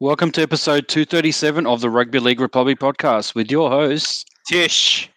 Welcome 0.00 0.30
to 0.32 0.42
episode 0.42 0.88
237 0.88 1.66
of 1.66 1.82
the 1.82 1.90
Rugby 1.90 2.20
League 2.20 2.40
Republic 2.40 2.78
podcast 2.78 3.34
with 3.34 3.50
your 3.50 3.68
hosts, 3.68 4.24
Tish. 4.48 5.10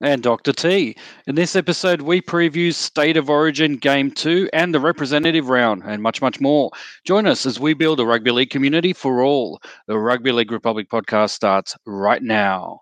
and 0.00 0.22
Dr. 0.22 0.54
T. 0.54 0.96
In 1.26 1.34
this 1.34 1.54
episode, 1.54 2.00
we 2.00 2.22
preview 2.22 2.72
State 2.72 3.18
of 3.18 3.28
Origin 3.28 3.76
Game 3.76 4.10
2 4.10 4.48
and 4.54 4.74
the 4.74 4.80
representative 4.80 5.50
round, 5.50 5.82
and 5.84 6.02
much, 6.02 6.22
much 6.22 6.40
more. 6.40 6.70
Join 7.04 7.26
us 7.26 7.44
as 7.44 7.60
we 7.60 7.74
build 7.74 8.00
a 8.00 8.06
rugby 8.06 8.30
league 8.30 8.48
community 8.48 8.94
for 8.94 9.22
all. 9.22 9.60
The 9.86 9.98
Rugby 9.98 10.32
League 10.32 10.52
Republic 10.52 10.88
podcast 10.88 11.30
starts 11.30 11.76
right 11.84 12.22
now. 12.22 12.80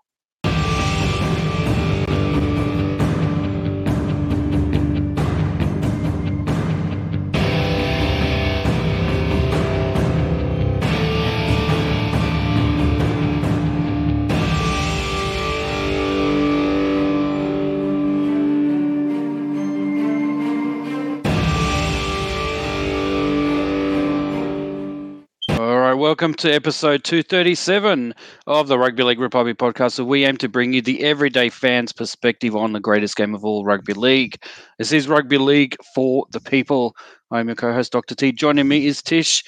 Welcome 26.09 26.33
to 26.33 26.51
episode 26.51 27.03
237 27.03 28.15
of 28.47 28.67
the 28.67 28.79
Rugby 28.79 29.03
League 29.03 29.19
Republic 29.19 29.59
podcast. 29.59 29.91
So 29.91 30.03
we 30.03 30.25
aim 30.25 30.37
to 30.37 30.49
bring 30.49 30.73
you 30.73 30.81
the 30.81 31.03
everyday 31.03 31.49
fans' 31.49 31.93
perspective 31.93 32.55
on 32.55 32.73
the 32.73 32.79
greatest 32.79 33.15
game 33.15 33.35
of 33.35 33.45
all, 33.45 33.63
rugby 33.63 33.93
league. 33.93 34.41
This 34.79 34.91
is 34.91 35.07
Rugby 35.07 35.37
League 35.37 35.77
for 35.93 36.25
the 36.31 36.39
people. 36.39 36.95
I'm 37.29 37.47
your 37.47 37.55
co-host, 37.55 37.91
Dr. 37.91 38.15
T. 38.15 38.31
Joining 38.31 38.67
me 38.67 38.87
is 38.87 39.03
Tish. 39.03 39.43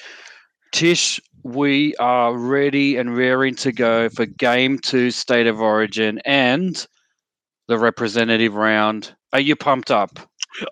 Tish, 0.70 1.20
we 1.42 1.96
are 1.96 2.38
ready 2.38 2.96
and 2.96 3.16
raring 3.16 3.56
to 3.56 3.72
go 3.72 4.08
for 4.08 4.24
Game 4.24 4.78
Two, 4.78 5.10
State 5.10 5.48
of 5.48 5.60
Origin, 5.60 6.20
and 6.24 6.86
the 7.66 7.76
representative 7.76 8.54
round. 8.54 9.12
Are 9.32 9.40
you 9.40 9.56
pumped 9.56 9.90
up? 9.90 10.16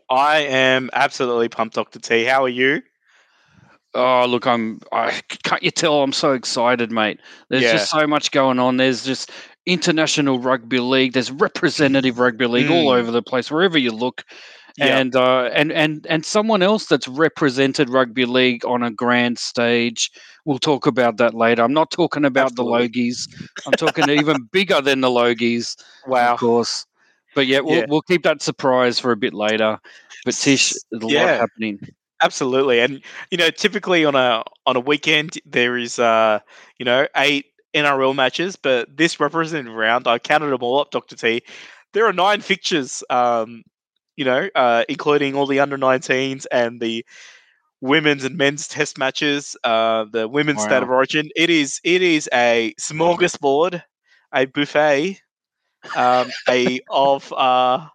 I 0.09 0.43
am 0.43 0.89
absolutely 0.93 1.49
pumped, 1.49 1.75
Dr. 1.75 1.99
T. 1.99 2.23
How 2.23 2.45
are 2.45 2.49
you? 2.49 2.81
Oh, 3.95 4.25
look, 4.27 4.47
I'm. 4.47 4.81
I 4.93 5.21
can't 5.43 5.63
you 5.63 5.71
tell? 5.73 6.03
I'm 6.03 6.13
so 6.13 6.33
excited, 6.33 6.93
mate. 6.93 7.19
There's 7.49 7.63
Yeah. 7.65 7.73
just 7.73 7.91
so 7.91 8.07
much 8.07 8.31
going 8.31 8.59
on. 8.61 8.77
There's 8.77 9.05
just 9.05 9.31
international 9.67 10.39
rugby 10.39 10.79
league. 10.79 11.13
There's 11.13 11.31
representative 11.33 12.19
rugby 12.19 12.47
league 12.47 12.71
all 12.71 12.87
Mm. 12.93 12.99
over 12.99 13.11
the 13.11 13.23
place, 13.23 13.51
wherever 13.51 13.77
you 13.79 13.91
look. 13.91 14.23
Yeah. 14.79 14.99
And 14.99 15.17
uh, 15.17 15.51
and 15.53 15.73
and 15.73 16.07
and 16.09 16.25
someone 16.25 16.63
else 16.63 16.87
that's 16.87 17.09
represented 17.09 17.91
rugby 17.91 18.25
league 18.25 18.65
on 18.65 18.85
a 18.85 18.91
grand 18.93 19.39
stage. 19.41 20.11
We'll 20.45 20.61
talk 20.61 20.87
about 20.87 21.17
that 21.17 21.35
later. 21.35 21.63
I'm 21.63 21.75
not 21.75 21.91
talking 21.91 22.25
about 22.25 22.53
Absolutely. 22.53 22.87
the 22.87 22.89
Logies. 23.11 23.29
I'm 23.67 23.73
talking 23.73 24.09
even 24.09 24.45
bigger 24.53 24.81
than 24.81 25.01
the 25.01 25.09
Logies, 25.09 25.75
Wow. 26.07 26.35
of 26.35 26.41
course. 26.41 26.87
But 27.35 27.49
yeah, 27.49 27.61
we'll 27.61 27.79
Yeah. 27.79 27.87
we'll 27.89 28.03
keep 28.03 28.23
that 28.23 28.41
surprise 28.41 29.01
for 29.01 29.11
a 29.11 29.17
bit 29.17 29.35
later. 29.35 29.79
But 30.25 30.35
Tish, 30.35 30.73
there's 30.93 31.03
a 31.03 31.07
lot 31.07 31.29
happening. 31.41 31.81
Absolutely. 32.23 32.81
And 32.81 33.03
you 33.31 33.39
know, 33.39 33.51
typically 33.51 34.05
on 34.05 34.15
a 34.15 34.43
on 34.67 34.77
a 34.77 34.81
weekend 34.81 35.39
there 35.47 35.77
is 35.77 35.99
uh, 35.99 36.41
you 36.79 36.85
know, 36.85 37.07
eight 37.17 37.47
NRL 37.75 38.15
matches, 38.15 38.57
but 38.57 38.95
this 38.97 39.21
representative 39.21 39.75
round, 39.75 40.07
I 40.07 40.19
counted 40.19 40.51
them 40.51 40.63
all 40.63 40.81
up, 40.81 40.91
Dr. 40.91 41.17
T. 41.17 41.43
There 41.93 42.07
are 42.07 42.13
nine 42.13 42.41
fixtures, 42.41 43.03
um, 43.11 43.63
you 44.17 44.25
know, 44.25 44.49
uh, 44.55 44.85
including 44.89 45.35
all 45.35 45.47
the 45.47 45.61
under 45.61 45.79
19s 45.79 46.47
and 46.53 46.81
the 46.81 47.05
women's 47.81 48.25
and 48.25 48.37
men's 48.37 48.69
test 48.69 48.99
matches, 48.99 49.57
uh, 49.65 50.05
the 50.11 50.29
women's 50.29 50.63
state 50.63 50.83
of 50.83 50.91
origin. 50.91 51.31
It 51.37 51.51
is 51.51 51.81
it 51.85 52.03
is 52.03 52.29
a 52.33 52.75
smorgasbord, 52.81 53.83
a 54.35 54.45
buffet, 54.47 55.21
um, 55.97 56.31
a 56.49 56.81
of 56.91 57.33
uh 57.33 57.89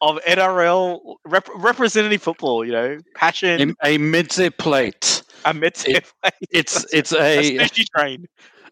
of 0.00 0.18
NRL 0.26 1.16
rep- 1.24 1.48
representative 1.56 2.22
football, 2.22 2.64
you 2.64 2.72
know, 2.72 2.98
passion, 3.14 3.74
A, 3.84 3.94
a 3.94 3.98
mid 3.98 4.30
plate. 4.58 5.22
a 5.44 5.54
mid 5.54 5.76
it- 5.86 6.04
It's 6.50 6.84
it's 6.92 7.12
a 7.12 7.56
a, 7.58 7.58
sushi 7.58 7.84
train. 7.96 8.26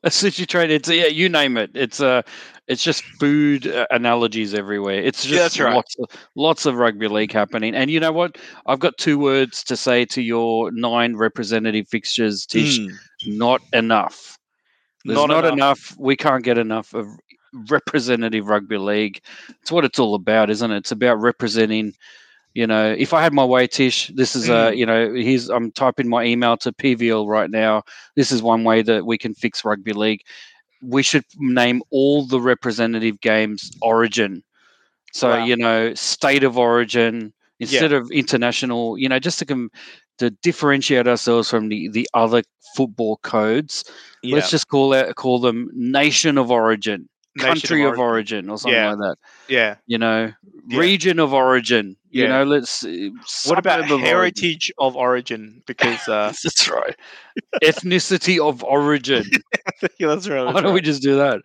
a 0.04 0.10
sushi 0.10 0.46
train. 0.46 0.70
It's 0.70 0.88
yeah, 0.88 1.06
you 1.06 1.28
name 1.28 1.56
it. 1.56 1.70
It's 1.74 2.00
uh 2.00 2.22
it's 2.68 2.82
just 2.82 3.02
food 3.20 3.66
uh, 3.66 3.86
analogies 3.90 4.54
everywhere. 4.54 5.00
It's 5.00 5.24
just 5.24 5.58
Yeah, 5.58 5.64
right. 5.64 5.74
lots 5.74 5.94
of 5.98 6.08
lots 6.34 6.66
of 6.66 6.76
rugby 6.76 7.08
league 7.08 7.32
happening. 7.32 7.74
And 7.74 7.90
you 7.90 8.00
know 8.00 8.12
what? 8.12 8.38
I've 8.66 8.80
got 8.80 8.96
two 8.98 9.18
words 9.18 9.62
to 9.64 9.76
say 9.76 10.04
to 10.06 10.22
your 10.22 10.70
nine 10.72 11.16
representative 11.16 11.88
fixtures. 11.88 12.46
Tish, 12.46 12.80
Mm, 12.80 12.92
not 13.26 13.60
enough. 13.72 14.38
There's 15.04 15.26
not 15.26 15.28
not, 15.28 15.44
enough. 15.44 15.52
enough. 15.52 15.96
We 15.98 16.16
can't 16.16 16.42
get 16.44 16.58
enough 16.58 16.92
of 16.94 17.06
representative 17.70 18.48
rugby 18.48 18.78
league. 18.78 19.20
It's 19.62 19.72
what 19.72 19.84
it's 19.84 19.98
all 19.98 20.14
about, 20.14 20.50
isn't 20.50 20.70
it? 20.70 20.76
It's 20.78 20.92
about 20.92 21.20
representing. 21.20 21.92
You 22.54 22.66
know, 22.66 22.94
if 22.96 23.12
I 23.12 23.22
had 23.22 23.34
my 23.34 23.44
way, 23.44 23.66
Tish, 23.66 24.08
this 24.14 24.34
is 24.34 24.48
uh, 24.48 24.70
Mm. 24.70 24.76
you 24.78 24.86
know, 24.86 25.12
here's 25.12 25.50
I'm 25.50 25.70
typing 25.72 26.08
my 26.08 26.24
email 26.24 26.56
to 26.58 26.72
PVL 26.72 27.28
right 27.28 27.50
now. 27.50 27.82
This 28.14 28.32
is 28.32 28.42
one 28.42 28.64
way 28.64 28.80
that 28.82 29.04
we 29.04 29.18
can 29.18 29.34
fix 29.34 29.64
rugby 29.64 29.92
league. 29.92 30.22
We 30.82 31.02
should 31.02 31.24
name 31.38 31.82
all 31.90 32.26
the 32.26 32.40
representative 32.40 33.20
games 33.20 33.70
Origin. 33.82 34.42
So 35.12 35.30
Wow. 35.30 35.44
you 35.44 35.56
know, 35.56 35.94
state 35.94 36.44
of 36.44 36.56
origin 36.58 37.32
instead 37.60 37.92
of 37.92 38.10
international. 38.10 38.96
You 38.98 39.08
know, 39.10 39.18
just 39.18 39.38
to 39.40 39.44
com- 39.46 39.70
to 40.18 40.30
differentiate 40.42 41.06
ourselves 41.06 41.50
from 41.50 41.68
the 41.68 41.88
the 41.88 42.08
other 42.14 42.42
football 42.74 43.18
codes 43.18 43.84
Yeah, 44.22 44.36
let's 44.36 44.50
just 44.50 44.68
call 44.68 44.92
it 44.94 45.14
call 45.16 45.40
them 45.40 45.68
nation 45.74 46.38
of 46.38 46.50
origin 46.50 47.08
country 47.38 47.84
of 47.84 47.98
origin, 47.98 48.48
or 48.50 48.58
something 48.58 48.74
Yeah. 48.80 48.90
like 48.90 48.98
that 48.98 49.16
Yeah. 49.48 49.76
you 49.86 49.98
know 49.98 50.32
Yeah. 50.68 50.78
region 50.78 51.18
of 51.20 51.32
origin 51.32 51.96
you 52.10 52.26
know 52.26 52.44
let's 52.44 52.84
uh, 52.84 53.10
What 53.46 53.58
about 53.58 53.80
of 53.80 53.90
origin. 53.90 54.06
heritage 54.06 54.72
of 54.78 54.96
origin? 54.96 55.62
Because 55.66 56.08
uh, 56.08 56.32
that's 56.42 56.68
right 56.68 56.96
ethnicity 57.62 58.38
of 58.38 58.62
origin 58.64 59.24
yeah, 59.98 60.08
that's 60.08 60.28
right. 60.28 60.44
why 60.44 60.52
that's 60.52 60.62
don't 60.64 60.74
we 60.74 60.80
just 60.80 61.02
do 61.02 61.16
that 61.16 61.40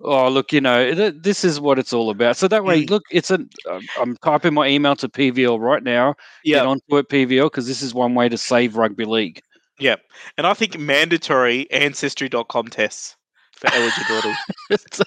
oh 0.00 0.28
look 0.28 0.52
you 0.52 0.60
know 0.60 0.92
th- 0.94 1.14
this 1.22 1.44
is 1.44 1.60
what 1.60 1.78
it's 1.78 1.92
all 1.92 2.10
about 2.10 2.36
so 2.36 2.48
that 2.48 2.64
way 2.64 2.84
Mm. 2.84 2.90
look 2.90 3.02
it's 3.10 3.30
a 3.30 3.38
I'm- 3.70 3.86
i'm 4.00 4.16
typing 4.24 4.54
my 4.54 4.66
email 4.66 4.96
to 4.96 5.08
pvl 5.08 5.60
right 5.60 5.82
now 5.82 6.14
get 6.44 6.56
Yeah, 6.56 6.64
onto 6.64 6.96
it 6.98 7.08
pvl 7.08 7.46
because 7.46 7.66
this 7.68 7.82
is 7.82 7.94
one 7.94 8.14
way 8.14 8.28
to 8.28 8.36
save 8.36 8.76
rugby 8.76 9.04
league 9.04 9.40
yeah, 9.78 9.96
and 10.38 10.46
I 10.46 10.54
think 10.54 10.78
mandatory 10.78 11.68
ancestry.com 11.72 12.68
tests 12.68 13.16
for 13.62 13.72
eligibility. 13.74 14.40
it's 14.70 15.00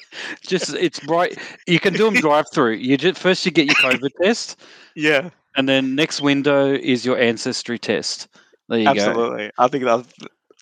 just 0.47 0.73
it's 0.75 1.03
right 1.05 1.37
you 1.67 1.79
can 1.79 1.95
do 1.95 2.05
them 2.05 2.15
drive 2.19 2.45
through 2.53 2.73
you 2.73 2.97
just 2.97 3.19
first 3.19 3.45
you 3.45 3.51
get 3.51 3.67
your 3.67 3.75
covid 3.75 4.11
test 4.23 4.57
yeah, 4.95 5.31
And 5.55 5.67
then 5.69 5.95
next 5.95 6.21
window 6.21 6.73
is 6.73 7.05
your 7.05 7.17
ancestry 7.19 7.79
test. 7.79 8.27
There 8.69 8.79
you 8.79 8.93
go. 8.93 9.17
absolutely. 9.17 9.51
I 9.57 9.67
think 9.67 9.85
that's 9.85 10.07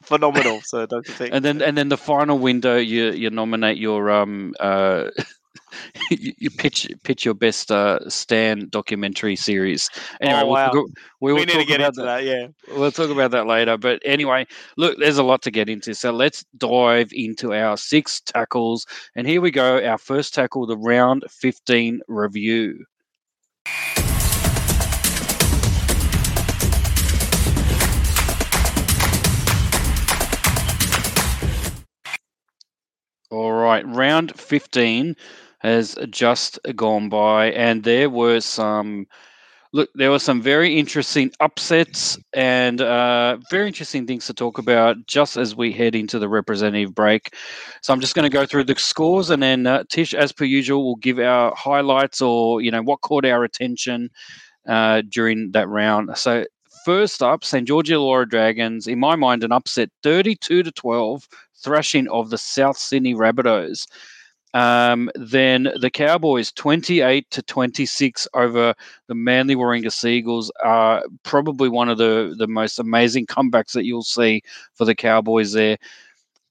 phenomenal. 0.03 0.61
So, 0.63 0.85
Dr. 0.85 1.13
T. 1.13 1.31
And 1.31 1.43
then 1.45 1.61
and 1.61 1.77
then 1.77 1.89
the 1.89 1.97
final 1.97 2.37
window 2.39 2.77
you 2.77 3.11
you 3.11 3.29
nominate 3.29 3.77
your 3.77 4.09
um 4.11 4.53
uh 4.59 5.09
you, 6.11 6.33
you 6.37 6.49
pitch 6.49 6.89
pitch 7.03 7.25
your 7.25 7.33
best 7.33 7.71
uh 7.71 7.99
Stan 8.09 8.67
documentary 8.69 9.35
series. 9.35 9.89
Anyway, 10.21 10.41
Oh, 10.41 10.45
we'll 10.45 10.53
wow. 10.53 10.69
talk, 10.69 10.87
we 11.21 11.33
we 11.33 11.39
will 11.39 11.45
need 11.45 11.59
to 11.59 11.65
get 11.65 11.79
about 11.81 11.87
into 11.89 12.01
that. 12.01 12.17
that. 12.17 12.23
Yeah. 12.23 12.47
We'll 12.77 12.91
talk 12.91 13.09
about 13.09 13.31
that 13.31 13.47
later. 13.47 13.77
But 13.77 14.01
anyway, 14.05 14.45
look, 14.77 14.97
there's 14.97 15.17
a 15.17 15.23
lot 15.23 15.41
to 15.43 15.51
get 15.51 15.69
into. 15.69 15.93
So 15.93 16.11
let's 16.11 16.43
dive 16.57 17.09
into 17.13 17.53
our 17.53 17.77
six 17.77 18.21
tackles. 18.21 18.85
And 19.15 19.27
here 19.27 19.41
we 19.41 19.51
go. 19.51 19.83
Our 19.83 19.97
first 19.97 20.33
tackle, 20.33 20.65
the 20.67 20.77
round 20.77 21.25
15 21.29 22.01
review. 22.07 22.85
All 33.29 33.51
right, 33.51 33.85
round 33.87 34.39
15 34.39 35.15
has 35.63 35.97
just 36.09 36.59
gone 36.75 37.09
by, 37.09 37.51
and 37.51 37.83
there 37.83 38.09
were 38.09 38.41
some. 38.41 39.07
Look, 39.75 39.89
there 39.95 40.11
were 40.11 40.19
some 40.19 40.39
very 40.39 40.77
interesting 40.77 41.31
upsets 41.39 42.15
and 42.35 42.79
uh, 42.79 43.37
very 43.49 43.65
interesting 43.65 44.05
things 44.05 44.27
to 44.27 44.33
talk 44.33 44.59
about 44.59 44.97
just 45.07 45.35
as 45.35 45.55
we 45.55 45.71
head 45.71 45.95
into 45.95 46.19
the 46.19 46.29
representative 46.29 46.93
break. 46.93 47.33
So 47.81 47.91
I'm 47.91 47.99
just 47.99 48.13
going 48.13 48.29
to 48.29 48.37
go 48.37 48.45
through 48.45 48.65
the 48.65 48.75
scores, 48.77 49.31
and 49.31 49.41
then 49.41 49.65
uh, 49.65 49.83
Tish, 49.89 50.13
as 50.13 50.31
per 50.31 50.45
usual, 50.45 50.85
will 50.85 50.97
give 50.97 51.17
our 51.17 51.55
highlights 51.55 52.21
or 52.21 52.61
you 52.61 52.69
know 52.69 52.83
what 52.83 53.01
caught 53.01 53.25
our 53.25 53.43
attention 53.43 54.11
uh, 54.67 55.01
during 55.09 55.51
that 55.53 55.67
round. 55.67 56.15
So 56.17 56.45
first 56.85 57.23
up, 57.23 57.43
St 57.43 57.67
George 57.67 57.89
Illawarra 57.89 58.29
Dragons, 58.29 58.87
in 58.87 58.99
my 58.99 59.15
mind, 59.15 59.43
an 59.43 59.51
upset, 59.51 59.89
32 60.03 60.63
to 60.63 60.71
12, 60.71 61.27
thrashing 61.63 62.07
of 62.09 62.29
the 62.29 62.37
South 62.37 62.77
Sydney 62.77 63.15
Rabbitohs. 63.15 63.87
Um, 64.53 65.09
then 65.15 65.69
the 65.79 65.89
Cowboys, 65.89 66.51
28 66.51 67.29
to 67.31 67.41
26 67.41 68.27
over 68.35 68.75
the 69.07 69.15
Manly 69.15 69.55
Warringah 69.55 69.91
Sea 69.91 70.17
Eagles, 70.17 70.51
are 70.63 71.03
probably 71.23 71.69
one 71.69 71.89
of 71.89 71.97
the, 71.97 72.35
the 72.37 72.47
most 72.47 72.79
amazing 72.79 73.25
comebacks 73.25 73.71
that 73.73 73.85
you'll 73.85 74.03
see 74.03 74.43
for 74.75 74.85
the 74.85 74.95
Cowboys 74.95 75.53
there. 75.53 75.77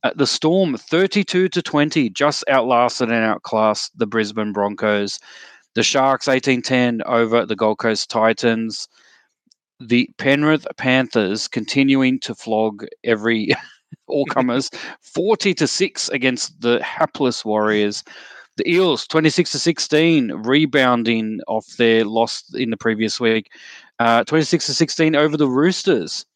Uh, 0.02 0.10
the 0.16 0.26
Storm, 0.26 0.76
32 0.76 1.48
to 1.48 1.62
20, 1.62 2.10
just 2.10 2.44
outlasted 2.48 3.08
and 3.10 3.24
outclassed 3.24 3.96
the 3.96 4.06
Brisbane 4.06 4.52
Broncos. 4.52 5.20
The 5.74 5.84
Sharks, 5.84 6.26
18 6.26 6.60
10 6.60 7.02
over 7.06 7.46
the 7.46 7.56
Gold 7.56 7.78
Coast 7.78 8.10
Titans. 8.10 8.88
The 9.78 10.10
Penrith 10.18 10.66
Panthers 10.76 11.46
continuing 11.46 12.18
to 12.20 12.34
flog 12.34 12.84
every 13.04 13.52
all 14.06 14.26
comers, 14.26 14.70
40 15.00 15.54
to 15.54 15.66
6 15.66 16.08
against 16.10 16.60
the 16.60 16.82
hapless 16.82 17.44
Warriors. 17.44 18.04
The 18.56 18.70
Eels, 18.70 19.06
26 19.06 19.52
to 19.52 19.58
16, 19.58 20.32
rebounding 20.32 21.40
off 21.48 21.66
their 21.78 22.04
loss 22.04 22.44
in 22.54 22.70
the 22.70 22.76
previous 22.76 23.18
week. 23.18 23.50
Uh, 23.98 24.24
26 24.24 24.66
to 24.66 24.74
16 24.74 25.16
over 25.16 25.36
the 25.36 25.48
Roosters. 25.48 26.26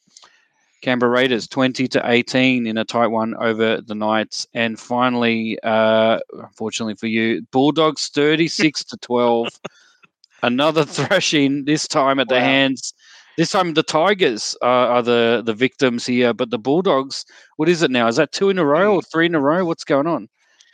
Canberra 0.82 1.10
Raiders 1.10 1.48
20 1.48 1.88
to 1.88 2.02
18 2.04 2.66
in 2.66 2.78
a 2.78 2.84
tight 2.84 3.08
one 3.08 3.34
over 3.40 3.80
the 3.80 3.94
Knights. 3.94 4.46
And 4.54 4.78
finally, 4.78 5.58
uh, 5.62 6.20
unfortunately 6.32 6.94
for 6.94 7.06
you, 7.06 7.42
Bulldogs 7.50 8.08
36 8.08 8.84
to 8.84 8.96
12. 8.98 9.48
Another 10.42 10.84
thrashing, 10.86 11.64
this 11.64 11.88
time 11.88 12.18
at 12.18 12.28
wow. 12.28 12.36
the 12.36 12.40
hands. 12.40 12.94
This 13.36 13.50
time 13.50 13.74
the 13.74 13.82
Tigers 13.82 14.56
are, 14.62 14.88
are 14.88 15.02
the, 15.02 15.42
the 15.44 15.54
victims 15.54 16.06
here, 16.06 16.32
but 16.32 16.50
the 16.50 16.58
Bulldogs, 16.58 17.24
what 17.56 17.68
is 17.68 17.82
it 17.82 17.90
now? 17.90 18.08
Is 18.08 18.16
that 18.16 18.32
two 18.32 18.50
in 18.50 18.58
a 18.58 18.64
row 18.64 18.94
or 18.94 19.02
three 19.02 19.26
in 19.26 19.34
a 19.34 19.40
row? 19.40 19.64
What's 19.64 19.84
going 19.84 20.06
on? 20.06 20.28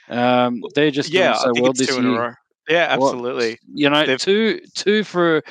Um, 0.09 0.63
they're 0.75 0.91
just 0.91 1.11
yeah, 1.11 1.33
doing 1.43 1.55
so 1.57 1.63
well 1.63 1.73
this 1.73 1.97
year. 1.97 2.39
Yeah, 2.69 2.87
absolutely. 2.91 3.49
Well, 3.51 3.75
you 3.75 3.91
know, 3.91 4.07
They've... 4.07 4.21
two 4.21 4.61
two 4.75 5.05
for 5.05 5.43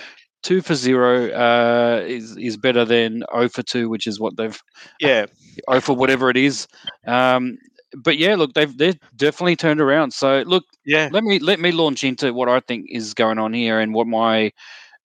two 0.43 0.61
for 0.61 0.75
zero 0.75 1.29
uh, 1.29 2.03
is 2.05 2.37
is 2.37 2.57
better 2.57 2.85
than 2.85 3.19
zero 3.19 3.27
oh 3.33 3.47
for 3.49 3.63
two, 3.63 3.89
which 3.89 4.07
is 4.07 4.19
what 4.19 4.37
they've 4.37 4.59
yeah 4.99 5.25
zero 5.25 5.65
oh 5.67 5.79
for 5.79 5.95
whatever 5.95 6.29
it 6.29 6.37
is. 6.37 6.67
Um, 7.07 7.57
but 7.95 8.17
yeah, 8.17 8.35
look, 8.35 8.53
they've 8.53 8.75
they've 8.77 8.99
definitely 9.15 9.55
turned 9.55 9.81
around. 9.81 10.13
So 10.13 10.43
look, 10.45 10.63
yeah, 10.85 11.09
let 11.11 11.23
me 11.23 11.39
let 11.39 11.59
me 11.59 11.71
launch 11.71 12.03
into 12.03 12.33
what 12.33 12.49
I 12.49 12.59
think 12.61 12.85
is 12.89 13.13
going 13.13 13.39
on 13.39 13.53
here 13.53 13.79
and 13.79 13.93
what 13.93 14.07
my 14.07 14.51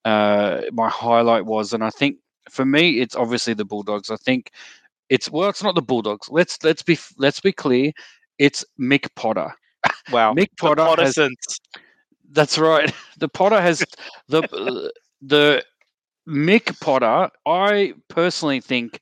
uh, 0.07 0.63
my 0.73 0.89
highlight 0.89 1.45
was. 1.45 1.73
And 1.73 1.85
I 1.85 1.91
think 1.91 2.17
for 2.51 2.65
me, 2.65 3.01
it's 3.01 3.17
obviously 3.17 3.55
the 3.55 3.65
Bulldogs. 3.65 4.11
I 4.11 4.17
think 4.17 4.51
it's 5.11 5.31
well, 5.31 5.49
it's 5.49 5.63
not 5.63 5.75
the 5.75 5.83
Bulldogs. 5.83 6.29
Let's 6.31 6.63
let's 6.65 6.83
be 6.83 6.99
let's 7.19 7.41
be 7.41 7.53
clear. 7.53 7.93
It's 8.39 8.65
Mick 8.81 9.09
Potter. 9.17 9.53
Wow, 10.11 10.35
Mick 10.39 10.49
Potter 10.59 11.03
has. 11.03 11.19
That's 12.33 12.59
right. 12.59 12.93
The 13.19 13.29
Potter 13.29 13.61
has 13.61 13.83
the 14.29 14.93
the 15.23 15.65
Mick 16.29 16.79
Potter, 16.81 17.31
I 17.47 17.95
personally 18.09 18.61
think, 18.61 19.01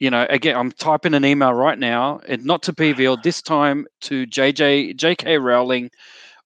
you 0.00 0.10
know, 0.10 0.26
again, 0.28 0.56
I'm 0.56 0.72
typing 0.72 1.14
an 1.14 1.24
email 1.24 1.52
right 1.52 1.78
now, 1.78 2.20
and 2.26 2.44
not 2.44 2.62
to 2.64 2.72
PVL, 2.72 3.22
this 3.22 3.40
time 3.40 3.86
to 4.02 4.26
JJ, 4.26 4.96
JK 4.96 5.42
Rowling. 5.42 5.90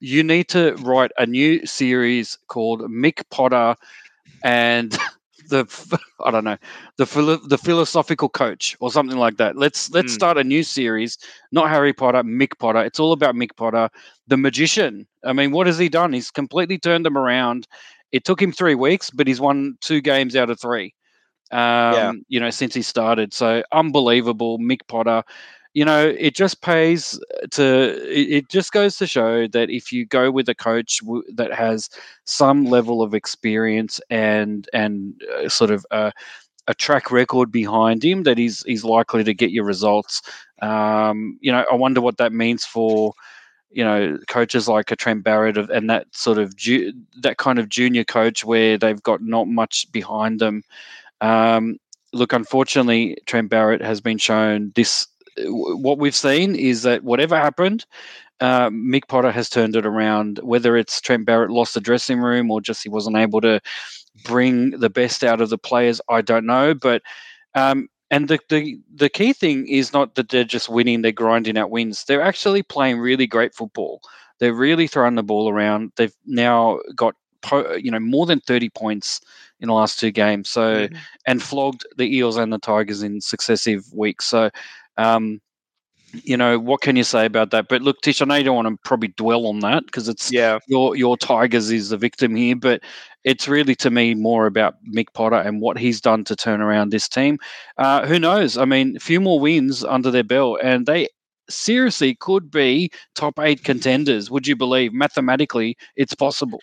You 0.00 0.22
need 0.22 0.48
to 0.48 0.74
write 0.80 1.12
a 1.18 1.26
new 1.26 1.64
series 1.66 2.38
called 2.48 2.80
Mick 2.82 3.22
Potter 3.30 3.76
and 4.42 4.96
the 5.50 5.98
I 6.24 6.30
don't 6.30 6.44
know 6.44 6.56
the 6.96 7.40
the 7.46 7.58
philosophical 7.58 8.28
coach 8.28 8.76
or 8.80 8.90
something 8.90 9.18
like 9.18 9.36
that. 9.36 9.56
Let's 9.56 9.90
let's 9.90 10.12
mm. 10.12 10.14
start 10.14 10.38
a 10.38 10.44
new 10.44 10.62
series, 10.62 11.18
not 11.52 11.68
Harry 11.68 11.92
Potter, 11.92 12.22
Mick 12.22 12.58
Potter. 12.58 12.82
It's 12.82 13.00
all 13.00 13.12
about 13.12 13.34
Mick 13.34 13.56
Potter, 13.56 13.90
the 14.26 14.36
magician. 14.36 15.06
I 15.24 15.34
mean, 15.34 15.50
what 15.50 15.66
has 15.66 15.78
he 15.78 15.88
done? 15.88 16.12
He's 16.12 16.30
completely 16.30 16.78
turned 16.78 17.04
them 17.04 17.18
around. 17.18 17.66
It 18.12 18.24
took 18.24 18.40
him 18.40 18.52
three 18.52 18.74
weeks, 18.74 19.10
but 19.10 19.26
he's 19.26 19.40
won 19.40 19.76
two 19.80 20.00
games 20.00 20.34
out 20.34 20.50
of 20.50 20.58
three. 20.58 20.94
Um, 21.52 21.58
yeah. 21.58 22.12
You 22.28 22.40
know, 22.40 22.50
since 22.50 22.74
he 22.74 22.82
started, 22.82 23.34
so 23.34 23.62
unbelievable, 23.72 24.58
Mick 24.58 24.80
Potter. 24.88 25.22
You 25.72 25.84
know, 25.84 26.08
it 26.18 26.34
just 26.34 26.62
pays 26.62 27.18
to. 27.52 27.64
It, 28.08 28.48
just 28.48 28.72
goes 28.72 28.96
to 28.96 29.06
show 29.06 29.46
that 29.48 29.70
if 29.70 29.92
you 29.92 30.04
go 30.04 30.30
with 30.30 30.48
a 30.48 30.54
coach 30.54 31.00
that 31.34 31.52
has 31.52 31.88
some 32.24 32.64
level 32.64 33.02
of 33.02 33.14
experience 33.14 34.00
and 34.10 34.68
and 34.72 35.22
uh, 35.38 35.48
sort 35.48 35.70
of 35.70 35.86
a, 35.92 36.12
a 36.66 36.74
track 36.74 37.12
record 37.12 37.52
behind 37.52 38.04
him, 38.04 38.24
that 38.24 38.36
he's 38.36 38.64
he's 38.64 38.84
likely 38.84 39.22
to 39.22 39.32
get 39.32 39.52
your 39.52 39.64
results. 39.64 40.22
Um, 40.60 41.38
you 41.40 41.52
know, 41.52 41.64
I 41.70 41.76
wonder 41.76 42.00
what 42.00 42.16
that 42.16 42.32
means 42.32 42.64
for 42.64 43.14
you 43.70 43.84
know 43.84 44.18
coaches 44.28 44.68
like 44.68 44.90
a 44.90 44.96
Trent 44.96 45.22
Barrett 45.22 45.56
and 45.56 45.88
that 45.88 46.06
sort 46.10 46.38
of 46.38 46.56
ju- 46.56 46.92
that 47.20 47.38
kind 47.38 47.58
of 47.58 47.68
junior 47.68 48.04
coach 48.04 48.44
where 48.44 48.76
they've 48.76 49.02
got 49.02 49.22
not 49.22 49.46
much 49.46 49.90
behind 49.92 50.40
them. 50.40 50.62
Um, 51.20 51.78
look, 52.12 52.32
unfortunately, 52.32 53.16
Trent 53.26 53.50
Barrett 53.50 53.82
has 53.82 54.00
been 54.00 54.18
shown 54.18 54.72
this. 54.74 55.06
What 55.46 55.98
we've 55.98 56.14
seen 56.14 56.54
is 56.54 56.82
that 56.82 57.04
whatever 57.04 57.36
happened, 57.36 57.84
uh, 58.40 58.70
Mick 58.70 59.08
Potter 59.08 59.30
has 59.30 59.48
turned 59.48 59.76
it 59.76 59.86
around. 59.86 60.38
Whether 60.42 60.76
it's 60.76 61.00
Trent 61.00 61.26
Barrett 61.26 61.50
lost 61.50 61.74
the 61.74 61.80
dressing 61.80 62.20
room 62.20 62.50
or 62.50 62.60
just 62.60 62.82
he 62.82 62.88
wasn't 62.88 63.16
able 63.16 63.40
to 63.42 63.60
bring 64.24 64.70
the 64.70 64.90
best 64.90 65.22
out 65.22 65.40
of 65.40 65.50
the 65.50 65.58
players, 65.58 66.00
I 66.08 66.22
don't 66.22 66.46
know. 66.46 66.74
But 66.74 67.02
um, 67.54 67.88
and 68.10 68.28
the, 68.28 68.38
the 68.48 68.80
the 68.94 69.08
key 69.08 69.32
thing 69.32 69.68
is 69.68 69.92
not 69.92 70.14
that 70.14 70.30
they're 70.30 70.44
just 70.44 70.68
winning, 70.68 71.02
they're 71.02 71.12
grinding 71.12 71.58
out 71.58 71.70
wins. 71.70 72.04
They're 72.04 72.22
actually 72.22 72.62
playing 72.62 72.98
really 72.98 73.26
great 73.26 73.54
football. 73.54 74.00
They're 74.38 74.54
really 74.54 74.86
throwing 74.86 75.16
the 75.16 75.22
ball 75.22 75.50
around. 75.50 75.92
They've 75.96 76.14
now 76.26 76.80
got 76.96 77.14
you 77.78 77.90
know 77.90 78.00
more 78.00 78.26
than 78.26 78.40
30 78.40 78.68
points 78.70 79.20
in 79.60 79.68
the 79.68 79.74
last 79.74 79.98
two 79.98 80.10
games. 80.10 80.48
So 80.48 80.88
mm-hmm. 80.88 80.96
and 81.26 81.42
flogged 81.42 81.86
the 81.96 82.16
Eels 82.16 82.36
and 82.36 82.52
the 82.52 82.58
Tigers 82.58 83.02
in 83.02 83.20
successive 83.20 83.84
weeks. 83.92 84.26
So 84.26 84.50
um, 85.00 85.40
you 86.12 86.36
know 86.36 86.58
what 86.58 86.80
can 86.80 86.96
you 86.96 87.04
say 87.04 87.24
about 87.24 87.50
that? 87.52 87.68
But 87.68 87.82
look, 87.82 88.00
Tish, 88.00 88.20
I 88.20 88.24
know 88.24 88.34
you 88.34 88.44
don't 88.44 88.56
want 88.56 88.68
to 88.68 88.76
probably 88.84 89.08
dwell 89.16 89.46
on 89.46 89.60
that 89.60 89.86
because 89.86 90.08
it's 90.08 90.32
yeah 90.32 90.58
your 90.66 90.96
your 90.96 91.16
Tigers 91.16 91.70
is 91.70 91.90
the 91.90 91.96
victim 91.96 92.34
here, 92.34 92.56
but 92.56 92.82
it's 93.24 93.48
really 93.48 93.74
to 93.76 93.90
me 93.90 94.14
more 94.14 94.46
about 94.46 94.74
Mick 94.94 95.12
Potter 95.14 95.36
and 95.36 95.60
what 95.60 95.78
he's 95.78 96.00
done 96.00 96.24
to 96.24 96.36
turn 96.36 96.60
around 96.60 96.90
this 96.90 97.08
team. 97.08 97.38
Uh, 97.76 98.06
who 98.06 98.18
knows? 98.18 98.56
I 98.56 98.64
mean, 98.64 98.96
a 98.96 99.00
few 99.00 99.20
more 99.20 99.38
wins 99.38 99.84
under 99.84 100.10
their 100.10 100.24
belt, 100.24 100.60
and 100.62 100.86
they 100.86 101.08
seriously 101.48 102.14
could 102.14 102.50
be 102.50 102.90
top 103.14 103.38
eight 103.38 103.62
contenders. 103.64 104.30
Would 104.30 104.46
you 104.46 104.56
believe? 104.56 104.92
Mathematically, 104.92 105.76
it's 105.96 106.14
possible. 106.14 106.60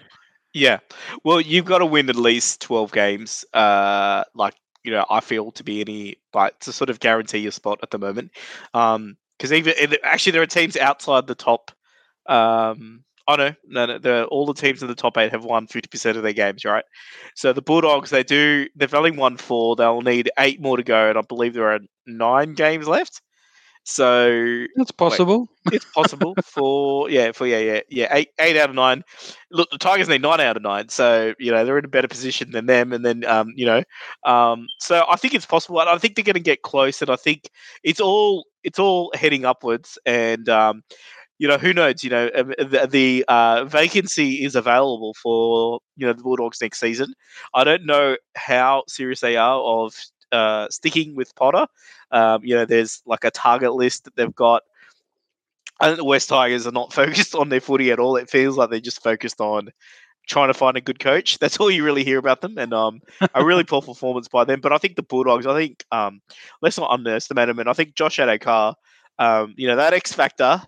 Yeah. 0.54 0.80
Well, 1.24 1.40
you've 1.40 1.66
got 1.66 1.80
to 1.80 1.86
win 1.86 2.10
at 2.10 2.16
least 2.16 2.62
twelve 2.62 2.92
games. 2.92 3.46
Uh, 3.54 4.24
like 4.34 4.56
you 4.88 4.94
know, 4.94 5.06
I 5.10 5.20
feel 5.20 5.52
to 5.52 5.66
be 5.66 5.82
any, 5.82 6.16
but 6.32 6.58
to 6.62 6.72
sort 6.72 6.90
of 6.90 7.02
guarantee 7.02 7.40
your 7.40 7.52
spot 7.52 7.80
at 7.84 7.92
the 7.92 8.00
moment. 8.00 8.32
Um, 8.74 9.18
because 9.38 9.52
even 9.52 9.74
actually 10.02 10.32
there 10.32 10.42
are 10.42 10.48
teams 10.48 10.78
outside 10.78 11.28
the 11.28 11.36
top. 11.36 11.72
Um, 12.26 13.04
oh 13.28 13.36
no, 13.36 13.54
no, 13.68 13.86
no. 13.86 13.98
The, 14.00 14.24
all 14.28 14.46
the 14.46 14.54
teams 14.54 14.82
in 14.82 14.88
the 14.88 14.96
top 14.96 15.18
eight 15.18 15.34
have 15.34 15.44
won 15.44 15.68
fifty 15.68 15.90
percent 15.90 16.16
of 16.16 16.24
their 16.24 16.32
games, 16.32 16.64
right? 16.64 16.86
So 17.36 17.52
the 17.52 17.62
Bulldogs, 17.62 18.12
they 18.12 18.24
do. 18.24 18.68
They've 18.78 18.94
only 18.94 19.12
won 19.12 19.36
four. 19.36 19.76
They'll 19.76 20.02
need 20.02 20.32
eight 20.40 20.62
more 20.62 20.78
to 20.78 20.84
go, 20.84 21.10
and 21.10 21.18
I 21.18 21.22
believe 21.22 21.54
there 21.54 21.74
are 21.74 21.82
nine 22.08 22.54
games 22.54 22.88
left. 22.88 23.22
So 23.90 24.66
it's 24.76 24.92
possible. 24.92 25.48
Wait, 25.66 25.72
it's 25.76 25.86
possible 25.86 26.36
for 26.44 27.10
yeah, 27.10 27.32
for 27.32 27.48
yeah, 27.48 27.60
yeah, 27.60 27.80
yeah, 27.88 28.08
eight 28.12 28.32
eight 28.38 28.58
out 28.58 28.70
of 28.70 28.76
nine. 28.76 29.02
Look, 29.50 29.70
the 29.72 29.78
Tigers 29.78 30.10
need 30.10 30.22
nine 30.22 30.42
out 30.42 30.58
of 30.58 30.62
nine, 30.62 30.90
so 30.90 31.34
you 31.40 31.52
know 31.54 31.64
they're 31.64 31.78
in 31.78 31.86
a 31.86 31.88
better 31.88 32.10
position 32.10 32.52
than 32.52 32.66
them. 32.66 32.92
And 32.92 33.06
then 33.06 33.24
um, 33.24 33.54
you 33.56 33.66
know, 33.66 33.84
um, 34.26 34.68
so 34.80 35.06
I 35.10 35.16
think 35.16 35.34
it's 35.34 35.46
possible. 35.46 35.80
I 35.80 35.98
think 36.00 36.16
they're 36.16 36.26
going 36.26 36.34
to 36.34 36.42
get 36.42 36.64
close, 36.64 37.02
and 37.02 37.10
I 37.10 37.16
think 37.16 37.50
it's 37.82 38.02
all 38.02 38.48
it's 38.62 38.78
all 38.78 39.10
heading 39.16 39.46
upwards. 39.46 39.98
And 40.06 40.50
um, 40.50 40.84
you 41.40 41.48
know, 41.48 41.58
who 41.58 41.74
knows? 41.74 42.04
You 42.04 42.10
know, 42.10 42.30
um, 42.36 42.54
the, 42.58 42.90
the 42.92 43.26
uh, 43.30 43.64
vacancy 43.64 44.44
is 44.44 44.58
available 44.58 45.14
for 45.14 45.80
you 45.96 46.06
know 46.06 46.12
the 46.12 46.24
Bulldogs 46.24 46.60
next 46.62 46.82
season. 46.82 47.14
I 47.54 47.64
don't 47.64 47.86
know 47.86 48.18
how 48.36 48.84
serious 48.90 49.22
they 49.22 49.38
are 49.38 49.62
of 49.62 49.94
uh, 50.32 50.68
sticking 50.70 51.16
with 51.16 51.36
Potter. 51.36 51.68
Um, 52.12 52.44
you 52.44 52.56
know, 52.56 52.66
there's 52.66 53.02
like 53.06 53.24
a 53.24 53.32
target 53.32 53.74
list 53.74 54.06
that 54.06 54.16
they've 54.16 54.36
got. 54.36 54.64
I 55.80 55.88
think 55.88 55.98
the 55.98 56.06
West 56.06 56.30
Tigers 56.30 56.66
are 56.66 56.72
not 56.72 56.94
focused 57.02 57.36
on 57.36 57.50
their 57.50 57.62
footy 57.62 57.92
at 57.92 58.00
all. 58.00 58.16
It 58.16 58.30
feels 58.30 58.58
like 58.58 58.70
they're 58.70 58.80
just 58.80 59.04
focused 59.04 59.40
on 59.42 59.72
trying 60.28 60.50
to 60.50 60.54
find 60.54 60.76
a 60.76 60.82
good 60.82 61.00
coach. 61.00 61.40
That's 61.40 61.58
all 61.58 61.72
you 61.72 61.84
really 61.84 62.04
hear 62.04 62.18
about 62.18 62.42
them, 62.42 62.58
and 62.58 62.74
um, 62.74 63.02
a 63.34 63.44
really 63.44 63.64
poor 63.66 63.82
performance 63.82 64.28
by 64.28 64.44
them. 64.44 64.62
But 64.62 64.74
I 64.74 64.78
think 64.78 64.96
the 64.96 65.04
Bulldogs. 65.04 65.48
I 65.48 65.58
think 65.58 65.84
um, 65.92 66.22
let's 66.62 66.78
not 66.78 66.92
underestimate 66.92 67.48
them. 67.48 67.60
And 67.60 67.70
I 67.70 67.74
think 67.74 67.96
Josh 67.96 68.18
Addo-Carr, 68.18 68.76
um, 69.20 69.54
you 69.58 69.68
know, 69.68 69.76
that 69.78 69.94
X 69.94 70.14
factor. 70.14 70.62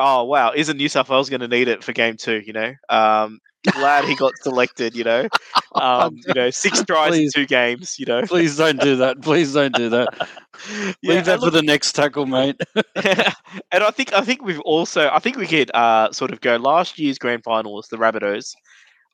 Oh 0.00 0.22
wow, 0.22 0.52
isn't 0.54 0.76
New 0.76 0.88
South 0.88 1.08
Wales 1.08 1.28
going 1.28 1.40
to 1.40 1.48
need 1.48 1.66
it 1.66 1.82
for 1.82 1.92
game 1.92 2.16
two? 2.16 2.40
You 2.46 2.52
know, 2.52 2.72
um, 2.88 3.40
glad 3.72 4.04
he 4.04 4.14
got 4.14 4.32
selected. 4.42 4.94
You 4.94 5.02
know, 5.02 5.28
um, 5.74 6.16
you 6.24 6.34
know, 6.34 6.50
six 6.50 6.84
tries 6.84 7.10
please, 7.10 7.34
in 7.34 7.42
two 7.42 7.46
games. 7.46 7.98
You 7.98 8.06
know, 8.06 8.22
please 8.22 8.56
don't 8.56 8.80
do 8.80 8.94
that. 8.94 9.20
Please 9.22 9.52
don't 9.52 9.74
do 9.74 9.88
that. 9.88 10.28
Leave 11.02 11.24
that 11.24 11.40
look, 11.40 11.48
for 11.48 11.50
the 11.50 11.62
next 11.62 11.92
tackle, 11.92 12.26
mate. 12.26 12.60
and 12.94 13.82
I 13.82 13.90
think 13.90 14.12
I 14.12 14.20
think 14.20 14.44
we've 14.44 14.60
also 14.60 15.10
I 15.12 15.18
think 15.18 15.36
we 15.36 15.48
could 15.48 15.74
uh, 15.74 16.12
sort 16.12 16.30
of 16.30 16.40
go 16.40 16.56
last 16.56 16.96
year's 16.96 17.18
grand 17.18 17.42
finalists, 17.42 17.88
the 17.88 17.96
Rabbitohs. 17.96 18.52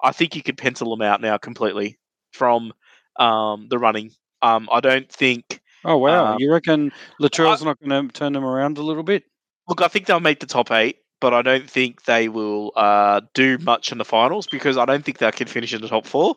I 0.02 0.12
think 0.12 0.36
you 0.36 0.42
could 0.42 0.58
pencil 0.58 0.90
them 0.90 1.00
out 1.00 1.22
now 1.22 1.38
completely 1.38 1.98
from 2.32 2.74
um, 3.16 3.68
the 3.70 3.78
running. 3.78 4.10
Um, 4.42 4.68
I 4.70 4.80
don't 4.80 5.10
think 5.10 5.62
Oh 5.84 5.98
wow! 5.98 6.32
Um, 6.32 6.38
you 6.38 6.50
reckon 6.50 6.92
Latrell's 7.20 7.62
not 7.62 7.78
going 7.80 8.08
to 8.08 8.12
turn 8.12 8.32
them 8.32 8.44
around 8.44 8.78
a 8.78 8.82
little 8.82 9.02
bit? 9.02 9.24
Look, 9.68 9.82
I 9.82 9.88
think 9.88 10.06
they'll 10.06 10.20
make 10.20 10.40
the 10.40 10.46
top 10.46 10.70
eight, 10.70 10.98
but 11.20 11.32
I 11.32 11.42
don't 11.42 11.68
think 11.68 12.04
they 12.04 12.28
will 12.28 12.72
uh, 12.76 13.22
do 13.32 13.58
much 13.58 13.92
in 13.92 13.98
the 13.98 14.04
finals 14.04 14.46
because 14.46 14.76
I 14.76 14.84
don't 14.84 15.04
think 15.04 15.18
they 15.18 15.30
can 15.32 15.46
finish 15.46 15.72
in 15.72 15.80
the 15.80 15.88
top 15.88 16.06
four. 16.06 16.36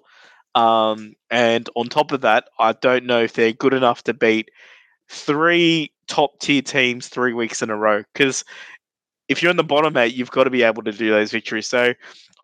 Um, 0.56 1.14
and 1.30 1.70
on 1.76 1.88
top 1.88 2.12
of 2.12 2.22
that, 2.22 2.46
I 2.60 2.74
don't 2.74 3.06
know 3.06 3.22
if 3.22 3.34
they're 3.34 3.52
good 3.54 3.74
enough 3.74 4.04
to 4.04 4.14
beat 4.14 4.50
three 5.10 5.92
top 6.08 6.40
tier 6.40 6.62
teams 6.62 7.08
three 7.08 7.34
weeks 7.34 7.62
in 7.62 7.70
a 7.70 7.76
row. 7.76 8.04
Because 8.14 8.44
if 9.28 9.42
you're 9.42 9.52
in 9.52 9.58
the 9.58 9.64
bottom 9.64 9.96
eight, 9.98 10.16
you've 10.16 10.32
got 10.32 10.46
to 10.46 10.50
be 10.50 10.64
able 10.64 10.84
to 10.84 10.92
do 10.92 11.10
those 11.10 11.32
victories. 11.32 11.68
So 11.68 11.94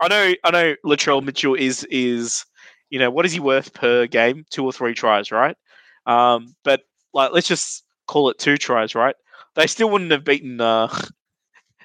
I 0.02 0.08
know, 0.08 0.34
I 0.44 0.52
know, 0.52 0.76
Latrell 0.86 1.24
Mitchell 1.24 1.56
is 1.56 1.86
is 1.86 2.46
you 2.90 3.00
know 3.00 3.10
what 3.10 3.26
is 3.26 3.32
he 3.32 3.40
worth 3.40 3.74
per 3.74 4.06
game? 4.06 4.46
Two 4.50 4.66
or 4.66 4.74
three 4.74 4.94
tries, 4.94 5.32
right? 5.32 5.56
Um, 6.06 6.56
but 6.64 6.82
like, 7.14 7.32
let's 7.32 7.48
just 7.48 7.84
call 8.08 8.30
it 8.30 8.38
two 8.38 8.58
tries, 8.58 8.96
right? 8.96 9.16
They 9.56 9.68
still 9.68 9.90
wouldn't 9.90 10.12
have 10.12 10.24
beaten 10.24 10.60
uh, 10.62 10.88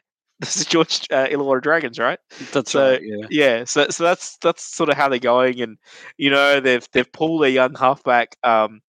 this 0.41 0.57
is 0.57 0.67
George 0.67 1.07
uh, 1.11 1.27
Illawarra 1.27 1.63
Dragons, 1.63 1.99
right? 1.99 2.19
That's 2.53 2.75
So 2.75 2.99
right. 2.99 3.01
Yeah. 3.03 3.29
yeah, 3.29 3.65
so 3.65 3.89
so 3.89 4.05
that's 4.05 4.37
that's 4.39 4.63
sort 4.63 4.89
of 4.91 4.97
how 4.97 5.09
they're 5.09 5.19
going, 5.19 5.61
and 5.61 5.79
you 6.17 6.31
know 6.31 6.61
they've 6.61 6.87
they've 6.93 7.11
pulled 7.13 7.43
their 7.43 7.51
young 7.51 7.75
halfback 7.75 8.37
um, 8.45 8.81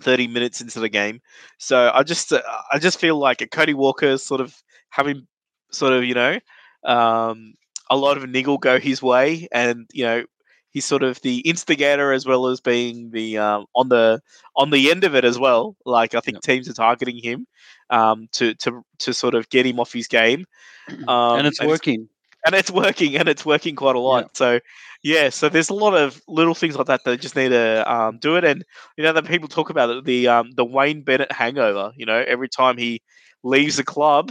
thirty 0.00 0.26
minutes 0.26 0.60
into 0.60 0.80
the 0.80 0.88
game. 0.88 1.20
So 1.58 1.90
I 1.94 2.02
just 2.02 2.32
uh, 2.32 2.42
I 2.72 2.78
just 2.78 3.00
feel 3.00 3.18
like 3.18 3.40
a 3.40 3.46
Cody 3.46 3.74
Walker 3.74 4.18
sort 4.18 4.40
of 4.40 4.54
having 4.90 5.26
sort 5.70 5.92
of 5.92 6.04
you 6.04 6.14
know 6.14 6.38
um, 6.84 7.54
a 7.90 7.96
lot 7.96 8.16
of 8.16 8.28
niggle 8.28 8.58
go 8.58 8.78
his 8.78 9.02
way, 9.02 9.48
and 9.52 9.88
you 9.92 10.04
know 10.04 10.24
he's 10.70 10.84
sort 10.84 11.02
of 11.02 11.20
the 11.22 11.38
instigator 11.40 12.12
as 12.12 12.26
well 12.26 12.46
as 12.48 12.60
being 12.60 13.10
the 13.10 13.38
um, 13.38 13.66
on 13.74 13.88
the 13.88 14.20
on 14.56 14.70
the 14.70 14.90
end 14.90 15.04
of 15.04 15.14
it 15.14 15.24
as 15.24 15.38
well. 15.38 15.76
Like 15.84 16.14
I 16.14 16.20
think 16.20 16.36
Yep. 16.36 16.42
teams 16.42 16.68
are 16.68 16.74
targeting 16.74 17.18
him 17.22 17.46
um, 17.90 18.28
to 18.32 18.54
to 18.56 18.84
to 18.98 19.12
sort 19.14 19.34
of 19.34 19.48
get 19.50 19.66
him 19.66 19.80
off 19.80 19.92
his 19.92 20.08
game. 20.08 20.46
Um, 21.08 21.38
and 21.38 21.46
it's 21.46 21.62
working. 21.62 22.08
and 22.46 22.54
it's 22.54 22.70
working 22.70 23.16
and 23.16 23.26
it's 23.28 23.46
working 23.46 23.74
quite 23.74 23.96
a 23.96 24.00
lot 24.00 24.36
so 24.36 24.60
yeah 25.02 25.30
so 25.30 25.48
there's 25.48 25.70
a 25.70 25.74
lot 25.74 25.94
of 25.94 26.20
little 26.28 26.54
things 26.54 26.76
like 26.76 26.86
that 26.88 27.00
that 27.04 27.20
just 27.22 27.36
need 27.36 27.48
to 27.48 27.90
um, 27.90 28.18
do 28.18 28.36
it 28.36 28.44
and 28.44 28.62
you 28.98 29.02
know 29.02 29.14
that 29.14 29.24
people 29.24 29.48
talk 29.48 29.70
about 29.70 29.88
it 29.88 30.04
the 30.04 30.28
um, 30.28 30.50
the 30.56 30.64
wayne 30.64 31.00
bennett 31.02 31.32
hangover 31.32 31.90
you 31.96 32.04
know 32.04 32.22
every 32.28 32.50
time 32.50 32.76
he 32.76 33.00
leaves 33.42 33.76
the 33.76 33.82
club 33.84 34.30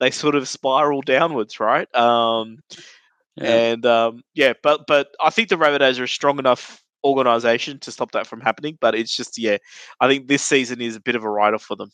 they 0.00 0.10
sort 0.10 0.34
of 0.34 0.48
spiral 0.48 1.02
downwards 1.02 1.60
right 1.60 1.86
um, 1.94 2.58
Yeah. 3.36 3.44
and 3.72 3.86
um, 3.86 4.22
yeah 4.34 4.54
but 4.64 4.88
but 4.88 5.06
i 5.20 5.30
think 5.30 5.50
the 5.50 5.56
rabbitohs 5.56 6.00
are 6.00 6.04
a 6.04 6.08
strong 6.08 6.40
enough 6.40 6.82
organization 7.04 7.78
to 7.78 7.92
stop 7.92 8.10
that 8.10 8.26
from 8.26 8.40
happening 8.40 8.76
but 8.80 8.96
it's 8.96 9.14
just 9.16 9.38
yeah 9.38 9.58
i 10.00 10.08
think 10.08 10.26
this 10.26 10.42
season 10.42 10.80
is 10.80 10.96
a 10.96 11.00
bit 11.00 11.14
of 11.14 11.22
a 11.22 11.30
write-off 11.30 11.62
for 11.62 11.76
them 11.76 11.92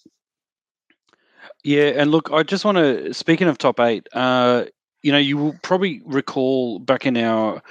Yeah, 1.65 1.93
and 1.97 2.11
look, 2.11 2.31
I 2.33 2.43
just 2.43 2.65
want 2.65 2.79
to. 2.79 3.15
Speaking 3.15 3.49
of 3.49 3.59
top 3.59 3.79
eight, 3.81 4.09
uh, 4.13 4.65
you 5.03 5.13
know, 5.13 5.19
you 5.19 5.37
will 5.39 5.55
probably 5.63 6.01
recall 6.05 6.79
back 6.81 7.07
in 7.07 7.17
our 7.17 7.63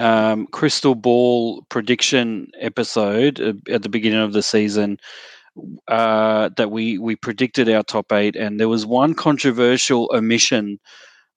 um, 0.00 0.46
crystal 0.48 0.94
ball 0.94 1.62
prediction 1.70 2.50
episode 2.60 3.40
uh, 3.40 3.54
at 3.70 3.82
the 3.82 3.90
beginning 3.90 4.20
of 4.20 4.32
the 4.32 4.42
season 4.42 4.98
uh, 5.88 6.50
that 6.56 6.70
we 6.70 6.98
we 6.98 7.16
predicted 7.16 7.68
our 7.70 7.84
top 7.84 8.12
eight, 8.12 8.36
and 8.36 8.60
there 8.60 8.68
was 8.70 8.86
one 8.86 9.14
controversial 9.14 10.10
omission 10.14 10.78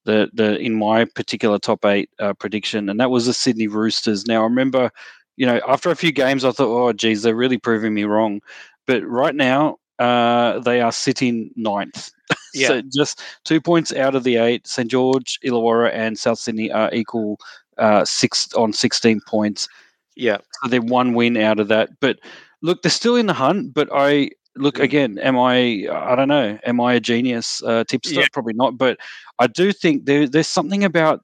that 0.06 0.32
the 0.36 0.60
in 0.60 0.76
my 0.76 1.06
particular 1.06 1.60
top 1.60 1.86
eight 1.86 2.10
uh, 2.20 2.34
prediction, 2.36 2.90
and 2.90 3.00
that 3.00 3.12
was 3.12 3.28
the 3.28 3.34
Sydney 3.34 3.68
Roosters. 3.68 4.28
Now, 4.28 4.42
I 4.42 4.46
remember, 4.46 4.92
you 5.38 5.48
know, 5.48 5.62
after 5.68 5.92
a 5.92 5.98
few 5.98 6.14
games, 6.14 6.46
I 6.46 6.52
thought, 6.52 6.70
oh, 6.70 6.94
geez, 6.94 7.24
they're 7.24 7.36
really 7.36 7.60
proving 7.60 7.94
me 7.96 8.06
wrong, 8.06 8.42
but 8.88 9.04
right 9.06 9.36
now. 9.36 9.79
Uh, 10.00 10.60
they 10.60 10.82
are 10.82 10.92
sitting 10.92 11.52
ninth. 11.56 12.10
Yeah. 12.54 12.68
so 12.68 12.82
just 12.96 13.22
two 13.46 13.62
points 13.62 13.94
out 13.94 14.16
of 14.16 14.24
the 14.24 14.38
eight. 14.38 14.66
St 14.66 14.90
George, 14.90 15.38
Illawarra, 15.46 15.92
and 15.94 16.18
South 16.18 16.40
Sydney 16.40 16.72
are 16.72 16.92
equal 16.92 17.38
uh, 17.78 18.04
six 18.06 18.52
on 18.54 18.74
sixteen 18.74 19.22
points. 19.28 19.68
yeah 20.16 20.38
So 20.64 20.70
they're 20.70 20.82
one 20.82 21.14
win 21.14 21.38
out 21.38 21.60
of 21.60 21.68
that. 21.68 21.90
But 22.00 22.18
look, 22.64 22.82
they're 22.82 22.90
still 22.90 23.16
in 23.16 23.28
the 23.28 23.34
hunt. 23.34 23.74
But 23.76 23.90
I 23.94 24.32
look 24.56 24.76
Mm. 24.78 24.84
again. 24.84 25.18
Am 25.20 25.38
I? 25.38 25.88
I 25.92 26.16
don't 26.16 26.28
know. 26.28 26.58
Am 26.66 26.82
I 26.82 26.96
a 26.96 27.00
genius 27.00 27.62
uh, 27.64 27.84
tipster? 27.88 28.20
Yeah. 28.22 28.26
Probably 28.34 28.54
not. 28.54 28.80
But 28.80 28.98
I 29.38 29.46
do 29.46 29.72
think 29.72 30.06
there, 30.06 30.28
there's 30.28 30.48
something 30.48 30.84
about. 30.84 31.22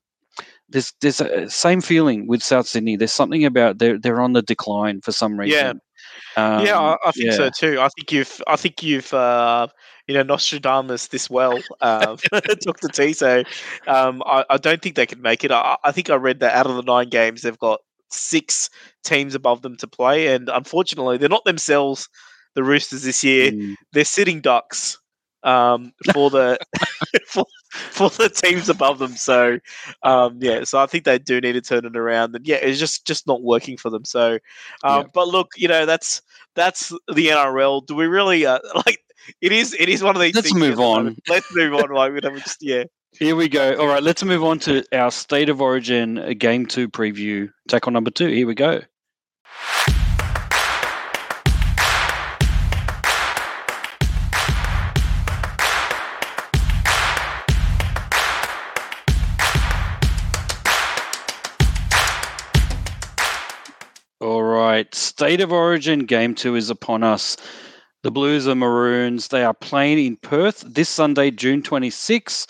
There's 0.70 0.94
there's 1.02 1.22
a 1.22 1.50
same 1.50 1.82
feeling 1.82 2.28
with 2.28 2.44
South 2.44 2.68
Sydney. 2.68 2.98
There's 2.98 3.12
something 3.12 3.46
about 3.46 3.80
they're 3.80 3.98
they're 4.00 4.22
on 4.22 4.34
the 4.34 4.42
decline 4.44 5.02
for 5.02 5.12
some 5.12 5.40
reason. 5.40 5.82
Yeah. 6.38 6.62
yeah, 6.64 6.80
I, 6.80 6.92
Um, 6.92 6.98
I 7.06 7.12
think 7.12 7.32
so 7.34 7.50
too. 7.50 7.80
I 7.80 7.90
think 7.90 8.12
you've, 8.12 8.42
I 8.48 8.56
think 8.56 8.84
you've, 8.84 9.14
uh, 9.14 9.68
you 10.08 10.14
know, 10.14 10.24
Nostradamus 10.24 11.08
this 11.08 11.30
well, 11.30 11.62
uh, 11.82 12.18
Doctor 12.62 12.90
T. 12.90 13.14
So, 13.14 13.44
um, 13.88 14.22
I, 14.26 14.46
I 14.50 14.58
don't 14.58 14.82
think 14.82 14.96
they 14.96 15.06
can 15.06 15.22
make 15.22 15.44
it. 15.44 15.52
I, 15.52 15.78
I 15.84 15.92
think 15.92 16.10
I 16.10 16.16
read 16.16 16.40
that 16.42 16.56
out 16.56 16.68
of 16.68 16.76
the 16.76 16.84
nine 16.84 17.10
games, 17.10 17.42
they've 17.42 17.58
got 17.58 17.82
six 18.10 18.70
teams 19.04 19.36
above 19.36 19.62
them 19.62 19.76
to 19.78 19.88
play, 19.88 20.34
and 20.34 20.50
unfortunately, 20.50 21.18
they're 21.18 21.30
not 21.30 21.46
themselves. 21.46 22.10
The 22.56 22.64
Roosters 22.64 23.04
this 23.04 23.22
year, 23.22 23.52
Mm. 23.52 23.76
they're 23.92 24.06
sitting 24.06 24.40
ducks 24.40 24.98
um, 25.44 25.92
for 26.14 26.30
the 26.30 26.58
for, 27.28 27.46
for 27.70 28.10
the 28.10 28.30
teams 28.30 28.70
above 28.70 29.00
them. 29.00 29.16
So 29.16 29.60
um, 30.04 30.38
yeah, 30.42 30.64
so 30.64 30.80
I 30.80 30.86
think 30.86 31.04
they 31.04 31.18
do 31.20 31.42
need 31.42 31.54
to 31.54 31.62
turn 31.62 31.86
it 31.86 31.96
around. 31.98 32.36
And 32.36 32.48
yeah, 32.48 32.58
it's 32.58 32.80
just 32.80 33.06
just 33.06 33.28
not 33.28 33.42
working 33.44 33.78
for 33.78 33.90
them. 33.90 34.06
So, 34.06 34.40
um, 34.84 35.02
Yeah. 35.02 35.04
but 35.14 35.28
look, 35.28 35.50
you 35.58 35.68
know 35.68 35.86
that's 35.86 36.22
that's 36.56 36.90
the 37.14 37.28
NRL. 37.28 37.86
Do 37.86 37.96
we 37.96 38.06
really 38.08 38.46
uh, 38.46 38.60
like? 38.86 39.00
It 39.42 39.52
is 39.52 39.76
it 39.80 39.90
is 39.90 40.04
one 40.04 40.16
of 40.16 40.22
these. 40.22 40.36
Let's 40.36 40.50
things 40.50 40.60
move 40.60 40.74
at 40.74 40.76
the 40.76 40.82
moment. 40.82 41.08
on. 41.28 41.34
Let's 41.34 41.56
move 41.56 41.74
on. 41.74 41.90
Like 41.90 42.14
we 42.14 42.22
don't 42.22 42.38
just 42.38 42.62
yeah. 42.62 42.84
Here 43.20 43.36
we 43.36 43.48
go. 43.50 43.76
All 43.78 43.88
right, 43.88 44.04
let's 44.04 44.24
move 44.24 44.44
on 44.44 44.60
to 44.60 44.84
our 44.92 45.10
State 45.10 45.48
of 45.50 45.62
Origin 45.62 46.36
Game 46.38 46.66
2 46.66 46.90
preview. 46.90 47.50
Tackle 47.70 47.94
number 47.94 48.12
two. 48.12 48.28
Here 48.28 48.46
we 48.46 48.56
go. 48.56 48.82
Right, 64.76 64.94
State 64.94 65.40
of 65.40 65.54
Origin 65.54 66.00
Game 66.06 66.36
2 66.36 66.56
is 66.56 66.70
upon 66.70 67.02
us. 67.02 67.38
The 68.04 68.12
Blues 68.12 68.46
are 68.46 68.56
Maroons. 68.56 69.30
They 69.30 69.46
are 69.46 69.54
playing 69.54 70.06
in 70.06 70.18
Perth 70.18 70.66
this 70.68 70.90
Sunday, 70.90 71.32
June 71.32 71.64
26. 71.64 72.46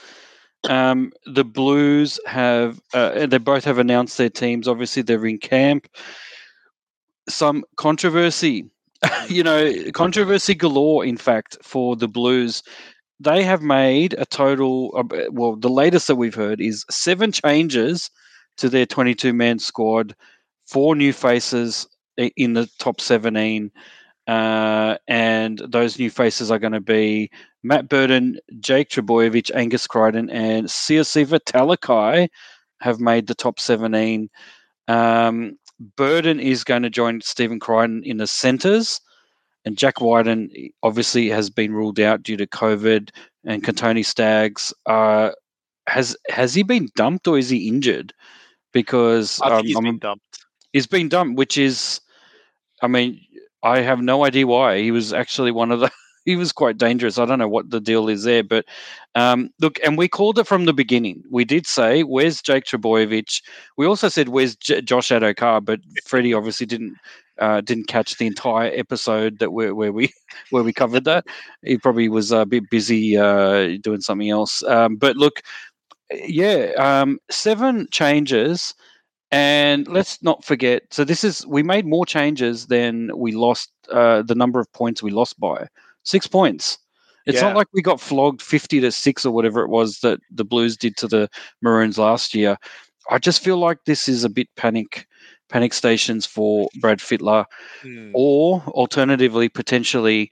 Um, 0.67 1.11
the 1.27 1.45
Blues 1.45 2.19
have, 2.25 2.81
uh, 2.95 3.27
they 3.27 3.37
both 3.37 3.63
have 3.65 3.77
announced 3.77 4.17
their 4.17 4.31
teams. 4.31 4.67
Obviously, 4.67 5.03
they're 5.03 5.23
in 5.27 5.37
camp. 5.37 5.87
Some 7.29 7.63
controversy, 7.77 8.71
you 9.27 9.43
know, 9.43 9.71
controversy 9.93 10.55
galore, 10.55 11.05
in 11.05 11.17
fact, 11.17 11.59
for 11.61 11.95
the 11.95 12.07
Blues. 12.07 12.63
They 13.19 13.43
have 13.43 13.61
made 13.61 14.15
a 14.17 14.25
total, 14.25 14.89
well, 15.29 15.57
the 15.57 15.69
latest 15.69 16.07
that 16.07 16.15
we've 16.15 16.33
heard 16.33 16.59
is 16.59 16.85
seven 16.89 17.31
changes 17.31 18.09
to 18.57 18.67
their 18.67 18.87
22 18.87 19.31
man 19.31 19.59
squad, 19.59 20.15
four 20.65 20.95
new 20.95 21.13
faces 21.13 21.87
in 22.17 22.53
the 22.53 22.69
top 22.79 23.01
17. 23.01 23.71
Uh, 24.27 24.97
and 25.07 25.61
those 25.67 25.99
new 25.99 26.09
faces 26.09 26.49
are 26.49 26.59
going 26.59 26.73
to 26.73 26.81
be 26.81 27.29
Matt 27.63 27.89
Burton, 27.89 28.39
Jake 28.59 28.89
Trbojevic, 28.89 29.51
Angus 29.53 29.85
Crichton, 29.87 30.29
and 30.29 30.65
Siosifa 30.67 31.39
Talakai 31.41 32.27
have 32.81 32.99
made 32.99 33.27
the 33.27 33.35
top 33.35 33.59
17. 33.59 34.29
Um, 34.87 35.57
Burton 35.95 36.39
is 36.39 36.63
going 36.63 36.83
to 36.83 36.89
join 36.89 37.21
Stephen 37.21 37.59
Crichton 37.59 38.03
in 38.03 38.17
the 38.17 38.27
centres, 38.27 39.01
and 39.65 39.77
Jack 39.77 39.99
Wighton 39.99 40.49
obviously 40.83 41.29
has 41.29 41.49
been 41.49 41.73
ruled 41.73 41.99
out 41.99 42.23
due 42.23 42.37
to 42.37 42.47
COVID. 42.47 43.09
And 43.45 43.63
Kotoni 43.63 44.05
Staggs 44.05 44.73
uh, 44.85 45.31
has 45.87 46.15
has 46.29 46.53
he 46.53 46.63
been 46.63 46.89
dumped 46.95 47.27
or 47.27 47.37
is 47.37 47.49
he 47.49 47.67
injured? 47.67 48.13
Because 48.73 49.39
um, 49.41 49.65
he's 49.65 49.75
I'm- 49.75 49.83
been 49.83 49.99
dumped. 49.99 50.45
he's 50.73 50.87
been 50.87 51.09
dumped, 51.09 51.37
which 51.37 51.57
is, 51.57 51.99
I 52.81 52.87
mean, 52.87 53.19
I 53.63 53.81
have 53.81 54.01
no 54.01 54.25
idea 54.25 54.47
why. 54.47 54.79
He 54.79 54.91
was 54.91 55.13
actually 55.13 55.51
one 55.51 55.71
of 55.71 55.79
the. 55.79 55.91
He 56.25 56.35
was 56.35 56.51
quite 56.51 56.79
dangerous. 56.79 57.19
I 57.19 57.25
don't 57.25 57.37
know 57.37 57.47
what 57.47 57.69
the 57.69 57.79
deal 57.79 58.09
is 58.09 58.23
there, 58.23 58.43
but 58.43 58.65
um, 59.13 59.51
look, 59.61 59.77
and 59.83 59.95
we 59.95 60.07
called 60.07 60.39
it 60.39 60.47
from 60.47 60.65
the 60.65 60.73
beginning. 60.73 61.21
We 61.29 61.45
did 61.45 61.67
say, 61.67 62.01
"Where's 62.01 62.41
Jake 62.41 62.63
Trbojevic?" 62.63 63.43
We 63.77 63.85
also 63.85 64.09
said, 64.09 64.29
"Where's 64.29 64.55
J- 64.55 64.81
Josh 64.81 65.09
Addo-Carr?" 65.09 65.61
But 65.61 65.81
Freddie 66.03 66.33
obviously 66.33 66.65
didn't 66.65 66.95
uh, 67.37 67.61
didn't 67.61 67.87
catch 67.89 68.17
the 68.17 68.25
entire 68.25 68.71
episode 68.73 69.37
that 69.37 69.51
where, 69.51 69.75
where 69.75 69.91
we 69.91 70.11
where 70.49 70.63
we 70.63 70.73
covered 70.73 71.03
that. 71.05 71.25
He 71.61 71.77
probably 71.77 72.09
was 72.09 72.31
a 72.31 72.43
bit 72.43 72.71
busy 72.71 73.15
uh, 73.17 73.77
doing 73.83 74.01
something 74.01 74.31
else. 74.31 74.63
Um, 74.63 74.95
but 74.95 75.17
look, 75.17 75.41
yeah, 76.11 76.71
um, 76.77 77.19
seven 77.29 77.87
changes 77.91 78.73
And 79.35 79.85
let's 79.89 80.23
not 80.23 80.45
forget. 80.45 80.83
So 80.91 81.03
this 81.03 81.25
is 81.25 81.45
we 81.45 81.61
made 81.61 81.85
more 81.85 82.05
changes 82.05 82.67
than 82.67 83.11
we 83.17 83.33
lost. 83.33 83.69
Uh, 83.91 84.21
the 84.21 84.33
number 84.33 84.59
of 84.61 84.71
points 84.71 85.03
we 85.03 85.11
lost 85.11 85.37
by 85.39 85.67
six 86.03 86.25
points. 86.25 86.77
It's 87.25 87.35
Yeah. 87.35 87.47
not 87.47 87.55
like 87.55 87.67
we 87.73 87.81
got 87.81 87.99
flogged 87.99 88.41
fifty 88.41 88.79
to 88.79 88.91
six 88.91 89.25
or 89.25 89.31
whatever 89.33 89.61
it 89.61 89.69
was 89.69 89.99
that 89.99 90.19
the 90.31 90.45
Blues 90.45 90.77
did 90.77 90.95
to 90.97 91.07
the 91.07 91.27
Maroons 91.61 91.97
last 91.97 92.33
year. 92.33 92.55
I 93.11 93.19
just 93.19 93.43
feel 93.43 93.57
like 93.57 93.79
this 93.85 94.07
is 94.07 94.23
a 94.23 94.29
bit 94.29 94.47
panic, 94.55 95.05
panic 95.49 95.73
stations 95.73 96.25
for 96.25 96.69
Brad 96.79 96.99
Fittler, 96.99 97.45
Mm. 97.83 98.11
or 98.13 98.63
alternatively, 98.67 99.49
potentially, 99.49 100.31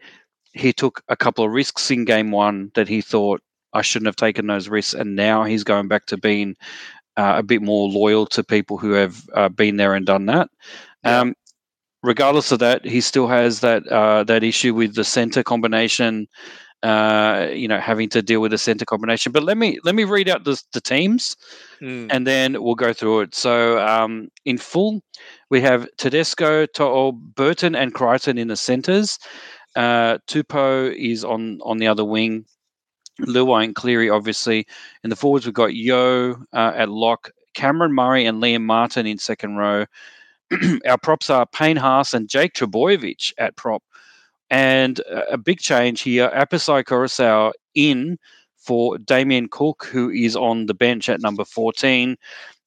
he 0.54 0.72
took 0.72 1.02
a 1.10 1.16
couple 1.18 1.44
of 1.44 1.52
risks 1.52 1.92
in 1.92 2.06
game 2.06 2.32
one 2.32 2.72
that 2.76 2.88
he 2.88 3.02
thought 3.02 3.42
I 3.74 3.82
shouldn't 3.82 4.08
have 4.08 4.16
taken 4.16 4.48
those 4.48 4.70
risks, 4.70 4.94
and 4.94 5.16
now 5.16 5.44
he's 5.44 5.64
going 5.64 5.88
back 5.90 6.06
to 6.08 6.18
being 6.18 6.56
uh, 7.18 7.36
a 7.38 7.44
bit 7.44 7.62
more 7.62 7.90
loyal 7.90 8.26
to 8.28 8.44
people 8.44 8.78
who 8.78 8.92
have 8.92 9.22
uh, 9.34 9.50
been 9.50 9.78
there 9.78 9.94
and 9.94 10.06
done 10.06 10.26
that. 10.28 10.50
Um, 11.04 11.34
regardless 12.02 12.52
of 12.52 12.60
that, 12.60 12.86
he 12.86 13.02
still 13.02 13.28
has 13.28 13.60
that 13.62 13.88
uh, 13.88 14.24
that 14.26 14.44
issue 14.44 14.74
with 14.74 14.96
the 14.96 15.04
center 15.04 15.44
combination. 15.44 16.28
Uh, 16.82 17.48
you 17.54 17.66
know, 17.66 17.80
having 17.80 18.10
to 18.10 18.22
deal 18.22 18.42
with 18.42 18.52
the 18.52 18.58
center 18.58 18.84
combination. 18.84 19.32
But 19.32 19.44
let 19.44 19.58
me 19.58 19.80
let 19.86 19.96
me 19.96 20.04
read 20.04 20.28
out 20.28 20.44
the, 20.44 20.62
the 20.74 20.82
teams, 20.82 21.38
Mm. 21.82 22.08
and 22.12 22.28
then 22.28 22.62
we'll 22.62 22.76
go 22.76 22.92
through 22.92 23.22
it. 23.22 23.36
So 23.36 23.80
um, 23.80 24.28
in 24.44 24.58
full, 24.58 25.02
we 25.50 25.62
have 25.62 25.88
Tedesco, 25.98 26.66
To'o, 26.66 27.14
Burton, 27.14 27.74
and 27.76 27.94
Crichton 27.94 28.38
in 28.38 28.50
the 28.50 28.58
centers. 28.58 29.18
Uh, 29.78 30.18
Tupou 30.28 30.94
is 30.94 31.24
on 31.24 31.60
on 31.64 31.78
the 31.78 31.88
other 31.88 32.04
wing. 32.04 32.46
Luai 33.22 33.66
and 33.66 33.76
Cleary, 33.76 34.10
obviously. 34.10 34.66
In 35.04 35.10
the 35.10 35.16
forwards, 35.16 35.46
we've 35.46 35.54
got 35.54 35.76
Yeo 35.76 36.34
uh, 36.54 36.74
at 36.76 36.90
lock, 36.90 37.32
Cameron 37.54 37.94
Murray 37.94 38.26
and 38.26 38.42
Liam 38.42 38.64
Martin 38.64 39.06
in 39.06 39.18
second 39.18 39.58
row. 39.58 39.86
Our 40.88 40.98
props 40.98 41.30
are 41.30 41.46
Payne 41.46 41.78
Haas 41.78 42.14
and 42.14 42.30
Jake 42.30 42.54
Trbojevic 42.54 43.34
at 43.38 43.56
prop. 43.56 43.84
And 44.50 45.00
a 45.00 45.34
a 45.34 45.38
big 45.38 45.60
change 45.60 46.02
here, 46.02 46.30
Apisai 46.30 46.84
Koroisau 46.84 47.54
in 47.74 48.18
for 48.58 48.98
Damien 48.98 49.48
Cook, 49.50 49.86
who 49.92 50.10
is 50.10 50.36
on 50.36 50.68
the 50.68 50.74
bench 50.74 51.10
at 51.10 51.22
number 51.22 51.44
14, 51.44 52.16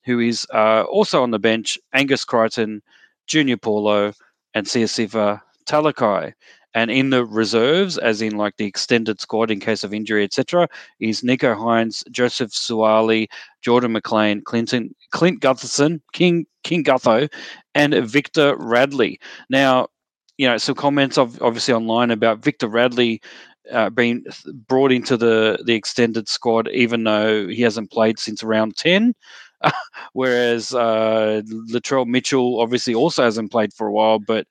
who 0.04 0.20
is 0.20 0.46
uh, 0.52 0.82
also 0.82 1.22
on 1.22 1.30
the 1.30 1.38
bench, 1.38 1.78
Angus 1.94 2.24
Crichton, 2.24 2.82
Junior 3.26 3.56
Paulo, 3.56 4.12
and 4.54 4.66
Siosifa 4.66 5.40
Talakai. 5.66 6.32
And 6.76 6.90
in 6.90 7.09
the 7.09 7.25
reserves, 7.25 7.97
as 7.97 8.21
in 8.21 8.37
like 8.37 8.59
the 8.59 8.66
extended 8.66 9.18
squad 9.18 9.50
in 9.50 9.61
case 9.61 9.83
of 9.83 9.95
injury, 9.95 10.23
etc., 10.25 10.68
is 11.00 11.23
Nicho 11.23 11.56
Hynes, 11.56 12.04
Joseph 12.11 12.50
Suaalii, 12.50 13.28
Jordan 13.62 13.92
McLean, 13.92 14.42
Clinton, 14.42 14.95
Clint 15.11 15.40
Gutherson, 15.40 16.02
King 16.12 16.47
King 16.64 16.85
Gutho, 16.85 17.33
and 17.75 17.95
Victor 17.95 18.56
Radley. 18.59 19.18
Now, 19.49 19.88
you 20.37 20.47
know, 20.47 20.59
some 20.59 20.75
comments 20.75 21.16
of 21.16 21.40
obviously 21.40 21.73
online 21.73 22.11
about 22.11 22.45
Victor 22.45 22.68
Radley 22.68 23.23
uh, 23.73 23.88
being 23.88 24.26
brought 24.68 24.92
into 24.92 25.16
the 25.16 25.59
the 25.64 25.73
extended 25.75 26.28
squad, 26.28 26.68
even 26.68 27.04
though 27.04 27.49
he 27.49 27.62
hasn't 27.62 27.90
played 27.90 28.18
since 28.18 28.42
round 28.45 28.76
ten. 28.76 29.14
Whereas 30.12 30.75
uh, 30.75 31.40
Latrell 31.71 32.06
Mitchell 32.06 32.61
obviously 32.61 32.95
also 32.95 33.23
hasn't 33.23 33.50
played 33.50 33.73
for 33.73 33.87
a 33.87 33.92
while, 33.92 34.18
but 34.18 34.47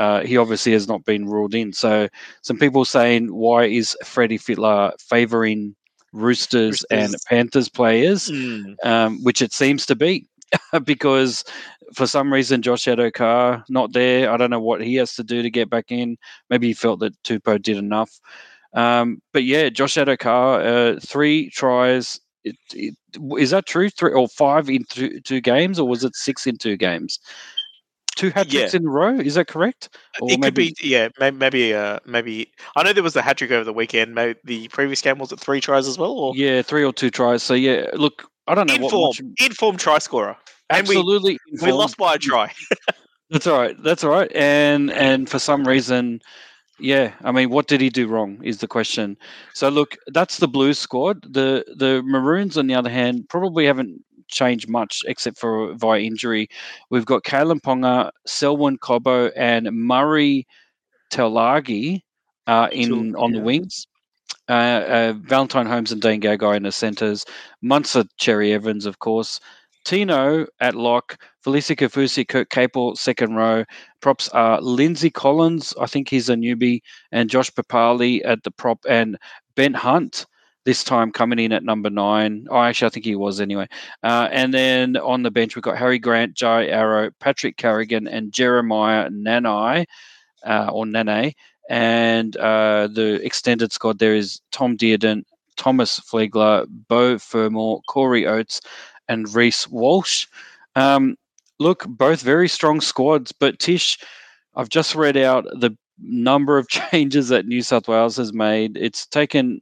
uh, 0.00 0.22
he 0.22 0.38
obviously 0.38 0.72
has 0.72 0.88
not 0.88 1.04
been 1.04 1.28
ruled 1.28 1.54
in. 1.54 1.74
So 1.74 2.08
some 2.40 2.58
people 2.58 2.86
saying, 2.86 3.34
why 3.34 3.66
is 3.66 3.94
Freddie 4.02 4.38
Fittler 4.38 4.98
favouring 4.98 5.76
Roosters, 6.14 6.82
and 6.90 7.14
Panthers 7.28 7.68
players? 7.68 8.30
Mm. 8.30 8.76
um, 8.82 9.22
which 9.22 9.42
it 9.42 9.52
seems 9.52 9.84
to 9.86 9.94
be, 9.94 10.26
because 10.84 11.44
for 11.94 12.06
some 12.06 12.32
reason 12.32 12.62
Josh 12.62 12.86
Addo-Carr 12.86 13.62
not 13.68 13.92
there. 13.92 14.30
I 14.30 14.38
don't 14.38 14.48
know 14.48 14.60
what 14.60 14.80
he 14.80 14.94
has 14.94 15.14
to 15.16 15.22
do 15.22 15.42
to 15.42 15.50
get 15.50 15.68
back 15.68 15.92
in. 15.92 16.16
Maybe 16.48 16.68
he 16.68 16.72
felt 16.72 17.00
that 17.00 17.22
Tupou 17.22 17.60
did 17.60 17.76
enough. 17.76 18.10
Um, 18.72 19.20
but 19.34 19.44
yeah, 19.44 19.68
Josh 19.68 19.96
Addo-Carr, 19.96 20.62
uh, 20.62 21.00
three 21.00 21.50
tries. 21.50 22.18
It, 22.42 22.56
it, 22.72 22.94
is 23.38 23.50
that 23.50 23.66
true? 23.66 23.90
Three 23.90 24.12
or 24.12 24.28
five 24.28 24.70
in 24.70 24.84
two, 24.88 25.20
two 25.20 25.42
games, 25.42 25.78
or 25.78 25.86
was 25.86 26.04
it 26.04 26.16
six 26.16 26.46
in 26.46 26.56
two 26.56 26.78
games? 26.78 27.18
Two 28.20 28.30
hat 28.30 28.48
tricks 28.50 28.74
in 28.74 28.86
a 28.86 28.90
row. 28.90 29.18
Is 29.18 29.34
that 29.34 29.46
correct? 29.48 29.88
Or 30.20 30.30
it 30.30 30.42
could 30.42 30.54
be, 30.54 30.74
yeah, 30.82 31.08
maybe, 31.18 31.36
maybe, 31.36 31.74
uh, 31.74 31.98
maybe. 32.04 32.52
I 32.76 32.82
know 32.82 32.92
there 32.92 33.02
was 33.02 33.16
a 33.16 33.22
hat 33.22 33.38
trick 33.38 33.50
over 33.50 33.64
the 33.64 33.72
weekend. 33.72 34.14
Maybe 34.14 34.38
the 34.44 34.68
previous 34.68 35.00
game 35.00 35.18
was 35.18 35.32
it 35.32 35.40
three 35.40 35.60
tries 35.60 35.88
as 35.88 35.96
well, 35.98 36.12
or 36.12 36.36
Yeah, 36.36 36.62
three 36.62 36.84
or 36.84 36.92
two 36.92 37.10
tries. 37.10 37.42
So 37.42 37.54
yeah, 37.54 37.86
look, 37.94 38.30
I 38.46 38.54
don't 38.54 38.66
know 38.66 38.74
what 38.74 38.92
inform, 38.92 39.02
much. 39.06 39.22
inform 39.40 39.76
try 39.76 39.98
scorer. 39.98 40.36
And 40.68 40.86
Absolutely, 40.86 41.38
We 41.46 41.52
informed. 41.52 41.74
lost 41.74 41.96
by 41.96 42.14
a 42.14 42.18
try. 42.18 42.52
That's 43.30 43.46
all 43.46 43.58
right. 43.58 43.80
That's 43.82 44.04
all 44.04 44.10
right. 44.10 44.30
And 44.34 44.90
and 44.92 45.28
for 45.28 45.38
some 45.38 45.66
reason, 45.66 46.20
yeah, 46.78 47.12
I 47.22 47.32
mean, 47.32 47.50
what 47.50 47.68
did 47.68 47.80
he 47.80 47.88
do 47.88 48.06
wrong 48.08 48.40
is 48.42 48.58
the 48.58 48.66
question. 48.68 49.16
So 49.54 49.68
look, 49.68 49.96
that's 50.08 50.38
the 50.38 50.48
blue 50.48 50.74
squad. 50.74 51.22
The 51.22 51.64
the 51.76 52.02
Maroons, 52.04 52.58
on 52.58 52.66
the 52.66 52.74
other 52.74 52.90
hand, 52.90 53.28
probably 53.28 53.66
haven't 53.66 54.02
changed 54.30 54.68
much 54.68 55.02
except 55.06 55.38
for 55.38 55.74
via 55.74 56.00
injury. 56.00 56.48
We've 56.90 57.06
got 57.06 57.24
Kalyn 57.24 57.60
Ponga, 57.60 58.10
Selwyn 58.26 58.78
Cobbo, 58.78 59.30
and 59.36 59.70
Murray 59.72 60.46
Taulagi 61.12 62.02
uh, 62.46 62.68
in 62.72 63.14
on 63.16 63.32
the 63.32 63.40
wings. 63.40 63.86
Uh, 64.48 64.52
uh, 64.52 65.12
Valentine 65.20 65.66
Holmes 65.66 65.92
and 65.92 66.02
Dane 66.02 66.20
Gagai 66.20 66.56
in 66.56 66.64
the 66.64 66.72
centres. 66.72 67.24
Munster, 67.62 68.04
Cherry 68.18 68.52
Evans, 68.52 68.84
of 68.86 68.98
course. 68.98 69.40
Tino 69.84 70.46
at 70.60 70.74
lock. 70.74 71.18
Felise 71.44 71.76
Kaufusi, 71.76 72.26
Kurt 72.26 72.50
Capewell, 72.50 72.96
second 72.98 73.34
row. 73.34 73.64
Props 74.00 74.28
are 74.30 74.60
Lindsay 74.60 75.10
Collins, 75.10 75.72
I 75.80 75.86
think 75.86 76.08
he's 76.08 76.28
a 76.28 76.34
newbie, 76.34 76.80
and 77.12 77.30
Josh 77.30 77.50
Papalii 77.50 78.20
at 78.24 78.42
the 78.42 78.50
prop, 78.50 78.84
and 78.88 79.16
Ben 79.54 79.72
Hunt 79.72 80.26
this 80.64 80.84
time 80.84 81.10
coming 81.10 81.38
in 81.38 81.52
at 81.52 81.64
number 81.64 81.90
nine. 81.90 82.46
Oh, 82.50 82.60
actually, 82.60 82.86
I 82.86 82.90
think 82.90 83.06
he 83.06 83.16
was 83.16 83.40
anyway. 83.40 83.66
Uh, 84.02 84.28
and 84.30 84.52
then 84.52 84.96
on 84.96 85.22
the 85.22 85.30
bench, 85.30 85.56
we've 85.56 85.62
got 85.62 85.78
Harry 85.78 85.98
Grant, 85.98 86.34
Jai 86.34 86.66
Arrow, 86.66 87.10
Patrick 87.20 87.56
Carrigan, 87.56 88.06
and 88.06 88.32
Jeremiah 88.32 89.08
Nanai, 89.08 89.86
uh, 90.44 90.68
or 90.72 90.86
Nane. 90.86 91.32
And 91.68 92.36
uh, 92.36 92.88
the 92.92 93.24
extended 93.24 93.72
squad 93.72 93.98
there 93.98 94.14
is 94.14 94.40
Tom 94.50 94.76
Dearden, 94.76 95.24
Thomas 95.56 96.00
Flegler, 96.00 96.66
Bo 96.88 97.18
Fermor, 97.18 97.80
Corey 97.86 98.26
Oates, 98.26 98.60
and 99.08 99.32
Reece 99.34 99.68
Walsh. 99.68 100.26
Um, 100.76 101.16
look, 101.58 101.84
both 101.86 102.22
very 102.22 102.48
strong 102.48 102.80
squads, 102.80 103.32
but 103.32 103.58
Tish, 103.58 103.98
I've 104.56 104.68
just 104.68 104.94
read 104.94 105.16
out 105.16 105.44
the 105.52 105.76
number 106.02 106.58
of 106.58 106.68
changes 106.92 107.28
that 107.28 107.46
New 107.46 107.62
South 107.62 107.88
Wales 107.88 108.16
has 108.16 108.32
made. 108.32 108.76
It's 108.76 109.06
taken. 109.06 109.60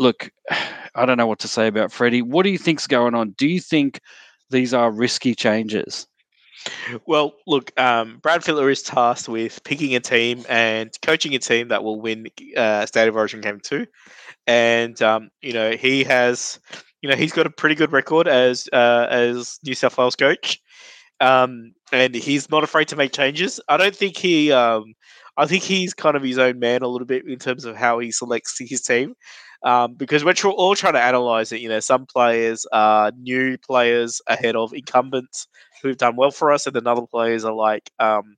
Look, 0.00 0.30
I 0.96 1.06
don't 1.06 1.18
know 1.18 1.26
what 1.26 1.38
to 1.40 1.48
say 1.48 1.68
about 1.68 1.92
Freddie. 1.92 2.22
What 2.22 2.42
do 2.42 2.50
you 2.50 2.58
think's 2.58 2.88
going 2.88 3.14
on? 3.14 3.30
Do 3.38 3.46
you 3.46 3.60
think 3.60 4.00
these 4.48 4.74
are 4.74 4.90
risky 4.90 5.36
changes? 5.36 6.08
Well, 7.06 7.34
look, 7.46 7.78
um, 7.78 8.18
Brad 8.22 8.42
Fittler 8.42 8.70
is 8.70 8.82
tasked 8.82 9.28
with 9.28 9.62
picking 9.64 9.94
a 9.94 10.00
team 10.00 10.44
and 10.48 10.90
coaching 11.00 11.34
a 11.34 11.38
team 11.38 11.68
that 11.68 11.84
will 11.84 12.00
win 12.00 12.26
uh, 12.56 12.84
State 12.86 13.08
of 13.08 13.16
Origin 13.16 13.40
Game 13.40 13.60
Two, 13.60 13.86
and 14.46 15.00
um, 15.00 15.30
you 15.40 15.54
know 15.54 15.70
he 15.72 16.04
has, 16.04 16.60
you 17.00 17.08
know, 17.08 17.16
he's 17.16 17.32
got 17.32 17.46
a 17.46 17.50
pretty 17.50 17.74
good 17.74 17.92
record 17.92 18.28
as 18.28 18.68
uh, 18.74 19.06
as 19.08 19.58
New 19.64 19.74
South 19.74 19.96
Wales 19.96 20.16
coach, 20.16 20.60
um, 21.20 21.72
and 21.92 22.14
he's 22.14 22.50
not 22.50 22.62
afraid 22.62 22.88
to 22.88 22.96
make 22.96 23.12
changes. 23.12 23.58
I 23.70 23.78
don't 23.78 23.96
think 23.96 24.18
he, 24.18 24.52
um, 24.52 24.92
I 25.38 25.46
think 25.46 25.62
he's 25.62 25.94
kind 25.94 26.14
of 26.14 26.22
his 26.22 26.36
own 26.36 26.58
man 26.58 26.82
a 26.82 26.88
little 26.88 27.06
bit 27.06 27.26
in 27.26 27.38
terms 27.38 27.64
of 27.64 27.74
how 27.74 28.00
he 28.00 28.12
selects 28.12 28.58
his 28.58 28.82
team. 28.82 29.14
Um, 29.62 29.94
because 29.94 30.24
we're 30.24 30.32
tr- 30.32 30.48
all 30.48 30.74
trying 30.74 30.94
to 30.94 31.02
analyze 31.02 31.52
it. 31.52 31.60
You 31.60 31.68
know, 31.68 31.80
some 31.80 32.06
players 32.06 32.66
are 32.72 33.12
new 33.18 33.58
players 33.58 34.22
ahead 34.26 34.56
of 34.56 34.72
incumbents 34.72 35.48
who've 35.82 35.96
done 35.98 36.16
well 36.16 36.30
for 36.30 36.50
us, 36.52 36.66
and 36.66 36.74
then 36.74 36.86
other 36.86 37.06
players 37.06 37.44
are 37.44 37.52
like, 37.54 37.90
um, 37.98 38.36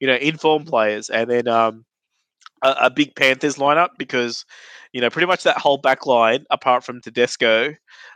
you 0.00 0.06
know, 0.08 0.16
informed 0.16 0.66
players, 0.66 1.10
and 1.10 1.30
then 1.30 1.48
um, 1.48 1.84
a, 2.62 2.74
a 2.82 2.90
big 2.90 3.14
Panthers 3.16 3.56
lineup 3.56 3.90
because 3.98 4.44
you 4.92 5.00
know 5.00 5.10
pretty 5.10 5.26
much 5.26 5.42
that 5.44 5.58
whole 5.58 5.78
back 5.78 6.06
line, 6.06 6.44
apart 6.50 6.84
from 6.84 7.00
Tedesco, 7.00 7.74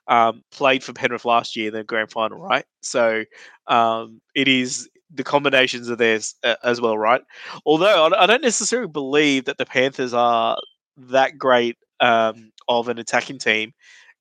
um, 0.08 0.42
played 0.52 0.82
for 0.84 0.92
Penrith 0.92 1.24
last 1.24 1.56
year 1.56 1.68
in 1.68 1.74
the 1.74 1.84
grand 1.84 2.10
final, 2.10 2.38
right? 2.38 2.64
So 2.82 3.24
um, 3.66 4.20
it 4.34 4.48
is 4.48 4.88
the 5.12 5.24
combinations 5.24 5.90
are 5.90 5.96
there 5.96 6.18
as 6.64 6.80
well, 6.80 6.98
right? 6.98 7.22
Although 7.66 8.10
I 8.16 8.26
don't 8.26 8.42
necessarily 8.42 8.88
believe 8.88 9.44
that 9.44 9.58
the 9.58 9.66
Panthers 9.66 10.12
are 10.14 10.58
that 10.96 11.38
great 11.38 11.76
um, 12.00 12.52
of 12.68 12.88
an 12.88 12.98
attacking 12.98 13.38
team 13.38 13.72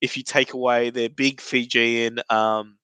if 0.01 0.17
you 0.17 0.23
take 0.23 0.53
away 0.53 0.89
their 0.89 1.09
big 1.09 1.39
Fijian 1.39 2.19
um, 2.29 2.77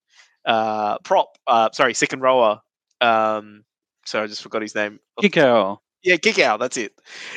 uh, 0.45 0.97
prop, 0.99 1.37
uh, 1.47 1.69
sorry, 1.73 1.93
second 1.93 2.21
rower. 2.21 2.61
Um, 3.01 3.65
sorry, 4.05 4.23
I 4.23 4.27
just 4.27 4.41
forgot 4.41 4.61
his 4.61 4.73
name. 4.73 4.99
Kikau. 5.21 5.79
Yeah, 6.01 6.15
kick 6.15 6.39
out. 6.39 6.61
That's 6.61 6.77
it. 6.77 6.93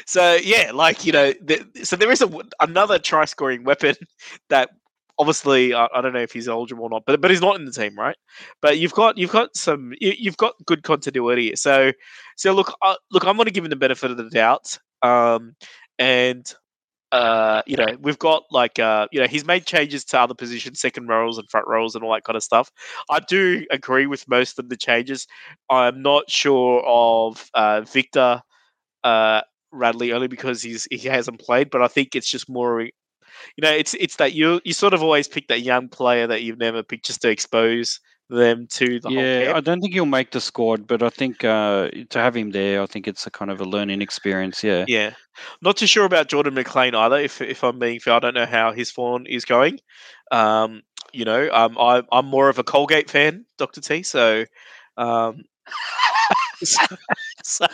So 0.07 0.35
yeah, 0.37 0.71
like 0.73 1.05
you 1.05 1.13
know, 1.13 1.33
th- 1.33 1.67
so 1.83 1.97
there 1.97 2.13
is 2.13 2.23
a 2.23 2.31
another 2.61 3.01
try 3.01 3.25
scoring 3.25 3.65
weapon 3.65 3.97
that 4.51 4.71
obviously, 5.19 5.75
I, 5.75 5.89
I, 5.95 6.01
don't 6.01 6.13
know 6.13 6.21
if 6.21 6.33
he's 6.33 6.49
eligible 6.49 6.85
or 6.85 6.91
not, 6.91 7.03
but 7.05 7.21
but 7.21 7.31
he's 7.31 7.41
not 7.41 7.57
in 7.57 7.65
the 7.65 7.73
team, 7.73 7.99
right? 7.99 8.17
But 8.61 8.79
you've 8.79 8.93
got 8.93 9.19
you've 9.19 9.33
got 9.33 9.57
some 9.57 9.93
you, 10.01 10.31
have 10.31 10.37
got 10.37 10.55
good 10.65 10.85
continuity. 10.85 11.57
So 11.57 11.93
so 12.37 12.53
look, 12.53 12.73
uh, 12.83 12.95
look, 13.11 13.27
I'm 13.27 13.37
going 13.37 13.47
to 13.47 13.53
give 13.53 13.65
him 13.65 13.71
the 13.71 13.77
benefit 13.77 14.11
of 14.13 14.17
the 14.17 14.31
doubt. 14.31 14.79
Um, 15.03 15.57
and 15.99 16.53
uh, 17.13 17.61
you 17.67 17.77
know, 17.77 17.87
we've 18.01 18.19
got 18.19 18.45
like, 18.51 18.79
uh, 18.79 19.07
you 19.13 19.21
know, 19.21 19.27
he's 19.27 19.45
made 19.45 19.67
changes 19.67 20.03
to 20.07 20.19
other 20.19 20.35
positions, 20.35 20.81
second 20.81 21.09
rows 21.09 21.37
and 21.37 21.49
front 21.51 21.69
rows 21.69 21.95
and 21.95 22.03
all 22.03 22.13
that 22.15 22.25
kind 22.25 22.37
of 22.37 22.43
stuff. 22.43 22.73
I 23.11 23.21
do 23.21 23.67
agree 23.71 24.07
with 24.07 24.27
most 24.29 24.59
of 24.59 24.71
the 24.71 24.77
changes. 24.77 25.27
I'm 25.71 26.01
not 26.01 26.31
sure 26.31 26.83
of 26.87 27.51
uh, 27.53 27.83
Victor 27.83 28.41
uh, 29.05 29.43
Radley 29.73 30.13
only 30.13 30.29
because 30.29 30.63
he's 30.63 30.89
he 30.91 31.07
hasn't 31.09 31.41
played, 31.41 31.71
but 31.71 31.83
I 31.83 31.89
think 31.89 32.17
it's 32.17 32.31
just 32.31 32.49
more, 32.49 32.81
you 32.81 32.91
know, 33.61 33.71
it's 33.71 33.93
it's 33.95 34.17
that 34.17 34.33
you 34.33 34.63
you 34.65 34.73
sort 34.73 34.95
of 34.95 35.03
always 35.03 35.29
pick 35.29 35.49
that 35.49 35.61
young 35.61 35.89
player 35.89 36.27
that 36.27 36.43
you've 36.43 36.59
never 36.59 36.83
picked 36.83 37.07
just 37.07 37.21
to 37.23 37.31
expose 37.31 38.01
them 38.33 38.67
to 38.69 38.99
the 39.01 39.11
yeah, 39.11 39.53
I 39.55 39.61
don't 39.61 39.81
think 39.81 39.93
he'll 39.93 40.07
make 40.07 40.31
the 40.31 40.41
squad, 40.41 40.87
but 40.87 41.03
I 41.03 41.11
think 41.11 41.45
uh, 41.45 41.89
to 42.11 42.19
have 42.19 42.37
him 42.37 42.51
there, 42.51 42.83
I 42.83 42.87
think 42.87 43.07
it's 43.07 43.27
a 43.27 43.31
kind 43.31 43.51
of 43.51 43.61
a 43.61 43.65
learning 43.65 44.03
experience. 44.03 44.65
Yeah, 44.65 44.85
yeah. 44.89 45.13
Not 45.61 45.77
too 45.77 45.87
sure 45.87 46.05
about 46.05 46.29
Jordan 46.29 46.55
McLean 46.55 46.95
either. 46.95 47.19
If 47.19 47.41
if 47.41 47.63
I'm 47.63 47.79
being 47.79 48.01
fair, 48.01 48.15
I 48.15 48.19
don't 48.19 48.35
know 48.35 48.47
how 48.47 48.73
his 48.73 48.91
form 48.91 49.27
is 49.27 49.45
going. 49.45 49.79
Um, 50.31 50.83
you 51.13 51.25
know, 51.25 51.49
um, 51.53 51.77
I, 51.79 52.03
I'm 52.11 52.27
more 52.27 52.49
of 52.49 52.59
a 52.59 52.65
Colgate 52.65 53.11
fan, 53.11 53.45
Doctor 53.59 53.81
T. 53.81 54.03
So, 54.03 54.45
um, 54.97 55.45
so, 56.63 56.85
so, 57.45 57.67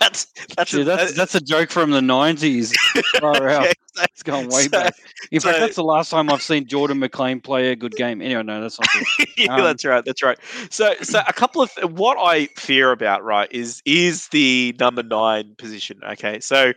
that's 0.00 0.26
that's 0.56 0.74
a, 0.74 0.84
that's, 0.84 1.12
that's 1.14 1.34
a 1.34 1.40
joke 1.40 1.70
from 1.70 1.90
the 1.90 2.02
nineties. 2.02 2.74
Yeah, 3.22 3.72
it's 4.12 4.22
going 4.22 4.48
way 4.48 4.64
so, 4.64 4.68
back. 4.68 4.94
In 5.30 5.40
so, 5.40 5.48
fact, 5.48 5.60
that's 5.60 5.76
the 5.76 5.84
last 5.84 6.10
time 6.10 6.30
I've 6.30 6.42
seen 6.42 6.66
Jordan 6.66 6.98
McLean 6.98 7.40
play 7.40 7.72
a 7.72 7.76
good 7.76 7.94
game. 7.94 8.20
Anyway, 8.20 8.42
no, 8.42 8.60
that's 8.60 8.78
not 8.78 8.88
good. 8.92 9.28
yeah, 9.38 9.54
um, 9.54 9.64
that's 9.64 9.84
right. 9.84 10.04
That's 10.04 10.22
right. 10.22 10.38
So, 10.70 10.94
so 11.02 11.22
a 11.26 11.32
couple 11.32 11.62
of 11.62 11.70
what 11.92 12.18
I 12.20 12.46
fear 12.56 12.92
about, 12.92 13.24
right, 13.24 13.50
is 13.50 13.80
is 13.86 14.28
the 14.28 14.76
number 14.78 15.02
nine 15.02 15.54
position. 15.56 16.00
Okay, 16.10 16.40
so 16.40 16.74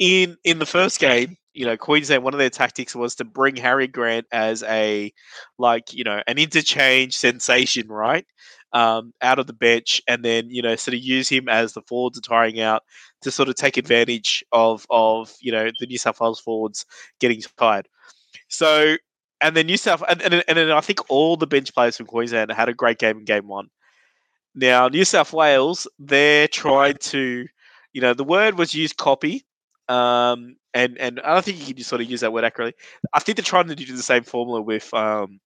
in 0.00 0.36
in 0.42 0.58
the 0.58 0.66
first 0.66 0.98
game, 0.98 1.36
you 1.52 1.66
know, 1.66 1.76
Queensland, 1.76 2.22
one 2.22 2.34
of 2.34 2.38
their 2.38 2.50
tactics 2.50 2.94
was 2.94 3.14
to 3.16 3.24
bring 3.24 3.56
Harry 3.56 3.86
Grant 3.86 4.26
as 4.32 4.62
a 4.64 5.12
like, 5.58 5.92
you 5.92 6.04
know, 6.04 6.22
an 6.26 6.38
interchange 6.38 7.16
sensation, 7.16 7.88
right? 7.88 8.24
Um, 8.72 9.12
out 9.20 9.38
of 9.38 9.46
the 9.46 9.52
bench 9.52 10.00
and 10.06 10.24
then 10.24 10.50
you 10.50 10.62
know 10.62 10.76
sort 10.76 10.94
of 10.94 11.00
use 11.00 11.28
him 11.28 11.48
as 11.48 11.72
the 11.72 11.82
forwards 11.82 12.18
are 12.18 12.22
tiring 12.22 12.60
out 12.60 12.82
to 13.22 13.30
sort 13.30 13.48
of 13.48 13.54
take 13.54 13.76
advantage 13.76 14.44
of 14.52 14.86
of 14.90 15.34
you 15.40 15.52
know 15.52 15.70
the 15.80 15.86
New 15.86 15.98
South 15.98 16.20
Wales 16.20 16.40
forwards 16.40 16.86
getting 17.18 17.42
tired. 17.58 17.88
So 18.48 18.96
and 19.40 19.56
then 19.56 19.66
New 19.66 19.76
South 19.76 20.02
and, 20.08 20.20
and, 20.22 20.44
and 20.46 20.58
then 20.58 20.70
I 20.70 20.80
think 20.80 21.00
all 21.10 21.36
the 21.36 21.46
bench 21.46 21.74
players 21.74 21.96
from 21.96 22.06
Queensland 22.06 22.52
had 22.52 22.68
a 22.68 22.74
great 22.74 22.98
game 22.98 23.18
in 23.18 23.24
game 23.24 23.48
one. 23.48 23.68
Now 24.54 24.88
New 24.88 25.04
South 25.04 25.32
Wales 25.32 25.86
they're 25.98 26.48
trying 26.48 26.96
to 26.98 27.46
you 27.92 28.00
know 28.00 28.14
the 28.14 28.24
word 28.24 28.56
was 28.56 28.74
used 28.74 28.96
copy 28.96 29.44
um, 29.90 30.54
and 30.72 30.96
and 30.98 31.20
I 31.20 31.34
don't 31.34 31.44
think 31.44 31.68
you 31.68 31.74
can 31.74 31.82
sort 31.82 32.00
of 32.00 32.08
use 32.08 32.20
that 32.20 32.32
word 32.32 32.44
accurately. 32.44 32.74
I 33.12 33.18
think 33.18 33.36
they're 33.36 33.44
trying 33.44 33.66
to 33.66 33.74
do 33.74 33.84
the 33.84 34.02
same 34.02 34.22
formula 34.22 34.62
with 34.62 34.92
um, 34.94 35.40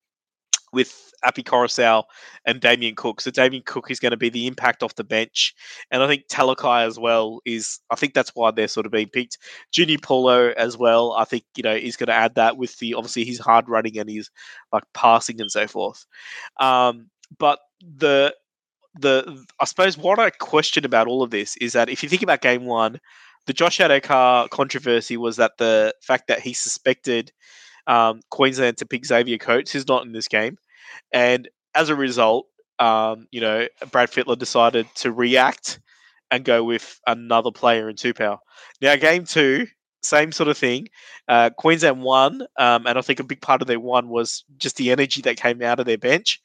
with 0.71 1.13
Api 1.25 1.43
Koroisau 1.43 2.05
and 2.45 2.61
Damien 2.61 2.95
Cook. 2.95 3.21
So 3.21 3.31
Damien 3.31 3.63
Cook 3.65 3.91
is 3.91 4.01
going 4.01 4.11
to 4.11 4.17
be 4.17 4.29
the 4.29 4.47
impact 4.47 4.83
off 4.83 4.95
the 4.95 5.05
bench, 5.05 5.55
and 5.91 6.03
I 6.03 6.07
think 6.07 6.29
Talakai 6.29 6.87
as 6.87 6.99
well 6.99 7.41
is. 7.45 7.81
I 7.91 7.97
think 7.97 8.15
that's 8.15 8.33
why 8.35 8.51
they're 8.51 8.69
sort 8.69 8.87
of 8.87 8.93
being 8.93 9.09
picked. 9.09 9.39
Junior 9.73 9.99
Paulo 9.99 10.53
as 10.57 10.77
well. 10.77 11.13
I 11.13 11.25
think 11.25 11.45
you 11.57 11.63
know 11.63 11.75
is 11.75 11.97
going 11.97 12.09
to 12.09 12.15
add 12.15 12.35
that 12.37 12.57
with 12.57 12.79
the 12.79 12.95
obviously 12.95 13.25
his 13.25 13.39
hard 13.39 13.69
running 13.69 13.99
and 13.99 14.09
his 14.09 14.31
like 14.73 14.85
passing 14.95 15.41
and 15.41 15.51
so 15.51 15.67
forth. 15.67 16.07
Um, 16.61 17.11
but 17.39 17.59
the 17.81 18.35
the 19.01 19.45
I 19.61 19.65
suppose 19.65 19.99
what 19.99 20.19
I 20.19 20.31
question 20.31 20.85
about 20.85 21.09
all 21.09 21.23
of 21.23 21.31
this 21.31 21.57
is 21.57 21.73
that 21.73 21.89
if 21.89 22.03
you 22.03 22.09
think 22.09 22.23
about 22.23 22.41
game 22.41 22.65
one, 22.65 23.01
the 23.47 23.53
Josh 23.53 23.79
Addo-Carr 23.79 24.49
controversy 24.49 25.17
was 25.17 25.37
that 25.37 25.59
the 25.59 25.95
fact 26.01 26.29
that 26.29 26.41
he 26.41 26.53
suspected 26.53 27.33
um, 27.87 28.21
Queensland 28.31 28.79
to 28.79 28.87
pick 28.87 29.05
Xavier 29.05 29.39
Coates, 29.39 29.73
who's 29.73 29.89
not 29.89 30.07
in 30.07 30.13
this 30.13 30.29
game. 30.29 30.57
And 31.13 31.49
as 31.75 31.89
a 31.89 31.95
result, 31.95 32.47
um, 32.79 33.27
you 33.31 33.41
know, 33.41 33.67
Brad 33.91 34.11
Fittler 34.11 34.39
decided 34.39 34.87
to 34.97 35.13
react 35.13 35.81
and 36.31 36.45
go 36.45 36.65
with 36.65 37.01
another 37.07 37.51
player 37.51 37.89
in 37.89 37.97
Tupou. 37.97 38.39
Now, 38.81 38.97
game 38.97 39.25
two, 39.25 39.67
same 40.03 40.33
sort 40.33 40.49
of 40.49 40.59
thing. 40.59 40.89
Uh, 41.29 41.51
Queensland 41.57 42.03
won, 42.03 42.43
um, 42.59 42.87
and 42.87 42.99
I 42.99 43.01
think 43.01 43.21
a 43.21 43.25
big 43.25 43.41
part 43.41 43.63
of 43.63 43.69
their 43.69 43.81
one 43.81 44.09
was 44.09 44.45
just 44.57 44.77
the 44.77 44.91
energy 44.91 45.23
that 45.23 45.37
came 45.37 45.63
out 45.63 45.81
of 45.81 45.87
their 45.87 45.99
bench. 45.99 46.41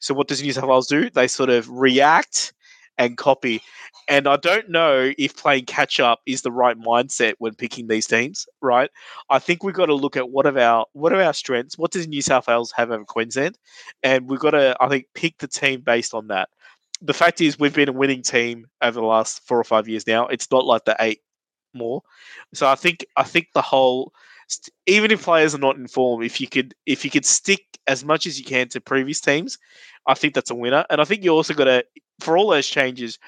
So, 0.00 0.14
what 0.14 0.28
does 0.28 0.42
New 0.42 0.52
South 0.52 0.64
Wales 0.64 0.86
do? 0.86 1.10
They 1.10 1.28
sort 1.28 1.50
of 1.50 1.68
react 1.68 2.52
and 2.98 3.16
copy. 3.16 3.62
And 4.08 4.26
I 4.26 4.36
don't 4.36 4.68
know 4.68 5.12
if 5.18 5.36
playing 5.36 5.66
catch 5.66 6.00
up 6.00 6.20
is 6.26 6.42
the 6.42 6.52
right 6.52 6.78
mindset 6.78 7.34
when 7.38 7.54
picking 7.54 7.88
these 7.88 8.06
teams, 8.06 8.46
right? 8.62 8.90
I 9.30 9.38
think 9.38 9.62
we've 9.62 9.74
got 9.74 9.86
to 9.86 9.94
look 9.94 10.16
at 10.16 10.30
what 10.30 10.46
of 10.46 10.56
our 10.56 10.86
what 10.92 11.12
are 11.12 11.22
our 11.22 11.34
strengths, 11.34 11.76
what 11.76 11.90
does 11.90 12.06
New 12.06 12.22
South 12.22 12.46
Wales 12.46 12.72
have 12.76 12.90
over 12.90 13.04
Queensland, 13.04 13.58
and 14.02 14.28
we've 14.28 14.40
got 14.40 14.50
to 14.50 14.76
I 14.80 14.88
think 14.88 15.06
pick 15.14 15.38
the 15.38 15.48
team 15.48 15.80
based 15.80 16.14
on 16.14 16.28
that. 16.28 16.48
The 17.02 17.14
fact 17.14 17.40
is 17.40 17.58
we've 17.58 17.74
been 17.74 17.88
a 17.88 17.92
winning 17.92 18.22
team 18.22 18.66
over 18.80 19.00
the 19.00 19.06
last 19.06 19.42
four 19.46 19.58
or 19.58 19.64
five 19.64 19.88
years 19.88 20.06
now. 20.06 20.26
It's 20.28 20.50
not 20.50 20.64
like 20.64 20.84
the 20.84 20.96
eight 21.00 21.20
more. 21.74 22.02
So 22.54 22.66
I 22.66 22.74
think 22.74 23.04
I 23.16 23.22
think 23.22 23.48
the 23.54 23.62
whole 23.62 24.12
even 24.86 25.10
if 25.10 25.22
players 25.22 25.54
are 25.54 25.58
not 25.58 25.76
in 25.76 25.86
form, 25.88 26.22
if 26.22 26.40
you 26.40 26.48
could 26.48 26.74
if 26.86 27.04
you 27.04 27.10
could 27.10 27.24
stick 27.24 27.60
as 27.86 28.04
much 28.04 28.26
as 28.26 28.38
you 28.38 28.44
can 28.44 28.68
to 28.68 28.80
previous 28.80 29.20
teams, 29.20 29.58
I 30.06 30.14
think 30.14 30.34
that's 30.34 30.50
a 30.50 30.54
winner. 30.54 30.84
And 30.90 31.00
I 31.00 31.04
think 31.04 31.24
you 31.24 31.30
also 31.30 31.54
got 31.54 31.64
to 31.64 31.84
for 32.20 32.38
all 32.38 32.48
those 32.48 32.66
changes, 32.66 33.18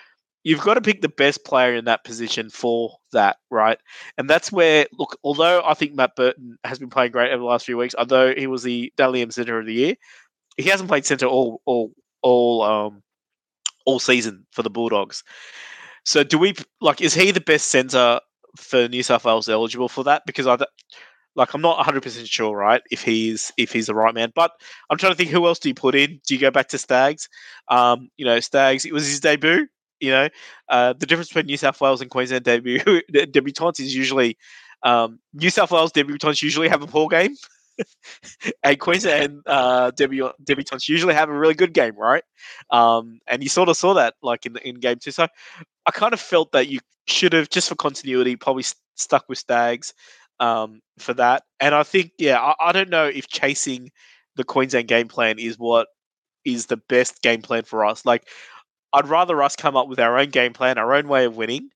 you've 0.45 0.61
got 0.61 0.75
to 0.75 0.81
pick 0.81 1.03
the 1.03 1.09
best 1.09 1.45
player 1.45 1.75
in 1.75 1.85
that 1.87 2.05
position 2.05 2.51
for 2.51 2.97
that, 3.13 3.37
right? 3.51 3.79
And 4.17 4.31
that's 4.31 4.51
where, 4.51 4.87
look, 4.99 5.19
although 5.25 5.63
I 5.65 5.75
think 5.75 5.95
Matt 5.95 6.17
Burton 6.17 6.57
has 6.65 6.79
been 6.79 6.91
playing 6.91 7.13
great 7.13 7.33
over 7.33 7.41
the 7.41 7.45
last 7.45 7.67
few 7.67 7.77
weeks, 7.77 7.95
although 7.99 8.35
he 8.35 8.47
was 8.47 8.63
the 8.63 8.93
Dally 8.97 9.23
M 9.23 9.31
Centre 9.31 9.59
of 9.59 9.67
the 9.67 9.75
Year, 9.75 9.95
he 10.57 10.69
hasn't 10.69 10.89
played 10.89 11.07
centre 11.07 11.27
all 11.27 11.61
all 11.67 11.93
all 12.23 12.63
um 12.63 13.03
all 13.87 13.99
season 13.99 14.47
for 14.53 14.63
the 14.63 14.71
Bulldogs. 14.71 15.23
So 16.05 16.25
do 16.25 16.39
we 16.39 16.55
like? 16.81 17.01
Is 17.01 17.15
he 17.15 17.31
the 17.31 17.41
best 17.41 17.69
centre 17.69 18.21
for 18.59 18.89
New 18.89 19.03
South 19.03 19.25
Wales 19.25 19.49
eligible 19.49 19.89
for 19.89 20.05
that? 20.05 20.23
Because 20.27 20.47
I 20.47 20.59
like 21.35 21.55
I'm 21.55 21.61
not 21.63 21.77
100 21.79 22.03
percent 22.03 22.29
sure, 22.29 22.57
right? 22.57 22.83
If 22.91 23.03
he's 23.03 23.53
if 23.57 23.73
he's 23.73 23.87
the 23.87 23.95
right 23.95 24.15
man, 24.15 24.33
but 24.35 24.53
I'm 24.91 24.99
trying 24.99 25.13
to 25.13 25.17
think 25.17 25.31
who 25.31 25.47
else 25.47 25.59
do 25.59 25.69
you 25.69 25.75
put 25.75 25.95
in? 25.95 26.21
Do 26.27 26.35
you 26.35 26.41
go 26.41 26.51
back 26.51 26.69
to 26.69 26.79
Staggs? 26.79 27.29
Um, 27.69 28.11
you 28.17 28.25
know, 28.25 28.41
Staggs. 28.41 28.85
It 28.85 28.93
was 28.93 29.07
his 29.07 29.21
debut. 29.21 29.69
You 30.01 30.11
know, 30.11 30.29
uh, 30.69 30.93
the 30.93 31.07
difference 31.07 31.29
between 31.29 31.47
New 31.47 31.57
South 31.57 31.81
Wales 31.81 32.01
and 32.01 32.11
Queensland 32.11 32.45
debut 32.45 32.79
debutants 33.13 33.81
is 33.81 33.95
usually 33.95 34.37
um, 34.83 35.19
New 35.35 35.51
South 35.51 35.71
Wales 35.71 35.93
debutants 35.93 36.43
usually 36.43 36.69
have 36.69 36.83
a 36.83 36.87
poor 36.87 37.09
game, 37.09 37.35
and 38.63 38.79
Queensland 38.79 39.43
uh, 39.47 39.91
debu- 39.93 40.33
debutants 40.45 40.89
usually 40.89 41.15
have 41.15 41.29
a 41.29 41.39
really 41.39 41.55
good 41.55 41.73
game, 41.73 41.97
right? 41.97 42.25
Um, 42.71 43.21
and 43.27 43.43
you 43.43 43.49
sort 43.49 43.69
of 43.69 43.77
saw 43.77 43.95
that 43.95 44.15
like 44.23 44.47
in 44.47 44.57
in 44.59 44.77
game 44.77 44.99
two. 45.01 45.11
So 45.11 45.27
I 45.87 45.91
kind 45.91 46.13
of 46.13 46.21
felt 46.21 46.53
that 46.53 46.69
you 46.69 46.81
should 47.07 47.33
have 47.33 47.49
just 47.49 47.69
for 47.69 47.75
continuity 47.75 48.37
probably 48.37 48.63
st- 48.63 48.77
stuck 48.97 49.29
with 49.29 49.39
Staggs 49.39 49.95
um, 50.41 50.81
for 50.99 51.15
that. 51.15 51.45
And 51.61 51.75
I 51.75 51.83
think, 51.83 52.13
yeah, 52.19 52.41
I, 52.41 52.69
I, 52.69 52.73
don't 52.73 52.91
know 52.91 53.07
if 53.07 53.29
chasing 53.29 53.91
the 54.37 54.45
Queensland 54.45 54.89
game 54.89 55.09
plan 55.09 55.39
is 55.39 55.59
what 55.59 55.89
is 56.45 56.67
the 56.67 56.77
best 56.77 57.23
game 57.23 57.43
plan 57.43 57.65
for 57.65 57.85
us. 57.85 58.05
Like, 58.05 58.29
I'd 58.93 59.09
rather 59.09 59.43
us 59.43 59.57
come 59.57 59.77
up 59.77 59.89
with 59.89 60.01
our 60.01 60.19
own 60.19 60.31
game 60.31 60.53
plan, 60.53 60.79
our 60.79 60.95
own 60.95 61.09
way 61.09 61.25
of 61.25 61.37
winning, 61.37 61.71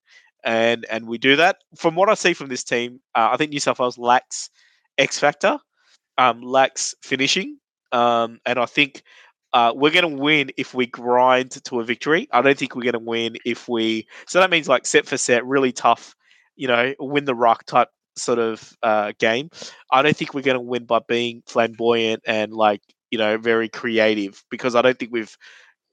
and 0.45 0.87
and 0.91 1.07
we 1.07 1.19
do 1.19 1.37
that. 1.37 1.59
From 1.77 1.95
what 1.95 2.09
I 2.09 2.15
see 2.15 2.33
from 2.33 2.49
this 2.49 2.65
team, 2.65 3.01
uh, 3.15 3.29
I 3.33 3.37
think 3.37 3.51
New 3.51 3.61
South 3.61 3.79
Wales 3.79 3.99
lacks 3.99 4.49
X 4.97 5.19
factor, 5.19 5.59
um, 6.19 6.43
lacks 6.43 6.95
finishing, 7.03 7.59
um, 7.93 8.41
and 8.47 8.59
I 8.59 8.67
think. 8.67 9.03
Uh, 9.55 9.71
we're 9.77 9.91
going 9.91 10.11
to 10.11 10.23
win 10.23 10.51
if 10.57 10.73
we 10.73 10.87
grind 10.87 11.51
to 11.51 11.79
a 11.79 11.85
victory. 11.85 12.27
I 12.33 12.41
don't 12.41 12.57
think 12.57 12.75
we're 12.75 12.85
going 12.85 12.95
to 12.95 12.99
win 12.99 13.37
if 13.45 13.69
we. 13.69 14.07
So 14.27 14.41
that 14.41 14.49
means 14.49 14.67
like 14.67 14.87
set 14.87 15.05
for 15.05 15.19
set, 15.19 15.45
really 15.45 15.73
tough, 15.73 16.17
you 16.57 16.67
know, 16.67 16.95
win 16.99 17.27
the 17.27 17.35
rock 17.35 17.67
type 17.67 17.89
sort 18.17 18.39
of 18.39 18.77
uh, 18.83 19.13
game. 19.19 19.51
I 19.91 20.01
don't 20.01 20.17
think 20.17 20.33
we're 20.33 20.41
going 20.41 20.57
to 20.57 20.61
win 20.61 20.87
by 20.87 21.01
being 21.07 21.43
flamboyant 21.47 22.23
and 22.27 22.55
like 22.55 22.81
you 23.11 23.19
know 23.19 23.37
very 23.39 23.69
creative 23.69 24.43
because 24.51 24.75
I 24.75 24.83
don't 24.83 24.99
think 24.99 25.13
we've 25.13 25.37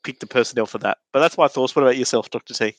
picked 0.04 0.22
the 0.22 0.28
personnel 0.28 0.66
for 0.66 0.78
that. 0.80 0.98
But 1.14 1.20
that's 1.20 1.38
my 1.38 1.48
thoughts. 1.48 1.76
What 1.76 1.84
about 1.84 1.98
yourself, 1.98 2.30
Doctor 2.30 2.54
T? 2.54 2.76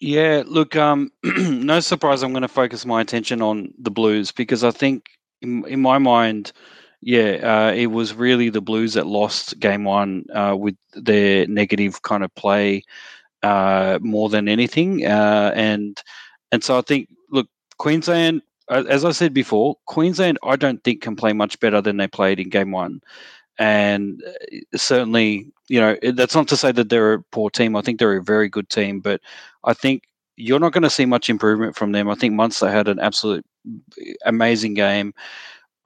Yeah, 0.00 0.42
look, 0.46 0.76
um, 0.76 1.10
no 1.24 1.80
surprise. 1.80 2.22
I'm 2.22 2.32
going 2.32 2.42
to 2.42 2.48
focus 2.48 2.86
my 2.86 3.00
attention 3.00 3.42
on 3.42 3.72
the 3.78 3.90
Blues 3.90 4.32
because 4.32 4.64
I 4.64 4.70
think, 4.70 5.06
in, 5.42 5.64
in 5.66 5.80
my 5.80 5.98
mind, 5.98 6.52
yeah, 7.00 7.68
uh, 7.70 7.72
it 7.72 7.86
was 7.86 8.14
really 8.14 8.50
the 8.50 8.60
Blues 8.60 8.94
that 8.94 9.06
lost 9.06 9.58
game 9.58 9.84
one 9.84 10.24
uh, 10.34 10.54
with 10.58 10.76
their 10.94 11.46
negative 11.46 12.02
kind 12.02 12.22
of 12.22 12.34
play 12.34 12.82
uh, 13.42 13.98
more 14.02 14.28
than 14.28 14.48
anything, 14.48 15.06
uh, 15.06 15.52
and 15.54 16.02
and 16.52 16.62
so 16.64 16.78
I 16.78 16.82
think, 16.82 17.08
look, 17.30 17.48
Queensland, 17.78 18.42
as 18.70 19.04
I 19.04 19.12
said 19.12 19.32
before, 19.34 19.76
Queensland 19.86 20.38
I 20.44 20.56
don't 20.56 20.82
think 20.84 21.02
can 21.02 21.16
play 21.16 21.32
much 21.32 21.58
better 21.60 21.80
than 21.80 21.96
they 21.96 22.08
played 22.08 22.40
in 22.40 22.50
game 22.50 22.72
one, 22.72 23.00
and 23.58 24.22
uh, 24.26 24.76
certainly 24.78 25.52
you 25.68 25.80
know 25.80 25.96
that's 26.14 26.34
not 26.34 26.48
to 26.48 26.56
say 26.56 26.72
that 26.72 26.90
they're 26.90 27.14
a 27.14 27.22
poor 27.32 27.50
team. 27.50 27.76
I 27.76 27.82
think 27.82 27.98
they're 27.98 28.16
a 28.18 28.22
very 28.22 28.48
good 28.50 28.68
team, 28.68 29.00
but 29.00 29.20
I 29.64 29.74
think 29.74 30.04
you're 30.40 30.60
not 30.60 30.72
going 30.72 30.82
to 30.82 30.90
see 30.90 31.06
much 31.06 31.28
improvement 31.28 31.76
from 31.76 31.92
them. 31.92 32.08
I 32.08 32.14
think 32.14 32.34
Munster 32.34 32.70
had 32.70 32.88
an 32.88 32.98
absolute 32.98 33.44
amazing 34.24 34.74
game. 34.74 35.12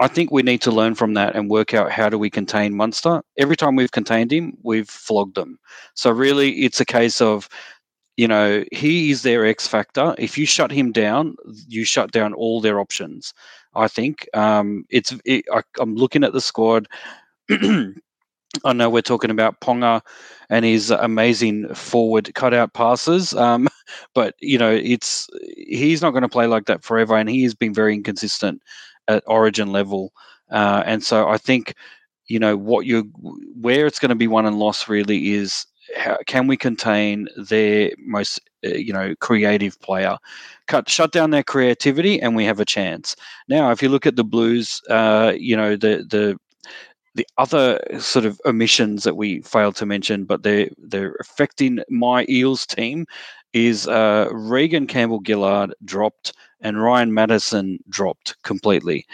I 0.01 0.09
think 0.09 0.31
we 0.31 0.43
need 0.43 0.61
to 0.63 0.73
learn 0.73 0.95
from 0.95 1.15
that 1.15 1.37
and 1.37 1.51
work 1.51 1.73
out 1.73 1.91
how 1.91 2.09
do 2.09 2.19
we 2.19 2.31
contain 2.31 2.77
Munster. 2.77 3.23
Every 3.39 3.57
time 3.57 3.77
we've 3.77 3.93
contained 3.93 4.33
him, 4.33 4.57
we've 4.63 4.89
flogged 4.89 5.37
them. 5.37 5.59
So 5.95 6.11
really, 6.11 6.51
it's 6.65 6.81
a 6.81 6.85
case 6.85 7.21
of, 7.21 7.49
you 8.17 8.27
know, 8.27 8.65
he 8.73 9.11
is 9.11 9.23
their 9.23 9.45
X 9.47 9.69
factor. 9.69 10.15
If 10.19 10.37
you 10.37 10.47
shut 10.47 10.73
him 10.73 10.93
down, 10.93 11.37
you 11.69 11.85
shut 11.85 12.13
down 12.13 12.35
all 12.35 12.61
their 12.61 12.81
options. 12.81 13.33
I 13.75 13.89
think 13.89 14.29
um, 14.35 14.85
it's. 14.89 15.15
It, 15.25 15.45
I, 15.53 15.63
I'm 15.79 15.95
looking 15.97 16.25
at 16.25 16.33
the 16.33 16.41
squad. 16.41 16.87
I 18.65 18.73
know 18.73 18.89
we're 18.89 19.03
talking 19.03 19.31
about 19.31 19.61
Ponga 19.61 20.01
and 20.51 20.65
his 20.65 20.91
amazing 20.91 21.73
forward 21.75 22.35
cutout 22.35 22.73
passes, 22.75 23.35
um, 23.35 23.69
but 24.15 24.35
you 24.41 24.59
know 24.59 24.71
it's 24.71 25.29
he's 25.57 26.03
not 26.03 26.11
going 26.11 26.23
to 26.23 26.29
play 26.29 26.47
like 26.47 26.67
that 26.67 26.85
forever, 26.85 27.17
and 27.17 27.29
he 27.29 27.43
has 27.43 27.55
been 27.55 27.75
very 27.75 27.95
inconsistent 27.95 28.63
at 29.09 29.23
origin 29.27 29.73
level. 29.73 30.13
Uh, 30.51 30.83
and 30.87 31.03
so 31.03 31.29
I 31.29 31.39
think, 31.39 31.75
you 32.29 32.39
know, 32.39 32.57
what 32.57 32.87
you 32.87 33.11
where 33.61 33.87
it's 33.87 33.99
going 33.99 34.11
to 34.11 34.15
be 34.15 34.29
won 34.29 34.47
and 34.47 34.59
lost 34.59 34.89
really 34.89 35.33
is 35.33 35.67
how 35.97 36.19
can 36.27 36.47
we 36.47 36.57
contain 36.57 37.29
their 37.37 37.91
most 37.99 38.41
uh, 38.65 38.69
you 38.71 38.93
know 38.93 39.15
creative 39.21 39.79
player 39.81 40.17
cut 40.67 40.89
shut 40.89 41.13
down 41.13 41.31
their 41.31 41.43
creativity 41.43 42.21
and 42.21 42.35
we 42.35 42.45
have 42.45 42.59
a 42.59 42.65
chance 42.65 43.15
now 43.49 43.71
if 43.71 43.83
you 43.83 43.89
look 43.91 44.07
at 44.07 44.17
the 44.17 44.25
blues 44.25 44.81
uh, 44.89 45.33
you 45.37 45.55
know 45.57 45.77
the 45.77 46.07
the 46.09 46.39
the 47.15 47.27
other 47.39 47.81
sort 47.99 48.25
of 48.25 48.41
omissions 48.45 49.05
that 49.05 49.17
we 49.17 49.41
failed 49.43 49.77
to 49.77 49.87
mention 49.87 50.25
but 50.25 50.43
they're 50.43 50.69
they're 50.79 51.17
affecting 51.21 51.81
my 51.89 52.27
eels 52.29 52.67
team 52.67 53.07
is 53.53 53.87
uh, 53.87 54.29
reagan 54.33 54.87
campbell 54.87 55.23
gillard 55.25 55.75
dropped 55.85 56.33
and 56.65 56.83
Ryan 56.83 57.15
Matterson 57.15 57.79
dropped 57.91 58.43
completely. 58.43 59.07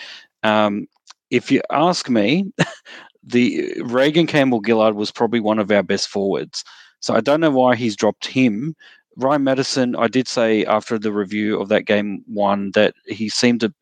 Um, 0.45 0.87
if 1.31 1.51
you 1.51 1.61
ask 1.71 2.09
me, 2.09 2.51
the 3.23 3.75
Reagan 3.83 4.27
Campbell 4.27 4.63
Gillard 4.65 4.95
was 4.95 5.11
probably 5.11 5.41
one 5.41 5.59
of 5.59 5.71
our 5.71 5.83
best 5.83 6.09
forwards. 6.09 6.65
So 7.01 7.15
I 7.15 7.21
don't 7.21 7.41
know 7.41 7.51
why 7.51 7.77
he's 7.77 7.97
dropped 7.97 8.27
him. 8.27 8.75
Ryan 9.17 9.45
Matterson, 9.45 9.97
I 9.97 10.07
did 10.07 10.29
say 10.29 10.65
after 10.65 10.99
the 10.99 11.13
review 11.13 11.61
of 11.61 11.69
that 11.69 11.85
game 11.85 12.23
one 12.27 12.71
that 12.73 12.95
he 13.07 13.29
seemed 13.29 13.65
a, 13.65 13.73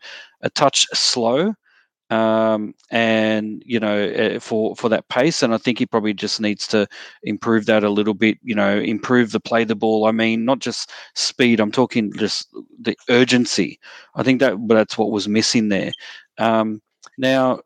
a 0.41 0.51
touch 0.51 0.87
slow 0.95 1.55
um, 2.11 2.75
and 2.91 3.63
you 3.67 3.79
know 3.79 3.97
eh, 3.97 4.39
for 4.39 4.75
for 4.77 4.89
that 4.89 5.09
pace. 5.09 5.43
And 5.43 5.55
I 5.55 5.59
think 5.59 5.79
he 5.79 5.87
probably 5.87 6.15
just 6.15 6.41
needs 6.41 6.67
to 6.69 6.87
improve 7.23 7.67
that 7.67 7.85
a 7.85 7.91
little 7.91 8.15
bit. 8.15 8.39
You 8.43 8.55
know, 8.55 8.79
improve 8.79 9.33
the 9.33 9.41
play 9.41 9.65
the 9.65 9.75
ball. 9.75 10.07
I 10.07 10.13
mean, 10.13 10.45
not 10.45 10.61
just 10.61 10.91
speed. 11.15 11.61
I'm 11.61 11.73
talking 11.73 12.13
just 12.15 12.49
the 12.81 12.97
urgency. 13.09 13.79
I 14.15 14.23
think 14.23 14.41
that 14.41 14.57
that's 14.69 14.97
what 14.97 15.11
was 15.11 15.29
missing 15.29 15.69
there. 15.69 15.93
Um, 16.39 16.81
now, 17.19 17.61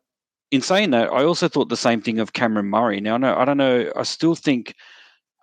in 0.51 0.61
saying 0.61 0.91
that, 0.91 1.11
I 1.11 1.23
also 1.23 1.47
thought 1.47 1.69
the 1.69 1.77
same 1.77 2.01
thing 2.01 2.19
of 2.19 2.33
Cameron 2.33 2.67
Murray. 2.67 2.99
Now, 2.99 3.17
no, 3.17 3.35
I 3.35 3.45
don't 3.45 3.57
know. 3.57 3.91
I 3.95 4.03
still 4.03 4.35
think. 4.35 4.75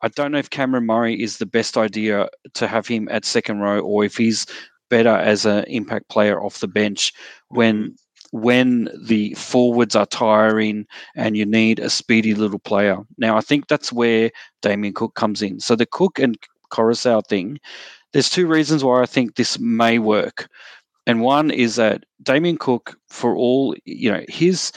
I 0.03 0.09
don't 0.09 0.33
know 0.33 0.39
if 0.39 0.49
Cameron 0.49 0.87
Murray 0.87 1.23
is 1.23 1.37
the 1.37 1.47
best 1.47 1.77
idea 1.77 2.31
to 2.55 2.67
have 2.67 2.87
him 2.87 3.07
at 3.11 3.27
second 3.27 3.61
row 3.61 3.81
or 3.81 4.03
if 4.03 4.17
he's 4.17 4.47
better 4.89 5.11
as 5.11 5.45
an 5.45 5.65
impact 5.65 6.09
player 6.09 6.43
off 6.43 6.61
the 6.61 6.67
bench 6.69 7.13
when 7.49 7.77
mm-hmm 7.77 7.95
when 8.33 8.89
the 9.01 9.35
forwards 9.35 9.97
are 9.97 10.07
tiring 10.07 10.87
and 11.17 11.37
you 11.37 11.45
need 11.45 11.79
a 11.79 11.91
speedy 11.91 12.35
little 12.35 12.59
player. 12.59 12.99
Now, 13.19 13.37
I 13.37 13.41
think 13.41 13.69
that's 13.69 13.93
where 13.93 14.31
Damien 14.63 14.95
Cook 14.95 15.15
comes 15.15 15.43
in. 15.43 15.61
So 15.61 15.75
the 15.75 15.87
Cook 15.87 16.19
and 16.19 16.39
Koroisau 16.71 17.27
thing, 17.27 17.59
there's 18.13 18.31
two 18.31 18.47
reasons 18.47 18.85
why 18.85 19.03
I 19.03 19.07
think 19.07 19.35
this 19.35 19.59
may 19.59 19.99
work. 19.99 20.49
And 21.07 21.23
one 21.23 21.51
is 21.51 21.77
that 21.77 22.05
Damien 22.23 22.57
Cook, 22.57 22.97
for 23.09 23.35
all, 23.35 23.75
you 23.85 24.11
know, 24.11 24.25
his 24.29 24.73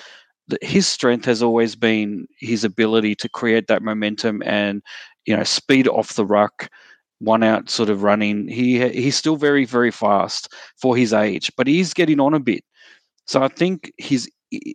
his 0.62 0.88
strength 0.88 1.24
has 1.26 1.42
always 1.42 1.76
been 1.76 2.28
his 2.40 2.64
ability 2.64 3.16
to 3.16 3.30
create 3.30 3.68
that 3.68 3.82
momentum 3.82 4.44
and, 4.46 4.82
you 5.26 5.36
know, 5.36 5.44
speed 5.44 5.88
off 5.88 6.16
the 6.16 6.26
ruck 6.26 6.70
one 7.20 7.44
out 7.44 7.70
sort 7.70 7.90
of 7.90 8.04
running. 8.04 8.48
He 8.48 8.90
he's 8.90 9.16
still 9.16 9.38
very 9.38 9.66
very 9.66 9.92
fast 9.92 10.54
for 10.78 10.96
his 10.96 11.14
age, 11.14 11.52
but 11.56 11.68
he's 11.68 11.94
getting 11.94 12.20
on 12.20 12.34
a 12.34 12.40
bit. 12.40 12.64
So 13.26 13.42
I 13.42 13.48
think 13.48 13.92
he's 13.98 14.30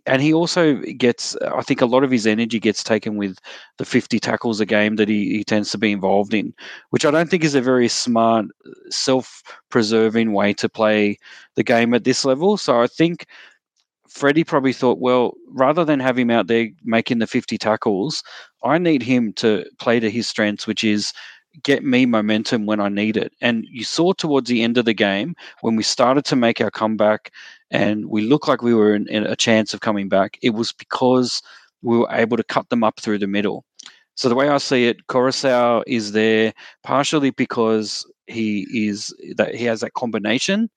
and 0.05 0.21
he 0.21 0.33
also 0.33 0.75
gets 0.97 1.35
i 1.55 1.61
think 1.61 1.81
a 1.81 1.85
lot 1.85 2.03
of 2.03 2.11
his 2.11 2.27
energy 2.27 2.59
gets 2.59 2.83
taken 2.83 3.15
with 3.17 3.37
the 3.77 3.85
50 3.85 4.19
tackles 4.19 4.59
a 4.59 4.65
game 4.65 4.95
that 4.97 5.07
he, 5.07 5.37
he 5.37 5.43
tends 5.43 5.71
to 5.71 5.77
be 5.77 5.91
involved 5.91 6.33
in 6.33 6.53
which 6.89 7.05
i 7.05 7.11
don't 7.11 7.29
think 7.29 7.43
is 7.43 7.55
a 7.55 7.61
very 7.61 7.87
smart 7.87 8.45
self-preserving 8.89 10.33
way 10.33 10.53
to 10.53 10.69
play 10.69 11.17
the 11.55 11.63
game 11.63 11.93
at 11.93 12.03
this 12.03 12.25
level 12.25 12.57
so 12.57 12.81
i 12.81 12.87
think 12.87 13.25
freddie 14.07 14.43
probably 14.43 14.73
thought 14.73 14.99
well 14.99 15.33
rather 15.49 15.85
than 15.85 15.99
have 15.99 16.17
him 16.17 16.31
out 16.31 16.47
there 16.47 16.67
making 16.83 17.19
the 17.19 17.27
50 17.27 17.57
tackles 17.57 18.23
i 18.63 18.77
need 18.77 19.03
him 19.03 19.33
to 19.33 19.65
play 19.79 19.99
to 19.99 20.09
his 20.09 20.27
strengths 20.27 20.67
which 20.67 20.83
is 20.83 21.13
get 21.63 21.83
me 21.83 22.05
momentum 22.05 22.67
when 22.67 22.79
I 22.79 22.89
need 22.89 23.17
it. 23.17 23.33
And 23.41 23.65
you 23.69 23.83
saw 23.83 24.13
towards 24.13 24.49
the 24.49 24.61
end 24.63 24.77
of 24.77 24.85
the 24.85 24.93
game 24.93 25.35
when 25.61 25.75
we 25.75 25.83
started 25.83 26.23
to 26.25 26.35
make 26.35 26.61
our 26.61 26.69
comeback 26.69 27.31
and 27.71 28.05
we 28.07 28.21
looked 28.21 28.47
like 28.47 28.61
we 28.61 28.73
were 28.73 28.95
in, 28.95 29.07
in 29.07 29.25
a 29.25 29.35
chance 29.35 29.73
of 29.73 29.81
coming 29.81 30.09
back, 30.09 30.37
it 30.41 30.51
was 30.51 30.73
because 30.73 31.41
we 31.81 31.97
were 31.97 32.07
able 32.11 32.37
to 32.37 32.43
cut 32.43 32.69
them 32.69 32.83
up 32.83 32.99
through 32.99 33.19
the 33.19 33.27
middle. 33.27 33.65
So 34.15 34.27
the 34.27 34.35
way 34.35 34.49
I 34.49 34.57
see 34.57 34.87
it, 34.87 35.07
Koroisau 35.07 35.83
is 35.87 36.11
there 36.11 36.53
partially 36.83 37.29
because 37.31 38.05
he 38.27 38.67
is 38.73 39.15
that 39.37 39.55
he 39.55 39.65
has 39.65 39.79
that 39.81 39.93
combination 39.93 40.69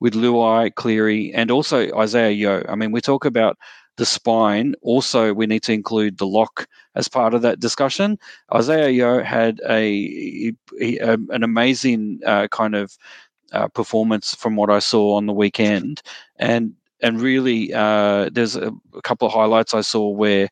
with 0.00 0.14
Luai, 0.14 0.74
Cleary, 0.74 1.32
and 1.34 1.50
also 1.50 1.94
Isaah 1.96 2.30
Yeo. 2.30 2.64
I 2.68 2.76
mean, 2.76 2.92
we 2.92 3.00
talk 3.00 3.24
about 3.24 3.58
the 3.98 4.06
spine. 4.06 4.74
Also, 4.80 5.34
we 5.34 5.46
need 5.46 5.62
to 5.64 5.72
include 5.72 6.18
the 6.18 6.26
lock 6.26 6.66
as 6.94 7.08
part 7.08 7.34
of 7.34 7.42
that 7.42 7.60
discussion. 7.60 8.18
Isaah 8.52 8.90
Yeo 8.90 9.22
had 9.22 9.60
a, 9.68 10.54
a 10.80 10.98
an 11.30 11.42
amazing 11.42 12.20
uh, 12.24 12.46
kind 12.48 12.74
of 12.74 12.96
uh, 13.52 13.68
performance 13.68 14.34
from 14.34 14.56
what 14.56 14.70
I 14.70 14.78
saw 14.78 15.16
on 15.16 15.26
the 15.26 15.32
weekend, 15.32 16.02
and 16.36 16.74
and 17.00 17.20
really, 17.20 17.72
uh, 17.72 18.28
there's 18.32 18.56
a, 18.56 18.72
a, 18.94 19.02
couple 19.02 19.28
of 19.28 19.32
highlights 19.32 19.72
I 19.72 19.82
saw 19.82 20.08
where 20.08 20.48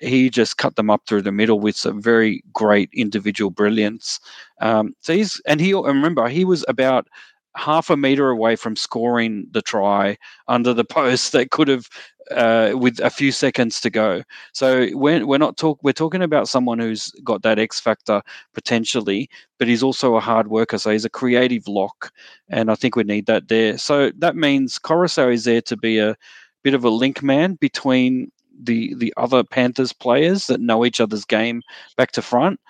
he 0.00 0.30
just 0.30 0.56
cut 0.56 0.76
them 0.76 0.90
up 0.90 1.02
through 1.06 1.22
the 1.22 1.32
middle 1.32 1.58
with 1.58 1.76
some 1.76 2.00
very 2.00 2.42
great 2.52 2.88
individual 2.92 3.50
brilliance. 3.50 4.20
Um, 4.60 4.94
so 5.00 5.12
he's 5.12 5.40
and 5.46 5.60
he 5.60 5.74
remember 5.74 6.28
he 6.28 6.44
was 6.44 6.64
about 6.68 7.08
half 7.56 7.90
a 7.90 7.96
meter 7.96 8.30
away 8.30 8.54
from 8.54 8.76
scoring 8.76 9.46
the 9.50 9.62
try 9.62 10.16
under 10.46 10.72
the 10.72 10.84
post 10.98 11.32
that 11.32 11.50
could 11.50 11.68
have 11.68 11.88
uh, 12.30 12.72
with 12.74 13.00
a 13.00 13.10
few 13.10 13.32
seconds 13.32 13.80
to 13.80 13.90
go. 13.90 14.22
So 14.52 14.88
we're, 14.92 15.26
we're 15.26 15.38
not 15.38 15.56
talk 15.56 15.78
we're 15.82 15.92
talking 15.92 16.22
about 16.22 16.48
someone 16.48 16.78
who's 16.78 17.10
got 17.24 17.42
that 17.42 17.58
X 17.58 17.80
factor 17.80 18.22
potentially, 18.54 19.28
but 19.58 19.68
he's 19.68 19.82
also 19.82 20.16
a 20.16 20.20
hard 20.20 20.48
worker. 20.48 20.78
So 20.78 20.90
he's 20.90 21.04
a 21.04 21.10
creative 21.10 21.66
lock, 21.68 22.12
and 22.48 22.70
I 22.70 22.74
think 22.74 22.96
we 22.96 23.04
need 23.04 23.26
that 23.26 23.48
there. 23.48 23.78
So 23.78 24.10
that 24.18 24.36
means 24.36 24.78
Koroisau 24.78 25.32
is 25.32 25.44
there 25.44 25.62
to 25.62 25.76
be 25.76 25.98
a 25.98 26.16
bit 26.62 26.74
of 26.74 26.84
a 26.84 26.90
link 26.90 27.22
man 27.22 27.54
between 27.54 28.30
the 28.60 28.94
the 28.94 29.14
other 29.16 29.44
Panthers 29.44 29.92
players 29.92 30.46
that 30.48 30.60
know 30.60 30.84
each 30.84 31.00
other's 31.00 31.24
game 31.24 31.62
back 31.96 32.12
to 32.12 32.22
front, 32.22 32.60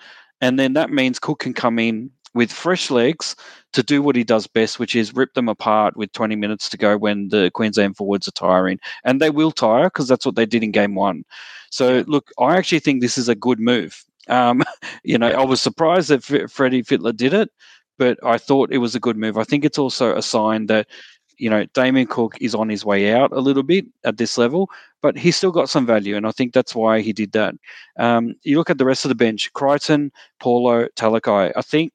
and 0.41 0.59
then 0.59 0.73
that 0.73 0.91
means 0.91 1.19
Cook 1.19 1.39
can 1.39 1.53
come 1.53 1.79
in 1.79 2.11
with 2.33 2.51
fresh 2.51 2.91
legs 2.91 3.35
to 3.73 3.83
do 3.83 4.01
what 4.01 4.15
he 4.15 4.23
does 4.23 4.47
best, 4.47 4.79
which 4.79 4.95
is 4.95 5.13
rip 5.13 5.33
them 5.33 5.49
apart 5.49 5.95
with 5.97 6.11
20 6.13 6.35
minutes 6.35 6.69
to 6.69 6.77
go 6.77 6.97
when 6.97 7.29
the 7.29 7.51
Queensland 7.53 7.97
forwards 7.97 8.27
are 8.27 8.31
tiring. 8.31 8.79
And 9.03 9.21
they 9.21 9.29
will 9.29 9.51
tire 9.51 9.85
because 9.85 10.07
that's 10.07 10.25
what 10.25 10.35
they 10.35 10.45
did 10.45 10.63
in 10.63 10.71
game 10.71 10.95
one. 10.95 11.23
So, 11.71 12.03
look, 12.07 12.31
I 12.39 12.57
actually 12.57 12.79
think 12.79 13.01
this 13.01 13.17
is 13.17 13.29
a 13.29 13.35
good 13.35 13.59
move. 13.59 14.03
Um, 14.27 14.63
you 15.03 15.17
know, 15.17 15.29
I 15.29 15.43
was 15.43 15.61
surprised 15.61 16.09
that 16.09 16.29
F- 16.29 16.51
Freddie 16.51 16.83
Fittler 16.83 17.15
did 17.15 17.33
it, 17.33 17.49
but 17.97 18.17
I 18.23 18.37
thought 18.37 18.71
it 18.71 18.79
was 18.79 18.95
a 18.95 18.99
good 18.99 19.17
move. 19.17 19.37
I 19.37 19.43
think 19.43 19.65
it's 19.65 19.77
also 19.77 20.15
a 20.15 20.21
sign 20.21 20.67
that, 20.67 20.87
you 21.37 21.49
know, 21.49 21.65
Damien 21.73 22.07
Cook 22.07 22.37
is 22.41 22.53
on 22.53 22.69
his 22.69 22.83
way 22.83 23.13
out 23.13 23.31
a 23.31 23.39
little 23.39 23.63
bit 23.63 23.85
at 24.03 24.17
this 24.17 24.37
level, 24.37 24.69
but 25.01 25.17
he's 25.17 25.37
still 25.37 25.51
got 25.51 25.69
some 25.69 25.85
value, 25.85 26.17
and 26.17 26.27
I 26.27 26.31
think 26.31 26.53
that's 26.53 26.75
why 26.75 26.99
he 26.99 27.13
did 27.13 27.31
that. 27.31 27.55
Um, 27.97 28.35
you 28.43 28.57
look 28.57 28.69
at 28.69 28.77
the 28.77 28.85
rest 28.85 29.05
of 29.05 29.09
the 29.09 29.15
bench: 29.15 29.51
Crichton, 29.53 30.11
Paulo, 30.41 30.87
Talakai. 30.97 31.53
I 31.55 31.61
think 31.61 31.93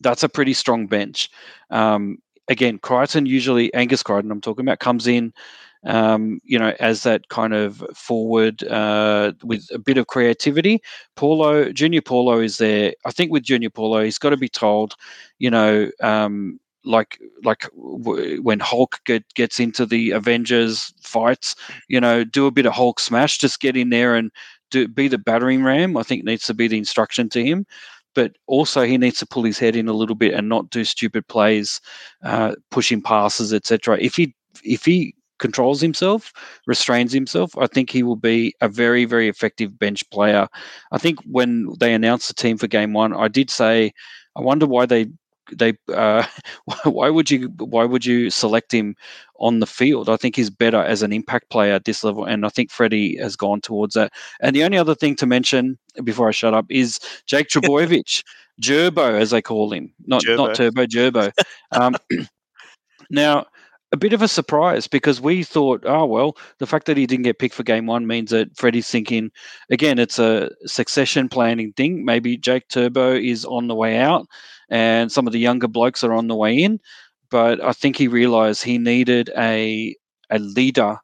that's 0.00 0.22
a 0.22 0.28
pretty 0.28 0.54
strong 0.54 0.86
bench. 0.86 1.30
Um, 1.70 2.18
again, 2.48 2.78
Crichton 2.78 3.26
usually 3.26 3.72
Angus 3.74 4.02
Crichton 4.02 4.30
I'm 4.30 4.40
talking 4.40 4.64
about 4.64 4.80
comes 4.80 5.06
in, 5.06 5.32
um, 5.84 6.40
you 6.44 6.58
know, 6.58 6.74
as 6.80 7.02
that 7.04 7.28
kind 7.28 7.54
of 7.54 7.84
forward 7.94 8.62
uh, 8.64 9.32
with 9.42 9.66
a 9.72 9.78
bit 9.78 9.98
of 9.98 10.06
creativity. 10.08 10.82
Paulo 11.16 11.72
Junior 11.72 12.02
Paulo 12.02 12.40
is 12.40 12.58
there. 12.58 12.92
I 13.06 13.10
think 13.10 13.32
with 13.32 13.44
Junior 13.44 13.70
Paulo, 13.70 14.02
he's 14.02 14.18
got 14.18 14.30
to 14.30 14.36
be 14.36 14.48
told, 14.48 14.94
you 15.38 15.50
know. 15.50 15.90
Um, 16.02 16.60
like 16.84 17.20
like 17.44 17.68
w- 17.76 18.40
when 18.42 18.58
Hulk 18.58 19.00
get, 19.04 19.34
gets 19.34 19.60
into 19.60 19.84
the 19.84 20.12
Avengers 20.12 20.94
fights, 21.02 21.54
you 21.88 22.00
know, 22.00 22.24
do 22.24 22.46
a 22.46 22.50
bit 22.50 22.64
of 22.64 22.72
Hulk 22.72 23.00
smash, 23.00 23.36
just 23.36 23.60
get 23.60 23.76
in 23.76 23.90
there 23.90 24.14
and 24.14 24.30
do 24.70 24.88
be 24.88 25.08
the 25.08 25.18
battering 25.18 25.62
ram. 25.62 25.96
I 25.96 26.02
think 26.02 26.24
needs 26.24 26.46
to 26.46 26.54
be 26.54 26.68
the 26.68 26.78
instruction 26.78 27.28
to 27.30 27.44
him, 27.44 27.66
but 28.14 28.32
also 28.46 28.82
he 28.82 28.98
needs 28.98 29.18
to 29.18 29.26
pull 29.26 29.44
his 29.44 29.58
head 29.58 29.76
in 29.76 29.88
a 29.88 29.92
little 29.92 30.14
bit 30.14 30.34
and 30.34 30.48
not 30.48 30.70
do 30.70 30.84
stupid 30.84 31.26
plays, 31.28 31.80
uh, 32.24 32.54
pushing 32.70 33.02
passes, 33.02 33.52
etc. 33.52 33.98
If 34.00 34.16
he 34.16 34.34
if 34.64 34.84
he 34.84 35.14
controls 35.38 35.80
himself, 35.80 36.32
restrains 36.66 37.12
himself, 37.12 37.56
I 37.58 37.66
think 37.66 37.90
he 37.90 38.02
will 38.02 38.16
be 38.16 38.54
a 38.60 38.68
very, 38.68 39.04
very 39.06 39.28
effective 39.28 39.78
bench 39.78 40.08
player. 40.10 40.46
I 40.92 40.98
think 40.98 41.18
when 41.24 41.68
they 41.80 41.94
announced 41.94 42.28
the 42.28 42.34
team 42.34 42.58
for 42.58 42.66
game 42.68 42.92
one, 42.92 43.14
I 43.14 43.28
did 43.28 43.50
say, 43.50 43.92
I 44.36 44.42
wonder 44.42 44.66
why 44.66 44.86
they 44.86 45.06
they 45.52 45.74
uh, 45.92 46.24
why 46.84 47.10
would 47.10 47.30
you 47.30 47.48
why 47.58 47.84
would 47.84 48.04
you 48.04 48.30
select 48.30 48.72
him 48.72 48.96
on 49.38 49.60
the 49.60 49.66
field? 49.66 50.08
I 50.08 50.16
think 50.16 50.36
he's 50.36 50.50
better 50.50 50.82
as 50.82 51.02
an 51.02 51.12
impact 51.12 51.50
player 51.50 51.74
at 51.74 51.84
this 51.84 52.04
level, 52.04 52.24
and 52.24 52.44
I 52.44 52.48
think 52.48 52.70
Freddie 52.70 53.16
has 53.18 53.36
gone 53.36 53.60
towards 53.60 53.94
that. 53.94 54.12
And 54.40 54.54
the 54.54 54.64
only 54.64 54.78
other 54.78 54.94
thing 54.94 55.16
to 55.16 55.26
mention 55.26 55.78
before 56.04 56.28
I 56.28 56.32
shut 56.32 56.54
up 56.54 56.66
is 56.68 57.00
Jake 57.26 57.48
Trbojevic, 57.50 58.24
Gerbo 58.62 59.18
as 59.18 59.30
they 59.30 59.42
call 59.42 59.72
him, 59.72 59.92
not 60.06 60.22
Gerbo. 60.22 60.36
not 60.36 60.54
Turbo, 60.54 60.86
Gerbo. 60.86 61.32
Um, 61.72 61.96
now 63.10 63.46
a 63.92 63.96
bit 63.96 64.12
of 64.12 64.22
a 64.22 64.28
surprise 64.28 64.86
because 64.86 65.20
we 65.20 65.42
thought, 65.42 65.82
oh 65.84 66.04
well, 66.06 66.36
the 66.58 66.66
fact 66.66 66.86
that 66.86 66.96
he 66.96 67.06
didn't 67.06 67.24
get 67.24 67.38
picked 67.38 67.54
for 67.54 67.62
game 67.62 67.86
one 67.86 68.06
means 68.06 68.30
that 68.30 68.56
Freddie's 68.56 68.88
thinking 68.88 69.30
again, 69.70 69.98
it's 69.98 70.18
a 70.18 70.50
succession 70.66 71.28
planning 71.28 71.72
thing. 71.72 72.04
Maybe 72.04 72.36
Jake 72.36 72.68
Turbo 72.68 73.14
is 73.14 73.44
on 73.44 73.68
the 73.68 73.74
way 73.74 73.98
out, 73.98 74.26
and 74.68 75.10
some 75.10 75.26
of 75.26 75.32
the 75.32 75.40
younger 75.40 75.68
blokes 75.68 76.04
are 76.04 76.12
on 76.12 76.28
the 76.28 76.36
way 76.36 76.56
in. 76.56 76.80
But 77.30 77.62
I 77.62 77.72
think 77.72 77.96
he 77.96 78.08
realised 78.08 78.62
he 78.62 78.78
needed 78.78 79.30
a 79.36 79.94
a 80.30 80.38
leader 80.38 80.98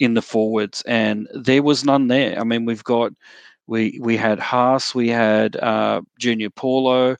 in 0.00 0.14
the 0.14 0.22
forwards, 0.22 0.82
and 0.82 1.28
there 1.34 1.62
was 1.62 1.84
none 1.84 2.08
there. 2.08 2.38
I 2.38 2.44
mean, 2.44 2.64
we've 2.64 2.84
got 2.84 3.12
we 3.66 3.98
we 4.02 4.16
had 4.16 4.38
Haas, 4.40 4.94
we 4.94 5.08
had 5.08 5.56
uh, 5.56 6.02
Junior 6.18 6.50
Paulo, 6.50 7.16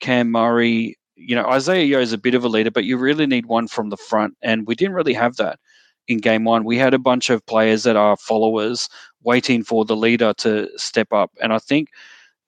Cam 0.00 0.30
Murray, 0.30 0.98
you 1.16 1.34
know, 1.34 1.46
Isaah 1.46 1.82
Yeo 1.82 2.00
is 2.00 2.12
a 2.12 2.18
bit 2.18 2.34
of 2.34 2.44
a 2.44 2.48
leader, 2.48 2.70
but 2.70 2.84
you 2.84 2.96
really 2.96 3.26
need 3.26 3.46
one 3.46 3.68
from 3.68 3.90
the 3.90 3.96
front. 3.96 4.36
And 4.42 4.66
we 4.66 4.74
didn't 4.74 4.94
really 4.94 5.14
have 5.14 5.36
that 5.36 5.58
in 6.08 6.18
game 6.18 6.44
one. 6.44 6.64
We 6.64 6.78
had 6.78 6.94
a 6.94 6.98
bunch 6.98 7.30
of 7.30 7.44
players 7.46 7.82
that 7.84 7.96
are 7.96 8.16
followers 8.16 8.88
waiting 9.22 9.64
for 9.64 9.84
the 9.84 9.96
leader 9.96 10.32
to 10.34 10.68
step 10.76 11.12
up. 11.12 11.32
And 11.42 11.52
I 11.52 11.58
think 11.58 11.90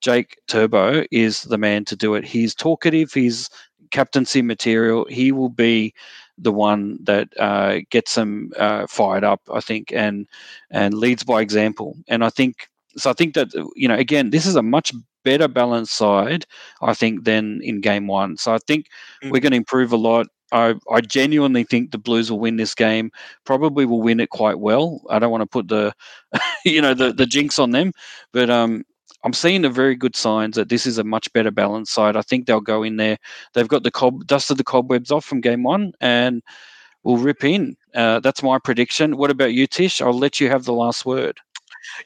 Jake 0.00 0.38
Turbo 0.46 1.04
is 1.10 1.42
the 1.44 1.58
man 1.58 1.84
to 1.86 1.96
do 1.96 2.14
it. 2.14 2.24
He's 2.24 2.54
talkative, 2.54 3.12
he's 3.12 3.50
captaincy 3.90 4.42
material. 4.42 5.06
He 5.08 5.32
will 5.32 5.48
be 5.48 5.94
the 6.36 6.52
one 6.52 6.98
that 7.02 7.28
uh, 7.38 7.80
gets 7.90 8.14
them 8.14 8.52
uh, 8.56 8.86
fired 8.86 9.24
up, 9.24 9.40
I 9.52 9.60
think, 9.60 9.92
and 9.92 10.28
and 10.70 10.94
leads 10.94 11.24
by 11.24 11.40
example. 11.40 11.96
And 12.06 12.24
I 12.24 12.30
think 12.30 12.68
so. 12.96 13.10
I 13.10 13.12
think 13.12 13.34
that 13.34 13.48
you 13.74 13.88
know, 13.88 13.96
again, 13.96 14.30
this 14.30 14.46
is 14.46 14.54
a 14.54 14.62
much 14.62 14.92
better 15.24 15.48
balanced 15.48 15.94
side, 15.94 16.46
I 16.82 16.94
think, 16.94 17.24
than 17.24 17.60
in 17.62 17.80
game 17.80 18.06
one. 18.06 18.36
So 18.36 18.54
I 18.54 18.58
think 18.66 18.86
mm. 19.22 19.30
we're 19.30 19.40
going 19.40 19.52
to 19.52 19.58
improve 19.58 19.92
a 19.92 19.96
lot. 19.96 20.26
I, 20.50 20.74
I 20.90 21.00
genuinely 21.02 21.64
think 21.64 21.90
the 21.90 21.98
Blues 21.98 22.30
will 22.30 22.40
win 22.40 22.56
this 22.56 22.74
game. 22.74 23.10
Probably 23.44 23.84
will 23.84 24.00
win 24.00 24.20
it 24.20 24.30
quite 24.30 24.60
well. 24.60 25.02
I 25.10 25.18
don't 25.18 25.30
want 25.30 25.42
to 25.42 25.46
put 25.46 25.68
the, 25.68 25.92
you 26.64 26.80
know, 26.80 26.94
the 26.94 27.12
the 27.12 27.26
jinx 27.26 27.58
on 27.58 27.70
them, 27.70 27.92
but 28.32 28.48
um, 28.48 28.84
I'm 29.24 29.32
seeing 29.32 29.62
the 29.62 29.70
very 29.70 29.94
good 29.94 30.16
signs 30.16 30.56
that 30.56 30.68
this 30.68 30.86
is 30.86 30.98
a 30.98 31.04
much 31.04 31.32
better 31.32 31.50
balanced 31.50 31.92
side. 31.92 32.16
I 32.16 32.22
think 32.22 32.46
they'll 32.46 32.60
go 32.60 32.82
in 32.82 32.96
there. 32.96 33.18
They've 33.54 33.68
got 33.68 33.82
the 33.82 33.90
cob 33.90 34.26
dusted 34.26 34.56
the 34.56 34.64
cobwebs 34.64 35.10
off 35.10 35.24
from 35.24 35.40
game 35.40 35.62
one 35.62 35.92
and 36.00 36.42
will 37.02 37.18
rip 37.18 37.44
in. 37.44 37.76
Uh, 37.94 38.20
that's 38.20 38.42
my 38.42 38.58
prediction. 38.58 39.16
What 39.16 39.30
about 39.30 39.54
you, 39.54 39.66
Tish? 39.66 40.00
I'll 40.00 40.12
let 40.12 40.40
you 40.40 40.48
have 40.48 40.64
the 40.64 40.72
last 40.72 41.04
word. 41.04 41.38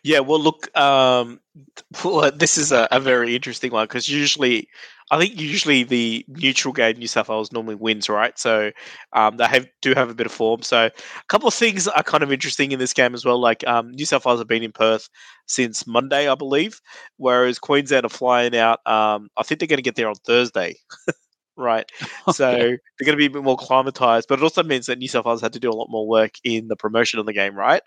Yeah, 0.02 0.20
well, 0.20 0.40
look, 0.40 0.74
um, 0.76 1.40
well, 2.04 2.30
this 2.32 2.58
is 2.58 2.72
a, 2.72 2.88
a 2.90 3.00
very 3.00 3.34
interesting 3.34 3.72
one 3.72 3.84
because 3.84 4.08
usually, 4.08 4.68
I 5.10 5.18
think 5.18 5.38
usually 5.38 5.82
the 5.84 6.24
neutral 6.28 6.72
game 6.72 6.96
New 6.96 7.06
South 7.06 7.28
Wales 7.28 7.52
normally 7.52 7.74
wins, 7.74 8.08
right? 8.08 8.38
So 8.38 8.70
um, 9.12 9.36
they 9.36 9.46
have 9.46 9.66
do 9.82 9.92
have 9.94 10.08
a 10.10 10.14
bit 10.14 10.26
of 10.26 10.32
form. 10.32 10.62
So 10.62 10.86
a 10.86 10.90
couple 11.28 11.48
of 11.48 11.54
things 11.54 11.86
are 11.88 12.02
kind 12.02 12.22
of 12.22 12.32
interesting 12.32 12.72
in 12.72 12.78
this 12.78 12.92
game 12.94 13.14
as 13.14 13.24
well. 13.24 13.38
Like 13.40 13.66
um, 13.66 13.90
New 13.92 14.06
South 14.06 14.24
Wales 14.24 14.40
have 14.40 14.48
been 14.48 14.62
in 14.62 14.72
Perth 14.72 15.08
since 15.46 15.86
Monday, 15.86 16.28
I 16.28 16.34
believe, 16.34 16.80
whereas 17.18 17.58
Queensland 17.58 18.06
are 18.06 18.08
flying 18.08 18.56
out. 18.56 18.80
Um, 18.86 19.28
I 19.36 19.42
think 19.42 19.60
they're 19.60 19.68
going 19.68 19.78
to 19.78 19.82
get 19.82 19.96
there 19.96 20.08
on 20.08 20.14
Thursday. 20.26 20.76
right? 21.56 21.90
Okay. 22.28 22.36
So 22.36 22.50
they're 22.52 22.78
going 23.04 23.12
to 23.12 23.16
be 23.16 23.26
a 23.26 23.30
bit 23.30 23.42
more 23.42 23.56
climatized, 23.56 24.24
but 24.28 24.38
it 24.38 24.42
also 24.44 24.62
means 24.62 24.86
that 24.86 24.98
New 24.98 25.08
South 25.08 25.24
Wales 25.24 25.40
had 25.40 25.52
to 25.54 25.58
do 25.58 25.70
a 25.70 25.74
lot 25.74 25.88
more 25.90 26.06
work 26.06 26.34
in 26.44 26.68
the 26.68 26.76
promotion 26.76 27.18
of 27.18 27.26
the 27.26 27.32
game, 27.32 27.56
right? 27.56 27.82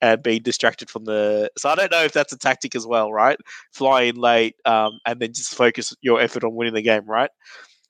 And 0.00 0.22
be 0.22 0.40
distracted 0.40 0.88
from 0.88 1.04
the. 1.04 1.50
So 1.58 1.68
I 1.68 1.74
don't 1.74 1.92
know 1.92 2.02
if 2.02 2.12
that's 2.12 2.32
a 2.32 2.38
tactic 2.38 2.74
as 2.74 2.86
well, 2.86 3.12
right? 3.12 3.36
Fly 3.74 4.02
in 4.02 4.16
late 4.16 4.56
um, 4.64 4.98
and 5.04 5.20
then 5.20 5.34
just 5.34 5.54
focus 5.54 5.94
your 6.00 6.18
effort 6.18 6.44
on 6.44 6.54
winning 6.54 6.72
the 6.72 6.80
game, 6.80 7.04
right? 7.04 7.30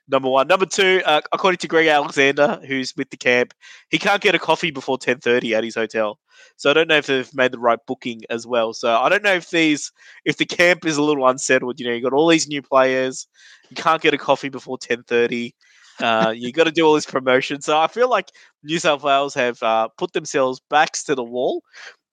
Number 0.07 0.29
one. 0.29 0.47
Number 0.49 0.67
two, 0.67 1.01
uh, 1.07 1.23
according 1.33 1.59
to 1.59 1.69
Greg 1.69 1.87
Alexander, 1.87 2.61
who's 2.67 2.93
with 2.95 3.09
the 3.09 3.17
camp, 3.17 3.55
he 3.89 3.99
can't 3.99 4.21
get 4.21 4.35
a 4.35 4.39
coffee 4.39 4.71
before 4.71 4.99
ten 4.99 5.19
thirty 5.19 5.55
at 5.55 5.65
his 5.65 5.75
hotel. 5.75 6.19
So 6.57 6.71
I 6.71 6.75
don't 6.75 6.89
know 6.89 6.97
if 6.97 7.07
they've 7.07 7.35
made 7.35 7.53
the 7.53 7.59
right 7.59 7.79
booking 7.87 8.23
as 8.29 8.47
well. 8.47 8.75
So 8.75 8.95
I 8.95 9.09
don't 9.09 9.23
know 9.23 9.33
if 9.33 9.49
these, 9.51 9.91
if 10.25 10.37
the 10.37 10.45
camp 10.45 10.85
is 10.85 10.99
a 10.99 11.03
little 11.03 11.27
unsettled. 11.27 11.81
You 11.81 11.87
know, 11.87 11.95
you 11.95 12.03
got 12.03 12.13
all 12.13 12.29
these 12.29 12.47
new 12.47 12.61
players. 12.61 13.27
You 13.71 13.77
can't 13.77 14.03
get 14.03 14.13
a 14.13 14.19
coffee 14.19 14.51
before 14.51 14.77
ten 14.77 15.05
thirty. 15.05 15.55
Uh, 16.01 16.35
you 16.37 16.53
got 16.53 16.65
to 16.65 16.73
do 16.73 16.85
all 16.85 16.95
this 16.95 17.07
promotion. 17.07 17.61
So 17.61 17.79
I 17.79 17.87
feel 17.87 18.11
like 18.11 18.29
New 18.63 18.79
South 18.79 19.03
Wales 19.03 19.33
have 19.35 19.63
uh, 19.63 19.89
put 19.97 20.13
themselves 20.13 20.61
backs 20.69 21.05
to 21.05 21.15
the 21.15 21.25
wall. 21.25 21.63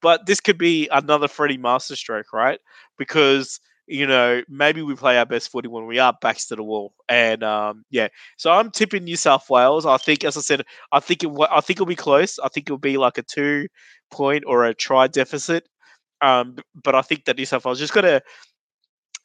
But 0.01 0.27
this 0.27 0.39
could 0.39 0.57
be 0.57 0.87
another 0.91 1.27
Freddie 1.27 1.57
masterstroke, 1.57 2.31
right? 2.31 2.59
Because 2.97 3.59
you 3.91 4.07
know, 4.07 4.41
maybe 4.47 4.81
we 4.81 4.95
play 4.95 5.17
our 5.17 5.25
best 5.25 5.51
footy 5.51 5.67
when 5.67 5.85
we 5.85 5.99
are 5.99 6.17
backs 6.21 6.47
to 6.47 6.55
the 6.55 6.63
wall. 6.63 6.93
And 7.09 7.43
um, 7.43 7.83
yeah, 7.89 8.07
so 8.37 8.51
I'm 8.51 8.71
tipping 8.71 9.03
New 9.03 9.17
South 9.17 9.49
Wales. 9.49 9.85
I 9.85 9.97
think, 9.97 10.23
as 10.23 10.37
I 10.37 10.41
said, 10.41 10.63
I 10.93 11.01
think 11.01 11.23
it, 11.23 11.31
I 11.51 11.59
think 11.59 11.77
it'll 11.77 11.85
be 11.85 11.95
close. 11.95 12.39
I 12.39 12.47
think 12.47 12.67
it'll 12.67 12.77
be 12.77 12.97
like 12.97 13.17
a 13.17 13.23
two 13.23 13.67
point 14.09 14.45
or 14.47 14.65
a 14.65 14.73
try 14.73 15.07
deficit. 15.07 15.67
Um, 16.21 16.57
but 16.73 16.95
I 16.95 17.01
think 17.01 17.25
that 17.25 17.37
New 17.37 17.45
South 17.45 17.65
Wales 17.65 17.79
just 17.79 17.93
got 17.93 18.01
to. 18.01 18.21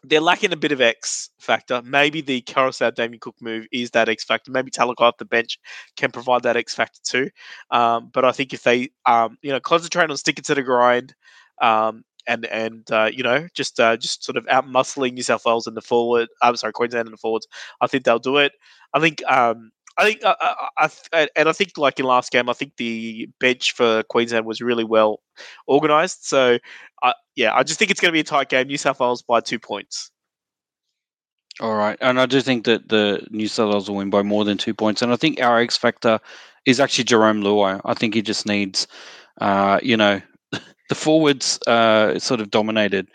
They're 0.02 0.20
lacking 0.20 0.52
a 0.52 0.56
bit 0.56 0.72
of 0.72 0.80
X 0.80 1.30
factor. 1.38 1.80
Maybe 1.82 2.20
the 2.20 2.42
Koroisau 2.42 2.94
Damien 2.94 3.20
Cook 3.20 3.36
move 3.40 3.66
is 3.72 3.90
that 3.92 4.08
X 4.08 4.24
factor. 4.24 4.50
Maybe 4.50 4.70
Talakai 4.70 5.00
off 5.00 5.16
the 5.18 5.24
bench 5.24 5.58
can 5.96 6.10
provide 6.10 6.42
that 6.42 6.56
X 6.56 6.74
factor 6.74 7.00
too. 7.04 7.30
Um, 7.70 8.10
but 8.12 8.24
I 8.24 8.32
think 8.32 8.52
if 8.52 8.62
they, 8.62 8.90
um, 9.06 9.38
you 9.42 9.50
know, 9.50 9.60
concentrate 9.60 10.10
on 10.10 10.16
sticking 10.16 10.44
to 10.44 10.54
the 10.54 10.62
grind, 10.62 11.14
um, 11.60 12.04
and 12.26 12.46
and 12.46 12.90
uh, 12.90 13.10
you 13.12 13.22
know 13.22 13.48
just 13.54 13.78
uh, 13.80 13.96
just 13.96 14.24
sort 14.24 14.36
of 14.36 14.46
out 14.48 14.66
muscling 14.66 15.14
New 15.14 15.22
South 15.22 15.44
Wales 15.44 15.66
in 15.66 15.74
the 15.74 15.82
forward. 15.82 16.28
I'm 16.42 16.56
sorry, 16.56 16.72
Queensland 16.72 17.06
in 17.06 17.12
the 17.12 17.18
forwards. 17.18 17.46
I 17.80 17.86
think 17.86 18.04
they'll 18.04 18.18
do 18.18 18.36
it. 18.38 18.52
I 18.94 19.00
think. 19.00 19.22
Um, 19.28 19.70
I 19.98 20.04
think, 20.04 20.24
uh, 20.24 20.34
I, 20.78 20.90
I, 21.14 21.28
and 21.36 21.48
I 21.48 21.52
think, 21.52 21.78
like 21.78 21.98
in 21.98 22.04
last 22.04 22.30
game, 22.30 22.50
I 22.50 22.52
think 22.52 22.76
the 22.76 23.30
bench 23.40 23.72
for 23.72 24.02
Queensland 24.02 24.44
was 24.44 24.60
really 24.60 24.84
well 24.84 25.22
organised. 25.68 26.28
So, 26.28 26.58
uh, 27.02 27.12
yeah, 27.34 27.54
I 27.54 27.62
just 27.62 27.78
think 27.78 27.90
it's 27.90 27.98
going 27.98 28.10
to 28.10 28.12
be 28.12 28.20
a 28.20 28.24
tight 28.24 28.50
game. 28.50 28.66
New 28.66 28.76
South 28.76 29.00
Wales 29.00 29.22
by 29.22 29.40
two 29.40 29.58
points. 29.58 30.10
All 31.60 31.76
right, 31.76 31.96
and 32.02 32.20
I 32.20 32.26
do 32.26 32.42
think 32.42 32.66
that 32.66 32.90
the 32.90 33.26
New 33.30 33.48
South 33.48 33.72
Wales 33.72 33.88
will 33.88 33.96
win 33.96 34.10
by 34.10 34.22
more 34.22 34.44
than 34.44 34.58
two 34.58 34.74
points, 34.74 35.00
and 35.00 35.10
I 35.10 35.16
think 35.16 35.40
our 35.40 35.58
X 35.58 35.78
factor 35.78 36.20
is 36.66 36.78
actually 36.78 37.04
Jarome 37.04 37.42
Luai. 37.42 37.80
I 37.86 37.94
think 37.94 38.12
he 38.12 38.20
just 38.20 38.44
needs, 38.44 38.86
uh, 39.40 39.80
you 39.82 39.96
know, 39.96 40.20
the 40.88 40.94
forwards 40.94 41.58
uh, 41.66 42.18
sort 42.18 42.40
of 42.40 42.50
dominated. 42.50 43.08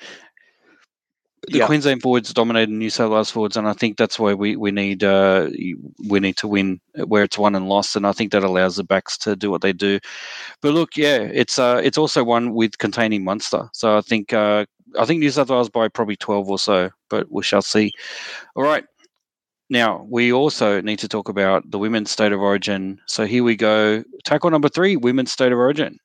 The 1.48 1.58
yeah. 1.58 1.66
Queensland 1.66 2.04
forwards 2.04 2.32
dominated 2.34 2.70
New 2.70 2.92
South 2.92 3.12
Wales 3.12 3.32
forwards, 3.32 3.58
and 3.58 3.68
I 3.68 3.74
think 3.74 3.98
that's 3.98 4.20
why 4.20 4.36
we 4.36 4.56
we 4.56 4.70
need 4.70 5.04
uh, 5.04 5.50
we 6.08 6.20
need 6.20 6.38
to 6.38 6.48
win 6.48 6.80
where 7.08 7.24
it's 7.24 7.38
won 7.38 7.56
and 7.56 7.68
lost, 7.68 7.96
and 7.96 8.06
I 8.06 8.12
think 8.12 8.32
that 8.32 8.44
allows 8.44 8.76
the 8.76 8.84
backs 8.84 9.18
to 9.20 9.36
do 9.36 9.50
what 9.50 9.62
they 9.62 9.74
do. 9.74 10.00
But 10.62 10.76
look, 10.76 10.96
yeah, 10.96 11.18
it's 11.18 11.58
uh, 11.58 11.82
it's 11.84 11.98
also 11.98 12.24
one 12.24 12.54
with 12.54 12.78
containing 12.78 13.24
Munster, 13.24 13.70
so 13.74 13.98
I 13.98 14.02
think 14.02 14.34
uh, 14.34 14.66
I 15.00 15.06
think 15.06 15.20
New 15.20 15.32
South 15.32 15.50
Wales 15.50 15.70
by 15.70 15.88
probably 15.88 16.16
twelve 16.16 16.48
or 16.48 16.60
so, 16.60 16.92
but 17.10 17.32
we 17.32 17.42
shall 17.42 17.64
see. 17.64 17.92
All 18.56 18.64
right, 18.64 18.86
now, 19.72 20.06
we 20.10 20.34
also 20.34 20.82
need 20.82 21.00
to 21.00 21.08
talk 21.08 21.30
about 21.30 21.72
the 21.72 21.80
women's 21.80 22.12
state 22.12 22.34
of 22.34 22.42
origin. 22.42 23.00
So 23.08 23.26
here 23.26 23.42
we 23.42 23.56
go. 23.56 24.04
Tackle 24.26 24.52
number 24.52 24.68
three 24.68 24.98
women's 24.98 25.32
state 25.32 25.54
of 25.54 25.58
origin. 25.58 25.98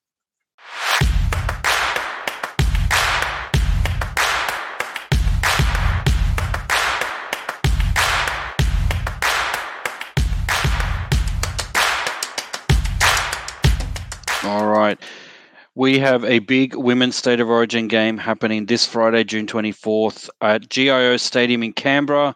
We 15.76 15.98
have 15.98 16.24
a 16.24 16.38
big 16.38 16.74
women's 16.74 17.16
state 17.16 17.38
of 17.38 17.50
origin 17.50 17.86
game 17.86 18.16
happening 18.16 18.64
this 18.64 18.86
Friday, 18.86 19.24
June 19.24 19.46
24th 19.46 20.30
at 20.40 20.70
GIO 20.70 21.18
Stadium 21.18 21.62
in 21.62 21.74
Canberra. 21.74 22.34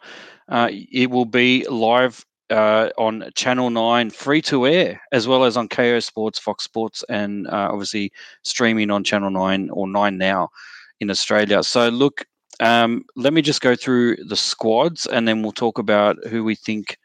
Uh, 0.51 0.69
it 0.71 1.11
will 1.11 1.25
be 1.25 1.67
live 1.67 2.23
uh, 2.51 2.91
on 2.99 3.31
Channel 3.35 3.71
9 3.71 4.11
free 4.11 4.43
to 4.43 4.67
air, 4.67 5.01
as 5.11 5.27
well 5.27 5.45
as 5.45 5.57
on 5.57 5.71
Kayo 5.71 6.03
Sports, 6.03 6.39
Fox 6.39 6.65
Sports, 6.65 7.03
and 7.09 7.47
uh, 7.47 7.71
obviously 7.73 8.13
streaming 8.43 8.91
on 8.91 9.05
Channel 9.05 9.31
9 9.31 9.71
or 9.71 9.89
9 9.89 10.19
Now 10.19 10.51
in 11.01 11.09
Australia. 11.09 11.63
So, 11.63 11.89
look, 11.89 12.27
um, 12.61 13.07
let 13.17 13.33
me 13.33 13.41
just 13.41 13.63
go 13.63 13.75
through 13.75 14.17
the 14.17 14.37
squads 14.37 15.07
and 15.07 15.27
then 15.27 15.41
we'll 15.41 15.53
talk 15.53 15.79
about 15.79 16.19
who 16.29 16.45
we 16.45 16.57
think 16.57 16.99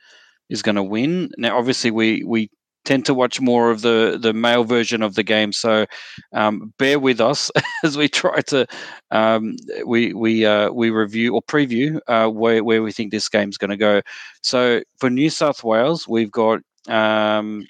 is 0.49 0.61
going 0.61 0.75
to 0.75 0.83
win. 0.83 1.31
Now, 1.37 1.57
obviously, 1.57 1.91
we, 1.91 2.25
we 2.25 2.49
tend 2.85 3.05
to 3.05 3.13
watch 3.13 3.41
more 3.41 3.71
of 3.71 3.81
the 3.81 4.17
the 4.21 4.33
male 4.33 4.63
version 4.63 5.01
of 5.01 5.15
the 5.15 5.23
game. 5.23 5.51
So 5.51 5.85
um, 6.33 6.73
bear 6.77 6.99
with 6.99 7.19
us 7.19 7.51
as 7.83 7.97
we 7.97 8.07
try 8.07 8.41
to 8.41 8.67
um, 9.11 9.55
we 9.85 10.13
we 10.13 10.45
uh, 10.45 10.71
we 10.71 10.89
review 10.89 11.35
or 11.35 11.41
preview 11.41 11.99
uh, 12.07 12.29
where 12.29 12.63
where 12.63 12.83
we 12.83 12.91
think 12.91 13.11
this 13.11 13.29
game's 13.29 13.57
going 13.57 13.71
to 13.71 13.77
go. 13.77 14.01
So 14.41 14.81
for 14.97 15.09
New 15.09 15.29
South 15.29 15.63
Wales, 15.63 16.07
we've 16.07 16.31
got. 16.31 16.61
Um, 16.87 17.67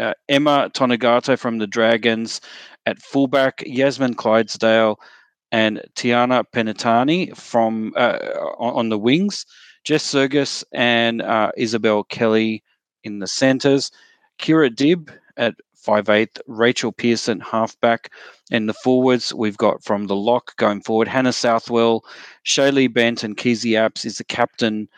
uh, 0.00 0.14
Emma 0.28 0.68
Tonegato 0.74 1.36
from 1.36 1.58
the 1.58 1.66
Dragons 1.66 2.40
at 2.86 3.00
fullback, 3.00 3.62
Yasmin 3.64 4.14
Clydesdale 4.14 4.98
and 5.52 5.82
Tiana 5.94 6.44
Penitani 6.52 7.36
from 7.36 7.92
uh, 7.94 8.18
on 8.58 8.88
the 8.88 8.98
wings, 8.98 9.44
Jess 9.84 10.02
Sergis 10.02 10.64
and 10.72 11.20
uh, 11.20 11.52
Isabelle 11.56 12.04
Kelly 12.04 12.64
in 13.04 13.18
the 13.18 13.26
centres. 13.26 13.90
Kirra 14.38 14.70
Dibb 14.70 15.10
at 15.36 15.54
5'8, 15.84 16.40
Rachel 16.46 16.92
Pearson, 16.92 17.40
halfback. 17.40 18.12
And 18.50 18.68
the 18.68 18.74
forwards, 18.74 19.34
we've 19.34 19.56
got 19.56 19.82
from 19.82 20.06
the 20.06 20.16
lock 20.16 20.56
going 20.56 20.82
forward, 20.82 21.08
Hannah 21.08 21.32
Southwell, 21.32 22.04
Shaylee 22.46 22.92
Bent, 22.92 23.24
and 23.24 23.36
Kezie 23.36 23.72
Apps 23.72 24.04
is 24.04 24.18
the 24.18 24.24
captain. 24.24 24.88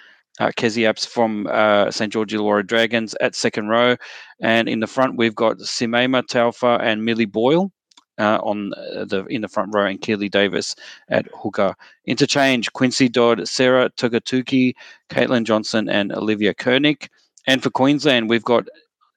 Uh, 0.41 0.51
Kezie 0.57 0.83
Apps 0.83 1.07
from 1.07 1.47
uh, 1.47 1.91
St. 1.91 2.13
George 2.13 2.33
Illawarra 2.33 2.67
Dragons 2.67 3.15
at 3.21 3.37
second 3.37 3.69
row. 3.69 3.97
And 4.41 4.69
in 4.69 4.81
the 4.81 4.87
front, 4.87 5.17
we've 5.17 5.35
got 5.35 5.59
Simaima 5.59 6.25
Taufa 6.25 6.81
and 6.83 7.05
Millie 7.05 7.25
Boyle. 7.25 7.71
Uh, 8.17 8.39
on 8.45 8.71
the 8.71 9.27
in 9.29 9.43
the 9.43 9.49
front 9.49 9.75
row, 9.75 9.87
and 9.87 10.01
Keely 10.01 10.29
Davis 10.29 10.77
at 11.09 11.27
hooker. 11.35 11.75
Interchange: 12.07 12.73
Quincy 12.73 13.09
Dodd, 13.09 13.49
Sarah 13.49 13.91
Togatuki, 13.91 14.75
Caitlan 15.11 15.43
Johnston, 15.43 15.89
and 15.89 16.13
Olivia 16.13 16.55
Koenig. 16.55 17.09
And 17.49 17.61
for 17.61 17.71
Queensland, 17.71 18.31
we've 18.31 18.45
got 18.45 18.69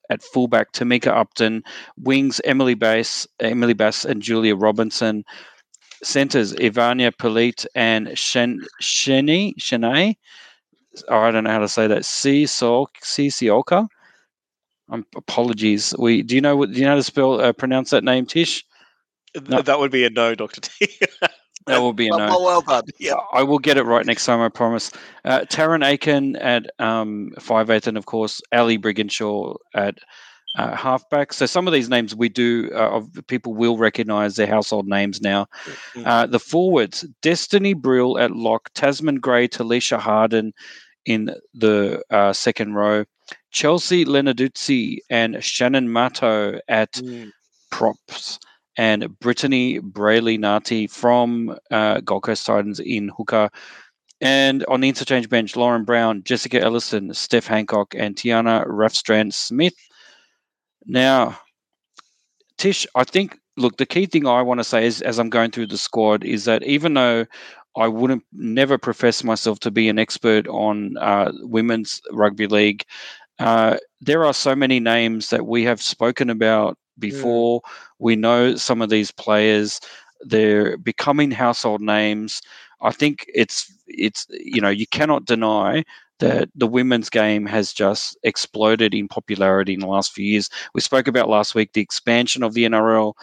at 0.09 0.23
fullback, 0.23 0.71
Tamika 0.71 1.07
Upton, 1.07 1.63
wings, 1.97 2.41
Emily 2.45 2.73
Bass, 2.73 3.27
Emily 3.39 3.73
Bass 3.73 4.05
and 4.05 4.21
Julia 4.21 4.55
Robinson, 4.55 5.25
centers, 6.03 6.53
Evania 6.55 7.11
Pelite 7.11 7.65
and 7.75 8.17
Shen, 8.17 8.61
Sheni, 8.81 9.55
Shanae. 9.57 10.15
Oh, 11.09 11.17
I 11.17 11.31
don't 11.31 11.43
know 11.43 11.51
how 11.51 11.59
to 11.59 11.67
say 11.67 11.87
that. 11.87 12.05
C 12.05 12.45
Sioka. 12.45 13.87
Um, 14.89 15.05
apologies. 15.15 15.93
We 15.97 16.23
do 16.23 16.35
you 16.35 16.41
know 16.41 16.55
what 16.55 16.71
do 16.71 16.79
you 16.79 16.85
know 16.85 16.91
how 16.91 16.95
to 16.95 17.03
spell 17.03 17.41
uh, 17.41 17.53
pronounce 17.53 17.89
that 17.89 18.03
name, 18.03 18.25
Tish? 18.25 18.65
No. 19.47 19.61
That 19.61 19.79
would 19.79 19.91
be 19.91 20.05
a 20.05 20.09
no, 20.09 20.33
Doctor 20.33 20.61
T. 20.61 20.87
That 21.67 21.81
will 21.81 21.93
be 21.93 22.07
a 22.07 22.11
no. 22.11 22.29
Oh, 22.31 22.43
well 22.43 22.61
done. 22.61 22.83
Yeah. 22.99 23.15
I 23.33 23.43
will 23.43 23.59
get 23.59 23.77
it 23.77 23.83
right 23.83 24.05
next 24.05 24.25
time, 24.25 24.41
I 24.41 24.49
promise. 24.49 24.91
Uh, 25.25 25.41
Taryn 25.41 25.85
Aiken 25.85 26.35
at 26.37 26.69
um, 26.79 27.31
5'8, 27.39 27.87
and 27.87 27.97
of 27.97 28.05
course, 28.05 28.41
Ali 28.51 28.77
Brigginshaw 28.77 29.55
at 29.73 29.97
uh, 30.57 30.75
halfback. 30.75 31.33
So 31.33 31.45
some 31.45 31.67
of 31.67 31.73
these 31.73 31.89
names 31.89 32.15
we 32.15 32.29
do, 32.29 32.71
uh, 32.73 33.01
people 33.27 33.53
will 33.53 33.77
recognize 33.77 34.35
their 34.35 34.47
household 34.47 34.87
names 34.87 35.21
now. 35.21 35.45
Mm-hmm. 35.65 36.07
Uh, 36.07 36.25
the 36.25 36.39
forwards, 36.39 37.05
Destiny 37.21 37.73
Brill 37.73 38.17
at 38.17 38.31
lock, 38.31 38.73
Tazmin 38.73 39.19
Gray, 39.19 39.47
Tallisha 39.47 39.99
Harden 39.99 40.53
in 41.05 41.35
the 41.53 42.01
uh, 42.09 42.33
second 42.33 42.73
row, 42.73 43.05
Chelsea 43.51 44.05
Lenarduzzi 44.05 44.99
and 45.09 45.43
Shannon 45.43 45.91
Mato 45.91 46.59
at 46.67 46.93
mm. 46.93 47.31
props 47.71 48.39
and 48.77 49.19
Brittany 49.19 49.79
Breayley-Nati 49.79 50.87
from 50.87 51.57
uh, 51.71 51.99
Gold 52.01 52.23
Coast 52.23 52.45
Titans 52.45 52.79
in 52.79 53.09
hooker. 53.09 53.49
And 54.21 54.65
on 54.67 54.81
the 54.81 54.89
interchange 54.89 55.29
bench, 55.29 55.55
Lauren 55.55 55.83
Brown, 55.83 56.23
Jessika 56.23 56.61
Elliston, 56.61 57.13
Steph 57.13 57.47
Hancock, 57.47 57.93
and 57.95 58.15
Tiana 58.15 58.65
Raftstrand-Smith. 58.67 59.75
Now, 60.85 61.39
Tish, 62.57 62.87
I 62.95 63.03
think, 63.03 63.37
look, 63.57 63.77
the 63.77 63.85
key 63.85 64.05
thing 64.05 64.25
I 64.25 64.41
want 64.41 64.59
to 64.59 64.63
say 64.63 64.85
is 64.85 65.01
as 65.01 65.19
I'm 65.19 65.29
going 65.29 65.51
through 65.51 65.67
the 65.67 65.77
squad 65.77 66.23
is 66.23 66.45
that 66.45 66.63
even 66.63 66.93
though 66.95 67.25
I 67.77 67.87
wouldn't 67.87 68.23
never 68.33 68.79
profess 68.79 69.23
myself 69.23 69.59
to 69.59 69.71
be 69.71 69.89
an 69.89 69.99
expert 69.99 70.47
on 70.47 70.97
uh, 70.97 71.31
women's 71.41 72.01
rugby 72.11 72.47
league, 72.47 72.83
uh, 73.37 73.77
there 74.01 74.25
are 74.25 74.33
so 74.33 74.55
many 74.55 74.79
names 74.79 75.29
that 75.29 75.45
we 75.45 75.63
have 75.65 75.81
spoken 75.81 76.31
about 76.31 76.77
before. 76.99 77.61
Mm. 77.61 77.69
We 77.99 78.15
know 78.15 78.55
some 78.55 78.81
of 78.81 78.89
these 78.89 79.11
players; 79.11 79.81
they're 80.21 80.77
becoming 80.77 81.31
household 81.31 81.81
names. 81.81 82.41
I 82.81 82.91
think 82.91 83.25
it's 83.33 83.71
it's 83.87 84.27
you 84.29 84.61
know 84.61 84.69
you 84.69 84.87
cannot 84.87 85.25
deny 85.25 85.83
that 86.19 86.49
the 86.55 86.67
women's 86.67 87.09
game 87.09 87.45
has 87.45 87.71
just 87.73 88.17
exploded 88.23 88.93
in 88.93 89.07
popularity 89.07 89.73
in 89.73 89.79
the 89.79 89.87
last 89.87 90.13
few 90.13 90.25
years. 90.25 90.49
We 90.73 90.81
spoke 90.81 91.07
about 91.07 91.29
last 91.29 91.53
week 91.53 91.73
the 91.73 91.81
expansion 91.81 92.43
of 92.43 92.53
the 92.53 92.65
NRL, 92.65 93.13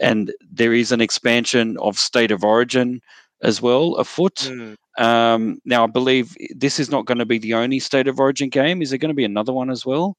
and 0.00 0.32
there 0.52 0.72
is 0.72 0.92
an 0.92 1.00
expansion 1.00 1.76
of 1.78 1.98
state 1.98 2.30
of 2.30 2.44
origin 2.44 3.00
as 3.42 3.60
well 3.60 3.96
afoot. 3.96 4.36
Mm. 4.36 4.76
Um, 4.98 5.58
now, 5.64 5.84
I 5.84 5.86
believe 5.88 6.36
this 6.54 6.78
is 6.78 6.90
not 6.90 7.06
going 7.06 7.18
to 7.18 7.26
be 7.26 7.38
the 7.38 7.54
only 7.54 7.80
state 7.80 8.06
of 8.06 8.20
origin 8.20 8.48
game. 8.48 8.80
Is 8.80 8.90
there 8.90 8.98
going 8.98 9.10
to 9.10 9.14
be 9.14 9.24
another 9.24 9.52
one 9.52 9.70
as 9.70 9.84
well? 9.84 10.16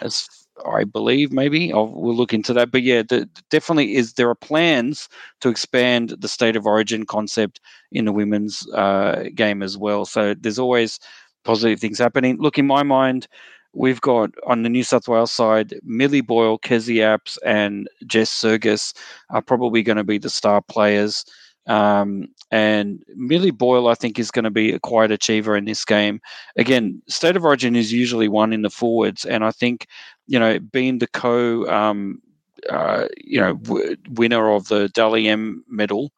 As 0.00 0.28
I 0.64 0.84
believe 0.84 1.32
maybe 1.32 1.72
I'll, 1.72 1.88
we'll 1.88 2.14
look 2.14 2.32
into 2.32 2.52
that. 2.54 2.70
But 2.70 2.82
yeah, 2.82 3.02
the, 3.02 3.28
definitely 3.50 3.96
is 3.96 4.14
there 4.14 4.30
are 4.30 4.34
plans 4.34 5.08
to 5.40 5.48
expand 5.48 6.14
the 6.18 6.28
state 6.28 6.56
of 6.56 6.66
origin 6.66 7.04
concept 7.04 7.60
in 7.92 8.04
the 8.04 8.12
women's 8.12 8.66
uh, 8.72 9.24
game 9.34 9.62
as 9.62 9.76
well. 9.76 10.04
So 10.04 10.34
there's 10.34 10.58
always 10.58 10.98
positive 11.44 11.80
things 11.80 11.98
happening. 11.98 12.38
Look, 12.38 12.58
in 12.58 12.66
my 12.66 12.82
mind, 12.82 13.28
we've 13.72 14.00
got 14.00 14.30
on 14.46 14.62
the 14.62 14.68
New 14.68 14.82
South 14.82 15.08
Wales 15.08 15.32
side, 15.32 15.74
Millie 15.84 16.22
Boyle, 16.22 16.58
Kezie 16.58 16.96
Apps, 16.96 17.36
and 17.44 17.88
Jess 18.06 18.30
Sergis 18.30 18.94
are 19.30 19.42
probably 19.42 19.82
going 19.82 19.98
to 19.98 20.04
be 20.04 20.18
the 20.18 20.30
star 20.30 20.62
players. 20.62 21.24
Um, 21.66 22.28
and 22.50 23.02
Millie 23.16 23.50
Boyle, 23.50 23.88
I 23.88 23.94
think, 23.94 24.18
is 24.18 24.30
going 24.30 24.44
to 24.44 24.50
be 24.50 24.72
a 24.72 24.80
quiet 24.80 25.10
achiever 25.10 25.56
in 25.56 25.64
this 25.64 25.84
game. 25.84 26.20
Again, 26.56 27.02
state 27.08 27.36
of 27.36 27.44
origin 27.44 27.74
is 27.74 27.92
usually 27.92 28.28
one 28.28 28.52
in 28.52 28.62
the 28.62 28.70
forwards, 28.70 29.24
and 29.24 29.44
I 29.44 29.50
think, 29.50 29.86
you 30.26 30.38
know, 30.38 30.58
being 30.58 30.98
the 30.98 31.08
co, 31.08 31.66
um, 31.68 32.22
uh, 32.70 33.06
you 33.16 33.40
know, 33.40 33.54
w- 33.56 33.96
winner 34.10 34.50
of 34.50 34.68
the 34.68 34.88
Dally 34.90 35.28
M 35.28 35.64
medal 35.68 36.12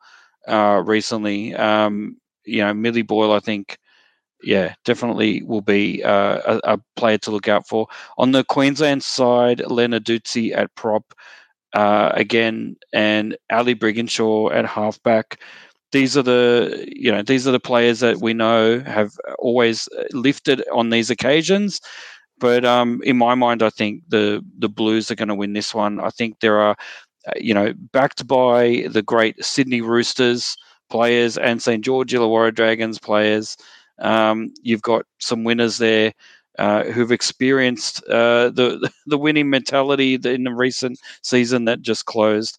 uh, 0.46 0.82
recently, 0.84 1.54
um, 1.54 2.16
you 2.44 2.58
know, 2.58 2.74
Millie 2.74 3.02
Boyle, 3.02 3.32
I 3.32 3.40
think, 3.40 3.78
yeah, 4.42 4.74
definitely 4.84 5.42
will 5.42 5.62
be 5.62 6.02
uh, 6.04 6.40
a, 6.64 6.74
a, 6.74 6.78
player 6.96 7.18
to 7.18 7.30
look 7.30 7.48
out 7.48 7.66
for. 7.66 7.88
On 8.18 8.32
the 8.32 8.44
Queensland 8.44 9.02
side, 9.02 9.60
Lena 9.66 10.00
Lenarduzzi 10.00 10.54
at 10.56 10.74
prop 10.76 11.12
uh, 11.74 12.10
again, 12.14 12.76
and 12.92 13.36
Ali 13.50 13.74
Brigginshaw 13.74 14.52
at 14.52 14.66
halfback. 14.66 15.40
These 15.92 16.16
are 16.16 16.22
the 16.22 16.86
you 16.94 17.10
know 17.10 17.22
these 17.22 17.46
are 17.48 17.52
the 17.52 17.60
players 17.60 18.00
that 18.00 18.18
we 18.18 18.34
know 18.34 18.80
have 18.80 19.12
always 19.38 19.88
lifted 20.12 20.62
on 20.72 20.90
these 20.90 21.10
occasions. 21.10 21.80
But 22.38 22.64
um, 22.64 23.00
in 23.04 23.16
my 23.16 23.34
mind, 23.34 23.62
I 23.62 23.70
think 23.70 24.02
the 24.08 24.44
the 24.58 24.68
Blues 24.68 25.10
are 25.10 25.14
going 25.16 25.28
to 25.28 25.34
win 25.34 25.54
this 25.54 25.74
one. 25.74 26.00
I 26.00 26.10
think 26.10 26.40
there 26.40 26.60
are, 26.60 26.76
uh, 27.26 27.32
you 27.36 27.54
know, 27.54 27.72
backed 27.92 28.26
by 28.26 28.86
the 28.90 29.02
great 29.02 29.42
Sydney 29.44 29.80
Roosters 29.80 30.56
players 30.90 31.36
and 31.38 31.62
St 31.62 31.84
George 31.84 32.12
Illawarra 32.12 32.54
Dragons 32.54 32.98
players. 32.98 33.56
Um, 34.00 34.52
you've 34.62 34.82
got 34.82 35.04
some 35.18 35.42
winners 35.44 35.78
there 35.78 36.12
uh, 36.58 36.84
who've 36.84 37.12
experienced 37.12 38.02
uh, 38.08 38.50
the 38.50 38.90
the 39.06 39.18
winning 39.18 39.50
mentality 39.50 40.14
in 40.14 40.44
the 40.44 40.54
recent 40.54 40.98
season 41.22 41.64
that 41.64 41.82
just 41.82 42.06
closed. 42.06 42.58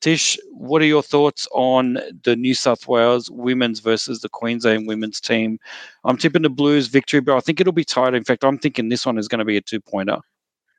Tish, 0.00 0.38
what 0.52 0.80
are 0.80 0.86
your 0.86 1.02
thoughts 1.02 1.48
on 1.50 1.98
the 2.22 2.36
New 2.36 2.54
South 2.54 2.86
Wales 2.86 3.28
women's 3.32 3.80
versus 3.80 4.20
the 4.20 4.28
Queensland 4.28 4.86
women's 4.86 5.20
team? 5.20 5.58
I'm 6.04 6.16
tipping 6.16 6.42
the 6.42 6.50
Blues 6.50 6.86
victory, 6.86 7.18
but 7.18 7.36
I 7.36 7.40
think 7.40 7.60
it'll 7.60 7.72
be 7.72 7.84
tight. 7.84 8.14
In 8.14 8.22
fact, 8.22 8.44
I'm 8.44 8.58
thinking 8.58 8.88
this 8.88 9.04
one 9.04 9.18
is 9.18 9.26
going 9.26 9.40
to 9.40 9.44
be 9.44 9.56
a 9.56 9.60
two 9.60 9.80
pointer. 9.80 10.18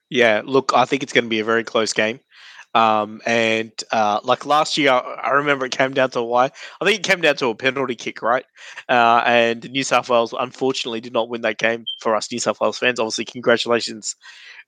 Yeah, 0.09 0.41
look, 0.45 0.71
I 0.73 0.85
think 0.85 1.03
it's 1.03 1.11
going 1.11 1.25
to 1.25 1.29
be 1.29 1.39
a 1.39 1.43
very 1.43 1.65
close 1.65 1.91
game. 1.91 2.21
Um, 2.75 3.21
and 3.25 3.71
uh, 3.91 4.19
like 4.23 4.45
last 4.45 4.77
year, 4.77 4.91
I 4.91 5.31
remember 5.31 5.65
it 5.65 5.71
came 5.71 5.93
down 5.93 6.11
to 6.11 6.21
why. 6.21 6.51
I 6.81 6.85
think 6.85 6.99
it 6.99 7.03
came 7.03 7.21
down 7.21 7.35
to 7.37 7.47
a 7.47 7.55
penalty 7.55 7.95
kick, 7.95 8.21
right? 8.21 8.45
Uh, 8.87 9.23
and 9.25 9.69
New 9.71 9.83
South 9.83 10.09
Wales 10.09 10.33
unfortunately 10.37 11.01
did 11.01 11.13
not 11.13 11.29
win 11.29 11.41
that 11.41 11.57
game 11.57 11.85
for 11.99 12.15
us 12.15 12.31
New 12.31 12.39
South 12.39 12.59
Wales 12.61 12.77
fans. 12.77 12.99
Obviously, 12.99 13.25
congratulations 13.25 14.15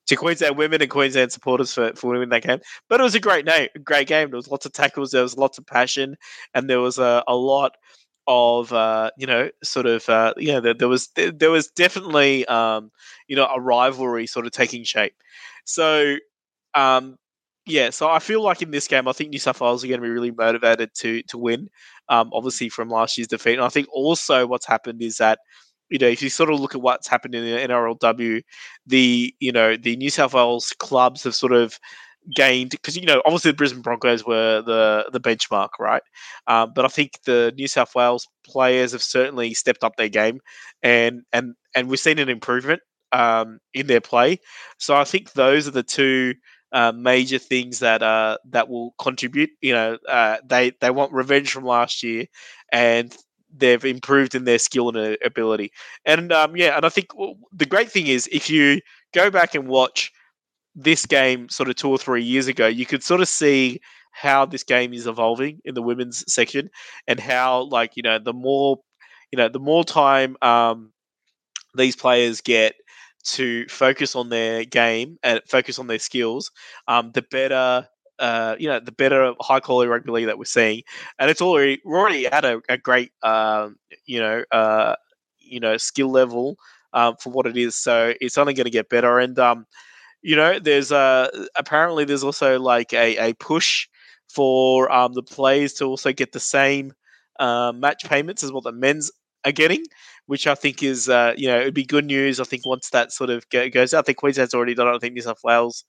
to 0.08 0.16
Queensland 0.16 0.58
women 0.58 0.82
and 0.82 0.90
Queensland 0.90 1.32
supporters 1.32 1.74
for, 1.74 1.94
for 1.96 2.12
winning 2.12 2.30
that 2.30 2.44
game. 2.44 2.60
But 2.90 3.00
it 3.00 3.04
was 3.04 3.16
a 3.16 3.20
great 3.20 3.46
night, 3.46 3.70
great 3.84 4.08
game. 4.08 4.30
There 4.30 4.38
was 4.38 4.50
lots 4.50 4.66
of 4.66 4.74
tackles, 4.74 5.12
there 5.12 5.22
was 5.22 5.38
lots 5.38 5.58
of 5.58 5.68
passion, 5.68 6.16
and 6.54 6.70
there 6.70 6.82
was 6.82 6.98
a, 6.98 7.24
a 7.28 7.36
lot 7.36 7.74
of 8.28 8.72
uh, 8.72 9.12
you 9.18 9.28
know 9.28 9.50
sort 9.64 9.86
of 9.86 10.08
uh, 10.10 10.34
know 10.38 10.62
there, 10.62 10.74
there 10.74 10.88
was 10.88 11.10
there, 11.16 11.32
there 11.32 11.52
was 11.52 11.68
definitely 11.68 12.46
um, 12.48 12.92
you 13.28 13.36
know 13.36 13.46
a 13.46 13.60
rivalry 13.60 14.28
sort 14.28 14.46
of 14.46 14.52
taking 14.52 14.84
shape. 14.84 15.14
So 15.66 16.16
um, 16.74 17.18
yeah, 17.66 17.90
so 17.92 18.10
I 18.10 18.20
feel 18.20 18.42
like 18.42 18.62
in 18.62 18.72
this 18.72 18.88
game, 18.88 19.08
I 19.08 19.12
think 19.12 19.30
New 19.30 19.40
South 19.40 19.62
Wales 19.62 19.84
are 19.84 19.88
going 19.88 20.02
to 20.02 20.06
be 20.06 20.12
really 20.12 20.32
motivated 20.32 20.92
to 20.96 21.22
to 21.24 21.38
win. 21.38 21.70
Um, 22.10 22.30
obviously 22.34 22.70
from 22.70 22.90
last 22.90 23.18
year's 23.18 23.28
defeat, 23.28 23.54
and 23.54 23.64
I 23.64 23.70
think 23.70 23.88
also 23.92 24.48
what's 24.48 24.66
happened 24.66 25.02
is 25.02 25.18
that 25.18 25.40
you 25.90 26.00
know 26.00 26.08
if 26.08 26.22
you 26.22 26.30
sort 26.30 26.52
of 26.52 26.60
look 26.60 26.76
at 26.76 26.82
what's 26.82 27.08
happened 27.08 27.36
in 27.36 27.44
the 27.44 27.68
NRLW, 27.68 28.42
the 28.88 29.34
you 29.40 29.52
know 29.52 29.78
the 29.78 29.96
New 29.96 30.10
South 30.10 30.34
Wales 30.34 30.74
clubs 30.80 31.24
have 31.24 31.36
sort 31.36 31.54
of 31.54 31.78
gained 32.36 32.72
because 32.72 32.96
you 32.96 33.06
know 33.06 33.22
obviously 33.26 33.52
the 33.52 33.58
Brisbane 33.58 33.82
Broncos 33.82 34.26
were 34.26 34.62
the 34.62 35.10
the 35.12 35.20
benchmark, 35.20 35.70
right? 35.80 36.04
Um, 36.48 36.72
but 36.76 36.86
I 36.86 36.88
think 36.88 37.20
the 37.26 37.54
New 37.56 37.68
South 37.68 37.94
Wales 37.96 38.28
players 38.46 38.92
have 38.92 39.04
certainly 39.04 39.54
stepped 39.54 39.84
up 39.84 39.96
their 39.98 40.10
game, 40.10 40.40
and 40.84 41.22
and 41.34 41.54
and 41.76 41.90
we've 41.90 42.00
seen 42.00 42.20
an 42.20 42.30
improvement 42.30 42.82
um, 43.12 43.60
in 43.74 43.88
their 43.88 44.02
play. 44.02 44.40
So 44.78 44.96
I 44.96 45.04
think 45.04 45.34
those 45.34 45.68
are 45.68 45.72
the 45.72 45.84
two. 45.84 46.36
Uh, 46.74 46.94
major 46.96 47.38
things 47.38 47.80
that 47.80 48.02
uh, 48.02 48.38
that 48.50 48.70
will 48.70 48.96
contribute. 48.98 49.50
You 49.62 49.74
know, 49.74 49.98
uh, 50.08 50.38
they 50.46 50.72
they 50.80 50.90
want 50.90 51.12
revenge 51.12 51.52
from 51.52 51.66
last 51.66 52.02
year, 52.02 52.28
and 52.72 53.16
they've 53.54 53.84
improved 53.84 54.36
in 54.36 54.46
their 54.46 54.60
skill 54.60 54.90
and 54.96 55.18
ability. 55.26 55.72
And 56.06 56.32
um, 56.32 56.56
yeah, 56.56 56.78
and 56.78 56.86
I 56.86 56.90
think 56.90 57.08
the 57.52 57.66
great 57.66 57.92
thing 57.92 58.08
is 58.08 58.30
if 58.32 58.50
you 58.50 58.80
go 59.14 59.30
back 59.30 59.54
and 59.54 59.68
watch 59.68 60.12
this 60.76 61.06
game 61.06 61.50
sort 61.50 61.70
of 61.70 61.76
two 61.76 61.90
or 61.90 61.98
three 61.98 62.24
years 62.24 62.48
ago, 62.48 62.68
you 62.68 62.86
could 62.86 63.04
sort 63.04 63.22
of 63.22 63.28
see 63.28 63.80
how 64.12 64.46
this 64.46 64.64
game 64.64 64.94
is 64.94 65.08
evolving 65.08 65.60
in 65.66 65.74
the 65.74 65.82
women's 65.82 66.24
section 66.32 66.70
and 67.08 67.20
how 67.20 67.64
like 67.64 67.96
you 67.96 68.04
know 68.04 68.20
the 68.20 68.34
more 68.34 68.78
you 69.32 69.38
know 69.38 69.48
the 69.50 69.60
more 69.60 69.84
time 69.84 70.36
um, 70.42 70.92
these 71.76 71.96
players 71.96 72.42
get 72.42 72.76
to 73.24 73.68
focus 73.68 74.16
on 74.16 74.30
their 74.30 74.66
game 74.66 75.18
and 75.24 75.42
focus 75.48 75.80
on 75.80 75.88
their 75.88 76.00
skills, 76.00 76.52
um, 76.88 77.12
the 77.14 77.24
better 77.24 77.88
uh, 78.20 78.56
you 78.60 78.68
know, 78.68 78.80
the 78.80 78.92
better 78.92 79.34
high 79.42 79.60
quality 79.60 79.90
rugby 79.90 80.12
league 80.12 80.28
that 80.28 80.38
we're 80.38 80.46
seeing, 80.46 80.84
and 81.18 81.32
it's 81.32 81.42
already 81.42 81.82
we're 81.84 82.00
already 82.00 82.28
at 82.28 82.46
a, 82.46 82.62
a 82.70 82.78
great, 82.78 83.12
um, 83.24 83.78
you 84.06 84.20
know, 84.20 84.44
uh, 84.52 84.96
you 85.40 85.60
know, 85.60 85.76
skill 85.76 86.12
level 86.12 86.56
um, 86.94 87.16
for 87.20 87.32
what 87.32 87.48
it 87.48 87.58
is. 87.58 87.76
So 87.76 88.14
it's 88.22 88.38
only 88.38 88.54
going 88.54 88.66
to 88.66 88.72
get 88.72 88.90
better. 88.90 89.18
And 89.18 89.38
um, 89.40 89.66
you 90.22 90.36
know, 90.36 90.60
there's 90.60 90.92
uh, 90.92 91.30
apparently 91.56 92.06
there's 92.06 92.24
also 92.24 92.60
like 92.60 92.94
a, 92.94 93.18
a 93.18 93.34
push 93.34 93.88
for 94.30 94.92
um, 94.92 95.14
the 95.14 95.24
players 95.24 95.74
to 95.74 95.86
also 95.86 96.14
get 96.14 96.32
the 96.32 96.40
same 96.40 96.94
uh, 97.40 97.72
match 97.76 98.06
payments 98.06 98.44
as 98.44 98.52
what 98.52 98.64
the 98.64 98.72
men's 98.72 99.12
are 99.46 99.52
getting, 99.52 99.84
which 100.28 100.48
I 100.48 100.56
think 100.56 100.84
is, 100.84 101.10
uh, 101.10 101.34
you 101.38 101.48
know, 101.48 101.60
it'd 101.60 101.74
be 101.74 101.84
good 101.84 102.06
news. 102.06 102.40
I 102.40 102.44
think 102.44 102.66
once 102.66 102.90
that 102.92 103.12
sort 103.12 103.30
of 103.30 103.46
goes 103.50 103.94
out, 103.94 104.00
I 104.00 104.02
think 104.04 104.18
Queensland's 104.18 104.54
already 104.54 104.74
done 104.74 104.88
it. 104.88 104.96
I 104.96 105.00
think 105.00 105.14
New 105.14 105.22
South 105.22 105.44
Wales 105.44 105.84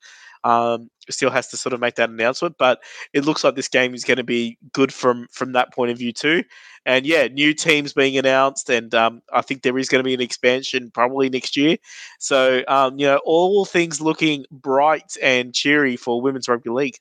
um, 0.44 0.90
still 1.08 1.30
has 1.30 1.48
to 1.48 1.56
sort 1.56 1.72
of 1.72 1.80
make 1.80 1.94
that 1.96 2.10
announcement, 2.10 2.56
but 2.58 2.82
it 3.12 3.24
looks 3.24 3.44
like 3.44 3.54
this 3.54 3.68
game 3.68 3.94
is 3.94 4.04
going 4.04 4.16
to 4.16 4.24
be 4.24 4.58
good 4.72 4.92
from 4.92 5.28
from 5.30 5.52
that 5.52 5.72
point 5.72 5.90
of 5.90 5.98
view 5.98 6.12
too. 6.12 6.42
And 6.84 7.06
yeah, 7.06 7.28
new 7.28 7.54
teams 7.54 7.92
being 7.92 8.18
announced, 8.18 8.68
and 8.68 8.92
um, 8.94 9.22
I 9.32 9.42
think 9.42 9.62
there 9.62 9.78
is 9.78 9.88
going 9.88 10.00
to 10.00 10.08
be 10.08 10.14
an 10.14 10.20
expansion 10.20 10.90
probably 10.92 11.28
next 11.28 11.56
year. 11.56 11.76
So 12.18 12.64
um, 12.66 12.98
you 12.98 13.06
know, 13.06 13.20
all 13.24 13.64
things 13.64 14.00
looking 14.00 14.44
bright 14.50 15.16
and 15.22 15.54
cheery 15.54 15.96
for 15.96 16.20
women's 16.20 16.48
rugby 16.48 16.70
league. 16.70 16.96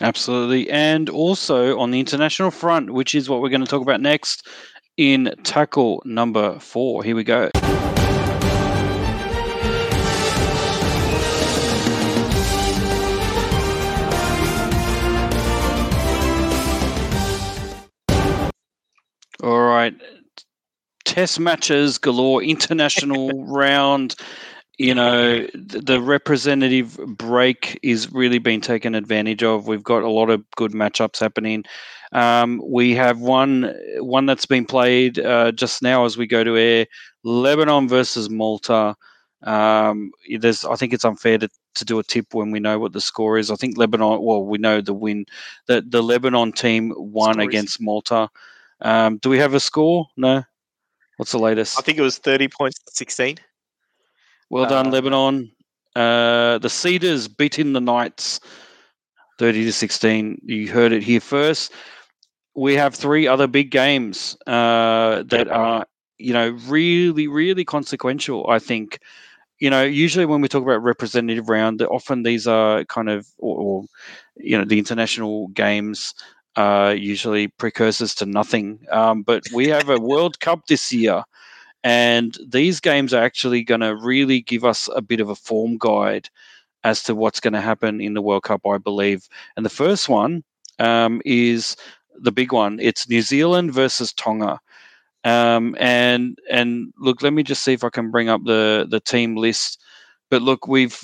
Absolutely, 0.00 0.68
and 0.70 1.08
also 1.08 1.78
on 1.78 1.90
the 1.90 2.00
international 2.00 2.50
front, 2.50 2.92
which 2.92 3.14
is 3.14 3.28
what 3.28 3.40
we're 3.40 3.48
going 3.48 3.64
to 3.64 3.70
talk 3.70 3.82
about 3.82 4.00
next 4.00 4.46
in 4.96 5.34
tackle 5.42 6.02
number 6.04 6.58
four. 6.60 7.02
Here 7.02 7.16
we 7.16 7.24
go. 7.24 7.50
All 19.42 19.60
right. 19.60 19.94
Test 21.04 21.38
matches 21.38 21.98
galore, 21.98 22.42
international 22.42 23.44
round. 23.46 24.16
You 24.78 24.94
know, 24.94 25.46
the 25.54 26.00
representative 26.00 26.98
break 27.06 27.78
is 27.82 28.12
really 28.12 28.38
being 28.38 28.60
taken 28.60 28.94
advantage 28.94 29.42
of. 29.42 29.68
We've 29.68 29.84
got 29.84 30.02
a 30.02 30.10
lot 30.10 30.30
of 30.30 30.42
good 30.56 30.72
matchups 30.72 31.20
happening. 31.20 31.64
Um, 32.14 32.62
we 32.64 32.94
have 32.94 33.20
one 33.20 33.74
one 33.98 34.24
that's 34.24 34.46
been 34.46 34.64
played 34.64 35.18
uh, 35.18 35.52
just 35.52 35.82
now 35.82 36.04
as 36.04 36.16
we 36.16 36.26
go 36.26 36.44
to 36.44 36.56
air. 36.56 36.86
Lebanon 37.24 37.88
versus 37.88 38.30
Malta. 38.30 38.94
Um, 39.42 40.12
there's, 40.38 40.64
I 40.64 40.76
think 40.76 40.92
it's 40.92 41.04
unfair 41.04 41.38
to, 41.38 41.50
to 41.74 41.84
do 41.84 41.98
a 41.98 42.04
tip 42.04 42.32
when 42.32 42.50
we 42.50 42.60
know 42.60 42.78
what 42.78 42.92
the 42.92 43.00
score 43.00 43.36
is. 43.36 43.50
I 43.50 43.56
think 43.56 43.76
Lebanon. 43.76 44.22
Well, 44.22 44.44
we 44.44 44.58
know 44.58 44.80
the 44.80 44.94
win. 44.94 45.26
that 45.66 45.90
the 45.90 46.02
Lebanon 46.02 46.52
team 46.52 46.94
won 46.96 47.40
against 47.40 47.80
Malta. 47.80 48.30
Um, 48.80 49.18
do 49.18 49.28
we 49.28 49.38
have 49.38 49.54
a 49.54 49.60
score? 49.60 50.06
No. 50.16 50.44
What's 51.16 51.32
the 51.32 51.38
latest? 51.38 51.78
I 51.78 51.82
think 51.82 51.98
it 51.98 52.02
was 52.02 52.18
thirty 52.18 52.48
points 52.48 52.78
to 52.78 52.92
sixteen. 52.92 53.36
Well 54.50 54.66
done, 54.66 54.88
uh, 54.88 54.90
Lebanon. 54.90 55.50
Uh, 55.96 56.58
the 56.58 56.70
Cedars 56.70 57.28
beating 57.28 57.72
the 57.72 57.80
Knights, 57.80 58.40
thirty 59.38 59.64
to 59.64 59.72
sixteen. 59.72 60.40
You 60.44 60.70
heard 60.70 60.92
it 60.92 61.02
here 61.02 61.20
first. 61.20 61.72
We 62.54 62.74
have 62.74 62.94
three 62.94 63.26
other 63.26 63.46
big 63.46 63.70
games 63.70 64.36
uh, 64.46 65.24
that 65.26 65.48
are, 65.48 65.86
you 66.18 66.32
know, 66.32 66.50
really, 66.66 67.26
really 67.26 67.64
consequential. 67.64 68.46
I 68.48 68.58
think 68.58 69.00
you 69.60 69.70
know, 69.70 69.82
usually 69.82 70.26
when 70.26 70.40
we 70.40 70.48
talk 70.48 70.62
about 70.62 70.82
representative 70.82 71.48
round, 71.48 71.80
often 71.82 72.22
these 72.22 72.46
are 72.46 72.84
kind 72.84 73.08
of, 73.08 73.26
or, 73.38 73.58
or, 73.58 73.84
you 74.36 74.58
know, 74.58 74.64
the 74.64 74.78
international 74.78 75.48
games 75.48 76.14
uh, 76.56 76.94
usually 76.96 77.48
precursors 77.48 78.14
to 78.16 78.26
nothing. 78.26 78.80
Um, 78.90 79.22
but 79.22 79.44
we 79.54 79.68
have 79.68 79.88
a 79.88 80.00
World 80.00 80.40
Cup 80.40 80.66
this 80.66 80.92
year, 80.92 81.22
and 81.82 82.36
these 82.46 82.80
games 82.80 83.14
are 83.14 83.22
actually 83.22 83.62
going 83.62 83.80
to 83.80 83.96
really 83.96 84.40
give 84.40 84.64
us 84.64 84.88
a 84.94 85.02
bit 85.02 85.20
of 85.20 85.28
a 85.28 85.34
form 85.34 85.78
guide 85.78 86.28
as 86.82 87.02
to 87.04 87.14
what's 87.14 87.40
going 87.40 87.54
to 87.54 87.60
happen 87.60 88.00
in 88.00 88.14
the 88.14 88.22
World 88.22 88.42
Cup, 88.42 88.66
I 88.66 88.78
believe. 88.78 89.28
And 89.56 89.64
the 89.64 89.70
first 89.70 90.08
one 90.08 90.44
um, 90.78 91.22
is 91.24 91.76
the 92.20 92.32
big 92.32 92.52
one. 92.52 92.78
It's 92.80 93.08
New 93.08 93.22
Zealand 93.22 93.72
versus 93.72 94.12
Tonga. 94.12 94.60
Um, 95.24 95.74
and 95.78 96.38
and 96.50 96.92
look, 96.98 97.22
let 97.22 97.32
me 97.32 97.42
just 97.42 97.64
see 97.64 97.72
if 97.72 97.84
I 97.84 97.88
can 97.90 98.10
bring 98.10 98.28
up 98.28 98.42
the 98.44 98.86
the 98.88 99.00
team 99.00 99.36
list. 99.36 99.80
But 100.30 100.42
look, 100.42 100.68
we've 100.68 100.98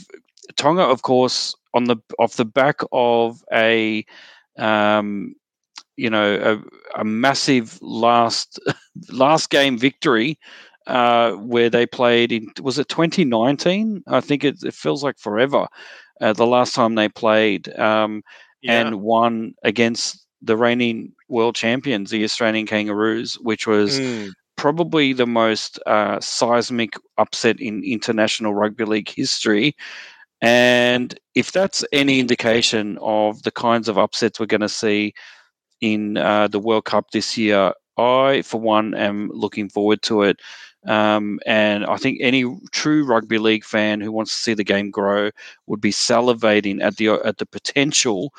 Tonga, 0.56 0.82
of 0.82 1.02
course, 1.02 1.54
on 1.74 1.84
the 1.84 1.96
off 2.18 2.36
the 2.36 2.44
back 2.44 2.80
of 2.92 3.42
a 3.52 4.04
um, 4.58 5.34
you 5.96 6.10
know 6.10 6.60
a, 6.96 7.00
a 7.00 7.04
massive 7.04 7.78
last 7.80 8.60
last 9.10 9.50
game 9.50 9.78
victory 9.78 10.38
uh, 10.86 11.32
where 11.32 11.70
they 11.70 11.86
played 11.86 12.32
in 12.32 12.52
was 12.62 12.78
it 12.78 12.88
2019? 12.88 14.02
I 14.06 14.20
think 14.20 14.44
it, 14.44 14.62
it 14.62 14.74
feels 14.74 15.02
like 15.02 15.18
forever. 15.18 15.66
Uh, 16.20 16.34
the 16.34 16.46
last 16.46 16.74
time 16.74 16.94
they 16.94 17.08
played 17.08 17.74
um, 17.78 18.22
yeah. 18.60 18.80
and 18.80 19.00
won 19.00 19.54
against 19.62 20.26
the 20.42 20.56
reigning 20.56 21.12
world 21.28 21.54
champions, 21.54 22.10
the 22.10 22.24
Australian 22.24 22.66
Kangaroos, 22.66 23.34
which 23.40 23.66
was 23.66 24.00
mm. 24.00 24.30
probably 24.56 25.12
the 25.12 25.26
most 25.26 25.78
uh, 25.86 26.18
seismic 26.20 26.94
upset 27.18 27.60
in 27.60 27.82
international 27.84 28.54
rugby 28.54 28.84
league 28.84 29.08
history. 29.08 29.76
And 30.40 31.18
if 31.34 31.52
that's 31.52 31.84
any 31.92 32.18
indication 32.18 32.98
of 33.02 33.42
the 33.42 33.50
kinds 33.50 33.88
of 33.88 33.98
upsets 33.98 34.40
we're 34.40 34.46
going 34.46 34.62
to 34.62 34.68
see 34.68 35.12
in 35.80 36.16
uh, 36.16 36.48
the 36.48 36.58
World 36.58 36.84
Cup 36.84 37.10
this 37.10 37.36
year. 37.36 37.72
I, 37.96 38.42
for 38.42 38.60
one, 38.60 38.94
am 38.94 39.30
looking 39.32 39.68
forward 39.68 40.02
to 40.02 40.22
it. 40.22 40.40
Um, 40.86 41.38
and 41.44 41.84
I 41.84 41.96
think 41.96 42.18
any 42.20 42.44
true 42.72 43.04
rugby 43.04 43.38
league 43.38 43.64
fan 43.64 44.00
who 44.00 44.12
wants 44.12 44.32
to 44.32 44.42
see 44.42 44.54
the 44.54 44.64
game 44.64 44.90
grow 44.90 45.30
would 45.66 45.80
be 45.80 45.92
salivating 45.92 46.82
at 46.82 46.96
the 46.96 47.08
at 47.08 47.36
the 47.36 47.44
potential 47.44 48.32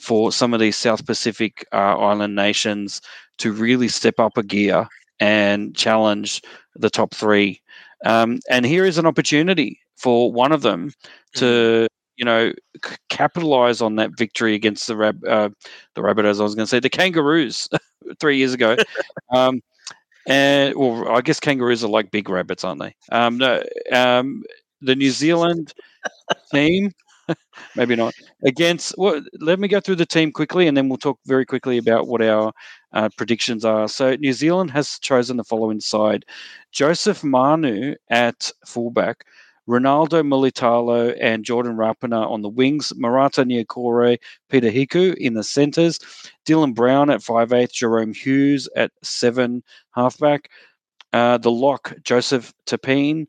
for 0.00 0.32
some 0.32 0.54
of 0.54 0.60
these 0.60 0.76
South 0.76 1.04
Pacific 1.06 1.66
uh, 1.72 1.76
island 1.98 2.34
nations 2.34 3.00
to 3.38 3.52
really 3.52 3.88
step 3.88 4.18
up 4.18 4.36
a 4.36 4.42
gear 4.42 4.86
and 5.20 5.74
challenge 5.76 6.42
the 6.76 6.90
top 6.90 7.14
three. 7.14 7.60
Um, 8.04 8.38
and 8.50 8.64
here 8.64 8.84
is 8.84 8.98
an 8.98 9.06
opportunity 9.06 9.80
for 9.96 10.32
one 10.32 10.52
of 10.52 10.62
them 10.62 10.92
to 11.34 11.44
mm 11.44 11.86
you 12.16 12.24
know, 12.24 12.52
c- 12.84 12.96
capitalize 13.10 13.80
on 13.80 13.94
that 13.94 14.10
victory 14.18 14.54
against 14.54 14.88
the 14.88 14.96
rab- 14.96 15.24
uh, 15.24 15.48
the 15.94 16.00
Rabbitohs. 16.00 16.40
I 16.40 16.42
was 16.42 16.56
going 16.56 16.64
to 16.64 16.70
say 16.70 16.80
the 16.80 16.90
Kangaroos 16.90 17.68
three 18.20 18.38
years 18.38 18.52
ago. 18.52 18.76
um, 19.32 19.60
and 20.26 20.74
well, 20.76 21.08
I 21.10 21.20
guess 21.22 21.40
kangaroos 21.40 21.84
are 21.84 21.88
like 21.88 22.10
big 22.10 22.28
rabbits, 22.28 22.64
aren't 22.64 22.80
they? 22.82 22.94
Um, 23.10 23.38
no, 23.38 23.62
um, 23.92 24.42
the 24.82 24.94
New 24.94 25.10
Zealand 25.10 25.72
team 26.52 26.92
maybe 27.76 27.96
not. 27.96 28.14
Against 28.44 28.92
what? 28.96 29.22
Let 29.40 29.60
me 29.60 29.68
go 29.68 29.80
through 29.80 29.96
the 29.96 30.06
team 30.06 30.32
quickly, 30.32 30.66
and 30.66 30.76
then 30.76 30.88
we'll 30.88 30.98
talk 30.98 31.18
very 31.26 31.44
quickly 31.44 31.78
about 31.78 32.06
what 32.08 32.22
our 32.22 32.52
uh, 32.92 33.08
predictions 33.16 33.64
are. 33.64 33.88
So 33.88 34.14
New 34.16 34.32
Zealand 34.32 34.70
has 34.70 34.98
chosen 34.98 35.36
the 35.36 35.44
following 35.44 35.80
side: 35.80 36.24
Joseph 36.72 37.22
Manu 37.22 37.94
at 38.10 38.50
fullback, 38.66 39.24
Ronaldo 39.68 40.22
Mulitalo 40.26 41.16
and 41.20 41.44
Jordan 41.44 41.76
Rapana 41.76 42.28
on 42.28 42.40
the 42.40 42.48
wings, 42.48 42.92
Marata 42.96 43.44
Niukore, 43.44 44.16
Peter 44.48 44.70
Hiku 44.70 45.14
in 45.16 45.34
the 45.34 45.44
centres, 45.44 46.00
Dylan 46.46 46.74
Brown 46.74 47.10
at 47.10 47.20
5'8, 47.20 47.70
Jahrome 47.70 48.16
Hughes 48.16 48.66
at 48.76 48.92
7 49.02 49.62
halfback, 49.94 50.48
uh, 51.12 51.36
the 51.36 51.50
lock, 51.50 51.94
Joseph 52.02 52.54
Tapine, 52.66 53.26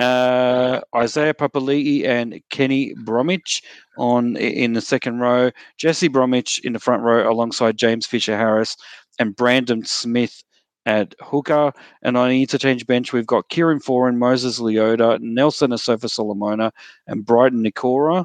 uh, 0.00 0.80
Isaiah 0.96 1.34
Papali'i 1.34 2.06
and 2.06 2.40
Kenny 2.50 2.94
Bromwich 3.04 3.62
on 3.98 4.36
in 4.36 4.72
the 4.72 4.80
second 4.80 5.18
row, 5.18 5.50
Jesse 5.76 6.08
Bromwich 6.08 6.58
in 6.64 6.72
the 6.72 6.78
front 6.78 7.02
row 7.02 7.30
alongside 7.30 7.76
James 7.76 8.06
Fisher 8.06 8.36
Harris 8.36 8.76
and 9.18 9.36
Brandon 9.36 9.84
Smith 9.84 10.42
at 10.86 11.14
hooker. 11.20 11.72
And 12.02 12.16
on 12.16 12.30
the 12.30 12.40
interchange 12.40 12.86
bench, 12.86 13.12
we've 13.12 13.26
got 13.26 13.48
Kieran 13.50 13.80
Foran, 13.80 14.16
Moses 14.16 14.58
Leota, 14.58 15.20
Nelson 15.20 15.70
Asofa 15.70 16.08
Solomona, 16.08 16.72
and 17.06 17.24
Briton 17.24 17.62
Nikora. 17.62 18.24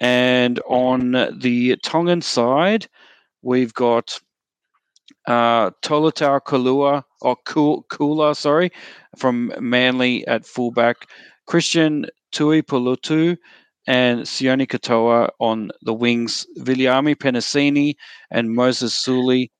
And 0.00 0.60
on 0.68 1.12
the 1.38 1.76
Tongan 1.82 2.22
side, 2.22 2.86
we've 3.42 3.74
got 3.74 4.18
uh, 5.26 5.70
Tolutau 5.82 6.40
Koula, 6.44 7.04
or 7.22 7.36
Koula, 7.44 8.34
sorry, 8.34 8.70
from 9.16 9.52
Manly 9.60 10.26
at 10.26 10.44
fullback, 10.44 11.08
Christian 11.46 12.06
Tuipulotu, 12.32 13.36
and 13.86 14.20
Sione 14.20 14.66
Katoa 14.66 15.30
on 15.40 15.70
the 15.82 15.94
wings, 15.94 16.46
Viliami 16.58 17.16
Penasini 17.16 17.94
and 18.30 18.54
Moses 18.54 18.94
Suli 18.94 19.50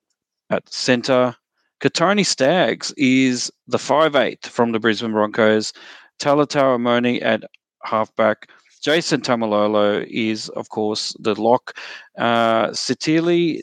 at 0.50 0.72
centre. 0.72 1.34
Kotoni 1.80 2.24
Staggs 2.24 2.92
is 2.96 3.50
the 3.66 3.78
five 3.78 4.14
from 4.44 4.70
the 4.70 4.78
Brisbane 4.78 5.12
Broncos. 5.12 5.72
Talatau 6.20 6.76
Amone 6.76 7.20
at 7.22 7.42
halfback. 7.84 8.48
Jason 8.82 9.20
Taumalolo 9.20 10.06
is, 10.08 10.48
of 10.50 10.68
course, 10.68 11.16
the 11.18 11.40
lock. 11.40 11.76
Uh, 12.18 12.68
Sitili 12.68 13.60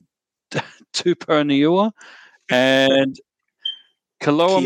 and 2.50 3.20
Kaloa 4.20 4.62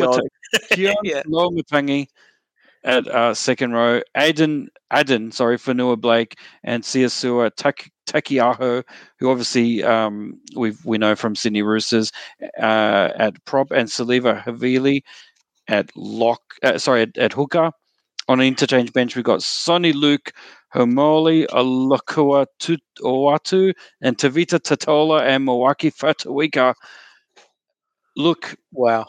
Matangi 1.56 2.08
at 2.84 3.08
uh, 3.08 3.34
second 3.34 3.72
row. 3.74 4.02
Aiden, 4.16 4.68
Aden, 4.92 5.32
sorry, 5.32 5.58
Fonua-Blake 5.58 6.38
and 6.64 6.84
Siasua 6.84 7.52
Tak, 7.56 7.90
Takiaho, 8.06 8.84
who 9.20 9.30
obviously 9.30 9.84
um, 9.84 10.40
we 10.56 10.74
we 10.84 10.98
know 10.98 11.16
from 11.16 11.36
Sydney 11.36 11.62
Roosters 11.62 12.12
uh, 12.60 13.10
at 13.16 13.44
prop, 13.46 13.72
and 13.72 13.88
Siliva 13.88 14.44
Havili 14.44 15.02
at 15.68 15.90
lock. 15.96 16.42
Uh, 16.62 16.78
sorry, 16.78 17.04
at, 17.04 17.18
at, 17.18 17.34
hooker. 17.34 17.72
On 18.30 18.40
an 18.40 18.48
interchange 18.48 18.94
bench, 18.94 19.16
we've 19.18 19.26
got 19.26 19.44
Sonny 19.44 19.92
Luke, 19.92 20.32
Haumole, 20.74 21.46
Alakua 21.48 22.46
Tuoatu, 22.58 23.74
and 24.02 24.18
Tevita 24.18 24.60
Tatola 24.60 25.24
and 25.24 25.46
Moeaki 25.46 25.94
Fotuaika. 25.94 26.74
Look, 28.16 28.56
wow, 28.72 29.06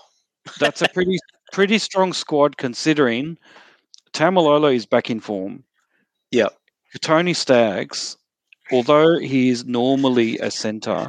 that's 0.59 0.82
a 0.82 0.88
pretty 0.88 1.18
pretty 1.53 1.78
strong 1.78 2.12
squad 2.12 2.57
considering 2.57 3.38
Taumalolo 4.12 4.74
is 4.74 4.86
back 4.86 5.11
in 5.11 5.20
form. 5.20 5.64
Yeah. 6.30 6.49
Tony 7.01 7.34
Staggs, 7.34 8.16
although 8.72 9.18
he 9.18 9.49
is 9.49 9.64
normally 9.64 10.38
a 10.38 10.51
centre, 10.51 11.07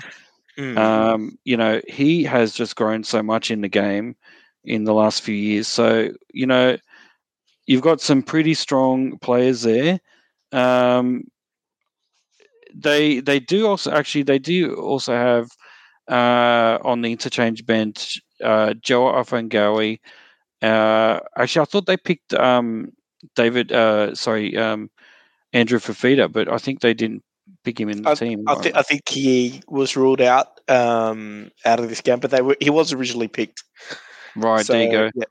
mm. 0.58 0.78
um, 0.78 1.38
you 1.44 1.56
know, 1.56 1.82
he 1.88 2.24
has 2.24 2.54
just 2.54 2.76
grown 2.76 3.04
so 3.04 3.22
much 3.22 3.52
in 3.52 3.62
the 3.62 3.70
game 3.70 4.16
in 4.64 4.84
the 4.84 4.94
last 4.94 5.22
few 5.22 5.36
years. 5.36 5.68
So, 5.68 6.10
you 6.34 6.48
know, 6.48 6.78
you've 7.68 7.82
got 7.82 8.02
some 8.02 8.24
pretty 8.24 8.56
strong 8.56 9.18
players 9.20 9.62
there. 9.62 10.00
Um, 10.52 11.26
they 12.74 13.20
they 13.22 13.40
do 13.40 13.68
also 13.68 13.92
actually 13.92 14.24
they 14.24 14.40
do 14.40 14.76
also 14.76 15.14
have 15.14 15.50
uh, 16.10 16.78
on 16.84 17.02
the 17.02 17.12
interchange 17.12 17.66
bench 17.66 18.22
uh, 18.44 18.74
Joe 18.76 19.06
Ofahengaue, 19.06 20.00
uh, 20.62 21.20
actually, 21.38 21.62
I 21.62 21.66
thought 21.66 21.86
they 21.86 21.98
picked 21.98 22.34
um, 22.34 22.92
David. 23.36 23.72
Uh, 23.72 24.16
sorry, 24.16 24.56
um, 24.58 24.90
Andrew 25.54 25.80
Fifita, 25.80 26.32
but 26.32 26.52
I 26.52 26.58
think 26.58 26.82
they 26.82 26.94
didn't 26.94 27.24
pick 27.64 27.80
him 27.80 27.90
in 27.90 28.02
the 28.04 28.12
I, 28.12 28.16
team. 28.16 28.44
I, 28.48 28.56
th- 28.56 28.76
I, 28.76 28.82
think 28.82 29.08
he 29.08 29.62
was 29.68 29.96
ruled 29.96 30.22
out 30.22 30.60
um, 30.70 31.52
out 31.66 31.80
of 31.80 31.90
this 31.90 32.02
game, 32.02 32.20
but 32.20 32.32
they 32.32 32.42
were, 32.42 32.58
he 32.60 32.70
was 32.70 32.94
originally 32.94 33.28
picked. 33.28 33.64
Right 34.36 34.66
so, 34.66 34.74
there 34.74 34.84
you 34.84 34.92
go. 34.92 35.04
Yeah, 35.16 35.24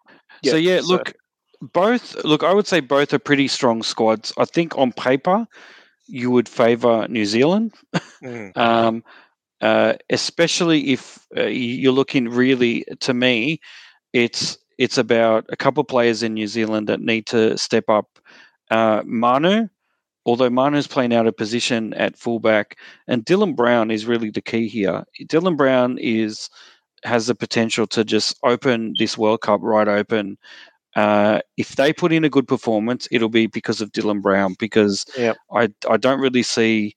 yeah, 0.42 0.50
so 0.50 0.56
yeah, 0.56 0.80
so. 0.80 0.86
look, 0.86 1.14
both 1.72 2.24
look. 2.24 2.42
I 2.42 2.52
would 2.52 2.66
say 2.66 2.80
both 2.80 3.12
are 3.12 3.18
pretty 3.18 3.48
strong 3.48 3.82
squads. 3.82 4.32
I 4.38 4.44
think 4.44 4.76
on 4.78 4.92
paper, 4.92 5.46
you 6.06 6.30
would 6.30 6.48
favour 6.48 7.08
New 7.08 7.24
Zealand, 7.24 7.74
mm. 8.22 8.56
um, 8.56 9.02
uh, 9.64 9.94
especially 10.10 10.92
if 10.92 11.26
uh, 11.34 11.44
you're 11.44 11.90
looking 11.90 12.28
really. 12.28 12.84
To 13.00 13.14
me, 13.14 13.60
it's 14.12 14.58
it's 14.76 14.98
about 14.98 15.46
a 15.48 15.56
couple 15.56 15.80
of 15.80 15.88
players 15.88 16.22
in 16.22 16.34
New 16.34 16.46
Zealand 16.46 16.86
that 16.88 17.00
need 17.00 17.26
to 17.28 17.56
step 17.56 17.88
up. 17.88 18.18
Uh, 18.70 19.02
Manu, 19.06 19.68
although 20.26 20.50
Manu's 20.50 20.86
playing 20.86 21.14
out 21.14 21.26
of 21.26 21.34
position 21.36 21.94
at 21.94 22.18
fullback, 22.18 22.76
and 23.08 23.24
Dylan 23.24 23.56
Brown 23.56 23.90
is 23.90 24.04
really 24.04 24.28
the 24.28 24.42
key 24.42 24.68
here. 24.68 25.02
Dylan 25.22 25.56
Brown 25.56 25.96
is 25.98 26.50
has 27.04 27.28
the 27.28 27.34
potential 27.34 27.86
to 27.86 28.04
just 28.04 28.38
open 28.42 28.94
this 28.98 29.16
World 29.16 29.40
Cup 29.40 29.60
right 29.62 29.88
open. 29.88 30.36
Uh, 30.94 31.40
if 31.56 31.76
they 31.76 31.90
put 31.90 32.12
in 32.12 32.24
a 32.24 32.30
good 32.30 32.46
performance, 32.46 33.08
it'll 33.10 33.30
be 33.30 33.46
because 33.46 33.80
of 33.80 33.92
Dylan 33.92 34.20
Brown. 34.20 34.56
Because 34.58 35.06
yep. 35.16 35.38
I 35.50 35.70
I 35.88 35.96
don't 35.96 36.20
really 36.20 36.42
see 36.42 36.94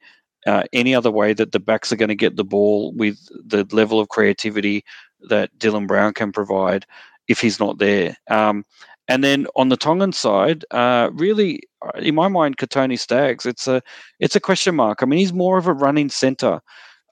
uh, 0.48 0.64
any 0.72 0.96
other 0.96 1.12
way 1.12 1.34
that 1.34 1.52
the 1.52 1.60
backs 1.60 1.92
are 1.92 1.98
going 1.98 2.10
to 2.10 2.16
get 2.16 2.38
the 2.38 2.44
ball 2.44 2.94
with 2.94 3.18
the 3.46 3.68
level 3.72 4.00
of 4.00 4.10
creativity 4.10 4.84
that 5.30 5.56
Dylan 5.60 5.88
Brown 5.88 6.14
can 6.14 6.32
provide 6.32 6.86
if 7.28 7.42
he's 7.42 7.60
not 7.60 7.80
there. 7.80 8.16
Um, 8.30 8.66
and 9.10 9.24
then 9.24 9.48
on 9.56 9.70
the 9.70 9.78
Tongan 9.78 10.14
side, 10.14 10.66
uh, 10.72 11.10
really, 11.14 11.62
uh, 11.86 12.00
in 12.00 12.16
my 12.16 12.28
mind, 12.30 12.58
Kotoni 12.58 12.98
Staggs, 12.98 13.46
it's 13.46 13.68
a 13.68 13.82
it's 14.20 14.36
a 14.36 14.40
question 14.40 14.76
mark. 14.76 15.02
I 15.02 15.06
mean, 15.06 15.20
he's 15.20 15.34
more 15.34 15.58
of 15.58 15.68
a 15.68 15.74
running 15.74 16.10
centre. 16.10 16.62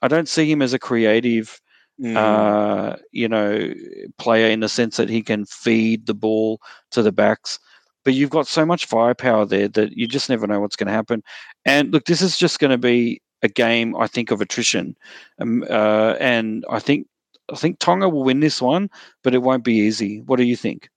I 0.02 0.08
don't 0.08 0.28
see 0.28 0.50
him 0.50 0.62
as 0.62 0.72
a 0.72 0.78
creative, 0.78 1.60
mm. 2.00 2.16
uh, 2.16 2.96
you 3.12 3.28
know, 3.28 3.72
player 4.18 4.48
in 4.48 4.60
the 4.60 4.68
sense 4.68 4.96
that 4.96 5.08
he 5.08 5.22
can 5.22 5.46
feed 5.46 6.06
the 6.06 6.14
ball 6.14 6.60
to 6.90 7.02
the 7.02 7.12
backs. 7.12 7.58
But 8.04 8.14
you've 8.14 8.30
got 8.30 8.46
so 8.46 8.64
much 8.64 8.86
firepower 8.86 9.46
there 9.46 9.68
that 9.68 9.92
you 9.96 10.06
just 10.06 10.28
never 10.28 10.46
know 10.46 10.60
what's 10.60 10.76
going 10.76 10.86
to 10.86 10.92
happen. 10.92 11.22
And 11.64 11.92
look, 11.92 12.04
this 12.04 12.22
is 12.22 12.36
just 12.36 12.60
going 12.60 12.70
to 12.70 12.78
be 12.78 13.20
a 13.46 13.48
game, 13.48 13.96
I 13.96 14.06
think, 14.06 14.30
of 14.30 14.40
attrition. 14.40 14.96
Um, 15.40 15.64
uh, 15.70 16.14
and 16.20 16.64
I 16.70 16.78
think 16.78 17.06
I 17.52 17.56
think 17.56 17.78
Tonga 17.78 18.08
will 18.08 18.24
win 18.24 18.40
this 18.40 18.60
one, 18.60 18.90
but 19.22 19.34
it 19.34 19.42
won't 19.42 19.64
be 19.64 19.74
easy. 19.74 20.20
What 20.22 20.36
do 20.36 20.44
you 20.44 20.56
think? 20.56 20.90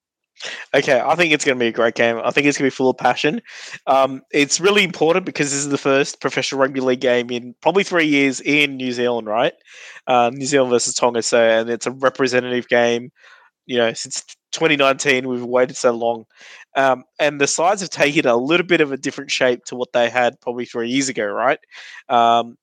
Okay, 0.73 1.01
I 1.03 1.15
think 1.15 1.33
it's 1.33 1.43
going 1.43 1.57
to 1.57 1.63
be 1.63 1.67
a 1.67 1.71
great 1.71 1.95
game. 1.95 2.19
I 2.23 2.31
think 2.31 2.47
it's 2.47 2.57
going 2.57 2.69
to 2.69 2.73
be 2.73 2.75
full 2.75 2.89
of 2.89 2.97
passion. 2.97 3.41
Um, 3.87 4.21
it's 4.31 4.59
really 4.59 4.83
important 4.83 5.25
because 5.25 5.51
this 5.51 5.59
is 5.59 5.69
the 5.69 5.77
first 5.77 6.21
professional 6.21 6.61
rugby 6.61 6.79
league 6.79 7.01
game 7.01 7.29
in 7.29 7.55
probably 7.61 7.83
three 7.83 8.05
years 8.05 8.39
in 8.41 8.77
New 8.77 8.93
Zealand, 8.93 9.27
right? 9.27 9.53
Uh, 10.07 10.31
New 10.33 10.45
Zealand 10.45 10.71
versus 10.71 10.95
Tonga. 10.95 11.21
So, 11.23 11.41
and 11.41 11.69
it's 11.69 11.87
a 11.87 11.91
representative 11.91 12.69
game. 12.69 13.11
You 13.65 13.77
know, 13.77 13.93
since 13.93 14.23
2019, 14.53 15.27
we've 15.27 15.43
waited 15.43 15.75
so 15.75 15.91
long, 15.91 16.25
um, 16.75 17.03
and 17.19 17.39
the 17.39 17.47
sides 17.47 17.81
have 17.81 17.89
taken 17.89 18.25
a 18.25 18.35
little 18.37 18.65
bit 18.65 18.81
of 18.81 18.91
a 18.91 18.97
different 18.97 19.31
shape 19.31 19.65
to 19.65 19.75
what 19.75 19.93
they 19.93 20.09
had 20.09 20.39
probably 20.41 20.65
three 20.65 20.89
years 20.89 21.09
ago, 21.09 21.25
right? 21.25 21.59
Um, 22.07 22.57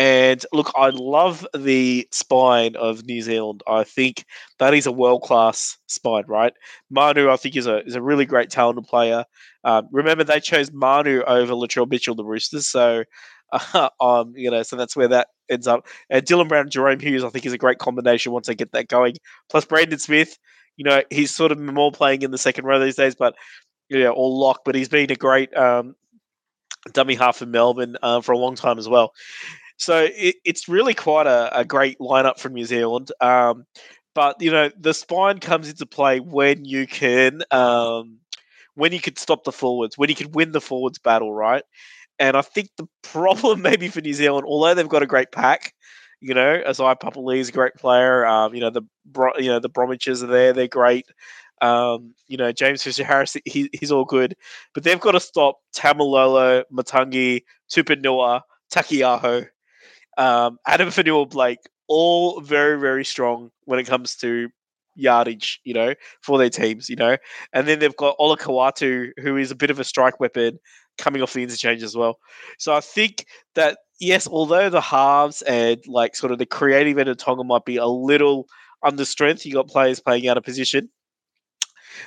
and 0.00 0.44
look, 0.50 0.72
I 0.76 0.88
love 0.94 1.46
the 1.54 2.08
spine 2.10 2.74
of 2.74 3.04
New 3.04 3.20
Zealand. 3.20 3.62
I 3.68 3.84
think 3.84 4.24
that 4.58 4.72
is 4.72 4.86
a 4.86 4.92
world 4.92 5.20
class 5.20 5.76
spine, 5.88 6.24
right? 6.26 6.54
Manu, 6.88 7.28
I 7.28 7.36
think, 7.36 7.54
is 7.54 7.66
a 7.66 7.84
is 7.84 7.96
a 7.96 8.02
really 8.02 8.24
great 8.24 8.48
talented 8.48 8.86
player. 8.86 9.26
Um, 9.62 9.88
remember, 9.92 10.24
they 10.24 10.40
chose 10.40 10.72
Manu 10.72 11.22
over 11.26 11.52
Latrell 11.52 11.90
Mitchell, 11.90 12.14
the 12.14 12.24
Roosters. 12.24 12.66
So, 12.66 13.04
uh, 13.52 13.90
um, 14.00 14.32
you 14.34 14.50
know, 14.50 14.62
so 14.62 14.76
that's 14.76 14.96
where 14.96 15.08
that 15.08 15.28
ends 15.50 15.66
up. 15.66 15.86
And 16.08 16.24
Dylan 16.24 16.48
Brown 16.48 16.62
and 16.62 16.70
Jahrome 16.70 17.02
Hughes, 17.02 17.22
I 17.22 17.28
think, 17.28 17.44
is 17.44 17.52
a 17.52 17.58
great 17.58 17.78
combination 17.78 18.32
once 18.32 18.46
they 18.46 18.54
get 18.54 18.72
that 18.72 18.88
going. 18.88 19.16
Plus, 19.50 19.66
Brandon 19.66 19.98
Smith, 19.98 20.38
you 20.80 20.84
know, 20.84 21.02
he's 21.10 21.30
sort 21.30 21.52
of 21.52 21.58
more 21.58 21.92
playing 21.92 22.22
in 22.22 22.30
the 22.30 22.38
second 22.38 22.64
row 22.64 22.80
these 22.80 22.96
days, 22.96 23.14
but 23.14 23.34
yeah, 23.90 24.08
or 24.08 24.30
lock. 24.30 24.62
But 24.64 24.74
he's 24.74 24.88
been 24.88 25.12
a 25.12 25.14
great 25.14 25.54
um, 25.54 25.94
dummy 26.94 27.16
half 27.16 27.36
for 27.36 27.44
Melbourne 27.44 27.98
uh, 28.02 28.22
for 28.22 28.32
a 28.32 28.38
long 28.38 28.54
time 28.54 28.78
as 28.78 28.88
well. 28.88 29.12
So 29.76 30.08
it, 30.10 30.36
it's 30.42 30.70
really 30.70 30.94
quite 30.94 31.26
a, 31.26 31.50
a, 31.54 31.66
great 31.66 31.98
lineup 31.98 32.38
from 32.38 32.54
New 32.54 32.64
Zealand. 32.64 33.12
Um, 33.20 33.66
but 34.14 34.40
you 34.40 34.50
know, 34.50 34.70
the 34.80 34.94
spine 34.94 35.38
comes 35.38 35.68
into 35.68 35.84
play 35.84 36.18
when 36.18 36.64
you 36.64 36.86
can 36.86 37.42
um, 37.50 38.20
when 38.74 38.92
you 38.92 39.00
can 39.00 39.16
stop 39.16 39.44
the 39.44 39.52
forwards, 39.52 39.98
when 39.98 40.08
you 40.08 40.16
can 40.16 40.32
win 40.32 40.52
the 40.52 40.62
forwards 40.62 40.98
battle, 40.98 41.34
right? 41.34 41.64
And 42.18 42.38
I 42.38 42.40
think 42.40 42.70
the 42.78 42.88
problem 43.02 43.60
maybe 43.60 43.88
for 43.88 44.00
New 44.00 44.14
Zealand, 44.14 44.46
although 44.48 44.72
they've 44.72 44.88
got 44.88 45.02
a 45.02 45.06
great 45.06 45.30
pack, 45.30 45.74
you 46.20 46.34
know, 46.34 46.62
Isaiah 46.66 46.96
Papali'i 46.96 47.38
is 47.38 47.48
a 47.48 47.52
great 47.52 47.74
player. 47.74 48.26
Um, 48.26 48.54
you 48.54 48.60
know, 48.60 48.70
the 48.70 48.82
you 49.38 49.48
know 49.48 49.58
the 49.58 49.70
Bromwiches 49.70 50.22
are 50.22 50.26
there; 50.26 50.52
they're 50.52 50.68
great. 50.68 51.06
Um, 51.62 52.14
you 52.26 52.36
know, 52.36 52.52
James 52.52 52.82
Fisher 52.82 53.04
Harris, 53.04 53.36
he, 53.44 53.68
he's 53.72 53.92
all 53.92 54.06
good, 54.06 54.34
but 54.72 54.82
they've 54.82 55.00
got 55.00 55.12
to 55.12 55.20
stop 55.20 55.58
Taumalolo, 55.76 56.64
Matangi, 56.72 57.42
Tupouniua, 57.70 58.40
Taukei'aho, 58.72 59.46
um, 60.16 60.58
Addin 60.66 60.88
Fonua-Blake, 60.88 61.58
all 61.86 62.40
very, 62.40 62.78
very 62.80 63.04
strong 63.04 63.50
when 63.64 63.78
it 63.78 63.86
comes 63.86 64.16
to 64.16 64.48
yardage, 64.94 65.60
you 65.64 65.74
know, 65.74 65.94
for 66.22 66.38
their 66.38 66.50
teams, 66.50 66.88
you 66.88 66.96
know. 66.96 67.16
And 67.52 67.68
then 67.68 67.78
they've 67.78 67.96
got 67.96 68.16
Olakau'atu, 68.18 69.10
who 69.20 69.36
is 69.36 69.50
a 69.50 69.56
bit 69.56 69.70
of 69.70 69.78
a 69.78 69.84
strike 69.84 70.18
weapon 70.18 70.58
coming 70.98 71.22
off 71.22 71.32
the 71.32 71.42
interchange 71.42 71.82
as 71.82 71.96
well. 71.96 72.18
So 72.58 72.74
I 72.74 72.80
think 72.80 73.26
that 73.54 73.78
yes, 74.00 74.26
although 74.26 74.70
the 74.70 74.80
halves 74.80 75.42
and 75.42 75.80
like 75.86 76.16
sort 76.16 76.32
of 76.32 76.38
the 76.38 76.46
creative 76.46 76.98
end 76.98 77.08
of 77.08 77.18
Tonga 77.18 77.44
might 77.44 77.64
be 77.64 77.76
a 77.76 77.86
little 77.86 78.48
under 78.82 79.04
strength, 79.04 79.46
you 79.46 79.52
got 79.52 79.68
players 79.68 80.00
playing 80.00 80.26
out 80.26 80.38
of 80.38 80.44
position 80.44 80.88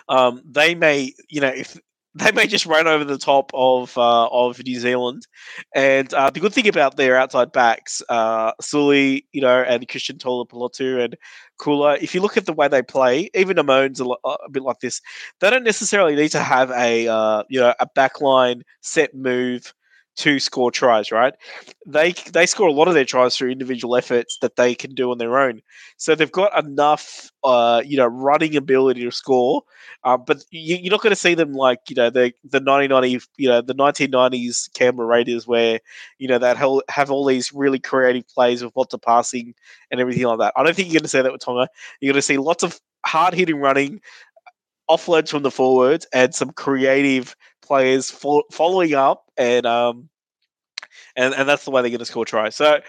um, 0.10 0.42
they 0.46 0.76
may, 0.76 1.14
you 1.30 1.42
know, 1.42 1.50
if 1.50 1.78
they 2.16 2.32
may 2.32 2.46
just 2.46 2.68
run 2.68 2.86
over 2.86 3.04
the 3.04 3.18
top 3.18 3.50
of 3.56 3.98
uh, 3.98 4.28
of 4.28 4.64
New 4.64 4.80
Zealand. 4.80 5.26
And 5.74 6.14
uh, 6.14 6.30
the 6.30 6.40
good 6.40 6.54
thing 6.54 6.68
about 6.68 6.96
their 6.96 7.18
outside 7.18 7.52
backs, 7.52 8.04
uh, 8.08 8.52
Suli, 8.62 9.26
you 9.32 9.42
know, 9.42 9.64
and 9.64 9.88
Christian 9.88 10.18
Tuipulotu 10.20 11.04
and 11.04 11.18
Koula, 11.58 11.98
if 12.02 12.14
you 12.14 12.22
look 12.22 12.38
at 12.38 12.46
the 12.46 12.54
way 12.54 12.68
they 12.68 12.84
play, 12.84 13.32
even 13.34 13.58
Amone's 13.58 14.00
a, 14.00 14.06
a 14.06 14.50
bit 14.52 14.62
like 14.62 14.80
this. 14.80 15.02
They 15.40 15.50
don't 15.50 15.64
necessarily 15.64 16.16
need 16.16 16.30
to 16.30 16.40
have 16.40 16.70
a 16.72 17.08
uh, 17.08 17.44
you 17.50 17.60
know 17.60 17.74
a 17.80 17.88
backline 17.98 18.62
set 18.82 19.16
move 19.16 19.74
to 20.16 20.40
score 20.40 20.72
tries, 20.72 21.12
right? 21.12 21.34
They 21.88 22.14
they 22.32 22.46
score 22.46 22.68
a 22.68 22.74
lot 22.74 22.88
of 22.88 22.94
their 22.94 23.06
tries 23.06 23.36
through 23.36 23.52
individual 23.52 23.96
efforts 23.96 24.38
that 24.42 24.56
they 24.56 24.76
can 24.76 24.94
do 24.94 25.12
on 25.12 25.18
their 25.18 25.40
own. 25.40 25.62
So 25.98 26.16
they've 26.16 26.32
got 26.32 26.58
enough, 26.64 27.32
uh, 27.44 27.82
you 27.86 27.98
know, 27.98 28.06
running 28.06 28.56
ability 28.56 29.04
to 29.04 29.12
score. 29.12 29.64
Um, 30.04 30.24
but 30.26 30.44
you, 30.52 30.88
are 30.88 30.92
not 30.92 31.02
going 31.02 31.12
to 31.12 31.20
see 31.20 31.34
them 31.34 31.54
like 31.54 31.80
you 31.90 31.96
know 31.96 32.10
the 32.10 32.34
the 32.44 32.60
1990, 32.60 33.26
you 33.38 33.50
know, 33.50 33.62
the 33.62 33.76
1990s 33.76 34.72
Canberra 34.74 35.08
Raiders 35.08 35.48
where 35.48 35.80
you 36.20 36.28
know 36.28 36.38
that 36.38 36.58
have 36.90 37.12
all 37.12 37.26
these 37.26 37.54
really 37.54 37.80
creative 37.80 38.28
plays 38.28 38.64
with 38.64 38.76
lots 38.76 38.94
of 38.94 39.02
passing 39.02 39.54
and 39.92 40.00
everything 40.00 40.24
like 40.24 40.40
that. 40.40 40.54
I 40.56 40.64
don't 40.64 40.76
think 40.76 40.90
you're 40.90 41.00
going 41.00 41.04
to 41.04 41.10
see 41.10 41.22
that 41.22 41.32
with 41.32 41.42
Tonga. 41.42 41.68
You're 42.00 42.14
going 42.14 42.20
to 42.20 42.22
see 42.22 42.38
lots 42.38 42.64
of 42.64 42.80
hard 43.06 43.34
hitting 43.34 43.58
running, 43.60 44.02
offloads 44.90 45.30
from 45.30 45.44
the 45.44 45.52
forwards, 45.52 46.06
and 46.14 46.34
some 46.34 46.52
creative 46.52 47.36
players 47.62 48.12
fo- 48.12 48.44
following 48.52 48.94
up, 48.94 49.26
and 49.38 49.66
um, 49.66 50.10
and 51.16 51.34
and 51.34 51.48
that's 51.48 51.66
the 51.66 51.72
way 51.72 51.82
they're 51.82 51.92
going 51.92 52.00
to 52.00 52.06
score 52.06 52.26
tries. 52.26 52.56
So 52.56 52.80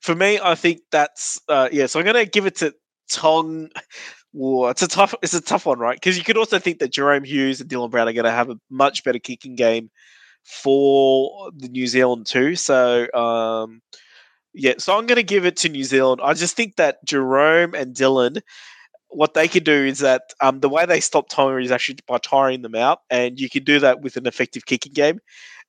for 0.00 0.14
me, 0.14 0.38
I 0.42 0.54
think 0.54 0.80
that's 0.90 1.40
uh, 1.48 1.68
yeah. 1.72 1.86
So 1.86 1.98
I'm 1.98 2.04
going 2.04 2.24
to 2.24 2.30
give 2.30 2.46
it 2.46 2.56
to 2.56 2.74
Tong. 3.10 3.70
It's 4.34 4.82
a 4.82 4.88
tough, 4.88 5.14
it's 5.22 5.34
a 5.34 5.40
tough 5.40 5.66
one, 5.66 5.78
right? 5.78 5.96
Because 5.96 6.18
you 6.18 6.22
could 6.22 6.36
also 6.36 6.58
think 6.58 6.78
that 6.78 6.92
Jahrome 6.92 7.26
Hughes 7.26 7.60
and 7.60 7.68
Dylan 7.68 7.90
Brown 7.90 8.08
are 8.08 8.12
going 8.12 8.24
to 8.24 8.30
have 8.30 8.50
a 8.50 8.60
much 8.70 9.02
better 9.02 9.18
kicking 9.18 9.56
game 9.56 9.90
for 10.44 11.50
the 11.56 11.68
New 11.68 11.86
Zealand 11.86 12.26
too. 12.26 12.54
So 12.54 13.10
um, 13.14 13.80
yeah, 14.54 14.74
so 14.78 14.96
I'm 14.96 15.06
going 15.06 15.16
to 15.16 15.22
give 15.22 15.46
it 15.46 15.56
to 15.58 15.68
New 15.68 15.84
Zealand. 15.84 16.20
I 16.22 16.34
just 16.34 16.56
think 16.56 16.76
that 16.76 17.04
Jahrome 17.06 17.74
and 17.74 17.94
Dylan 17.94 18.42
what 19.08 19.34
they 19.34 19.48
can 19.48 19.64
do 19.64 19.84
is 19.84 19.98
that 20.00 20.22
um, 20.40 20.60
the 20.60 20.68
way 20.68 20.86
they 20.86 21.00
stop 21.00 21.28
Tonga 21.28 21.56
is 21.58 21.70
actually 21.70 21.98
by 22.06 22.18
tiring 22.18 22.62
them 22.62 22.74
out, 22.74 23.00
and 23.10 23.40
you 23.40 23.48
can 23.48 23.64
do 23.64 23.80
that 23.80 24.00
with 24.00 24.16
an 24.16 24.26
effective 24.26 24.66
kicking 24.66 24.92
game. 24.92 25.20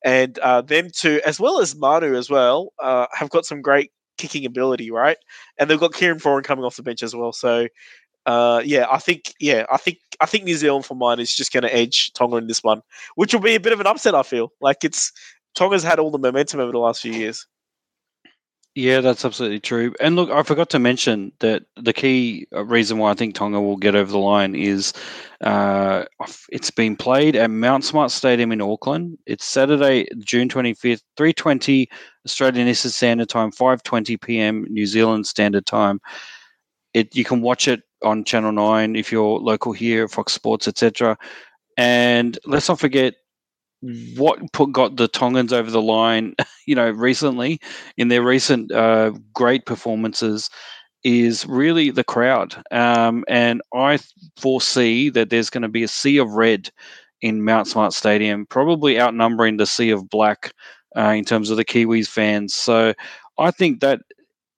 And 0.03 0.37
uh, 0.39 0.61
them 0.61 0.89
too, 0.93 1.21
as 1.25 1.39
well 1.39 1.59
as 1.59 1.75
Manu 1.75 2.15
as 2.15 2.29
well, 2.29 2.73
uh, 2.81 3.07
have 3.13 3.29
got 3.29 3.45
some 3.45 3.61
great 3.61 3.91
kicking 4.17 4.45
ability, 4.45 4.91
right? 4.91 5.17
And 5.57 5.69
they've 5.69 5.79
got 5.79 5.93
Kieran 5.93 6.19
Foran 6.19 6.43
coming 6.43 6.63
off 6.63 6.75
the 6.77 6.83
bench 6.83 7.03
as 7.03 7.15
well. 7.15 7.33
So, 7.33 7.67
uh, 8.25 8.61
yeah, 8.63 8.85
I 8.89 8.97
think, 8.99 9.33
yeah, 9.39 9.65
I 9.71 9.77
think, 9.77 9.97
I 10.21 10.25
think 10.25 10.43
New 10.43 10.55
Zealand 10.55 10.85
for 10.85 10.95
mine 10.95 11.19
is 11.19 11.33
just 11.33 11.51
going 11.51 11.63
to 11.63 11.75
edge 11.75 12.13
Tonga 12.13 12.37
in 12.37 12.47
this 12.47 12.63
one, 12.63 12.81
which 13.15 13.33
will 13.33 13.41
be 13.41 13.55
a 13.55 13.59
bit 13.59 13.73
of 13.73 13.79
an 13.79 13.87
upset. 13.87 14.15
I 14.15 14.23
feel 14.23 14.51
like 14.61 14.83
it's 14.83 15.11
Tonga's 15.55 15.83
had 15.83 15.99
all 15.99 16.11
the 16.11 16.19
momentum 16.19 16.59
over 16.59 16.71
the 16.71 16.79
last 16.79 17.01
few 17.01 17.13
years. 17.13 17.47
Yeah, 18.75 19.01
that's 19.01 19.25
absolutely 19.25 19.59
true. 19.59 19.93
And 19.99 20.15
look, 20.15 20.29
I 20.29 20.43
forgot 20.43 20.69
to 20.69 20.79
mention 20.79 21.33
that 21.39 21.63
the 21.75 21.91
key 21.91 22.47
uh, 22.55 22.63
reason 22.63 22.97
why 22.97 23.11
I 23.11 23.13
think 23.15 23.33
Tonga 23.35 23.59
will 23.59 23.75
get 23.75 23.95
over 23.95 24.11
the 24.11 24.19
line 24.19 24.55
is 24.55 24.93
uh, 25.41 26.05
it's 26.51 26.71
been 26.71 26.95
played 26.95 27.35
at 27.35 27.49
Mount 27.49 27.83
Smart 27.83 28.11
Stadium 28.11 28.51
in 28.51 28.61
Auckland. 28.61 29.17
It's 29.25 29.43
Saturday, 29.45 30.07
June 30.19 30.47
25th, 30.49 31.01
3.20 31.17 31.87
Australian 32.25 32.67
Eastern 32.67 32.91
Standard 32.91 33.27
Time, 33.29 33.51
5.20 33.51 34.15
p.m. 34.21 34.65
New 34.69 34.85
Zealand 34.85 35.25
Standard 35.27 35.65
Time. 35.65 35.99
It 36.93 37.15
You 37.15 37.23
can 37.25 37.41
watch 37.41 37.67
it 37.67 37.81
on 38.03 38.23
Channel 38.23 38.51
9 38.51 38.95
if 38.95 39.11
you're 39.11 39.39
local 39.39 39.73
here, 39.73 40.07
Fox 40.07 40.33
Sports, 40.33 40.67
etc. 40.67 41.17
And 41.77 42.37
let's 42.45 42.69
not 42.69 42.79
forget, 42.79 43.15
what 43.81 44.39
put 44.53 44.71
got 44.71 44.97
the 44.97 45.07
Tongans 45.07 45.53
over 45.53 45.71
the 45.71 45.81
line, 45.81 46.35
you 46.67 46.75
know, 46.75 46.89
recently 46.89 47.59
in 47.97 48.09
their 48.09 48.23
recent 48.23 48.71
uh, 48.71 49.11
great 49.33 49.65
performances 49.65 50.49
is 51.03 51.45
really 51.45 51.91
the 51.91 52.03
crowd. 52.03 52.61
Um, 52.71 53.23
and 53.27 53.61
I 53.73 53.99
foresee 54.37 55.09
that 55.11 55.29
there's 55.29 55.49
going 55.49 55.61
to 55.63 55.69
be 55.69 55.83
a 55.83 55.87
sea 55.87 56.17
of 56.17 56.31
red 56.33 56.69
in 57.21 57.43
Mount 57.43 57.67
Smart 57.67 57.93
Stadium, 57.93 58.45
probably 58.45 58.99
outnumbering 58.99 59.57
the 59.57 59.65
sea 59.65 59.91
of 59.91 60.09
black 60.09 60.53
uh, 60.97 61.13
in 61.15 61.25
terms 61.25 61.49
of 61.49 61.57
the 61.57 61.65
Kiwis 61.65 62.07
fans. 62.07 62.53
So 62.53 62.93
I 63.37 63.51
think 63.51 63.79
that 63.79 64.01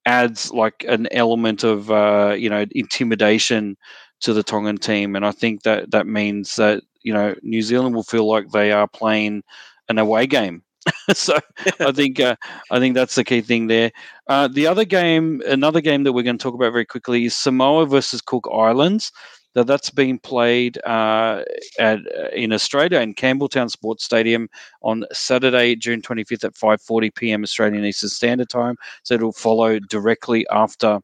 adds 0.04 0.50
like 0.52 0.84
an 0.88 1.08
element 1.12 1.62
of 1.64 1.90
uh, 1.90 2.34
you 2.36 2.50
know 2.50 2.64
intimidation 2.72 3.76
to 4.20 4.32
the 4.32 4.42
Tongan 4.42 4.78
team, 4.78 5.16
and 5.16 5.24
I 5.26 5.32
think 5.32 5.62
that 5.62 5.90
that 5.90 6.06
means 6.06 6.56
that 6.56 6.82
you 7.02 7.12
know 7.12 7.34
New 7.42 7.62
Zealand 7.62 7.94
will 7.94 8.02
feel 8.02 8.28
like 8.28 8.50
they 8.50 8.72
are 8.72 8.88
playing 8.88 9.42
an 9.88 9.98
away 9.98 10.26
game. 10.26 10.62
so 11.14 11.38
I 11.80 11.92
think 11.92 12.20
uh, 12.20 12.36
I 12.70 12.78
think 12.78 12.94
that's 12.94 13.14
the 13.14 13.24
key 13.24 13.40
thing 13.40 13.66
there. 13.66 13.92
Uh, 14.26 14.48
the 14.48 14.66
other 14.66 14.84
game, 14.84 15.42
another 15.46 15.80
game 15.80 16.04
that 16.04 16.12
we're 16.12 16.22
going 16.22 16.38
to 16.38 16.42
talk 16.42 16.54
about 16.54 16.72
very 16.72 16.84
quickly 16.84 17.26
is 17.26 17.36
Samoa 17.36 17.86
versus 17.86 18.20
Cook 18.20 18.48
Islands. 18.52 19.12
That 19.54 19.66
that's 19.66 19.90
being 19.90 20.18
played 20.18 20.78
uh, 20.84 21.42
at 21.78 21.98
uh, 21.98 22.28
in 22.34 22.54
Australia 22.54 23.00
in 23.00 23.14
Campbelltown 23.14 23.70
Sports 23.70 24.02
Stadium 24.02 24.48
on 24.80 25.04
Saturday, 25.12 25.76
June 25.76 26.00
25th 26.00 26.44
at 26.44 26.54
5:40 26.54 27.14
p.m. 27.14 27.42
Australian 27.42 27.84
Eastern 27.84 28.08
Standard 28.08 28.48
Time. 28.48 28.76
So 29.02 29.14
it'll 29.14 29.32
follow 29.32 29.78
directly 29.78 30.46
after 30.50 31.00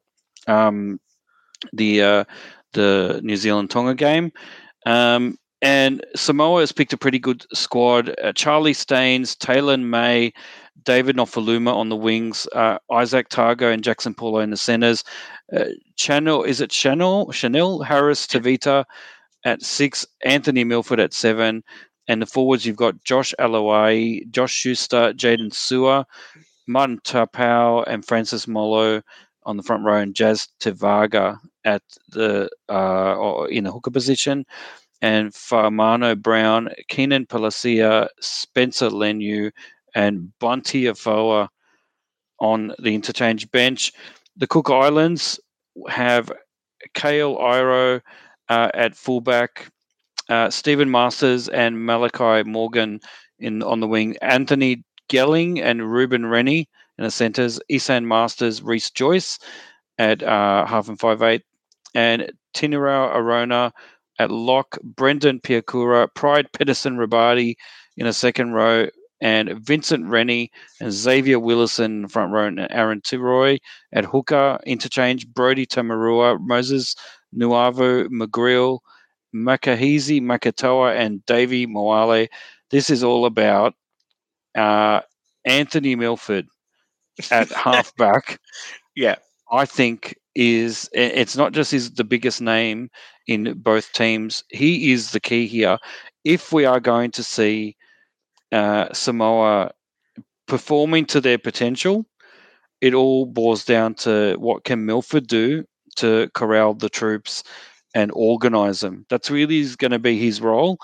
um, 0.47 0.99
the 1.75 2.03
uh, 2.03 2.25
the 2.73 3.21
New 3.23 3.37
Zealand 3.37 3.71
Tonga 3.71 3.95
game. 3.95 4.33
Um, 4.87 5.37
and 5.63 6.05
Samoa 6.15 6.61
has 6.61 6.73
picked 6.73 6.93
a 6.93 6.99
pretty 6.99 7.19
good 7.19 7.45
squad. 7.53 8.15
Uh, 8.23 8.33
Charlie 8.33 8.73
Staines, 8.73 9.35
Taylor 9.35 9.77
May, 9.77 10.33
David 10.85 11.17
Nofoaluma 11.17 11.75
on 11.75 11.89
the 11.89 11.97
wings, 11.97 12.47
uh, 12.55 12.79
Izack 12.91 13.29
Tago 13.29 13.73
and 13.73 13.83
Jackson 13.83 14.15
Paulo 14.15 14.39
in 14.39 14.51
the 14.51 14.57
centers. 14.57 15.05
Uh, 15.53 15.65
is 16.45 16.61
it 16.61 16.73
Chanel 16.73 17.31
Chanel 17.33 17.83
Harris 17.83 18.27
Tavita 18.27 18.85
at 19.45 19.63
six, 19.63 20.07
Anthony 20.25 20.65
Milford 20.65 21.01
at 21.01 21.13
seven, 21.13 21.65
and 22.07 22.23
the 22.23 22.27
forwards 22.27 22.65
you've 22.65 22.77
got 22.77 23.03
Josh 23.05 23.35
Aloiai, 23.39 24.31
Josh 24.31 24.53
Schuster, 24.53 25.13
Jaydn 25.13 25.53
Su'A, 25.53 26.05
Martin 26.67 27.01
Taupau, 27.05 27.85
and 27.87 28.05
Francis 28.05 28.47
Molo 28.47 29.03
on 29.45 29.57
the 29.57 29.63
front 29.63 29.85
row, 29.85 29.99
and 29.99 30.15
Jazz 30.15 30.49
Tevaga 30.61 31.39
at 31.65 31.83
the 32.11 32.49
uh, 32.69 33.45
in 33.51 33.65
the 33.65 33.73
hooker 33.73 33.91
position 33.91 34.45
and 35.01 35.33
Fa'amanu 35.33 36.21
Brown, 36.21 36.71
Keenan 36.89 37.27
Palasia, 37.27 38.09
Spencer 38.21 38.91
Leniu, 38.91 39.51
and 39.95 40.33
Bunty 40.39 40.85
Afoa 40.85 41.49
on 42.41 42.75
the 42.79 42.95
interchange 42.95 43.51
bench. 43.51 43.93
The 44.37 44.47
Cook 44.47 44.71
Islands 44.71 45.41
have 45.89 46.33
Kayal 46.95 47.41
Iro 47.41 48.01
uh, 48.49 48.71
at 48.75 48.97
fullback, 48.97 49.71
uh, 50.29 50.51
Steven 50.51 50.91
Marsters 50.91 51.49
and 51.49 51.85
Malachi 51.85 52.49
Morgan 52.49 53.01
in 53.39 53.63
on 53.63 53.81
the 53.81 53.89
wing, 53.89 54.17
Anthony 54.21 54.85
Gelling 55.09 55.63
and 55.63 55.91
Ruben 55.91 56.27
Rennie 56.27 56.69
in 56.99 57.05
the 57.05 57.11
centres, 57.11 57.61
Esan 57.71 58.05
Marsters, 58.05 58.63
Reese 58.63 58.91
Joyce 58.91 59.39
at 59.99 60.23
uh, 60.23 60.67
half 60.67 60.89
and 60.89 60.99
five 60.99 61.23
eight, 61.23 61.43
and 61.95 62.31
Tinurau 62.55 63.15
Arona 63.15 63.73
at 64.19 64.31
lock, 64.31 64.79
Brendan 64.83 65.41
Piakura, 65.41 66.09
Pride 66.15 66.53
Pedersen 66.53 66.97
Rabadi 66.97 67.55
in 67.97 68.07
a 68.07 68.13
second 68.13 68.53
row, 68.53 68.89
and 69.21 69.51
Vincent 69.65 70.07
Rennie 70.07 70.51
and 70.81 70.93
Xavier 70.93 71.39
Willison 71.39 72.03
in 72.03 72.09
front 72.09 72.33
row, 72.33 72.47
and 72.47 72.67
Aaron 72.71 73.01
Tiroy 73.01 73.59
at 73.93 74.05
hooker, 74.05 74.59
interchange, 74.65 75.27
Brody 75.29 75.67
Tamarua, 75.67 76.39
Moses 76.41 76.95
Nuavu, 77.35 78.07
McGrill, 78.09 78.79
Makahesi 79.35 80.21
Makatoa, 80.21 80.97
and 80.97 81.25
Davvy 81.27 81.67
Moale. 81.67 82.29
This 82.71 82.91
is 82.91 83.03
all 83.03 83.27
about 83.27 83.75
uh, 84.57 85.01
Anthony 85.45 85.97
Milford 85.97 86.47
at 87.31 87.49
halfback. 87.53 88.41
Yeah. 88.95 89.17
I 89.51 89.65
think 89.65 90.17
is 90.35 90.89
it's 90.93 91.37
not 91.37 91.53
just 91.53 91.73
he's 91.73 91.91
the 91.93 92.05
biggest 92.05 92.41
name 92.41 92.91
in 93.29 93.55
both 93.59 93.93
teams. 93.93 94.43
He 94.51 94.93
is 94.93 95.13
the 95.13 95.21
key 95.21 95.47
here. 95.47 95.79
If 96.25 96.53
we 96.53 96.65
are 96.65 96.81
going 96.81 97.13
to 97.13 97.23
see 97.23 97.77
uh, 98.51 98.93
Samoa 98.93 99.71
performing 100.49 101.05
to 101.07 101.21
their 101.21 101.39
potential, 101.39 102.07
it 102.81 102.95
all 102.95 103.27
boils 103.27 103.65
down 103.65 103.95
to 103.95 104.37
what 104.39 104.65
can 104.65 104.87
Milford 104.87 105.27
do 105.27 105.65
to 105.97 106.31
corral 106.35 106.75
the 106.75 106.89
troops 106.89 107.45
and 107.95 108.11
organize 108.15 108.81
them. 108.81 109.05
That's 109.11 109.31
really 109.31 109.65
going 109.77 109.91
to 109.91 109.99
be 109.99 110.19
his 110.19 110.41
role. 110.41 110.79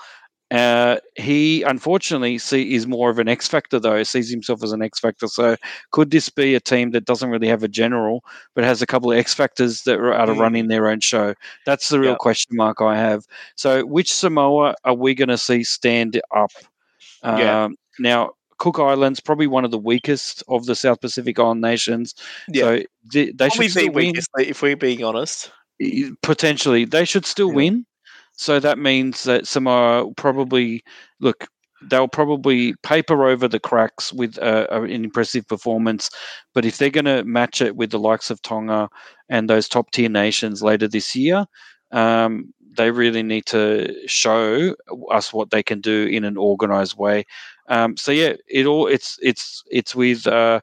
Uh, 0.51 0.97
he 1.15 1.63
unfortunately 1.63 2.37
see 2.37 2.75
is 2.75 2.85
more 2.85 3.09
of 3.09 3.17
an 3.17 3.27
X 3.27 3.47
factor 3.47 3.79
though. 3.79 4.03
Sees 4.03 4.29
himself 4.29 4.63
as 4.63 4.71
an 4.71 4.81
X 4.83 4.99
factor. 4.99 5.27
So 5.27 5.55
could 5.91 6.11
this 6.11 6.29
be 6.29 6.53
a 6.53 6.59
team 6.59 6.91
that 6.91 7.05
doesn't 7.05 7.29
really 7.31 7.47
have 7.47 7.63
a 7.63 7.67
general, 7.67 8.23
but 8.53 8.63
has 8.63 8.81
a 8.81 8.85
couple 8.85 9.11
of 9.11 9.17
X 9.17 9.33
factors 9.33 9.81
that 9.83 9.97
are 9.99 10.13
out 10.13 10.29
of 10.29 10.37
Mm. 10.37 10.41
running 10.41 10.67
their 10.67 10.87
own 10.87 10.99
show? 10.99 11.33
That's 11.65 11.89
the 11.89 11.99
real 11.99 12.11
Yep. 12.11 12.19
question 12.19 12.55
mark 12.55 12.79
I 12.79 12.95
have. 12.95 13.25
So 13.55 13.85
which 13.85 14.13
Samoa 14.13 14.75
are 14.85 14.93
we 14.93 15.15
going 15.15 15.29
to 15.29 15.37
see 15.37 15.63
stand 15.63 16.21
up? 16.35 16.51
Yeah. 17.23 17.63
Um, 17.65 17.75
Now 17.97 18.31
Cook 18.59 18.77
Islands 18.79 19.19
probably 19.19 19.47
one 19.47 19.65
of 19.65 19.71
the 19.71 19.79
weakest 19.79 20.43
of 20.47 20.65
the 20.67 20.75
South 20.75 21.01
Pacific 21.01 21.39
Island 21.39 21.61
nations. 21.61 22.13
Yeah. 22.47 22.61
So 22.63 22.83
they, 23.13 23.31
they 23.31 23.49
should 23.49 23.71
still 23.71 23.91
win 23.91 24.07
weakest, 24.07 24.29
if 24.39 24.61
we're 24.61 24.77
being 24.77 25.03
honest. 25.03 25.51
potentially 26.21 26.85
they 26.85 27.03
should 27.03 27.25
still 27.25 27.49
Yeah. 27.49 27.55
win 27.55 27.85
so 28.35 28.59
that 28.59 28.77
means 28.77 29.23
that 29.23 29.47
Samoa 29.47 30.11
probably 30.15 30.83
look 31.19 31.47
they'll 31.89 32.07
probably 32.07 32.73
paper 32.83 33.25
over 33.27 33.47
the 33.47 33.59
cracks 33.59 34.11
with 34.13 34.39
uh, 34.39 34.65
an 34.71 34.89
impressive 34.89 35.47
performance 35.47 36.09
but 36.53 36.65
if 36.65 36.77
they're 36.77 36.89
going 36.89 37.05
to 37.05 37.23
match 37.25 37.61
it 37.61 37.75
with 37.75 37.91
the 37.91 37.99
likes 37.99 38.29
of 38.29 38.41
Tonga 38.41 38.89
and 39.29 39.49
those 39.49 39.67
top 39.69 39.91
tier 39.91 40.09
nations 40.09 40.63
later 40.63 40.87
this 40.87 41.15
year 41.15 41.45
um, 41.91 42.53
they 42.77 42.91
really 42.91 43.23
need 43.23 43.45
to 43.47 43.93
show 44.07 44.75
us 45.11 45.33
what 45.33 45.51
they 45.51 45.63
can 45.63 45.81
do 45.81 46.07
in 46.07 46.23
an 46.23 46.37
organized 46.37 46.97
way. 46.97 47.25
Um, 47.67 47.97
so 47.97 48.11
yeah 48.11 48.33
it 48.47 48.65
all 48.65 48.87
it's 48.87 49.17
it's 49.21 49.63
it's 49.71 49.95
with 49.95 50.27
uh, 50.27 50.61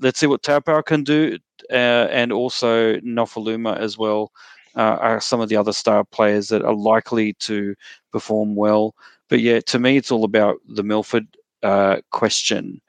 let's 0.00 0.18
see 0.18 0.26
what 0.26 0.42
Taupau 0.42 0.84
can 0.84 1.04
do 1.04 1.38
uh, 1.70 2.08
and 2.10 2.32
also 2.32 2.96
Nofoaluma 2.96 3.76
as 3.78 3.96
well 3.96 4.32
uh, 4.76 4.98
are 5.00 5.20
some 5.20 5.40
of 5.40 5.48
the 5.48 5.56
other 5.56 5.72
star 5.72 6.04
players 6.04 6.48
that 6.48 6.62
are 6.62 6.74
likely 6.74 7.34
to 7.34 7.74
perform 8.12 8.54
well. 8.54 8.94
But 9.28 9.40
yeah, 9.40 9.60
to 9.60 9.78
me, 9.78 9.96
it's 9.96 10.10
all 10.10 10.24
about 10.24 10.56
the 10.68 10.82
Milford 10.82 11.26
uh, 11.62 11.98
question. 12.10 12.80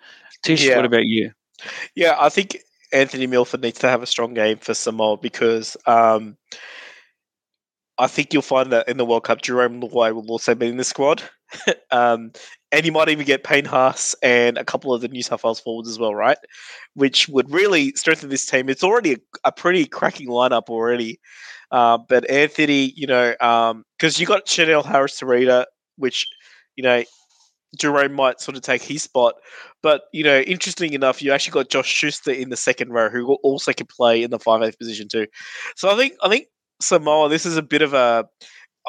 Tish, 0.43 0.65
Yeah. 0.65 0.77
what 0.77 0.86
about 0.86 1.05
you? 1.05 1.32
Yeah, 1.95 2.15
I 2.19 2.29
think 2.29 2.57
Anthony 2.91 3.27
Milford 3.27 3.61
needs 3.61 3.79
to 3.79 3.89
have 3.89 4.01
a 4.01 4.07
strong 4.07 4.34
game 4.34 4.57
for 4.57 4.73
Samoa 4.73 5.17
because 5.17 5.77
um, 5.86 6.38
I 7.97 8.07
think 8.07 8.34
you'll 8.34 8.41
find 8.41 8.71
that 8.71 8.88
in 8.89 8.97
the 8.97 9.05
World 9.05 9.23
Cup, 9.23 9.41
Jarome 9.41 9.82
Luai 9.82 10.13
will 10.13 10.29
also 10.29 10.55
be 10.55 10.67
in 10.67 10.77
the 10.77 10.84
squad. 10.84 11.21
um, 11.91 12.32
and 12.71 12.86
you 12.86 12.91
might 12.91 13.09
even 13.09 13.25
get 13.25 13.43
Payne 13.43 13.65
Haas 13.65 14.15
and 14.23 14.57
a 14.57 14.65
couple 14.65 14.93
of 14.93 15.01
the 15.01 15.07
New 15.09 15.21
South 15.21 15.43
Wales 15.43 15.59
forwards 15.59 15.89
as 15.89 15.99
well, 15.99 16.15
right? 16.15 16.38
Which 16.95 17.27
would 17.29 17.51
really 17.51 17.91
strengthen 17.93 18.29
this 18.29 18.45
team. 18.45 18.69
It's 18.69 18.84
already 18.84 19.13
a, 19.13 19.17
a 19.45 19.51
pretty 19.51 19.86
cracking 19.86 20.29
lineup 20.29 20.69
already. 20.69 21.19
Uh, 21.72 21.97
but 22.09 22.30
Anthony, 22.30 22.93
you 22.95 23.07
know, 23.07 23.34
because 23.97 24.19
you 24.19 24.26
got 24.26 24.47
Chanel 24.47 24.84
Harris 24.84 25.19
Sarita, 25.19 25.65
which, 25.97 26.28
you 26.76 26.84
know, 26.84 27.03
Jarome 27.78 28.13
might 28.13 28.41
sort 28.41 28.57
of 28.57 28.63
take 28.63 28.82
his 28.82 29.03
spot. 29.03 29.36
But, 29.82 30.03
you 30.11 30.24
know, 30.24 30.39
interesting 30.41 30.93
enough, 30.93 31.22
you 31.22 31.32
actually 31.32 31.53
got 31.53 31.69
Josh 31.69 31.88
Schuster 31.88 32.32
in 32.32 32.49
the 32.49 32.57
second 32.57 32.91
row 32.91 33.09
who 33.09 33.34
also 33.43 33.72
can 33.74 33.88
play 33.88 34.24
in 34.24 34.32
the 34.32 34.39
5 34.39 34.61
8 34.61 34.78
position 34.78 35.07
too. 35.07 35.28
So 35.76 35.89
I 35.89 35.95
think 35.95 36.15
I 36.22 36.30
think 36.30 36.47
Samoa, 36.82 37.30
this 37.30 37.45
is 37.45 37.57
a 37.57 37.61
bit 37.61 37.82
of 37.82 37.93
a 37.93 38.26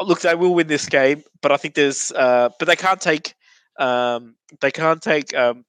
look, 0.03 0.21
they 0.21 0.35
will 0.35 0.55
win 0.55 0.67
this 0.67 0.89
game, 0.89 1.23
but 1.41 1.53
I 1.53 1.57
think 1.57 1.75
there's 1.75 2.13
uh 2.13 2.51
but 2.59 2.67
they 2.67 2.77
can't 2.77 3.01
take 3.01 3.35
um 3.79 4.35
they 4.61 4.71
can't 4.71 5.03
take 5.03 5.35
um 5.35 5.65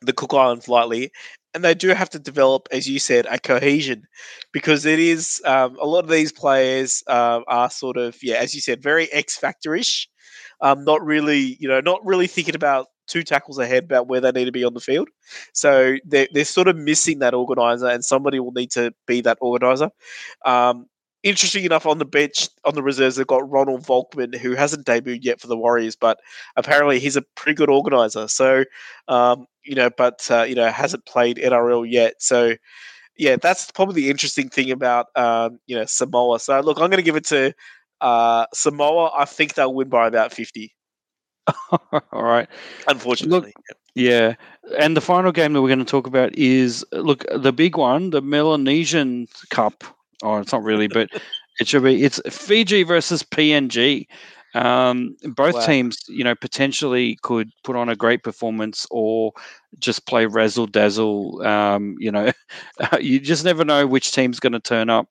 the 0.00 0.12
Cook 0.12 0.34
Islands 0.34 0.68
lightly. 0.68 1.10
And 1.52 1.64
they 1.64 1.74
do 1.74 1.88
have 1.88 2.10
to 2.10 2.18
develop, 2.18 2.68
as 2.70 2.88
you 2.88 3.00
said, 3.00 3.26
a 3.28 3.38
cohesion 3.38 4.06
because 4.52 4.86
it 4.86 5.00
is 5.00 5.42
um, 5.44 5.76
a 5.80 5.86
lot 5.86 6.04
of 6.04 6.10
these 6.10 6.32
players 6.32 7.02
um, 7.08 7.42
are 7.48 7.68
sort 7.68 7.96
of, 7.96 8.16
yeah, 8.22 8.36
as 8.36 8.54
you 8.54 8.60
said, 8.60 8.82
very 8.82 9.12
X 9.12 9.36
factor-ish. 9.36 10.08
Um, 10.60 10.84
not 10.84 11.04
really, 11.04 11.56
you 11.58 11.68
know, 11.68 11.80
not 11.80 12.04
really 12.06 12.28
thinking 12.28 12.54
about 12.54 12.86
two 13.08 13.24
tackles 13.24 13.58
ahead 13.58 13.84
about 13.84 14.06
where 14.06 14.20
they 14.20 14.30
need 14.30 14.44
to 14.44 14.52
be 14.52 14.62
on 14.62 14.74
the 14.74 14.80
field. 14.80 15.08
So 15.52 15.96
they're, 16.04 16.28
they're 16.32 16.44
sort 16.44 16.68
of 16.68 16.76
missing 16.76 17.18
that 17.18 17.34
organizer, 17.34 17.88
and 17.88 18.04
somebody 18.04 18.38
will 18.38 18.52
need 18.52 18.70
to 18.72 18.94
be 19.06 19.20
that 19.22 19.38
organizer. 19.40 19.90
Um, 20.44 20.86
interesting 21.22 21.64
enough, 21.64 21.86
on 21.86 21.98
the 21.98 22.04
bench, 22.04 22.48
on 22.64 22.74
the 22.74 22.82
reserves, 22.82 23.16
they've 23.16 23.26
got 23.26 23.48
Ronald 23.48 23.82
Volkman, 23.82 24.36
who 24.36 24.54
hasn't 24.54 24.86
debuted 24.86 25.22
yet 25.22 25.40
for 25.40 25.46
the 25.46 25.56
Warriors, 25.56 25.96
but 25.96 26.20
apparently 26.56 26.98
he's 26.98 27.16
a 27.16 27.22
pretty 27.34 27.54
good 27.54 27.70
organizer. 27.70 28.28
So, 28.28 28.64
um, 29.08 29.46
you 29.64 29.74
know, 29.74 29.90
but, 29.90 30.26
uh, 30.30 30.42
you 30.42 30.54
know, 30.54 30.70
hasn't 30.70 31.06
played 31.06 31.36
NRL 31.36 31.90
yet. 31.90 32.14
So, 32.18 32.54
yeah, 33.16 33.36
that's 33.36 33.70
probably 33.70 34.02
the 34.02 34.10
interesting 34.10 34.48
thing 34.48 34.70
about, 34.70 35.06
um, 35.16 35.58
you 35.66 35.76
know, 35.76 35.84
Samoa. 35.84 36.40
So, 36.40 36.58
look, 36.60 36.78
I'm 36.78 36.90
going 36.90 36.98
to 36.98 37.02
give 37.02 37.16
it 37.16 37.26
to 37.26 37.52
uh, 38.00 38.46
Samoa. 38.54 39.10
I 39.16 39.24
think 39.26 39.54
they'll 39.54 39.74
win 39.74 39.88
by 39.88 40.06
about 40.06 40.32
50, 40.32 40.74
All 42.12 42.22
right. 42.22 42.48
unfortunately. 42.88 43.52
Yeah. 43.94 44.34
And 44.78 44.96
the 44.96 45.00
final 45.00 45.32
game 45.32 45.52
that 45.52 45.62
we're 45.62 45.68
going 45.68 45.80
to 45.80 45.84
talk 45.84 46.06
about 46.06 46.34
is 46.36 46.84
look, 46.92 47.24
the 47.34 47.52
big 47.52 47.76
one, 47.76 48.10
the 48.10 48.22
Melanesian 48.22 49.26
Cup. 49.50 49.84
Oh, 50.22 50.38
it's 50.38 50.52
not 50.52 50.62
really, 50.62 50.88
but 50.88 51.10
it 51.58 51.68
should 51.68 51.82
be. 51.82 52.02
It's 52.04 52.20
Fiji 52.30 52.82
versus 52.82 53.22
PNG. 53.22 54.06
Um, 54.54 55.16
both 55.36 55.54
Wow. 55.56 55.66
teams, 55.66 55.96
you 56.08 56.24
know, 56.24 56.34
potentially 56.34 57.16
could 57.22 57.50
put 57.62 57.76
on 57.76 57.88
a 57.88 57.96
great 57.96 58.22
performance 58.22 58.86
or 58.90 59.32
just 59.78 60.06
play 60.06 60.26
razzle 60.26 60.66
dazzle. 60.66 61.40
Um, 61.46 61.96
you 61.98 62.10
know, 62.10 62.30
you 63.00 63.20
just 63.20 63.44
never 63.44 63.64
know 63.64 63.86
which 63.86 64.12
team's 64.12 64.40
going 64.40 64.52
to 64.52 64.60
turn 64.60 64.90
up, 64.90 65.08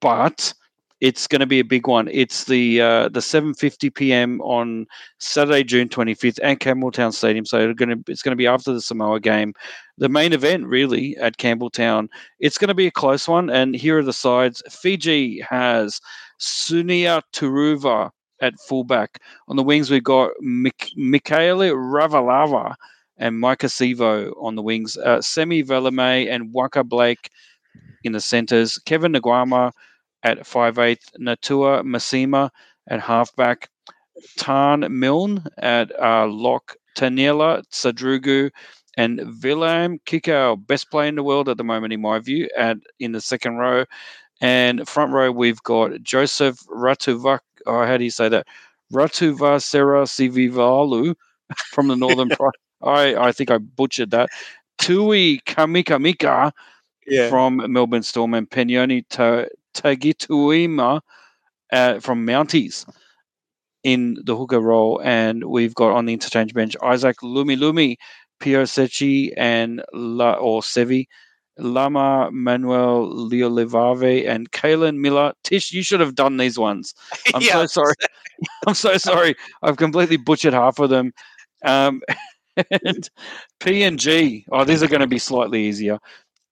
but 0.00 0.52
it's 1.00 1.26
going 1.28 1.40
to 1.40 1.46
be 1.46 1.60
a 1.60 1.64
big 1.64 1.86
one. 1.86 2.08
It's 2.08 2.44
the 2.44 2.80
uh, 2.80 3.08
the 3.08 3.20
7:50 3.20 3.94
p.m. 3.94 4.40
on 4.40 4.86
Saturday, 5.18 5.62
June 5.62 5.88
25th, 5.88 6.40
at 6.42 6.58
Campbelltown 6.58 7.12
Stadium. 7.12 7.44
So 7.44 7.70
it's 7.70 7.78
going 7.78 7.90
to 7.90 8.10
it's 8.10 8.22
going 8.22 8.32
to 8.32 8.36
be 8.36 8.46
after 8.46 8.72
the 8.72 8.80
Samoa 8.80 9.20
game, 9.20 9.54
the 9.96 10.08
main 10.08 10.32
event 10.32 10.66
really 10.66 11.16
at 11.18 11.38
Campbelltown. 11.38 12.08
It's 12.40 12.58
going 12.58 12.68
to 12.68 12.74
be 12.74 12.86
a 12.86 12.92
close 12.92 13.28
one, 13.28 13.50
and 13.50 13.76
here 13.76 13.98
are 13.98 14.02
the 14.02 14.12
sides. 14.12 14.62
Fiji 14.70 15.40
has 15.48 16.00
Sunia 16.40 17.22
Turuva 17.32 18.10
at 18.40 18.58
fullback. 18.60 19.20
On 19.48 19.56
the 19.56 19.62
wings, 19.62 19.90
we've 19.90 20.02
got 20.02 20.30
Mik- 20.40 20.92
Mikaele 20.96 21.72
Ravalawa 21.72 22.74
and 23.18 23.36
Maika 23.36 23.66
Sivo 23.66 24.32
on 24.40 24.54
the 24.54 24.62
wings. 24.62 24.96
Uh, 24.96 25.20
Semi 25.20 25.62
Valemei 25.62 26.30
and 26.30 26.52
Waka 26.52 26.84
Blake 26.84 27.30
in 28.04 28.12
the 28.12 28.20
centres. 28.20 28.78
Kevin 28.84 29.12
Naiqama 29.12 29.72
at 30.22 30.38
5'8", 30.46 30.98
Natua 31.20 31.82
Masima 31.82 32.50
at 32.88 33.00
halfback, 33.00 33.68
Tan 34.36 34.86
Milne 34.98 35.44
at 35.58 35.92
uh, 36.00 36.26
lock, 36.26 36.76
Taniela 36.96 37.62
Sadrugu 37.72 38.50
and 38.96 39.20
Willem 39.42 39.98
Kikau, 40.06 40.56
best 40.66 40.90
player 40.90 41.08
in 41.08 41.14
the 41.14 41.22
world 41.22 41.48
at 41.48 41.56
the 41.56 41.64
moment, 41.64 41.92
in 41.92 42.00
my 42.00 42.18
view, 42.18 42.48
at 42.56 42.78
in 42.98 43.12
the 43.12 43.20
second 43.20 43.56
row. 43.56 43.84
And 44.40 44.88
front 44.88 45.12
row, 45.12 45.30
we've 45.30 45.62
got 45.62 46.02
Joseph 46.02 46.58
Ratuvak. 46.68 47.40
Oh, 47.66 47.84
how 47.84 47.96
do 47.96 48.04
you 48.04 48.10
say 48.10 48.28
that? 48.28 48.46
Ratuvasera 48.92 50.06
Sivivalu 50.06 51.14
from 51.70 51.88
the 51.88 51.96
Northern 51.96 52.28
Pro. 52.36 52.50
I, 52.82 53.14
I 53.16 53.32
think 53.32 53.50
I 53.50 53.58
butchered 53.58 54.10
that. 54.12 54.30
Tui 54.78 55.40
Kamikamika 55.46 56.52
Yeah. 57.06 57.28
from 57.28 57.62
Melbourne 57.72 58.02
Storm 58.02 58.34
and 58.34 58.48
Penyoni 58.48 59.04
Ta- 59.08 59.46
Tagituima 59.74 61.00
uh, 61.72 62.00
from 62.00 62.26
Mounties 62.26 62.86
in 63.84 64.16
the 64.24 64.36
hooker 64.36 64.60
role. 64.60 65.00
And 65.04 65.44
we've 65.44 65.74
got 65.74 65.92
on 65.92 66.06
the 66.06 66.12
interchange 66.12 66.54
bench 66.54 66.76
Isaac 66.82 67.16
Lumelume, 67.22 67.96
Pio 68.40 68.64
Sechi, 68.64 69.32
and 69.36 69.82
La 69.92 70.32
or 70.34 70.62
Sevi, 70.62 71.06
Lama 71.58 72.30
Manuel 72.32 73.08
Leolivave, 73.30 74.28
and 74.28 74.50
Kalen 74.52 74.98
Miller. 74.98 75.32
Tish, 75.44 75.72
you 75.72 75.82
should 75.82 76.00
have 76.00 76.14
done 76.14 76.36
these 76.36 76.58
ones. 76.58 76.94
I'm 77.34 77.42
Yeah, 77.42 77.52
so 77.52 77.66
sorry. 77.66 77.94
I'm 78.66 78.74
so 78.74 78.96
sorry. 78.98 79.34
I've 79.62 79.76
completely 79.76 80.16
butchered 80.16 80.54
half 80.54 80.78
of 80.78 80.90
them. 80.90 81.12
Um, 81.64 82.02
and 82.56 83.08
PNG. 83.60 84.44
Oh, 84.52 84.64
these 84.64 84.82
are 84.82 84.88
going 84.88 85.00
to 85.00 85.06
be 85.06 85.18
slightly 85.18 85.64
easier. 85.64 85.98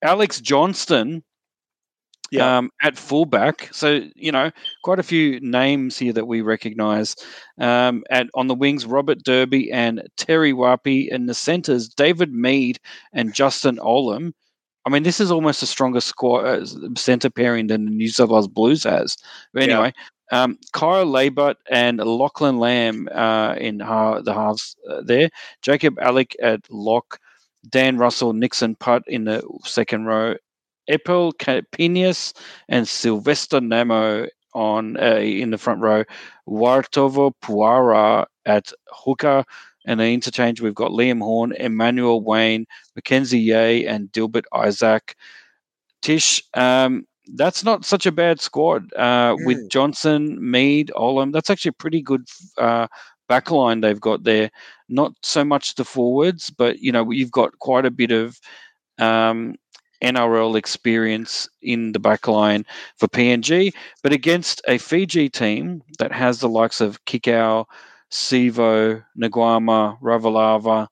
Alex 0.02 0.40
Johnston 0.40 1.22
Yeah. 2.30 2.58
um, 2.58 2.70
at 2.82 2.96
fullback. 2.98 3.68
So 3.72 4.00
you 4.16 4.32
know, 4.32 4.50
quite 4.82 4.98
a 4.98 5.04
few 5.04 5.38
names 5.40 5.98
here 5.98 6.12
that 6.12 6.26
we 6.26 6.40
recognise. 6.40 7.14
Um, 7.58 8.04
at 8.10 8.26
on 8.34 8.48
the 8.48 8.54
wings, 8.54 8.84
Robert 8.86 9.22
Derby 9.24 9.70
and 9.70 10.02
Terry 10.16 10.52
Wapi, 10.52 11.08
and 11.14 11.28
the 11.28 11.34
centres, 11.34 11.88
David 11.88 12.32
Mead 12.32 12.78
and 13.12 13.32
Justin 13.34 13.76
Olam. 13.78 14.32
I 14.86 14.90
mean, 14.90 15.02
this 15.02 15.20
is 15.20 15.30
almost 15.32 15.62
a 15.62 15.66
stronger 15.66 16.00
squad 16.00 16.44
uh, 16.44 16.66
centre 16.96 17.30
pairing 17.30 17.66
than 17.68 17.84
the 17.86 17.90
New 17.90 18.08
South 18.08 18.28
Wales 18.30 18.48
Blues 18.48 18.84
has. 18.84 19.16
But 19.52 19.64
Yeah. 19.66 19.74
anyway, 19.74 19.92
um, 20.32 20.58
Kyle 20.72 21.06
Laybutt 21.06 21.56
and 21.70 21.98
Lachlan 21.98 22.58
Lamb 22.58 23.08
uh, 23.12 23.54
in 23.58 23.80
ha- 23.80 24.20
the 24.20 24.32
halves 24.34 24.76
uh, 24.88 25.02
there. 25.04 25.28
Jacob 25.62 25.98
Alick 26.00 26.36
at 26.42 26.60
lock. 26.70 27.18
Dan 27.68 27.96
Russell, 27.98 28.32
Nixon 28.32 28.76
Putt 28.76 29.02
in 29.08 29.24
the 29.24 29.42
second 29.64 30.04
row. 30.04 30.36
Epel 30.90 31.32
Pinius 31.72 32.32
and 32.68 32.86
Sylvester 32.88 33.60
Namo 33.60 34.28
on 34.54 34.96
uh, 34.98 35.16
in 35.16 35.50
the 35.50 35.58
front 35.58 35.80
row. 35.80 36.04
Wartovo 36.48 37.32
Puara 37.42 38.26
at 38.44 38.72
hooker. 38.88 39.44
And 39.88 40.00
the 40.00 40.06
interchange, 40.06 40.60
we've 40.60 40.74
got 40.74 40.90
Liam 40.90 41.20
Horn, 41.22 41.52
Emmanuel 41.52 42.20
Waine, 42.20 42.66
McKenzie 42.98 43.44
Yei, 43.44 43.86
and 43.86 44.10
Dilbert 44.10 44.42
Isaac. 44.52 45.14
Tish, 46.02 46.42
um, 46.54 47.06
that's 47.34 47.62
not 47.64 47.84
such 47.84 48.04
a 48.04 48.12
bad 48.12 48.40
squad 48.40 48.92
uh, 48.94 49.36
with 49.44 49.58
Mm. 49.58 49.68
Johnston, 49.70 50.50
Mead, 50.50 50.90
Olam. 50.96 51.32
That's 51.32 51.50
actually 51.50 51.70
a 51.70 51.82
pretty 51.82 52.02
good 52.02 52.26
uh, 52.58 52.88
backline 53.30 53.80
they've 53.80 54.00
got 54.00 54.24
there. 54.24 54.50
Not 54.88 55.12
so 55.22 55.44
much 55.44 55.74
the 55.76 55.84
forwards, 55.84 56.50
but 56.50 56.80
you 56.80 56.90
know 56.90 57.08
you've 57.10 57.30
got 57.30 57.58
quite 57.60 57.86
a 57.86 57.90
bit 57.90 58.10
of 58.10 58.40
um, 58.98 59.54
NRL 60.02 60.56
experience 60.56 61.48
in 61.62 61.92
the 61.92 61.98
backline 61.98 62.64
for 62.96 63.08
PNG, 63.08 63.72
but 64.02 64.12
against 64.12 64.60
a 64.68 64.78
Fiji 64.78 65.28
team 65.28 65.82
that 65.98 66.12
has 66.12 66.40
the 66.40 66.48
likes 66.48 66.80
of 66.80 67.04
Kikau, 67.04 67.66
Sivo, 68.10 69.02
Naiqama, 69.18 70.00
Ravalawa. 70.00 70.88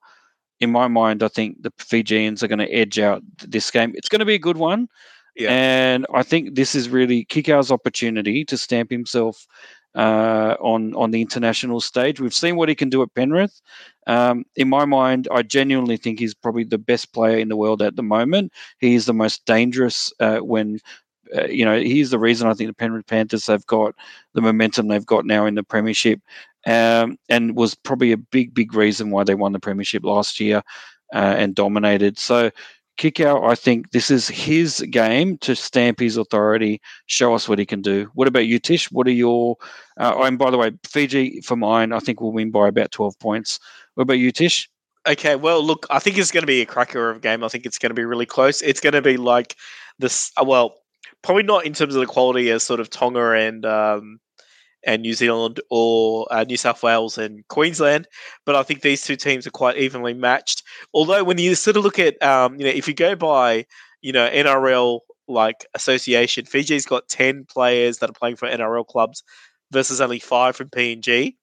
In 0.59 0.71
my 0.71 0.87
mind, 0.87 1.21
I 1.21 1.27
think 1.27 1.61
the 1.61 1.71
Fijians 1.77 2.41
are 2.43 2.47
going 2.47 2.59
to 2.59 2.71
edge 2.71 2.99
out 2.99 3.21
this 3.39 3.69
game. 3.71 3.93
It's 3.95 4.09
going 4.09 4.19
to 4.19 4.25
be 4.25 4.35
a 4.35 4.39
good 4.39 4.57
one. 4.57 4.87
Yeah. 5.35 5.51
And 5.51 6.05
I 6.13 6.23
think 6.23 6.55
this 6.55 6.75
is 6.75 6.87
really 6.89 7.25
Kikau's 7.25 7.71
opportunity 7.71 8.45
to 8.45 8.57
stamp 8.57 8.89
himself 8.89 9.45
uh, 9.95 10.55
on 10.59 10.93
on 10.95 11.11
the 11.11 11.21
international 11.21 11.81
stage. 11.81 12.19
We've 12.19 12.33
seen 12.33 12.55
what 12.55 12.69
he 12.69 12.75
can 12.75 12.89
do 12.89 13.01
at 13.01 13.13
Penrith. 13.15 13.61
Um, 14.07 14.45
in 14.55 14.69
my 14.69 14.85
mind, 14.85 15.27
I 15.31 15.41
genuinely 15.41 15.97
think 15.97 16.19
he's 16.19 16.33
probably 16.33 16.63
the 16.63 16.77
best 16.77 17.13
player 17.13 17.37
in 17.37 17.49
the 17.49 17.57
world 17.57 17.81
at 17.81 17.95
the 17.95 18.03
moment. 18.03 18.51
He 18.79 18.95
is 18.95 19.05
the 19.05 19.13
most 19.13 19.45
dangerous 19.45 20.13
uh, 20.19 20.39
when. 20.39 20.79
Uh, 21.35 21.45
you 21.45 21.65
know, 21.65 21.79
he's 21.79 22.11
the 22.11 22.19
reason 22.19 22.47
I 22.47 22.53
think 22.53 22.69
the 22.69 22.75
Penrith 22.75 23.07
Panthers 23.07 23.47
have 23.47 23.65
got 23.65 23.95
the 24.35 24.41
momentum 24.41 24.87
they've 24.87 25.03
got 25.03 25.25
now 25.25 25.47
in 25.47 25.55
the 25.55 25.63
Premiership, 25.63 26.21
um, 26.67 27.17
and 27.29 27.55
was 27.55 27.73
probably 27.73 28.11
a 28.11 28.17
big, 28.17 28.53
big 28.53 28.75
reason 28.75 29.09
why 29.09 29.23
they 29.23 29.33
won 29.33 29.51
the 29.51 29.59
Premiership 29.59 30.03
last 30.03 30.39
year 30.39 30.61
uh, 31.15 31.35
and 31.37 31.55
dominated. 31.55 32.19
So, 32.19 32.51
Kikau. 32.97 33.49
I 33.49 33.55
think 33.55 33.91
this 33.91 34.09
is 34.09 34.27
his 34.27 34.85
game 34.89 35.37
to 35.39 35.55
stamp 35.55 35.99
his 35.99 36.17
authority, 36.17 36.81
show 37.07 37.33
us 37.33 37.49
what 37.49 37.59
he 37.59 37.65
can 37.65 37.81
do. 37.81 38.09
What 38.13 38.27
about 38.27 38.47
you, 38.47 38.59
Tish? 38.59 38.91
What 38.91 39.07
are 39.07 39.11
your? 39.11 39.57
Uh, 39.99 40.21
and 40.23 40.37
by 40.37 40.51
the 40.51 40.57
way, 40.57 40.71
Fiji 40.85 41.41
for 41.41 41.55
mine, 41.55 41.91
I 41.91 41.99
think 41.99 42.21
we'll 42.21 42.31
win 42.31 42.51
by 42.51 42.67
about 42.67 42.91
twelve 42.91 43.17
points. 43.19 43.59
What 43.95 44.03
about 44.03 44.19
you, 44.19 44.31
Tish? 44.31 44.69
Okay, 45.07 45.35
well, 45.35 45.63
look, 45.63 45.85
I 45.89 45.99
think 45.99 46.17
it's 46.17 46.31
going 46.31 46.41
to 46.41 46.47
be 46.47 46.61
a 46.61 46.65
cracker 46.65 47.11
of 47.11 47.17
a 47.17 47.19
game. 47.19 47.43
I 47.43 47.47
think 47.47 47.65
it's 47.65 47.77
going 47.77 47.91
to 47.91 47.95
be 47.95 48.05
really 48.05 48.25
close. 48.25 48.61
It's 48.61 48.79
going 48.79 48.93
to 48.93 49.01
be 49.01 49.17
like 49.17 49.55
this. 49.99 50.31
uh, 50.39 50.43
Well, 50.43 50.77
probably 51.21 51.43
not 51.43 51.65
in 51.65 51.73
terms 51.73 51.93
of 51.93 52.01
the 52.01 52.07
quality 52.07 52.49
as 52.49 52.63
sort 52.63 52.79
of 52.79 52.89
Tonga 52.89 53.31
and 53.31 53.65
um, 53.65 54.19
and 54.85 55.01
New 55.01 55.13
Zealand 55.13 55.59
or 55.69 56.27
uh, 56.31 56.43
New 56.43 56.57
South 56.57 56.83
Wales 56.83 57.17
and 57.17 57.47
Queensland, 57.47 58.07
but 58.45 58.55
I 58.55 58.63
think 58.63 58.81
these 58.81 59.03
two 59.03 59.15
teams 59.15 59.45
are 59.47 59.51
quite 59.51 59.77
evenly 59.77 60.13
matched. 60.13 60.63
Although 60.93 61.23
when 61.23 61.37
you 61.37 61.55
sort 61.55 61.77
of 61.77 61.83
look 61.83 61.99
at, 61.99 62.21
um, 62.21 62.57
you 62.59 62.65
know, 62.65 62.71
if 62.71 62.87
you 62.87 62.93
go 62.93 63.15
by, 63.15 63.65
you 64.01 64.11
know, 64.11 64.29
NRL 64.29 64.99
like 65.27 65.65
association, 65.73 66.45
Fiji's 66.45 66.85
got 66.85 67.07
ten 67.09 67.45
players 67.45 67.99
that 67.99 68.09
are 68.09 68.13
playing 68.13 68.35
for 68.35 68.47
NRL 68.47 68.85
clubs 68.85 69.23
versus 69.71 70.01
only 70.01 70.19
five 70.19 70.55
from 70.55 70.69
PNG. 70.69 71.35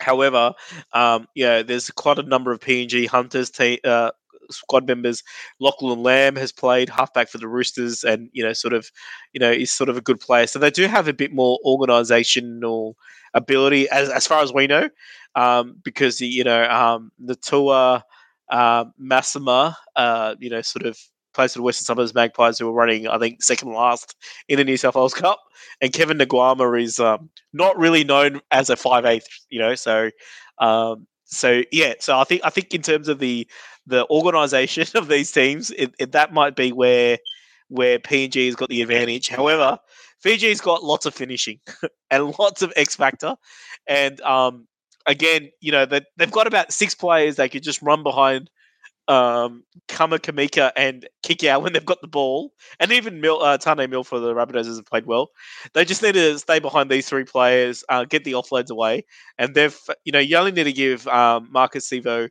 However, 0.00 0.52
um, 0.92 1.26
yeah, 1.34 1.62
there's 1.62 1.90
quite 1.90 2.18
a 2.18 2.22
number 2.22 2.52
of 2.52 2.60
PNG 2.60 3.06
Hunters 3.06 3.50
te- 3.50 3.80
uh, 3.84 4.10
squad 4.50 4.86
members. 4.86 5.22
Lachlan 5.60 6.02
Lam 6.02 6.36
has 6.36 6.52
played 6.52 6.88
halfback 6.88 7.28
for 7.28 7.38
the 7.38 7.48
Roosters, 7.48 8.04
and 8.04 8.28
you 8.32 8.42
know, 8.44 8.52
sort 8.52 8.74
of, 8.74 8.90
you 9.32 9.40
know, 9.40 9.50
is 9.50 9.70
sort 9.70 9.88
of 9.88 9.96
a 9.96 10.00
good 10.00 10.20
player. 10.20 10.46
So 10.46 10.58
they 10.58 10.70
do 10.70 10.86
have 10.86 11.08
a 11.08 11.12
bit 11.12 11.32
more 11.32 11.58
organisational 11.64 12.94
ability, 13.34 13.88
as 13.90 14.08
as 14.08 14.26
far 14.26 14.42
as 14.42 14.52
we 14.52 14.66
know, 14.66 14.88
um, 15.34 15.76
because 15.84 16.20
you 16.20 16.44
know, 16.44 16.64
um, 16.64 17.10
Natua 17.22 18.02
uh, 18.50 18.84
Massima, 19.00 19.74
uh, 19.96 20.34
you 20.40 20.50
know, 20.50 20.62
sort 20.62 20.86
of 20.86 20.98
plays 21.34 21.52
for 21.52 21.58
the 21.58 21.62
Western 21.62 21.84
Suburbs 21.84 22.14
Magpies, 22.14 22.58
who 22.58 22.68
are 22.68 22.72
running, 22.72 23.06
I 23.06 23.18
think, 23.18 23.42
second 23.42 23.72
last 23.72 24.16
in 24.48 24.56
the 24.56 24.64
New 24.64 24.76
South 24.76 24.94
Wales 24.94 25.14
Cup, 25.14 25.38
and 25.80 25.92
Kevin 25.92 26.18
Naiqama 26.18 26.82
is 26.82 26.98
um, 26.98 27.30
not 27.52 27.78
really 27.78 28.04
known 28.04 28.40
as 28.50 28.70
a 28.70 28.76
five 28.76 29.04
eighth, 29.04 29.28
you 29.50 29.58
know, 29.58 29.74
so. 29.74 30.10
Um, 30.58 31.06
so 31.26 31.62
yeah, 31.72 31.94
so 31.98 32.18
I 32.18 32.24
think 32.24 32.40
I 32.44 32.50
think 32.50 32.72
in 32.72 32.82
terms 32.82 33.08
of 33.08 33.18
the 33.18 33.48
the 33.86 34.06
organisation 34.10 34.84
of 34.94 35.08
these 35.08 35.30
teams, 35.32 35.70
it, 35.72 35.94
it, 35.98 36.12
that 36.12 36.32
might 36.32 36.56
be 36.56 36.72
where 36.72 37.18
where 37.68 37.98
PNG 37.98 38.46
has 38.46 38.54
got 38.54 38.68
the 38.68 38.80
advantage. 38.82 39.28
However, 39.28 39.78
Fiji's 40.20 40.60
got 40.60 40.84
lots 40.84 41.04
of 41.04 41.14
finishing 41.14 41.58
and 42.10 42.38
lots 42.38 42.62
of 42.62 42.72
X 42.76 42.96
factor, 42.96 43.36
and 43.86 44.20
um, 44.20 44.66
again, 45.06 45.50
you 45.60 45.72
know 45.72 45.86
that 45.86 46.06
they've 46.16 46.30
got 46.30 46.46
about 46.46 46.72
six 46.72 46.94
players 46.94 47.36
they 47.36 47.48
could 47.48 47.62
just 47.62 47.82
run 47.82 48.02
behind 48.02 48.50
um, 49.08 49.62
Kamikamica 49.88 50.72
and 50.76 51.08
Kikau 51.24 51.62
when 51.62 51.72
they've 51.72 51.84
got 51.84 52.00
the 52.00 52.08
ball, 52.08 52.52
and 52.80 52.92
even 52.92 53.20
Mil, 53.20 53.42
uh, 53.42 53.58
Taane 53.58 53.88
Milne 53.88 54.04
for 54.04 54.18
the 54.18 54.34
Rabbitohs 54.34 54.74
have 54.74 54.86
played 54.86 55.06
well. 55.06 55.30
They 55.74 55.84
just 55.84 56.02
need 56.02 56.14
to 56.14 56.38
stay 56.38 56.58
behind 56.58 56.90
these 56.90 57.08
three 57.08 57.24
players, 57.24 57.84
uh, 57.88 58.04
get 58.04 58.24
the 58.24 58.32
offloads 58.32 58.70
away, 58.70 59.04
and 59.38 59.54
they've 59.54 59.78
you 60.04 60.12
know 60.12 60.18
you 60.18 60.36
only 60.36 60.52
need 60.52 60.64
to 60.64 60.72
give 60.72 61.06
um, 61.08 61.48
Marcus 61.50 61.88
Sivo 61.88 62.28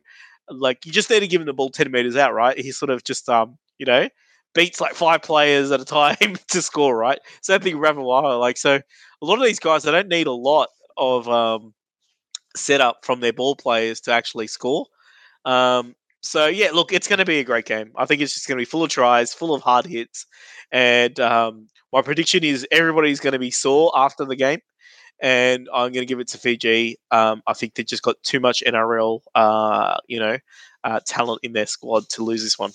like 0.50 0.84
you 0.86 0.92
just 0.92 1.10
need 1.10 1.20
to 1.20 1.26
give 1.28 1.40
him 1.40 1.46
the 1.46 1.52
ball 1.52 1.70
ten 1.70 1.90
meters 1.90 2.16
out, 2.16 2.34
right? 2.34 2.58
He 2.58 2.72
sort 2.72 2.90
of 2.90 3.04
just 3.04 3.28
um 3.28 3.58
you 3.78 3.86
know 3.86 4.08
beats 4.54 4.80
like 4.80 4.94
five 4.94 5.22
players 5.22 5.70
at 5.70 5.80
a 5.80 5.84
time 5.84 6.16
to 6.48 6.62
score, 6.62 6.96
right? 6.96 7.18
Same 7.42 7.60
thing 7.60 7.78
with 7.78 7.88
Ravalawa. 7.88 8.40
Like 8.40 8.56
so, 8.56 8.76
a 8.76 9.24
lot 9.24 9.38
of 9.38 9.44
these 9.44 9.60
guys 9.60 9.82
they 9.82 9.90
don't 9.90 10.08
need 10.08 10.26
a 10.26 10.32
lot 10.32 10.68
of 10.96 11.28
um 11.28 11.74
setup 12.56 13.04
from 13.04 13.20
their 13.20 13.32
ball 13.32 13.54
players 13.54 14.00
to 14.02 14.12
actually 14.12 14.46
score. 14.46 14.86
Um, 15.44 15.94
so 16.22 16.46
yeah, 16.46 16.70
look, 16.72 16.92
it's 16.92 17.06
going 17.06 17.18
to 17.20 17.24
be 17.24 17.38
a 17.38 17.44
great 17.44 17.66
game. 17.66 17.92
I 17.96 18.06
think 18.06 18.20
it's 18.20 18.34
just 18.34 18.48
going 18.48 18.56
to 18.56 18.62
be 18.62 18.64
full 18.64 18.82
of 18.82 18.90
tries, 18.90 19.32
full 19.32 19.54
of 19.54 19.62
hard 19.62 19.86
hits, 19.86 20.26
and 20.72 21.18
um, 21.20 21.68
my 21.92 22.02
prediction 22.02 22.42
is 22.42 22.66
everybody's 22.72 23.20
going 23.20 23.32
to 23.32 23.38
be 23.38 23.50
sore 23.50 23.92
after 23.94 24.24
the 24.24 24.36
game, 24.36 24.60
and 25.20 25.68
I'm 25.72 25.92
going 25.92 26.02
to 26.02 26.06
give 26.06 26.20
it 26.20 26.28
to 26.28 26.38
Fiji. 26.38 26.98
Um, 27.10 27.42
I 27.46 27.52
think 27.52 27.74
they 27.74 27.84
just 27.84 28.02
got 28.02 28.22
too 28.22 28.40
much 28.40 28.62
NRL, 28.66 29.20
uh, 29.34 29.96
you 30.06 30.18
know, 30.18 30.38
uh, 30.84 31.00
talent 31.06 31.40
in 31.42 31.52
their 31.52 31.66
squad 31.66 32.08
to 32.10 32.24
lose 32.24 32.42
this 32.42 32.58
one. 32.58 32.72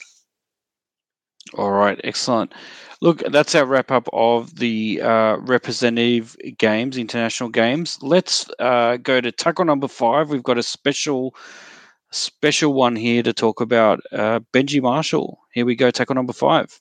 All 1.56 1.72
right, 1.72 2.00
excellent. 2.04 2.54
Look, 3.02 3.24
that's 3.32 3.56
our 3.56 3.66
wrap 3.66 3.92
up 3.92 4.08
of 4.14 4.56
the 4.56 5.02
uh, 5.02 5.38
representative 5.38 6.38
games, 6.58 6.98
international 6.98 7.50
games. 7.50 7.98
Let's 8.02 8.50
uh, 8.60 8.98
go 8.98 9.20
to 9.20 9.32
tackle 9.32 9.66
number 9.66 9.88
five. 9.88 10.30
We've 10.30 10.44
got 10.44 10.60
a 10.60 10.64
special, 10.64 11.36
special 12.12 12.74
one 12.74 12.96
here 12.96 13.24
to 13.24 13.34
talk 13.34 13.60
about. 13.60 14.02
Uh, 14.12 14.42
Benji 14.54 14.82
Marshall. 14.82 15.40
Here 15.52 15.66
we 15.66 15.76
go. 15.76 15.90
Tackle 15.90 16.16
number 16.16 16.34
five. 16.34 16.80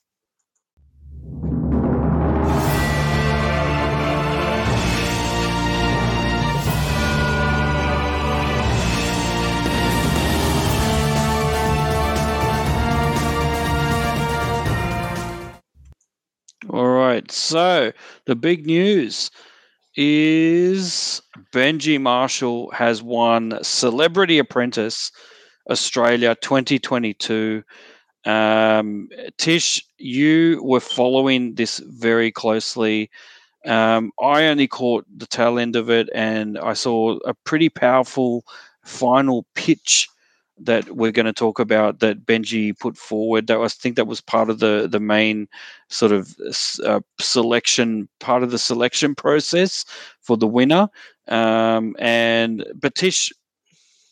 All 16.71 16.87
right. 16.87 17.29
So 17.29 17.91
the 18.25 18.35
big 18.35 18.65
news 18.65 19.29
is 19.95 21.21
Benji 21.51 21.99
Marshall 21.99 22.71
has 22.71 23.03
won 23.03 23.59
Celebrity 23.61 24.39
Apprentice 24.39 25.11
Australia 25.69 26.33
2022. 26.41 27.61
Um, 28.23 29.09
Tish, 29.37 29.83
you 29.97 30.61
were 30.63 30.79
following 30.79 31.55
this 31.55 31.79
very 31.79 32.31
closely. 32.31 33.09
Um, 33.65 34.13
I 34.21 34.45
only 34.45 34.69
caught 34.69 35.05
the 35.13 35.27
tail 35.27 35.59
end 35.59 35.75
of 35.75 35.89
it, 35.89 36.09
and 36.15 36.57
I 36.57 36.71
saw 36.71 37.17
a 37.25 37.33
pretty 37.33 37.67
powerful 37.67 38.45
final 38.85 39.45
pitch 39.55 40.07
that 40.65 40.95
we're 40.95 41.11
going 41.11 41.25
to 41.25 41.33
talk 41.33 41.59
about 41.59 41.99
that 41.99 42.25
Benji 42.25 42.77
put 42.77 42.97
forward. 42.97 43.47
That 43.47 43.59
was, 43.59 43.73
I 43.73 43.79
think 43.81 43.95
that 43.95 44.07
was 44.07 44.21
part 44.21 44.49
of 44.49 44.59
the 44.59 44.87
the 44.89 44.99
main 44.99 45.47
sort 45.89 46.11
of 46.11 46.35
uh, 46.83 47.01
selection 47.19 48.07
part 48.19 48.43
of 48.43 48.51
the 48.51 48.59
selection 48.59 49.15
process 49.15 49.85
for 50.21 50.37
the 50.37 50.47
winner. 50.47 50.89
Um, 51.27 51.95
and 51.99 52.65
Batish, 52.77 53.31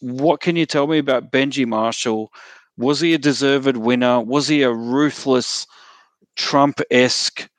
what 0.02 0.42
can 0.42 0.56
you 0.56 0.66
tell 0.66 0.88
me 0.88 0.98
about 0.98 1.32
Benji 1.32 1.66
Marshall? 1.66 2.32
Was 2.78 3.00
he 3.00 3.14
a 3.14 3.18
deserved 3.18 3.78
winner? 3.78 4.22
Was 4.22 4.48
he 4.48 4.62
a 4.64 4.72
ruthless 4.74 5.68
Trump 6.36 6.82
esque? 6.92 7.50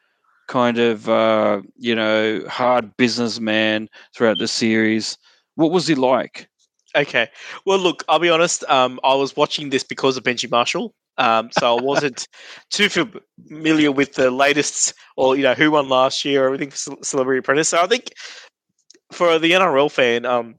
kind 0.50 0.78
of 0.78 1.08
uh, 1.08 1.62
you 1.78 1.94
know 1.94 2.44
hard 2.48 2.96
businessman 2.96 3.88
throughout 4.14 4.38
the 4.38 4.48
series. 4.48 5.16
What 5.54 5.70
was 5.70 5.86
he 5.86 5.94
like? 5.94 6.49
Okay. 6.96 7.28
Well, 7.64 7.78
look, 7.78 8.04
I'll 8.08 8.18
be 8.18 8.30
honest. 8.30 8.64
Um, 8.64 8.98
I 9.04 9.14
was 9.14 9.36
watching 9.36 9.70
this 9.70 9.84
because 9.84 10.16
of 10.16 10.24
Benji 10.24 10.50
Marshall. 10.50 10.92
Um, 11.18 11.50
so 11.52 11.76
I 11.76 11.82
wasn't 11.82 12.26
too 12.70 12.88
familiar 12.88 13.92
with 13.92 14.14
the 14.14 14.30
latest 14.30 14.94
or, 15.16 15.36
you 15.36 15.42
know, 15.42 15.54
who 15.54 15.70
won 15.70 15.88
last 15.88 16.24
year 16.24 16.42
or 16.42 16.46
everything 16.46 16.70
for 16.70 16.96
Celebrity 17.02 17.38
Apprentice. 17.38 17.68
So 17.68 17.80
I 17.80 17.86
think 17.86 18.12
for 19.12 19.38
the 19.38 19.52
NRL 19.52 19.90
fan, 19.90 20.24
um, 20.24 20.56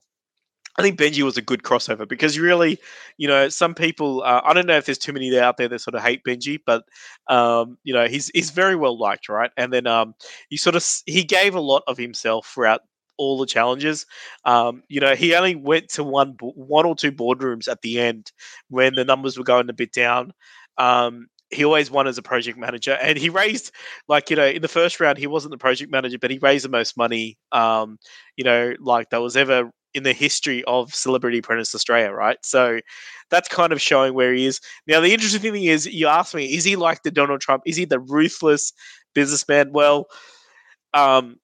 I 0.78 0.82
think 0.84 1.00
Benji 1.00 1.24
was 1.24 1.38
a 1.38 1.42
good 1.42 1.64
crossover 1.64 2.08
because 2.08 2.40
really, 2.40 2.80
you 3.18 3.28
know, 3.28 3.50
some 3.50 3.76
people. 3.76 4.24
Uh, 4.24 4.42
I 4.46 4.54
don't 4.54 4.66
know 4.68 4.78
if 4.78 4.86
there's 4.86 4.98
too 4.98 5.14
many 5.14 5.38
out 5.38 5.58
there 5.58 5.68
that 5.68 5.82
sort 5.82 5.96
of 5.96 6.02
hate 6.02 6.22
Benji, 6.26 6.60
but 6.66 6.84
um, 7.28 7.78
you 7.84 7.94
know, 7.94 8.08
he's 8.08 8.32
he's 8.34 8.52
very 8.52 8.76
well 8.76 8.98
liked, 8.98 9.28
right? 9.30 9.52
And 9.58 9.74
then 9.74 9.86
um, 9.86 10.16
he 10.50 10.58
sort 10.58 10.76
of 10.76 10.86
he 11.06 11.24
gave 11.26 11.56
a 11.56 11.60
lot 11.62 11.84
of 11.88 11.98
himself 11.98 12.48
throughout 12.54 12.82
all 13.22 13.38
the 13.38 13.46
challenges. 13.46 14.08
Um, 14.46 14.82
you 14.88 15.00
know, 15.00 15.14
he 15.14 15.36
only 15.36 15.56
went 15.56 15.90
to 15.90 16.04
one 16.04 16.36
one 16.42 16.86
or 16.88 16.96
two 16.96 17.12
boardrooms 17.12 17.68
at 17.68 17.82
the 17.82 18.00
end 18.00 18.32
when 18.70 18.96
the 18.96 19.06
numbers 19.06 19.38
were 19.38 19.44
going 19.44 19.70
a 19.70 19.74
bit 19.74 19.94
down. 19.94 20.34
Um, 20.80 21.28
he 21.52 21.64
always 21.64 21.92
won 21.92 22.08
as 22.08 22.18
a 22.18 22.24
project 22.24 22.58
manager, 22.58 22.98
and 23.02 23.18
he 23.18 23.30
raised 23.30 23.72
like 24.08 24.32
you 24.32 24.36
know 24.36 24.48
in 24.48 24.64
the 24.64 24.68
first 24.68 25.00
round 25.00 25.20
he 25.20 25.28
wasn't 25.28 25.52
the 25.52 25.58
project 25.58 25.92
manager, 25.92 26.18
but 26.20 26.32
he 26.32 26.40
raised 26.40 26.66
the 26.66 26.70
most 26.70 26.98
money. 26.98 27.38
Um, 27.52 28.00
you 28.38 28.44
know, 28.44 28.74
like 28.80 29.12
that 29.12 29.22
was 29.22 29.38
ever 29.38 29.70
in 29.94 30.04
the 30.04 30.14
history 30.14 30.64
of 30.64 30.96
Celebrity 30.96 31.40
Apprentice 31.40 31.76
Australia, 31.76 32.12
right? 32.12 32.38
So 32.44 32.80
that's 33.30 33.50
kind 33.50 33.74
of 33.74 33.82
showing 33.82 34.14
where 34.14 34.34
he 34.34 34.46
is. 34.46 34.60
Now, 34.88 35.02
the 35.02 35.14
interesting 35.14 35.42
thing 35.42 35.66
is, 35.66 35.86
you 35.86 36.08
asked 36.08 36.34
me, 36.34 36.46
is 36.56 36.64
he 36.64 36.78
like 36.78 37.04
the 37.04 37.12
Donald 37.12 37.42
Trump? 37.42 37.64
Is 37.66 37.76
he 37.76 37.86
the 37.86 38.00
ruthless 38.00 38.72
businessman? 39.14 39.74
Well, 39.74 40.08
um, 40.94 41.36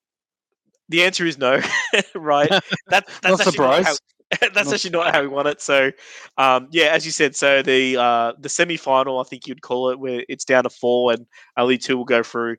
the 0.90 1.04
answer 1.04 1.26
is 1.26 1.38
no, 1.38 1.62
right? 2.16 2.50
That, 2.90 3.08
that's 3.22 3.40
not 3.40 3.42
surprised. 3.42 4.02
that's 4.42 4.56
not 4.56 4.74
actually 4.74 4.90
not 4.90 5.14
how 5.14 5.22
we 5.22 5.28
want 5.28 5.48
it. 5.48 5.62
So, 5.62 5.92
um, 6.38 6.68
yeah, 6.72 6.88
as 6.88 7.06
you 7.06 7.12
said, 7.12 7.36
so 7.36 7.62
the 7.62 7.98
uh, 7.98 8.34
the 8.40 8.50
semi 8.50 8.78
final, 8.78 9.20
I 9.20 9.24
think 9.24 9.48
you'd 9.48 9.62
call 9.62 9.90
it, 9.90 10.00
where 10.00 10.24
it's 10.28 10.46
down 10.46 10.64
to 10.64 10.70
four 10.70 11.14
and 11.14 11.26
only 11.56 11.78
two 11.78 11.98
will 11.98 12.06
go 12.06 12.24
through. 12.24 12.58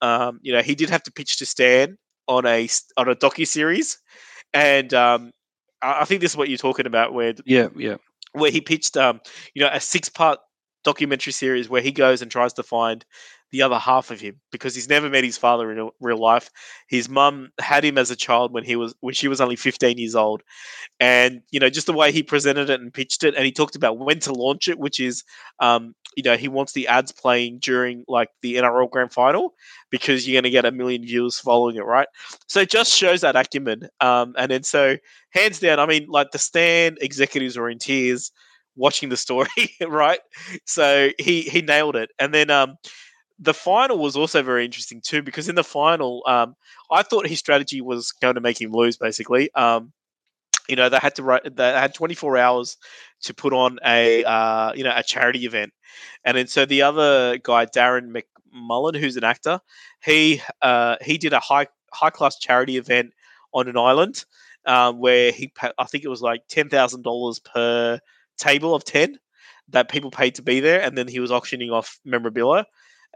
Um, 0.00 0.40
you 0.42 0.52
know, 0.52 0.62
he 0.62 0.74
did 0.74 0.90
have 0.90 1.02
to 1.04 1.12
pitch 1.12 1.38
to 1.38 1.46
Stan 1.46 1.98
on 2.26 2.46
a 2.46 2.68
on 2.96 3.08
a 3.08 3.14
docu 3.14 3.46
series, 3.46 3.98
and 4.54 4.92
um, 4.94 5.30
I, 5.82 6.02
I 6.02 6.04
think 6.04 6.20
this 6.20 6.32
is 6.32 6.36
what 6.36 6.48
you're 6.48 6.58
talking 6.58 6.86
about, 6.86 7.12
where 7.12 7.34
yeah, 7.44 7.68
yeah, 7.76 7.96
where 8.32 8.50
he 8.50 8.60
pitched, 8.60 8.96
um, 8.96 9.20
you 9.54 9.62
know, 9.62 9.70
a 9.72 9.80
six 9.80 10.08
part 10.08 10.38
documentary 10.84 11.32
series 11.32 11.68
where 11.68 11.82
he 11.82 11.92
goes 11.92 12.22
and 12.22 12.30
tries 12.30 12.54
to 12.54 12.62
find 12.62 13.04
the 13.52 13.62
other 13.62 13.78
half 13.78 14.10
of 14.10 14.20
him 14.20 14.40
because 14.52 14.74
he's 14.74 14.88
never 14.88 15.08
met 15.10 15.24
his 15.24 15.38
father 15.38 15.70
in 15.72 15.90
real 16.00 16.18
life. 16.18 16.50
His 16.88 17.08
mum 17.08 17.50
had 17.60 17.84
him 17.84 17.98
as 17.98 18.10
a 18.10 18.16
child 18.16 18.52
when 18.52 18.64
he 18.64 18.76
was 18.76 18.94
when 19.00 19.14
she 19.14 19.28
was 19.28 19.40
only 19.40 19.56
15 19.56 19.98
years 19.98 20.14
old, 20.14 20.42
and 20.98 21.42
you 21.50 21.60
know 21.60 21.70
just 21.70 21.86
the 21.86 21.92
way 21.92 22.12
he 22.12 22.22
presented 22.22 22.70
it 22.70 22.80
and 22.80 22.92
pitched 22.92 23.24
it, 23.24 23.34
and 23.34 23.44
he 23.44 23.52
talked 23.52 23.76
about 23.76 23.98
when 23.98 24.20
to 24.20 24.32
launch 24.32 24.68
it, 24.68 24.78
which 24.78 25.00
is, 25.00 25.24
um, 25.60 25.94
you 26.16 26.22
know, 26.22 26.36
he 26.36 26.48
wants 26.48 26.72
the 26.72 26.88
ads 26.88 27.12
playing 27.12 27.58
during 27.60 28.04
like 28.08 28.28
the 28.42 28.56
NRL 28.56 28.90
Grand 28.90 29.12
Final 29.12 29.54
because 29.90 30.26
you're 30.26 30.34
going 30.34 30.44
to 30.44 30.50
get 30.50 30.64
a 30.64 30.72
million 30.72 31.02
views 31.02 31.38
following 31.38 31.76
it, 31.76 31.84
right? 31.84 32.08
So 32.48 32.60
it 32.60 32.70
just 32.70 32.92
shows 32.92 33.20
that 33.22 33.36
acumen, 33.36 33.88
um, 34.00 34.34
and 34.38 34.50
then 34.50 34.62
so 34.62 34.96
hands 35.30 35.60
down, 35.60 35.78
I 35.78 35.86
mean, 35.86 36.06
like 36.08 36.30
the 36.32 36.38
Stan 36.38 36.96
executives 37.00 37.56
were 37.56 37.70
in 37.70 37.78
tears 37.78 38.32
watching 38.76 39.08
the 39.08 39.16
story, 39.16 39.48
right? 39.86 40.20
So 40.64 41.10
he 41.18 41.42
he 41.42 41.62
nailed 41.62 41.96
it, 41.96 42.10
and 42.18 42.32
then 42.34 42.50
um 42.50 42.76
the 43.40 43.54
final 43.54 43.98
was 43.98 44.16
also 44.16 44.42
very 44.42 44.64
interesting 44.64 45.00
too 45.00 45.22
because 45.22 45.48
in 45.48 45.54
the 45.54 45.64
final, 45.64 46.22
um, 46.26 46.54
I 46.90 47.02
thought 47.02 47.26
his 47.26 47.38
strategy 47.38 47.80
was 47.80 48.12
going 48.12 48.34
to 48.34 48.40
make 48.40 48.60
him 48.60 48.70
lose. 48.70 48.98
Basically, 48.98 49.52
um, 49.54 49.92
you 50.68 50.76
know, 50.76 50.88
they 50.90 50.98
had 50.98 51.14
to 51.16 51.22
write. 51.22 51.56
They 51.56 51.72
had 51.72 51.94
24 51.94 52.36
hours 52.36 52.76
to 53.22 53.34
put 53.34 53.52
on 53.52 53.78
a 53.84 54.22
uh, 54.24 54.72
you 54.74 54.84
know 54.84 54.92
a 54.94 55.02
charity 55.02 55.46
event, 55.46 55.72
and 56.24 56.36
then 56.36 56.46
so 56.46 56.66
the 56.66 56.82
other 56.82 57.38
guy, 57.38 57.64
Darren 57.64 58.14
McMullen, 58.14 58.96
who's 58.96 59.16
an 59.16 59.24
actor, 59.24 59.60
he 60.04 60.42
uh, 60.60 60.96
he 61.00 61.16
did 61.16 61.32
a 61.32 61.40
high 61.40 61.66
high 61.92 62.10
class 62.10 62.38
charity 62.38 62.76
event 62.76 63.12
on 63.52 63.68
an 63.68 63.76
island 63.76 64.24
um, 64.66 64.98
where 64.98 65.32
he 65.32 65.50
I 65.78 65.84
think 65.86 66.04
it 66.04 66.08
was 66.08 66.20
like 66.20 66.42
ten 66.48 66.68
thousand 66.68 67.02
dollars 67.02 67.38
per 67.38 68.00
table 68.36 68.74
of 68.74 68.84
ten 68.84 69.18
that 69.70 69.88
people 69.88 70.10
paid 70.10 70.34
to 70.34 70.42
be 70.42 70.60
there, 70.60 70.82
and 70.82 70.98
then 70.98 71.08
he 71.08 71.20
was 71.20 71.32
auctioning 71.32 71.70
off 71.70 71.98
memorabilia 72.04 72.66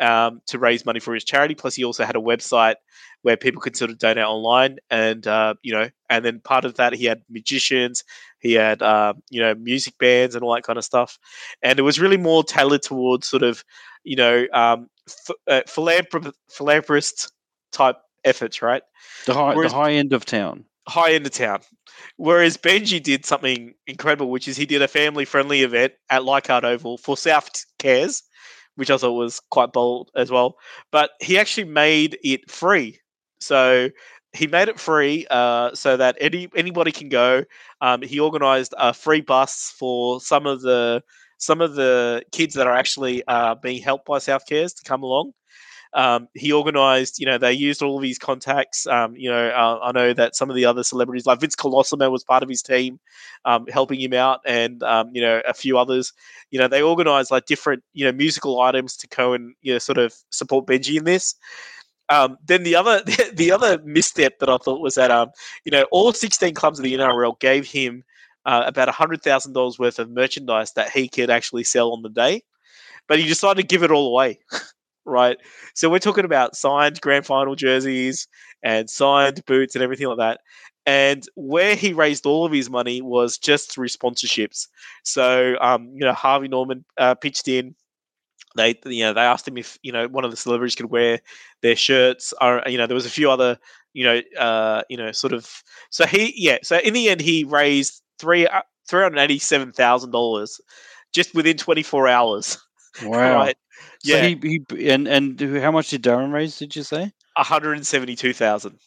um, 0.00 0.40
to 0.46 0.58
raise 0.58 0.84
money 0.84 1.00
for 1.00 1.14
his 1.14 1.24
charity. 1.24 1.54
Plus, 1.54 1.74
he 1.74 1.84
also 1.84 2.04
had 2.04 2.16
a 2.16 2.20
website 2.20 2.76
where 3.22 3.36
people 3.36 3.60
could 3.60 3.76
sort 3.76 3.90
of 3.90 3.98
donate 3.98 4.24
online, 4.24 4.78
and 4.90 5.26
uh, 5.26 5.54
you 5.62 5.72
know, 5.72 5.88
and 6.10 6.24
then 6.24 6.40
part 6.40 6.64
of 6.64 6.74
that 6.74 6.92
he 6.92 7.04
had 7.04 7.22
magicians, 7.28 8.04
he 8.38 8.52
had 8.52 8.82
uh, 8.82 9.14
you 9.30 9.40
know 9.40 9.54
music 9.54 9.96
bands 9.98 10.34
and 10.34 10.44
all 10.44 10.54
that 10.54 10.64
kind 10.64 10.78
of 10.78 10.84
stuff, 10.84 11.18
and 11.62 11.78
it 11.78 11.82
was 11.82 12.00
really 12.00 12.16
more 12.16 12.44
tailored 12.44 12.82
towards 12.82 13.28
sort 13.28 13.42
of 13.42 13.64
you 14.04 14.16
know 14.16 14.46
um, 14.52 14.88
ph- 15.26 15.38
uh, 15.48 15.62
philanthrop- 15.66 16.34
philanthropist 16.50 17.32
type 17.72 17.96
efforts, 18.24 18.62
right? 18.62 18.82
The 19.26 19.34
high, 19.34 19.54
Whereas, 19.54 19.72
the 19.72 19.78
high 19.78 19.92
end 19.92 20.12
of 20.12 20.24
town. 20.24 20.64
High 20.88 21.12
end 21.12 21.26
of 21.26 21.32
town. 21.32 21.60
Whereas 22.16 22.56
Benji 22.56 23.02
did 23.02 23.24
something 23.24 23.74
incredible, 23.86 24.30
which 24.30 24.48
is 24.48 24.56
he 24.56 24.66
did 24.66 24.82
a 24.82 24.88
family 24.88 25.24
friendly 25.24 25.62
event 25.62 25.94
at 26.10 26.24
Leichhardt 26.24 26.64
Oval 26.64 26.98
for 26.98 27.16
South 27.16 27.50
Cares, 27.78 28.22
which 28.76 28.90
I 28.90 28.96
thought 28.96 29.12
was 29.12 29.40
quite 29.50 29.72
bold 29.72 30.10
as 30.16 30.30
well. 30.30 30.56
But 30.90 31.10
he 31.20 31.38
actually 31.38 31.64
made 31.64 32.18
it 32.22 32.50
free. 32.50 33.00
So 33.40 33.90
he 34.32 34.46
made 34.46 34.68
it 34.68 34.80
free 34.80 35.26
uh, 35.30 35.74
so 35.74 35.96
that 35.96 36.16
any 36.20 36.48
anybody 36.56 36.92
can 36.92 37.08
go. 37.08 37.44
Um, 37.80 38.02
he 38.02 38.20
organised 38.20 38.74
a 38.78 38.92
free 38.92 39.20
bus 39.20 39.72
for 39.78 40.20
some 40.20 40.46
of 40.46 40.62
the 40.62 41.02
some 41.38 41.60
of 41.60 41.74
the 41.74 42.22
kids 42.32 42.54
that 42.54 42.66
are 42.66 42.74
actually 42.74 43.22
uh, 43.28 43.54
being 43.56 43.82
helped 43.82 44.06
by 44.06 44.18
South 44.18 44.46
Cares 44.46 44.72
to 44.74 44.82
come 44.82 45.02
along. 45.02 45.32
Um, 45.94 46.28
he 46.34 46.52
organised, 46.52 47.20
you 47.20 47.26
know, 47.26 47.38
they 47.38 47.52
used 47.52 47.80
all 47.82 47.96
of 47.96 48.02
his 48.02 48.18
contacts. 48.18 48.86
Um, 48.86 49.14
you 49.16 49.30
know, 49.30 49.48
uh, 49.48 49.78
I 49.82 49.92
know 49.92 50.12
that 50.12 50.34
some 50.34 50.50
of 50.50 50.56
the 50.56 50.64
other 50.64 50.82
celebrities, 50.82 51.24
like 51.24 51.40
Vince 51.40 51.54
Colosimo, 51.54 52.10
was 52.10 52.24
part 52.24 52.42
of 52.42 52.48
his 52.48 52.62
team, 52.62 52.98
um, 53.44 53.66
helping 53.68 54.00
him 54.00 54.12
out, 54.12 54.40
and 54.44 54.82
um, 54.82 55.10
you 55.12 55.22
know, 55.22 55.40
a 55.46 55.54
few 55.54 55.78
others. 55.78 56.12
You 56.50 56.58
know, 56.58 56.68
they 56.68 56.82
organised 56.82 57.30
like 57.30 57.46
different, 57.46 57.84
you 57.92 58.04
know, 58.04 58.12
musical 58.12 58.60
items 58.60 58.96
to 58.98 59.06
go 59.08 59.34
and 59.34 59.54
you 59.62 59.72
know, 59.72 59.78
sort 59.78 59.98
of 59.98 60.14
support 60.30 60.66
Benji 60.66 60.98
in 60.98 61.04
this. 61.04 61.36
Um, 62.08 62.36
then 62.44 62.64
the 62.64 62.76
other 62.76 63.02
the 63.32 63.52
other 63.52 63.80
misstep 63.84 64.38
that 64.40 64.48
I 64.50 64.58
thought 64.58 64.80
was 64.80 64.96
that 64.96 65.10
um, 65.10 65.30
you 65.64 65.70
know 65.70 65.84
all 65.90 66.12
16 66.12 66.54
clubs 66.54 66.78
of 66.78 66.82
the 66.82 66.94
NRL 66.94 67.38
gave 67.40 67.66
him 67.66 68.04
uh, 68.46 68.64
about 68.66 68.88
hundred 68.88 69.22
thousand 69.22 69.52
dollars 69.52 69.78
worth 69.78 69.98
of 69.98 70.10
merchandise 70.10 70.72
that 70.72 70.90
he 70.90 71.08
could 71.08 71.30
actually 71.30 71.64
sell 71.64 71.92
on 71.92 72.02
the 72.02 72.10
day, 72.10 72.42
but 73.08 73.18
he 73.18 73.26
decided 73.26 73.62
to 73.62 73.66
give 73.66 73.82
it 73.82 73.90
all 73.90 74.08
away. 74.08 74.38
right? 75.04 75.38
So 75.74 75.90
we're 75.90 75.98
talking 75.98 76.24
about 76.24 76.56
signed 76.56 77.00
grand 77.00 77.26
final 77.26 77.54
jerseys 77.54 78.28
and 78.62 78.88
signed 78.88 79.44
boots 79.46 79.74
and 79.74 79.82
everything 79.84 80.08
like 80.08 80.18
that. 80.18 80.40
And 80.86 81.24
where 81.34 81.74
he 81.76 81.92
raised 81.94 82.26
all 82.26 82.44
of 82.44 82.52
his 82.52 82.68
money 82.68 83.00
was 83.00 83.38
just 83.38 83.72
through 83.72 83.88
sponsorships. 83.88 84.68
So, 85.02 85.56
um, 85.60 85.90
you 85.94 86.04
know, 86.04 86.12
Harvey 86.12 86.48
Norman 86.48 86.84
uh, 86.98 87.14
pitched 87.14 87.48
in. 87.48 87.74
They, 88.56 88.78
you 88.86 89.04
know, 89.04 89.12
they 89.12 89.20
asked 89.20 89.48
him 89.48 89.58
if 89.58 89.78
you 89.82 89.90
know 89.92 90.06
one 90.06 90.24
of 90.24 90.30
the 90.30 90.36
celebrities 90.36 90.76
could 90.76 90.90
wear 90.90 91.20
their 91.62 91.74
shirts. 91.76 92.32
Or 92.40 92.62
you 92.66 92.78
know, 92.78 92.86
there 92.86 92.94
was 92.94 93.06
a 93.06 93.10
few 93.10 93.30
other, 93.30 93.58
you 93.94 94.04
know, 94.04 94.20
uh, 94.38 94.82
you 94.88 94.96
know, 94.96 95.10
sort 95.12 95.32
of. 95.32 95.50
So 95.90 96.06
he, 96.06 96.32
yeah. 96.36 96.58
So 96.62 96.78
in 96.78 96.94
the 96.94 97.08
end, 97.08 97.20
he 97.20 97.44
raised 97.44 98.02
three 98.18 98.46
uh, 98.46 98.62
three 98.88 99.02
hundred 99.02 99.18
eighty 99.20 99.40
seven 99.40 99.72
thousand 99.72 100.12
dollars 100.12 100.60
just 101.12 101.34
within 101.34 101.56
twenty 101.56 101.82
four 101.82 102.06
hours. 102.06 102.58
Wow. 103.02 103.34
right? 103.34 103.56
So 104.04 104.16
yeah. 104.16 104.26
He, 104.26 104.64
he 104.70 104.90
and 104.90 105.08
and 105.08 105.40
how 105.40 105.70
much 105.70 105.90
did 105.90 106.02
Darren 106.02 106.32
raise? 106.32 106.58
Did 106.58 106.76
you 106.76 106.82
say? 106.82 107.00
One 107.00 107.46
hundred 107.46 107.72
and 107.74 107.86
seventy-two 107.86 108.32
thousand. 108.32 108.78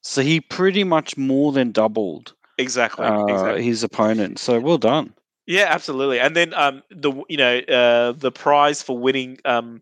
So 0.00 0.22
he 0.22 0.40
pretty 0.40 0.84
much 0.84 1.16
more 1.16 1.52
than 1.52 1.70
doubled 1.70 2.34
exactly, 2.58 3.06
uh, 3.06 3.24
exactly. 3.26 3.62
his 3.62 3.84
opponent. 3.84 4.38
So 4.38 4.58
well 4.58 4.78
done. 4.78 5.14
Yeah, 5.46 5.66
absolutely. 5.68 6.18
And 6.18 6.34
then 6.34 6.54
um 6.54 6.82
the 6.90 7.12
you 7.28 7.36
know 7.36 7.58
uh 7.58 8.12
the 8.12 8.32
prize 8.32 8.82
for 8.82 8.98
winning 8.98 9.38
um 9.44 9.80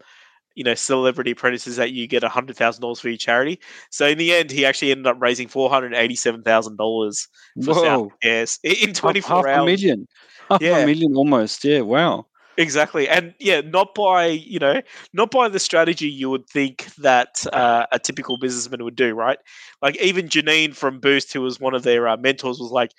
you 0.57 0.65
know, 0.65 0.75
celebrity 0.75 1.31
apprentices 1.31 1.77
that 1.77 1.93
you 1.93 2.07
get 2.07 2.25
hundred 2.25 2.57
thousand 2.57 2.83
dollars 2.83 3.01
for 3.01 3.09
your 3.09 3.17
charity. 3.17 3.59
So 3.91 4.07
in 4.07 4.19
the 4.19 4.35
end, 4.35 4.51
he 4.51 4.67
actually 4.67 4.91
ended 4.91 5.07
up 5.07 5.17
raising 5.19 5.49
four 5.49 5.71
hundred 5.71 5.95
eighty-seven 5.95 6.43
thousand 6.43 6.77
dollars 6.77 7.29
for 7.65 7.73
South 7.75 8.09
Yes 8.23 8.59
in 8.63 8.93
twenty-four 8.93 9.47
half, 9.47 9.59
hours. 9.59 9.63
a 9.63 9.65
million, 9.65 10.09
half 10.51 10.61
yeah. 10.61 10.79
a 10.79 10.87
million 10.87 11.15
almost. 11.15 11.65
Yeah, 11.65 11.81
wow. 11.81 12.27
Exactly, 12.61 13.09
and 13.09 13.33
yeah, 13.39 13.63
not 13.63 13.95
by 13.95 14.27
you 14.27 14.59
know, 14.59 14.83
not 15.15 15.31
by 15.31 15.49
the 15.49 15.59
strategy 15.59 16.09
you 16.11 16.29
would 16.29 16.47
think 16.47 16.87
that 16.97 17.47
uh, 17.55 17.87
a 17.91 17.99
typical 17.99 18.37
businessman 18.39 18.85
would 18.85 18.97
do, 18.97 19.15
right? 19.15 19.39
Like 19.81 19.97
even 19.97 20.29
Janine 20.29 20.75
from 20.75 21.01
Boost, 21.01 21.33
who 21.33 21.41
was 21.41 21.59
one 21.59 21.75
of 21.75 21.85
their 21.85 22.07
uh, 22.07 22.19
mentors, 22.19 22.59
was 22.59 22.71
like, 22.71 22.91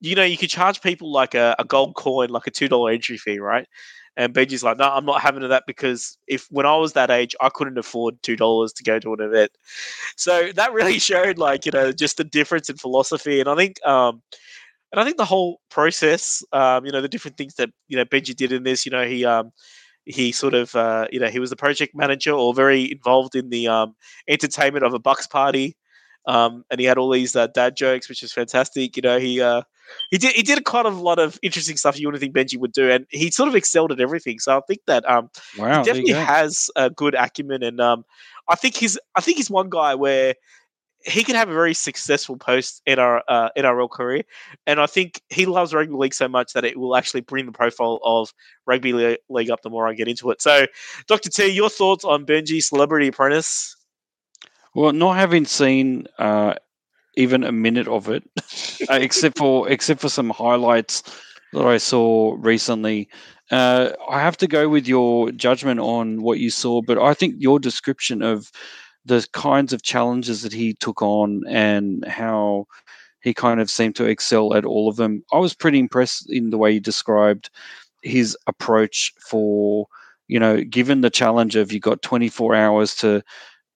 you 0.00 0.14
know, 0.14 0.24
you 0.24 0.38
could 0.38 0.50
charge 0.50 0.82
people 0.82 1.12
like 1.12 1.34
a, 1.34 1.56
a 1.58 1.64
gold 1.64 1.96
coin, 1.96 2.30
like 2.30 2.46
a 2.46 2.52
two 2.52 2.68
dollar 2.68 2.92
entry 2.92 3.18
fee, 3.18 3.38
right? 3.40 3.66
And 4.16 4.34
Benji's 4.34 4.62
like, 4.64 4.78
no, 4.78 4.86
I'm 4.90 5.06
not 5.06 5.22
having 5.22 5.48
that 5.48 5.64
because 5.66 6.18
if 6.28 6.46
when 6.50 6.66
I 6.66 6.76
was 6.76 6.94
that 6.94 7.10
age, 7.10 7.34
I 7.40 7.50
couldn't 7.50 7.78
afford 7.78 8.22
two 8.22 8.36
dollars 8.36 8.72
to 8.74 8.84
go 8.84 8.98
to 9.00 9.14
an 9.14 9.20
event. 9.22 9.52
So 10.16 10.52
that 10.54 10.72
really 10.72 10.98
showed, 11.00 11.38
like, 11.38 11.66
you 11.66 11.72
know, 11.72 11.92
just 11.92 12.16
the 12.18 12.24
difference 12.24 12.70
in 12.70 12.76
philosophy. 12.76 13.40
And 13.40 13.48
I 13.48 13.56
think, 13.56 13.84
um, 13.86 14.22
and 14.92 15.00
I 15.00 15.04
think 15.04 15.16
the 15.16 15.24
whole 15.24 15.60
process, 15.70 16.42
um, 16.52 16.84
you 16.84 16.92
know, 16.92 17.00
the 17.00 17.08
different 17.08 17.36
things 17.36 17.54
that 17.54 17.70
you 17.88 17.96
know 17.96 18.04
Benji 18.04 18.36
did 18.36 18.52
in 18.52 18.62
this, 18.62 18.84
you 18.84 18.92
know, 18.92 19.06
he 19.06 19.24
um, 19.24 19.50
he 20.04 20.32
sort 20.32 20.54
of, 20.54 20.74
uh, 20.74 21.06
you 21.10 21.18
know, 21.18 21.28
he 21.28 21.38
was 21.38 21.50
the 21.50 21.56
project 21.56 21.94
manager 21.94 22.32
or 22.32 22.52
very 22.54 22.90
involved 22.90 23.34
in 23.34 23.50
the 23.50 23.68
um, 23.68 23.94
entertainment 24.28 24.84
of 24.84 24.94
a 24.94 24.98
Bucks 24.98 25.26
party. 25.26 25.76
Um, 26.26 26.64
and 26.70 26.78
he 26.78 26.86
had 26.86 26.98
all 26.98 27.10
these 27.10 27.34
uh, 27.34 27.48
dad 27.48 27.76
jokes, 27.76 28.08
which 28.08 28.22
is 28.22 28.32
fantastic. 28.32 28.96
You 28.96 29.02
know, 29.02 29.18
he 29.18 29.40
uh, 29.40 29.62
he 30.10 30.18
did 30.18 30.34
he 30.34 30.42
did 30.42 30.64
quite 30.64 30.86
a 30.86 30.90
lot 30.90 31.18
of 31.18 31.38
interesting 31.42 31.76
stuff 31.76 31.98
you 31.98 32.06
wouldn't 32.06 32.20
think 32.20 32.34
Benji 32.34 32.58
would 32.58 32.72
do, 32.72 32.90
and 32.90 33.06
he 33.10 33.30
sort 33.30 33.48
of 33.48 33.56
excelled 33.56 33.90
at 33.90 34.00
everything. 34.00 34.38
So 34.38 34.56
I 34.56 34.60
think 34.68 34.80
that 34.86 35.08
um, 35.08 35.30
wow, 35.58 35.78
he 35.78 35.84
definitely 35.84 36.12
has 36.12 36.70
a 36.76 36.90
good 36.90 37.14
acumen, 37.14 37.64
and 37.64 37.80
um, 37.80 38.04
I 38.48 38.54
think 38.54 38.76
he's 38.76 38.98
I 39.16 39.20
think 39.20 39.38
he's 39.38 39.50
one 39.50 39.68
guy 39.68 39.96
where 39.96 40.34
he 41.04 41.24
can 41.24 41.34
have 41.34 41.48
a 41.48 41.52
very 41.52 41.74
successful 41.74 42.36
post 42.36 42.82
in 42.86 42.98
our 42.98 43.22
uh, 43.28 43.50
NRL 43.56 43.90
career, 43.90 44.22
and 44.66 44.80
I 44.80 44.86
think 44.86 45.20
he 45.28 45.46
loves 45.46 45.74
rugby 45.74 45.94
league 45.94 46.14
so 46.14 46.28
much 46.28 46.52
that 46.52 46.64
it 46.64 46.78
will 46.78 46.96
actually 46.96 47.22
bring 47.22 47.46
the 47.46 47.52
profile 47.52 48.00
of 48.04 48.32
rugby 48.66 49.18
league 49.28 49.50
up. 49.50 49.62
The 49.62 49.70
more 49.70 49.88
I 49.88 49.94
get 49.94 50.08
into 50.08 50.30
it, 50.30 50.42
so 50.42 50.66
Doctor 51.06 51.30
T, 51.30 51.48
your 51.48 51.70
thoughts 51.70 52.04
on 52.04 52.26
Benji 52.26 52.62
Celebrity 52.62 53.08
Apprentice? 53.08 53.76
Well, 54.74 54.92
not 54.92 55.16
having 55.16 55.44
seen 55.44 56.06
uh, 56.18 56.54
even 57.16 57.44
a 57.44 57.52
minute 57.52 57.88
of 57.88 58.08
it, 58.08 58.22
uh, 58.88 58.94
except 59.00 59.38
for 59.38 59.68
except 59.68 60.00
for 60.00 60.08
some 60.08 60.30
highlights 60.30 61.02
that 61.52 61.66
I 61.66 61.78
saw 61.78 62.36
recently. 62.38 63.08
Uh, 63.50 63.90
I 64.08 64.20
have 64.20 64.38
to 64.38 64.46
go 64.46 64.68
with 64.68 64.88
your 64.88 65.30
judgment 65.32 65.78
on 65.78 66.22
what 66.22 66.38
you 66.38 66.48
saw, 66.50 66.80
but 66.80 66.96
I 66.96 67.12
think 67.12 67.34
your 67.38 67.58
description 67.58 68.22
of 68.22 68.50
the 69.04 69.26
kinds 69.32 69.72
of 69.72 69.82
challenges 69.82 70.42
that 70.42 70.52
he 70.52 70.74
took 70.74 71.02
on 71.02 71.42
and 71.48 72.04
how 72.06 72.66
he 73.22 73.32
kind 73.32 73.60
of 73.60 73.70
seemed 73.70 73.96
to 73.96 74.04
excel 74.04 74.54
at 74.54 74.64
all 74.64 74.88
of 74.88 74.96
them. 74.96 75.24
I 75.32 75.38
was 75.38 75.54
pretty 75.54 75.78
impressed 75.78 76.30
in 76.30 76.50
the 76.50 76.58
way 76.58 76.74
he 76.74 76.80
described 76.80 77.50
his 78.02 78.36
approach 78.46 79.12
for, 79.18 79.86
you 80.28 80.38
know, 80.38 80.62
given 80.62 81.00
the 81.00 81.10
challenge 81.10 81.56
of 81.56 81.72
you 81.72 81.80
got 81.80 82.02
24 82.02 82.54
hours 82.54 82.94
to 82.96 83.22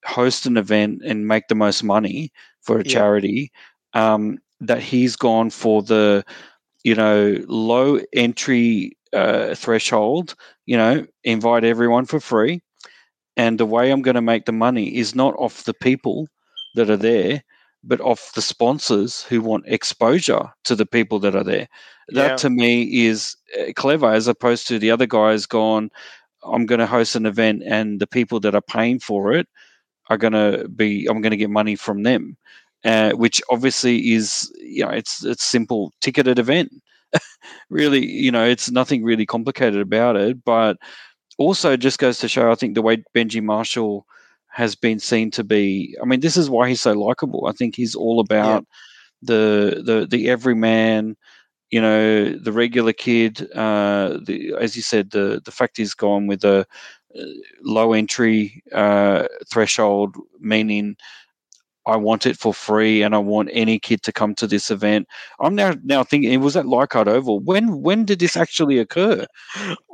host 0.04 0.46
an 0.46 0.56
event 0.56 1.02
and 1.04 1.26
make 1.26 1.48
the 1.48 1.54
most 1.54 1.82
money 1.82 2.32
for 2.60 2.80
a 2.80 2.84
yeah. 2.84 2.92
charity, 2.92 3.52
um, 3.94 4.38
that 4.60 4.82
he's 4.82 5.16
gone 5.16 5.50
for 5.50 5.82
the, 5.82 6.24
you 6.82 6.94
know, 6.94 7.36
low 7.46 8.00
entry 8.12 8.96
uh, 9.12 9.54
threshold, 9.54 10.34
you 10.66 10.76
know, 10.76 11.06
invite 11.24 11.64
everyone 11.64 12.06
for 12.06 12.20
free. 12.20 12.62
And 13.36 13.58
the 13.58 13.66
way 13.66 13.90
I'm 13.90 14.02
going 14.02 14.14
to 14.14 14.22
make 14.22 14.46
the 14.46 14.52
money 14.52 14.96
is 14.96 15.14
not 15.14 15.34
off 15.36 15.64
the 15.64 15.74
people 15.74 16.28
that 16.74 16.88
are 16.90 16.96
there, 16.96 17.42
but 17.84 18.00
off 18.00 18.32
the 18.34 18.42
sponsors 18.42 19.22
who 19.22 19.40
want 19.40 19.64
exposure 19.66 20.50
to 20.64 20.74
the 20.74 20.86
people 20.86 21.18
that 21.20 21.36
are 21.36 21.44
there. 21.44 21.68
That 22.08 22.30
yeah. 22.30 22.36
to 22.36 22.50
me 22.50 23.06
is 23.06 23.36
uh, 23.58 23.72
clever 23.74 24.12
as 24.12 24.28
opposed 24.28 24.66
to 24.68 24.78
the 24.78 24.90
other 24.90 25.06
guys 25.06 25.46
gone, 25.46 25.90
I'm 26.44 26.66
going 26.66 26.78
to 26.78 26.86
host 26.86 27.16
an 27.16 27.26
event 27.26 27.62
and 27.64 28.00
the 28.00 28.06
people 28.06 28.40
that 28.40 28.54
are 28.54 28.62
paying 28.62 28.98
for 28.98 29.32
it 29.32 29.48
are 30.08 30.16
going 30.16 30.32
to 30.32 30.68
be 30.68 31.06
I'm 31.06 31.20
going 31.20 31.32
to 31.32 31.36
get 31.36 31.50
money 31.50 31.76
from 31.76 32.02
them, 32.02 32.36
uh, 32.84 33.12
which 33.12 33.42
obviously 33.50 34.12
is 34.12 34.52
you 34.60 34.84
know 34.84 34.90
it's 34.90 35.24
it's 35.24 35.44
simple 35.44 35.92
ticketed 36.00 36.38
event. 36.38 36.70
really, 37.70 38.04
you 38.04 38.30
know, 38.30 38.44
it's 38.44 38.70
nothing 38.70 39.02
really 39.04 39.26
complicated 39.26 39.80
about 39.80 40.16
it, 40.16 40.44
but 40.44 40.76
also 41.38 41.76
just 41.76 41.98
goes 41.98 42.18
to 42.18 42.28
show 42.28 42.50
I 42.50 42.54
think 42.54 42.74
the 42.74 42.82
way 42.82 43.04
Benji 43.14 43.42
Marshall 43.42 44.06
has 44.48 44.74
been 44.74 44.98
seen 44.98 45.30
to 45.32 45.44
be. 45.44 45.96
I 46.00 46.06
mean, 46.06 46.20
this 46.20 46.36
is 46.36 46.48
why 46.48 46.68
he's 46.68 46.80
so 46.80 46.92
likable. 46.92 47.46
I 47.46 47.52
think 47.52 47.76
he's 47.76 47.94
all 47.94 48.20
about 48.20 48.64
yeah. 49.22 49.28
the 49.34 49.82
the 49.84 50.06
the 50.06 50.28
everyman 50.30 51.16
you 51.70 51.80
know 51.80 52.30
the 52.30 52.52
regular 52.52 52.92
kid 52.92 53.50
uh 53.52 54.18
the 54.24 54.54
as 54.60 54.76
you 54.76 54.82
said 54.82 55.10
the 55.10 55.42
the 55.44 55.50
fact 55.50 55.76
he's 55.76 55.94
gone 55.94 56.28
with 56.28 56.44
a 56.44 56.64
low 57.62 57.92
entry 57.92 58.62
uh, 58.72 59.26
threshold, 59.50 60.16
meaning 60.40 60.96
I 61.86 61.96
want 61.96 62.26
it 62.26 62.36
for 62.36 62.52
free 62.52 63.02
and 63.02 63.14
I 63.14 63.18
want 63.18 63.48
any 63.52 63.78
kid 63.78 64.02
to 64.02 64.12
come 64.12 64.34
to 64.36 64.46
this 64.46 64.70
event. 64.70 65.06
I'm 65.40 65.54
now 65.54 65.74
now 65.84 66.02
thinking 66.02 66.38
was 66.40 66.56
at 66.56 66.66
Leichhardt 66.66 67.08
Oval. 67.08 67.40
When 67.40 67.82
when 67.82 68.04
did 68.04 68.18
this 68.18 68.36
actually 68.36 68.78
occur? 68.78 69.26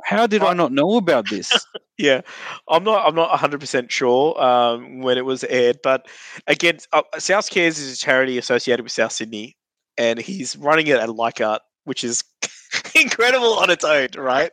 How 0.03 0.27
did 0.27 0.43
I, 0.43 0.51
I 0.51 0.53
not 0.53 0.71
know 0.71 0.97
about 0.97 1.29
this? 1.29 1.51
yeah, 1.97 2.21
I'm 2.67 2.83
not 2.83 3.07
I'm 3.07 3.15
not 3.15 3.29
100 3.29 3.59
percent 3.59 3.91
sure 3.91 4.41
um, 4.41 5.01
when 5.01 5.17
it 5.17 5.25
was 5.25 5.43
aired, 5.45 5.77
but 5.83 6.07
again, 6.47 6.79
uh, 6.91 7.03
South 7.19 7.49
Cares 7.49 7.77
is 7.77 7.93
a 7.93 7.97
charity 7.97 8.37
associated 8.37 8.83
with 8.83 8.91
South 8.91 9.11
Sydney, 9.11 9.55
and 9.97 10.19
he's 10.19 10.55
running 10.55 10.87
it 10.87 10.97
at 10.97 11.13
Leichhardt, 11.13 11.61
which 11.85 12.03
is 12.03 12.23
incredible 12.95 13.53
on 13.59 13.69
its 13.69 13.83
own, 13.83 14.09
right? 14.17 14.51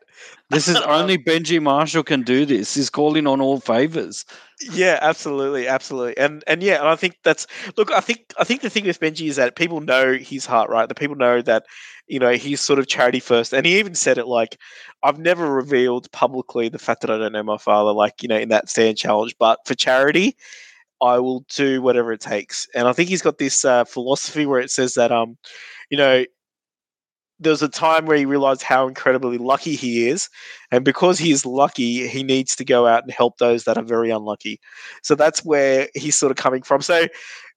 This 0.50 0.68
is 0.68 0.76
only 0.86 1.16
Benji 1.16 1.62
Marshall 1.62 2.02
can 2.02 2.22
do 2.22 2.44
this. 2.44 2.74
He's 2.74 2.90
calling 2.90 3.26
on 3.26 3.40
all 3.40 3.60
favors. 3.60 4.24
Yeah, 4.72 4.98
absolutely, 5.00 5.66
absolutely, 5.66 6.18
and 6.18 6.44
and 6.46 6.62
yeah, 6.62 6.80
and 6.80 6.88
I 6.88 6.96
think 6.96 7.16
that's 7.24 7.46
look. 7.76 7.90
I 7.92 8.00
think 8.00 8.34
I 8.38 8.44
think 8.44 8.60
the 8.60 8.70
thing 8.70 8.84
with 8.84 9.00
Benji 9.00 9.28
is 9.28 9.36
that 9.36 9.56
people 9.56 9.80
know 9.80 10.14
his 10.14 10.44
heart, 10.44 10.68
right? 10.68 10.88
The 10.88 10.94
people 10.94 11.16
know 11.16 11.40
that 11.42 11.64
you 12.08 12.18
know 12.18 12.32
he's 12.32 12.60
sort 12.60 12.78
of 12.78 12.86
charity 12.86 13.20
first, 13.20 13.54
and 13.54 13.64
he 13.64 13.78
even 13.78 13.94
said 13.94 14.18
it 14.18 14.26
like, 14.26 14.58
"I've 15.02 15.18
never 15.18 15.50
revealed 15.50 16.10
publicly 16.12 16.68
the 16.68 16.78
fact 16.78 17.00
that 17.00 17.10
I 17.10 17.16
don't 17.16 17.32
know 17.32 17.42
my 17.42 17.56
father," 17.56 17.92
like 17.92 18.22
you 18.22 18.28
know 18.28 18.36
in 18.36 18.50
that 18.50 18.68
Stan 18.68 18.96
challenge, 18.96 19.34
but 19.38 19.60
for 19.66 19.74
charity. 19.74 20.36
I 21.02 21.18
will 21.18 21.46
do 21.48 21.80
whatever 21.80 22.12
it 22.12 22.20
takes, 22.20 22.68
and 22.74 22.86
I 22.86 22.92
think 22.92 23.08
he's 23.08 23.22
got 23.22 23.38
this 23.38 23.64
uh, 23.64 23.86
philosophy 23.86 24.44
where 24.44 24.60
it 24.60 24.70
says 24.70 24.92
that, 24.96 25.10
um, 25.10 25.38
you 25.88 25.96
know, 25.96 26.26
there 27.40 27.50
was 27.50 27.62
a 27.62 27.68
time 27.68 28.06
where 28.06 28.16
he 28.16 28.26
realized 28.26 28.62
how 28.62 28.86
incredibly 28.86 29.38
lucky 29.38 29.74
he 29.74 30.08
is. 30.08 30.28
And 30.70 30.84
because 30.84 31.18
he 31.18 31.32
is 31.32 31.46
lucky, 31.46 32.06
he 32.06 32.22
needs 32.22 32.54
to 32.56 32.64
go 32.64 32.86
out 32.86 33.02
and 33.02 33.10
help 33.10 33.38
those 33.38 33.64
that 33.64 33.78
are 33.78 33.82
very 33.82 34.10
unlucky. 34.10 34.60
So 35.02 35.14
that's 35.14 35.44
where 35.44 35.88
he's 35.94 36.16
sort 36.16 36.30
of 36.30 36.36
coming 36.36 36.62
from. 36.62 36.82
So 36.82 37.06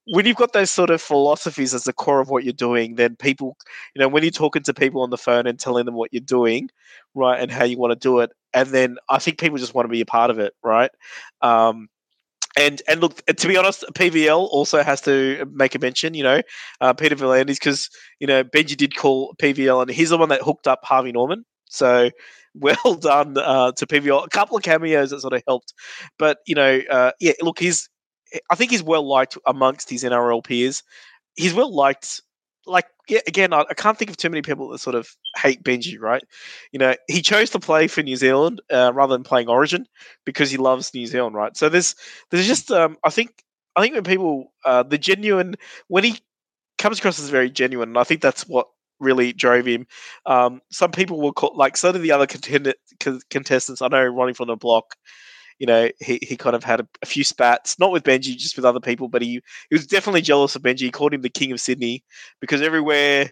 when 0.06 0.26
you've 0.26 0.36
got 0.36 0.52
those 0.52 0.70
sort 0.70 0.90
of 0.90 1.00
philosophies 1.00 1.74
as 1.74 1.84
the 1.84 1.92
core 1.92 2.20
of 2.20 2.28
what 2.28 2.44
you're 2.44 2.52
doing, 2.52 2.96
then 2.96 3.16
people, 3.16 3.56
you 3.94 4.00
know, 4.00 4.08
when 4.08 4.22
you're 4.22 4.30
talking 4.30 4.62
to 4.62 4.74
people 4.74 5.02
on 5.02 5.10
the 5.10 5.18
phone 5.18 5.46
and 5.46 5.58
telling 5.58 5.86
them 5.86 5.94
what 5.94 6.12
you're 6.12 6.20
doing, 6.20 6.70
right, 7.14 7.40
and 7.40 7.50
how 7.50 7.64
you 7.64 7.78
want 7.78 7.92
to 7.92 8.08
do 8.08 8.20
it, 8.20 8.32
and 8.52 8.68
then 8.68 8.96
I 9.08 9.18
think 9.18 9.38
people 9.38 9.58
just 9.58 9.74
want 9.74 9.86
to 9.86 9.92
be 9.92 10.00
a 10.00 10.06
part 10.06 10.30
of 10.30 10.38
it, 10.38 10.54
right? 10.62 10.90
Um, 11.42 11.88
and 12.56 12.82
and 12.88 13.00
look, 13.00 13.24
to 13.26 13.48
be 13.48 13.56
honest, 13.56 13.84
PVL 13.94 14.48
also 14.50 14.82
has 14.82 15.00
to 15.02 15.46
make 15.52 15.74
a 15.74 15.78
mention. 15.78 16.14
You 16.14 16.22
know, 16.22 16.42
uh, 16.80 16.92
Peter 16.92 17.16
V'landys 17.16 17.54
because 17.54 17.90
you 18.20 18.26
know 18.26 18.44
Benji 18.44 18.76
did 18.76 18.96
call 18.96 19.34
PVL, 19.36 19.82
and 19.82 19.90
he's 19.90 20.10
the 20.10 20.18
one 20.18 20.28
that 20.28 20.42
hooked 20.42 20.68
up 20.68 20.80
Harvey 20.84 21.12
Norman. 21.12 21.44
So 21.68 22.10
well 22.54 22.94
done 22.94 23.36
uh, 23.38 23.72
to 23.72 23.86
PVL. 23.86 24.24
A 24.24 24.28
couple 24.28 24.56
of 24.56 24.62
cameos 24.62 25.10
that 25.10 25.20
sort 25.20 25.32
of 25.32 25.42
helped, 25.46 25.74
but 26.18 26.38
you 26.46 26.54
know, 26.54 26.80
uh, 26.90 27.12
yeah. 27.20 27.32
Look, 27.42 27.58
he's 27.58 27.88
I 28.50 28.54
think 28.54 28.70
he's 28.70 28.82
well 28.82 29.06
liked 29.06 29.36
amongst 29.46 29.90
his 29.90 30.04
NRL 30.04 30.44
peers. 30.44 30.82
He's 31.36 31.54
well 31.54 31.74
liked 31.74 32.20
like 32.66 32.86
yeah, 33.08 33.20
again, 33.26 33.52
I, 33.52 33.64
I, 33.68 33.74
can't 33.74 33.98
think 33.98 34.10
of 34.10 34.16
too 34.16 34.30
many 34.30 34.42
people 34.42 34.68
that 34.68 34.78
sort 34.78 34.96
of 34.96 35.08
hate 35.36 35.62
Benji, 35.62 36.00
right? 36.00 36.22
You 36.72 36.78
know, 36.78 36.94
he 37.08 37.20
chose 37.22 37.50
to 37.50 37.60
play 37.60 37.86
for 37.86 38.02
New 38.02 38.16
Zealand 38.16 38.62
uh, 38.70 38.92
rather 38.94 39.14
than 39.14 39.24
playing 39.24 39.48
Origin 39.48 39.86
because 40.24 40.50
he 40.50 40.56
loves 40.56 40.94
New 40.94 41.06
Zealand, 41.06 41.34
right? 41.36 41.56
So 41.56 41.68
there's 41.68 41.94
there's 42.30 42.46
just 42.46 42.70
um, 42.70 42.96
I 43.04 43.10
think 43.10 43.30
I 43.76 43.82
think 43.82 43.94
when 43.94 44.04
people 44.04 44.52
uh, 44.64 44.82
the 44.82 44.98
genuine 44.98 45.56
when 45.88 46.04
he 46.04 46.18
comes 46.78 46.98
across 46.98 47.18
as 47.18 47.28
very 47.28 47.50
genuine, 47.50 47.90
and 47.90 47.98
I 47.98 48.04
think 48.04 48.20
that's 48.20 48.46
what 48.48 48.68
really 49.00 49.32
drove 49.32 49.66
him. 49.66 49.86
Um, 50.26 50.60
some 50.70 50.90
people 50.90 51.20
will 51.20 51.32
call 51.32 51.56
like 51.56 51.76
some 51.76 51.94
of 51.94 52.02
the 52.02 52.12
other 52.12 52.26
contend- 52.26 52.74
contestants. 53.30 53.82
I 53.82 53.88
know 53.88 54.04
Ronnie 54.04 54.32
from 54.32 54.48
the 54.48 54.56
block 54.56 54.94
you 55.58 55.66
know, 55.66 55.88
he, 56.00 56.18
he 56.22 56.36
kind 56.36 56.56
of 56.56 56.64
had 56.64 56.80
a, 56.80 56.88
a, 57.02 57.06
few 57.06 57.24
spats, 57.24 57.78
not 57.78 57.92
with 57.92 58.02
Benji, 58.02 58.36
just 58.36 58.56
with 58.56 58.64
other 58.64 58.80
people, 58.80 59.08
but 59.08 59.22
he, 59.22 59.40
he 59.70 59.74
was 59.74 59.86
definitely 59.86 60.22
jealous 60.22 60.56
of 60.56 60.62
Benji. 60.62 60.80
He 60.80 60.90
called 60.90 61.14
him 61.14 61.22
the 61.22 61.30
king 61.30 61.52
of 61.52 61.60
Sydney 61.60 62.04
because 62.40 62.60
everywhere, 62.60 63.30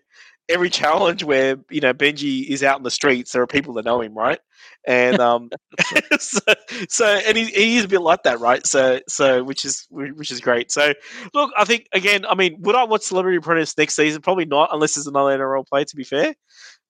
every 0.48 0.70
challenge 0.70 1.24
where 1.24 1.56
you 1.70 1.80
know 1.80 1.94
Benji 1.94 2.46
is 2.48 2.62
out 2.62 2.78
in 2.78 2.84
the 2.84 2.90
streets, 2.90 3.32
there 3.32 3.42
are 3.42 3.46
people 3.46 3.74
that 3.74 3.84
know 3.84 4.00
him, 4.00 4.14
right? 4.14 4.38
And 4.86 5.20
um, 5.20 5.50
so, 6.18 6.40
so 6.88 7.06
and 7.06 7.36
he, 7.36 7.44
he 7.46 7.76
is 7.76 7.84
a 7.84 7.88
bit 7.88 8.02
like 8.02 8.22
that, 8.24 8.40
right? 8.40 8.66
So 8.66 9.00
so 9.08 9.42
which 9.44 9.64
is 9.64 9.86
which 9.90 10.30
is 10.30 10.40
great. 10.40 10.70
So 10.70 10.92
look, 11.34 11.52
I 11.56 11.64
think 11.64 11.86
again, 11.92 12.24
I 12.26 12.34
mean, 12.34 12.56
would 12.60 12.76
I 12.76 12.84
watch 12.84 13.02
Celebrity 13.02 13.38
Apprentice 13.38 13.76
next 13.76 13.96
season? 13.96 14.22
Probably 14.22 14.46
not, 14.46 14.70
unless 14.72 14.94
there's 14.94 15.06
another 15.06 15.36
NRL 15.36 15.66
play. 15.66 15.84
To 15.84 15.96
be 15.96 16.04
fair, 16.04 16.34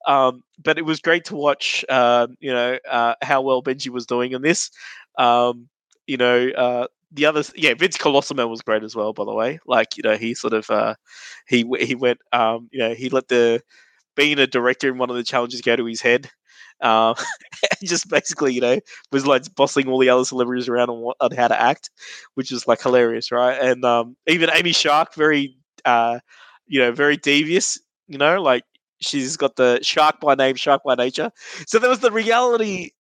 um, 0.07 0.43
but 0.63 0.79
it 0.79 0.85
was 0.85 1.01
great 1.01 1.25
to 1.27 1.37
watch. 1.37 1.85
Uh, 1.89 2.29
you 2.41 2.53
know 2.53 2.79
uh, 2.91 3.15
how 3.23 3.43
well 3.43 3.63
Benji 3.63 3.89
was 3.89 4.07
doing 4.07 4.33
in 4.33 4.43
this. 4.43 4.71
Um, 5.19 5.69
you 6.07 6.17
know, 6.17 6.49
uh, 6.51 6.87
the 7.13 7.27
others, 7.27 7.53
yeah, 7.57 7.75
Vince 7.75 7.97
Colosimo 7.99 8.49
was 8.49 8.63
great 8.63 8.83
as 8.83 8.97
well. 8.97 9.13
By 9.13 9.25
the 9.25 9.35
way, 9.35 9.61
like 9.67 9.97
you 9.97 10.03
know, 10.03 10.17
he 10.17 10.35
sort 10.35 10.55
of 10.55 10.71
uh, 10.71 10.95
he 11.47 11.65
he 11.81 11.95
went, 11.95 12.19
um, 12.33 12.69
you 12.73 12.79
know, 12.81 12.95
he 12.95 13.09
let 13.11 13.29
the 13.29 13.63
being 14.17 14.39
a 14.39 14.47
director 14.47 14.89
in 14.89 14.99
one 14.99 15.11
of 15.11 15.17
the 15.17 15.25
challenges 15.25 15.63
go 15.63 15.77
to 15.77 15.87
his 15.87 16.03
head. 16.03 16.31
Uh, 16.83 17.15
just 17.85 18.09
basically, 18.09 18.53
you 18.53 18.61
know, 18.61 18.79
was 19.13 19.27
like 19.27 19.45
bossing 19.55 19.89
all 19.89 19.99
the 19.99 20.09
other 20.09 20.25
celebrities 20.25 20.69
around 20.69 20.91
on, 20.91 20.99
what, 21.01 21.17
on 21.21 21.31
how 21.31 21.49
to 21.49 21.61
act, 21.61 21.91
which 22.35 22.51
is 22.53 22.67
like 22.67 22.83
hilarious, 22.83 23.31
right? 23.31 23.59
And 23.61 23.85
um, 23.85 24.17
even 24.27 24.51
Amy 24.53 24.73
Shark, 24.73 25.15
very, 25.15 25.57
uh, 25.85 26.19
you 26.67 26.81
know, 26.81 26.93
very 26.93 27.17
devious, 27.17 27.79
you 28.09 28.19
know, 28.19 28.43
like 28.43 28.65
she's 29.01 29.37
got 29.37 29.57
the 29.57 29.79
shark 29.83 30.21
by 30.21 30.35
name, 30.35 30.57
shark 30.57 30.83
by 30.85 30.95
nature. 30.95 31.31
So 31.67 31.79
there 31.79 31.91
was 31.91 32.01
the 32.01 32.11
reality 32.11 32.91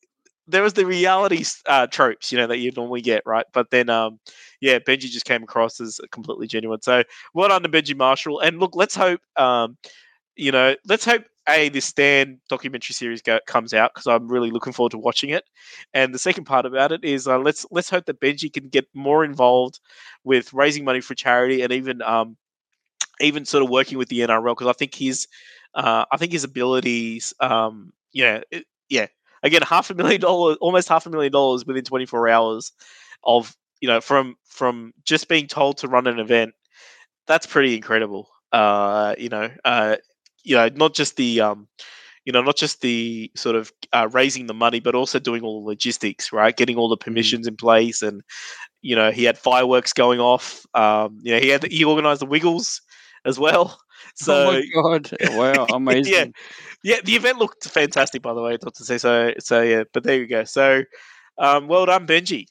there 0.47 0.63
was 0.63 0.73
the 0.73 0.87
reality 0.87 1.45
uh, 1.67 1.87
tropes, 1.87 2.33
you 2.33 2.39
know, 2.39 2.47
that 2.47 2.59
you 2.59 2.73
normally 2.77 3.01
get, 3.01 3.23
right? 3.25 3.47
But 3.53 3.71
then, 3.71 3.89
um, 3.89 4.19
yeah, 4.61 4.79
Benji 4.79 5.11
just 5.11 5.25
came 5.25 5.43
across 5.43 5.81
as 5.81 6.01
completely 6.11 6.47
genuine. 6.47 6.83
So 6.83 7.05
well 7.35 7.49
done 7.49 7.63
to 7.63 7.69
Benji 7.69 7.97
Marshall. 7.97 8.41
And 8.41 8.59
look, 8.59 8.75
let's 8.75 8.95
hope, 8.95 9.21
um, 9.37 9.77
you 10.37 10.51
know, 10.51 10.75
let's 10.87 11.05
hope 11.05 11.25
a 11.49 11.69
this 11.69 11.85
Stan 11.85 12.41
documentary 12.49 12.95
series 12.95 13.23
go, 13.23 13.39
comes 13.47 13.75
out 13.75 13.93
because 13.95 14.07
I'm 14.07 14.29
really 14.29 14.51
looking 14.51 14.73
forward 14.73 14.93
to 14.93 14.99
watching 14.99 15.31
it. 15.31 15.45
And 15.95 16.15
the 16.15 16.19
second 16.19 16.45
part 16.45 16.67
about 16.67 16.93
it 16.93 17.05
is 17.05 17.27
uh, 17.27 17.39
let's 17.39 17.67
let's 17.71 17.91
hope 17.91 18.07
that 18.07 18.21
Benji 18.21 18.53
can 18.53 18.69
get 18.69 18.87
more 18.95 19.25
involved 19.25 19.81
with 20.25 20.53
raising 20.53 20.85
money 20.85 21.01
for 21.01 21.15
charity 21.15 21.63
and 21.63 21.73
even 21.73 22.03
um, 22.03 22.37
even 23.21 23.45
sort 23.45 23.65
of 23.65 23.71
working 23.71 23.99
with 23.99 24.09
the 24.09 24.21
NRL 24.21 24.55
because 24.57 24.69
I 24.69 24.73
think 24.73 24.95
his 24.95 25.27
uh, 25.75 26.05
I 26.13 26.17
think 26.17 26.33
his 26.33 26.45
abilities, 26.45 27.33
um, 27.41 27.93
yeah, 28.13 28.41
it, 28.51 28.67
yeah, 28.89 29.07
again, 29.43 29.63
half 29.63 29.91
a 29.91 29.95
million 29.95 30.21
dollars, 30.21 30.57
almost 30.61 30.89
half 30.89 31.07
a 31.07 31.11
million 31.11 31.33
dollars 31.33 31.67
within 31.67 31.85
24 31.85 32.29
hours 32.29 32.73
of 33.25 33.55
you 33.81 33.89
know 33.89 34.01
from 34.01 34.37
from 34.47 34.93
just 35.05 35.29
being 35.29 35.47
told 35.47 35.79
to 35.79 35.89
run 35.89 36.07
an 36.07 36.19
event. 36.19 36.55
That's 37.27 37.47
pretty 37.47 37.75
incredible. 37.77 38.29
Uh, 38.53 39.15
you 39.19 39.29
know, 39.29 39.51
uh, 39.65 39.97
you 40.45 40.57
know, 40.57 40.69
not 40.75 40.95
just 40.95 41.17
the 41.17 41.41
um, 41.41 41.69
you 42.25 42.33
know, 42.33 42.43
not 42.43 42.57
just 42.57 42.81
the 42.81 43.31
sort 43.35 43.57
of 43.57 43.73
uh, 43.93 44.09
raising 44.13 44.47
the 44.47 44.55
money, 44.55 44.81
but 44.81 44.95
also 44.95 45.19
doing 45.19 45.43
all 45.43 45.61
the 45.61 45.69
logistics, 45.69 46.33
right? 46.33 46.57
Getting 46.57 46.77
all 46.77 46.89
the 46.89 46.97
mm-hmm. 46.97 47.05
permissions 47.05 47.47
in 47.47 47.57
place, 47.57 48.03
and 48.03 48.23
you 48.81 48.95
know, 48.95 49.11
he 49.11 49.25
had 49.25 49.39
fireworks 49.39 49.93
going 49.93 50.21
off. 50.21 50.65
Um, 50.75 51.19
you 51.23 51.35
know, 51.35 51.41
he 51.41 51.49
had 51.49 51.65
he 51.65 51.85
organized 51.85 52.21
the 52.21 52.27
Wiggles 52.27 52.81
as 53.25 53.39
well. 53.39 53.79
So, 54.15 54.49
oh 54.49 54.53
my 54.53 54.99
god! 54.99 55.11
Wow, 55.33 55.67
amazing. 55.75 56.13
yeah, 56.13 56.25
yeah. 56.83 57.01
The 57.05 57.17
event 57.17 57.39
looked 57.39 57.69
fantastic, 57.69 58.23
by 58.23 58.35
the 58.35 58.43
way. 58.43 58.59
Not 58.63 58.75
to 58.75 58.85
say 58.85 58.99
so. 58.99 59.33
So 59.39 59.63
yeah, 59.63 59.85
but 59.93 60.05
there 60.05 60.19
you 60.19 60.27
go. 60.27 60.45
So, 60.45 60.83
um, 61.39 61.69
well 61.69 61.87
done, 61.87 62.07
Benji. 62.07 62.47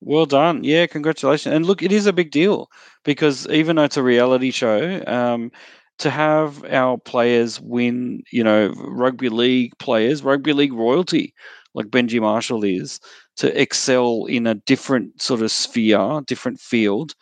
Well 0.00 0.26
done. 0.26 0.62
Yeah, 0.64 0.86
congratulations. 0.86 1.54
And 1.54 1.66
look, 1.66 1.82
it 1.82 1.92
is 1.92 2.06
a 2.06 2.12
big 2.12 2.30
deal 2.30 2.68
because 3.04 3.46
even 3.48 3.76
though 3.76 3.84
it's 3.84 3.96
a 3.96 4.02
reality 4.02 4.50
show, 4.50 5.02
um, 5.06 5.50
to 5.98 6.10
have 6.10 6.64
our 6.66 6.96
players 6.98 7.60
win, 7.60 8.22
you 8.30 8.44
know, 8.44 8.72
rugby 8.76 9.28
league 9.28 9.72
players, 9.78 10.22
rugby 10.22 10.52
league 10.52 10.72
royalty, 10.72 11.34
like 11.74 11.86
Benji 11.86 12.20
Marshall 12.20 12.64
is, 12.64 13.00
to 13.36 13.60
excel 13.60 14.24
in 14.26 14.46
a 14.46 14.54
different 14.54 15.20
sort 15.20 15.42
of 15.42 15.50
sphere, 15.50 16.20
different 16.26 16.60
field, 16.60 17.14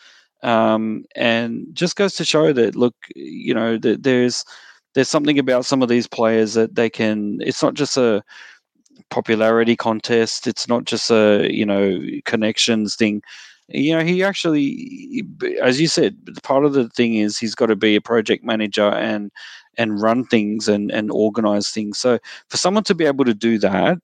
um, 0.42 1.04
and 1.14 1.66
just 1.72 1.96
goes 1.96 2.14
to 2.16 2.24
show 2.24 2.52
that 2.52 2.76
look, 2.76 2.94
you 3.14 3.54
know, 3.54 3.78
that 3.78 4.02
there's 4.02 4.44
there's 4.94 5.08
something 5.08 5.38
about 5.38 5.66
some 5.66 5.82
of 5.82 5.88
these 5.88 6.06
players 6.06 6.54
that 6.54 6.74
they 6.74 6.90
can. 6.90 7.38
It's 7.42 7.62
not 7.62 7.74
just 7.74 7.96
a 7.96 8.22
popularity 9.10 9.76
contest. 9.76 10.46
It's 10.46 10.68
not 10.68 10.84
just 10.84 11.10
a 11.10 11.48
you 11.52 11.66
know 11.66 12.00
connections 12.24 12.96
thing. 12.96 13.22
You 13.68 13.96
know, 13.96 14.04
he 14.04 14.22
actually, 14.22 15.24
as 15.60 15.80
you 15.80 15.88
said, 15.88 16.16
part 16.44 16.64
of 16.64 16.72
the 16.72 16.88
thing 16.90 17.16
is 17.16 17.36
he's 17.38 17.54
got 17.56 17.66
to 17.66 17.76
be 17.76 17.96
a 17.96 18.00
project 18.00 18.44
manager 18.44 18.88
and 18.88 19.30
and 19.76 20.00
run 20.00 20.24
things 20.26 20.68
and 20.68 20.90
and 20.92 21.10
organize 21.10 21.70
things. 21.70 21.98
So 21.98 22.18
for 22.48 22.56
someone 22.56 22.84
to 22.84 22.94
be 22.94 23.06
able 23.06 23.24
to 23.24 23.34
do 23.34 23.58
that, 23.58 23.98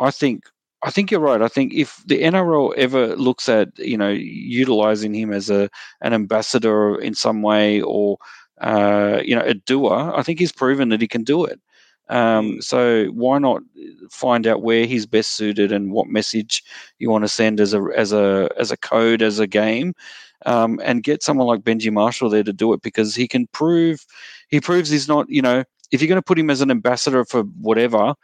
I 0.00 0.10
think 0.10 0.44
I 0.82 0.90
think 0.90 1.10
you're 1.10 1.20
right. 1.20 1.42
I 1.42 1.48
think 1.48 1.74
if 1.74 2.02
the 2.06 2.22
NRL 2.22 2.74
ever 2.76 3.16
looks 3.16 3.48
at 3.48 3.76
you 3.78 3.96
know 3.96 4.10
utilizing 4.10 5.14
him 5.14 5.32
as 5.32 5.50
a 5.50 5.68
an 6.00 6.12
ambassador 6.12 6.98
in 7.00 7.14
some 7.14 7.42
way 7.42 7.80
or 7.80 8.18
uh, 8.60 9.20
you 9.24 9.34
know 9.34 9.42
a 9.42 9.54
doer, 9.54 10.12
I 10.14 10.22
think 10.22 10.38
he's 10.38 10.52
proven 10.52 10.88
that 10.90 11.00
he 11.00 11.08
can 11.08 11.24
do 11.24 11.44
it. 11.44 11.60
Um, 12.10 12.52
mm. 12.52 12.62
so 12.62 13.06
why 13.06 13.38
not 13.38 13.62
find 14.10 14.46
out 14.46 14.62
where 14.62 14.86
he's 14.86 15.04
best 15.04 15.32
suited 15.32 15.72
and 15.72 15.92
what 15.92 16.06
message 16.06 16.62
you 16.98 17.10
want 17.10 17.24
to 17.24 17.28
send 17.28 17.60
as 17.60 17.74
a 17.74 17.82
as 17.96 18.12
a 18.12 18.48
as 18.56 18.70
a 18.70 18.76
code 18.76 19.20
as 19.20 19.40
a 19.40 19.46
game, 19.46 19.94
um, 20.46 20.80
and 20.84 21.02
get 21.02 21.22
someone 21.22 21.48
like 21.48 21.62
Benji 21.62 21.92
Marshall 21.92 22.30
there 22.30 22.44
to 22.44 22.52
do 22.52 22.72
it 22.72 22.82
because 22.82 23.14
he 23.14 23.26
can 23.26 23.48
prove 23.48 24.06
he 24.48 24.60
proves 24.60 24.90
he's 24.90 25.08
not 25.08 25.28
you 25.28 25.42
know 25.42 25.64
if 25.90 26.00
you're 26.00 26.08
going 26.08 26.16
to 26.16 26.22
put 26.22 26.38
him 26.38 26.50
as 26.50 26.60
an 26.60 26.70
ambassador 26.70 27.24
for 27.24 27.42
whatever 27.42 28.14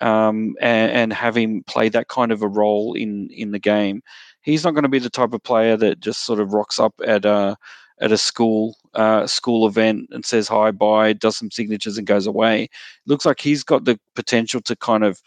um, 0.00 0.54
and, 0.60 0.92
and, 0.92 1.12
have 1.12 1.36
him 1.36 1.62
play 1.66 1.88
that 1.90 2.08
kind 2.08 2.32
of 2.32 2.42
a 2.42 2.48
role 2.48 2.94
in 2.94 3.28
in 3.30 3.52
the 3.52 3.58
game. 3.58 4.02
He's 4.42 4.64
not 4.64 4.72
going 4.72 4.84
to 4.84 4.88
be 4.88 4.98
the 4.98 5.10
type 5.10 5.34
of 5.34 5.42
player 5.42 5.76
that 5.76 6.00
just 6.00 6.24
sort 6.24 6.40
of 6.40 6.52
rocks 6.52 6.78
up 6.78 6.94
at 7.06 7.24
a 7.24 7.56
at 8.00 8.12
a 8.12 8.18
school 8.18 8.76
uh, 8.94 9.26
school 9.26 9.66
event 9.66 10.08
and 10.10 10.24
says 10.24 10.48
hi, 10.48 10.70
bye, 10.70 11.12
does 11.12 11.36
some 11.36 11.50
signatures 11.50 11.98
and 11.98 12.06
goes 12.06 12.26
away. 12.26 12.68
Looks 13.06 13.26
like 13.26 13.40
he's 13.40 13.62
got 13.62 13.84
the 13.84 13.98
potential 14.14 14.60
to 14.62 14.76
kind 14.76 15.04
of 15.04 15.20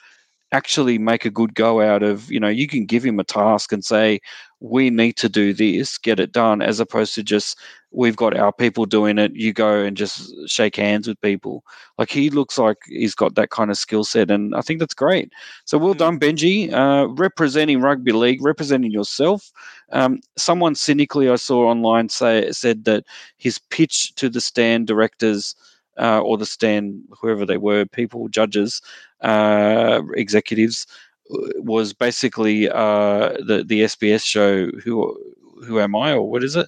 actually 0.51 0.99
make 0.99 1.25
a 1.25 1.31
good 1.31 1.55
go 1.55 1.81
out 1.81 2.03
of 2.03 2.31
you 2.31 2.39
know 2.39 2.47
you 2.47 2.67
can 2.67 2.85
give 2.85 3.03
him 3.03 3.19
a 3.19 3.23
task 3.23 3.71
and 3.73 3.83
say 3.83 4.19
we 4.63 4.89
need 4.89 5.17
to 5.17 5.27
do 5.27 5.53
this 5.53 5.97
get 5.97 6.21
it 6.21 6.31
done 6.31 6.61
as 6.61 6.79
opposed 6.79 7.13
to 7.13 7.21
just 7.21 7.59
we've 7.91 8.15
got 8.15 8.35
our 8.35 8.53
people 8.53 8.85
doing 8.85 9.17
it 9.17 9.35
you 9.35 9.51
go 9.51 9.83
and 9.83 9.97
just 9.97 10.33
shake 10.49 10.77
hands 10.77 11.05
with 11.05 11.19
people. 11.19 11.65
Like 11.97 12.09
he 12.09 12.29
looks 12.29 12.57
like 12.57 12.77
he's 12.87 13.13
got 13.13 13.35
that 13.35 13.49
kind 13.49 13.69
of 13.69 13.77
skill 13.77 14.05
set 14.05 14.31
and 14.31 14.55
i 14.55 14.61
think 14.61 14.79
that's 14.79 14.93
great. 14.93 15.33
So 15.65 15.77
well 15.77 15.93
done 15.93 16.17
benji. 16.17 16.71
Uh, 16.71 17.09
representing 17.09 17.81
rugby 17.81 18.13
league 18.13 18.41
representing 18.41 18.91
yourself. 18.91 19.51
Um, 19.91 20.21
someone 20.37 20.75
cynically 20.75 21.29
i 21.29 21.35
saw 21.35 21.67
online 21.69 22.07
say 22.07 22.49
said 22.53 22.85
that 22.85 23.03
his 23.35 23.59
pitch 23.59 24.15
to 24.15 24.29
the 24.29 24.41
Stan 24.41 24.85
directors 24.85 25.55
uh, 25.99 26.21
or 26.21 26.37
the 26.37 26.45
Stan, 26.45 27.03
whoever 27.11 27.45
they 27.45 27.57
were 27.57 27.85
people 27.85 28.29
judges 28.29 28.81
uh, 29.21 30.01
executives 30.15 30.87
was 31.29 31.93
basically 31.93 32.69
uh, 32.69 33.33
the 33.45 33.63
the 33.65 33.81
SBS 33.81 34.25
show 34.25 34.67
who 34.83 35.17
who 35.65 35.79
am 35.79 35.95
I 35.95 36.13
or 36.13 36.29
what 36.29 36.43
is 36.43 36.55
it? 36.55 36.67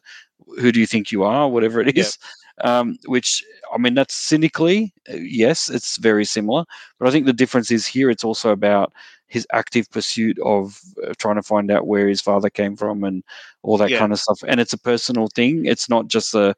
Who 0.60 0.72
do 0.72 0.80
you 0.80 0.88
think 0.88 1.12
you 1.12 1.24
are? 1.24 1.50
Whatever 1.50 1.82
it 1.82 1.98
is. 1.98 2.18
Um, 2.64 2.98
which 3.06 3.44
I 3.74 3.78
mean, 3.78 3.96
that's 3.96 4.14
cynically 4.14 4.94
uh, 5.10 5.18
yes, 5.18 5.70
it's 5.70 5.98
very 5.98 6.24
similar, 6.24 6.64
but 7.00 7.08
I 7.08 7.12
think 7.12 7.26
the 7.26 7.34
difference 7.34 7.70
is 7.70 7.86
here. 7.86 8.10
It's 8.10 8.24
also 8.24 8.52
about 8.52 8.94
his 9.28 9.46
active 9.52 9.90
pursuit 9.92 10.40
of 10.40 10.80
uh, 11.06 11.14
trying 11.18 11.36
to 11.36 11.44
find 11.44 11.70
out 11.70 11.88
where 11.88 12.08
his 12.08 12.22
father 12.22 12.50
came 12.50 12.76
from 12.78 13.04
and 13.04 13.24
all 13.64 13.78
that 13.78 13.90
yeah. 13.90 14.00
kind 14.00 14.14
of 14.14 14.20
stuff. 14.20 14.42
And 14.48 14.60
it's 14.60 14.72
a 14.72 14.78
personal 14.78 15.28
thing. 15.28 15.66
It's 15.66 15.90
not 15.90 16.08
just 16.08 16.34
a 16.34 16.56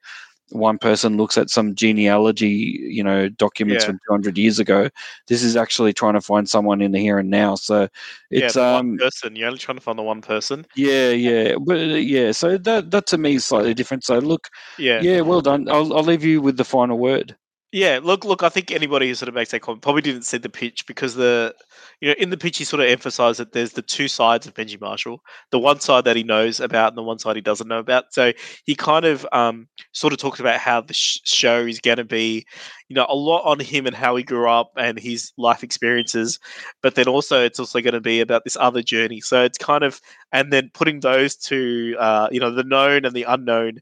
one 0.50 0.78
person 0.78 1.18
looks 1.18 1.38
at 1.38 1.50
some 1.50 1.76
genealogy, 1.76 2.80
you 2.90 3.04
know, 3.04 3.30
documents 3.30 3.84
yeah. 3.84 3.92
from 3.92 4.00
200 4.08 4.38
years 4.38 4.60
ago. 4.60 4.90
This 5.28 5.44
is 5.44 5.56
actually 5.56 5.94
trying 5.94 6.14
to 6.14 6.22
find 6.22 6.50
someone 6.50 6.82
in 6.82 6.92
the 6.92 7.00
here 7.00 7.20
and 7.20 7.30
now. 7.30 7.56
So 7.56 7.90
it's 8.32 8.56
yeah, 8.56 8.78
um, 8.78 8.90
one 8.90 8.98
person. 8.98 9.36
You're 9.36 9.48
only 9.48 9.60
trying 9.60 9.78
to 9.78 9.84
find 9.84 10.00
the 10.00 10.04
one 10.04 10.22
person. 10.22 10.66
Yeah, 10.76 11.10
yeah, 11.10 11.56
but 11.60 11.78
uh, 11.78 11.96
yeah. 11.96 12.32
So 12.32 12.58
that 12.58 12.92
that 12.92 13.08
to 13.08 13.18
me 13.18 13.36
is 13.36 13.46
slightly 13.46 13.74
different. 13.74 14.04
So 14.04 14.20
look, 14.20 14.50
yeah, 14.78 15.02
yeah. 15.02 15.22
Well 15.22 15.42
done. 15.42 15.70
I'll 15.70 15.96
I'll 15.96 16.04
leave 16.04 16.24
you 16.24 16.42
with 16.42 16.58
the 16.58 16.66
final 16.66 16.98
word. 16.98 17.36
Yeah, 17.74 18.00
look, 18.02 18.24
look. 18.24 18.44
I 18.44 18.50
think 18.50 18.72
anybody 18.72 19.10
who 19.10 19.16
sort 19.16 19.28
of 19.28 19.36
makes 19.36 19.52
that 19.52 19.60
comment 19.60 19.82
probably 19.82 20.02
didn't 20.02 20.22
see 20.22 20.38
the 20.38 20.48
pitch 20.48 20.86
because 20.88 21.16
the, 21.16 21.54
you 22.00 22.08
know, 22.08 22.16
in 22.18 22.30
the 22.30 22.38
pitch 22.38 22.58
he 22.60 22.64
sort 22.64 22.80
of 22.82 22.88
emphasised 22.88 23.42
that 23.42 23.52
there's 23.52 23.74
the 23.74 23.82
two 23.82 24.08
sides 24.08 24.48
of 24.48 24.54
Benji 24.54 24.80
Marshall, 24.80 25.20
the 25.52 25.60
one 25.60 25.82
side 25.82 26.06
that 26.06 26.16
he 26.16 26.24
knows 26.24 26.62
about 26.62 26.88
and 26.90 26.98
the 26.98 27.04
one 27.04 27.20
side 27.20 27.36
he 27.36 27.42
doesn't 27.42 27.68
know 27.68 27.80
about. 27.80 28.06
So 28.14 28.32
he 28.64 28.74
kind 28.74 29.04
of 29.04 29.28
um, 29.34 29.68
sort 29.92 30.14
of 30.14 30.20
talked 30.20 30.40
about 30.40 30.62
how 30.62 30.80
the 30.80 30.94
sh- 30.94 31.20
show 31.26 31.66
is 31.66 31.82
going 31.82 31.98
to 31.98 32.06
be, 32.06 32.46
you 32.88 32.96
know, 32.96 33.06
a 33.10 33.16
lot 33.16 33.44
on 33.44 33.60
him 33.60 33.86
and 33.86 33.94
how 33.96 34.16
he 34.16 34.24
grew 34.24 34.50
up 34.50 34.72
and 34.78 34.98
his 34.98 35.34
life 35.38 35.62
experiences, 35.62 36.40
but 36.82 36.96
then 36.96 37.10
also 37.10 37.44
it's 37.44 37.60
also 37.60 37.82
going 37.82 37.94
to 37.94 38.00
be 38.00 38.22
about 38.22 38.46
this 38.46 38.56
other 38.58 38.82
journey. 38.82 39.20
So 39.20 39.44
it's 39.44 39.58
kind 39.58 39.84
of 39.84 40.00
and 40.32 40.54
then 40.54 40.72
putting 40.74 41.02
those 41.02 41.36
two, 41.36 41.98
uh, 42.00 42.30
you 42.32 42.40
know, 42.40 42.50
the 42.50 42.64
known 42.64 43.04
and 43.04 43.14
the 43.14 43.24
unknown, 43.24 43.80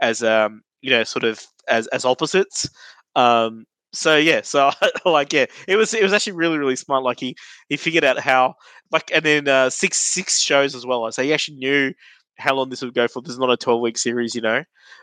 as 0.00 0.24
um, 0.24 0.62
you 0.82 0.90
know, 0.90 1.04
sort 1.04 1.22
of 1.22 1.40
as 1.68 1.86
as 1.88 2.04
opposites 2.04 2.68
Um, 3.18 3.64
so 3.92 4.16
yeah, 4.16 4.42
so 4.42 4.70
like 5.04 5.32
yeah, 5.32 5.46
it 5.66 5.76
was 5.76 5.94
it 5.94 6.02
was 6.02 6.12
actually 6.12 6.34
really 6.34 6.58
really 6.58 6.76
smart. 6.76 7.02
Like 7.04 7.20
he 7.20 7.36
he 7.68 7.76
figured 7.76 8.04
out 8.04 8.18
how 8.18 8.54
like 8.92 9.10
and 9.14 9.24
then 9.24 9.48
uh, 9.48 9.70
six 9.70 9.98
six 9.98 10.40
shows 10.40 10.74
as 10.74 10.86
well. 10.86 11.10
So 11.12 11.22
he 11.22 11.32
actually 11.32 11.58
knew 11.58 11.92
how 12.38 12.54
long 12.54 12.68
this 12.70 12.82
would 12.82 12.94
go 12.94 13.08
for. 13.08 13.22
This 13.22 13.32
is 13.32 13.38
not 13.38 13.50
a 13.50 13.56
twelve 13.56 13.80
week 13.80 13.98
series, 13.98 14.34
you 14.34 14.42
know. 14.42 14.62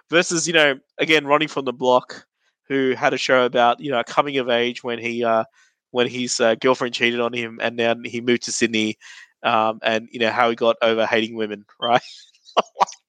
Versus 0.09 0.47
you 0.47 0.53
know 0.53 0.75
again 0.99 1.25
Ronnie 1.25 1.47
from 1.47 1.65
the 1.65 1.73
block, 1.73 2.25
who 2.67 2.93
had 2.97 3.13
a 3.13 3.17
show 3.17 3.45
about 3.45 3.79
you 3.79 3.91
know 3.91 4.03
coming 4.03 4.37
of 4.37 4.49
age 4.49 4.83
when 4.83 4.99
he 4.99 5.23
uh 5.23 5.45
when 5.91 6.07
his 6.07 6.39
uh, 6.39 6.55
girlfriend 6.55 6.93
cheated 6.93 7.19
on 7.21 7.33
him 7.33 7.57
and 7.61 7.79
then 7.79 8.03
he 8.03 8.21
moved 8.21 8.43
to 8.43 8.51
Sydney, 8.51 8.97
um 9.43 9.79
and 9.83 10.07
you 10.11 10.19
know 10.19 10.29
how 10.31 10.49
he 10.49 10.55
got 10.55 10.75
over 10.81 11.05
hating 11.05 11.35
women, 11.35 11.65
right? 11.81 12.01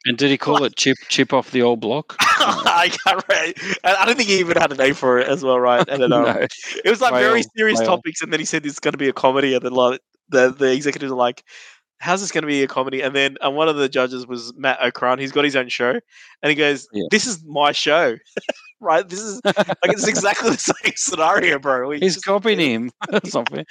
And 0.07 0.17
did 0.17 0.31
he 0.31 0.39
call 0.39 0.63
it 0.63 0.77
chip 0.77 0.97
chip 1.09 1.33
off 1.33 1.51
the 1.51 1.63
old 1.63 1.81
block? 1.81 2.17
I 2.21 2.91
can't 2.91 3.25
remember. 3.29 3.61
I 3.83 4.07
don't 4.07 4.17
think 4.17 4.29
he 4.29 4.39
even 4.39 4.57
had 4.57 4.71
a 4.71 4.77
name 4.77 4.95
for 4.95 5.19
it 5.19 5.27
as 5.27 5.43
well, 5.43 5.59
right? 5.59 5.87
And 5.89 6.01
then 6.01 6.13
um, 6.13 6.25
no. 6.25 6.47
it 6.85 6.89
was 6.89 7.01
like 7.01 7.15
very 7.15 7.43
serious 7.57 7.81
topics, 7.81 8.23
and 8.23 8.33
then 8.33 8.39
he 8.39 8.47
said 8.47 8.65
it's 8.65 8.79
going 8.79 8.93
to 8.93 8.99
be 8.99 9.09
a 9.09 9.13
comedy, 9.13 9.55
and 9.55 9.65
then 9.65 9.73
like 9.73 10.01
the 10.29 10.53
the 10.53 10.73
executives 10.73 11.11
are 11.11 11.17
like, 11.17 11.43
"How's 11.99 12.21
this 12.21 12.31
going 12.31 12.43
to 12.43 12.49
be 12.49 12.63
a 12.63 12.69
comedy?" 12.69 13.01
And 13.01 13.17
then 13.17 13.37
and 13.41 13.57
one 13.57 13.69
of 13.69 13.77
the 13.77 13.89
judges 13.89 14.29
was 14.29 14.55
Matt 14.57 14.81
O'Cron. 14.81 15.19
He's 15.19 15.33
got 15.33 15.45
his 15.45 15.57
own 15.57 15.69
show, 15.69 15.99
and 16.43 16.51
he 16.51 16.55
goes, 16.55 16.87
Yeah. 16.93 17.07
"This 17.11 17.27
is 17.27 17.45
my 17.45 17.73
show." 17.73 18.17
Right, 18.79 19.09
this 19.09 19.21
is 19.21 19.41
like 19.45 19.57
it's 19.85 20.07
exactly 20.07 20.51
the 20.51 20.59
same 20.59 20.93
scenario, 20.97 21.59
bro. 21.59 21.89
We 21.89 21.99
He's 21.99 22.15
just- 22.15 22.27
copying 22.27 22.59
him. 22.61 22.91
Something. 23.25 23.65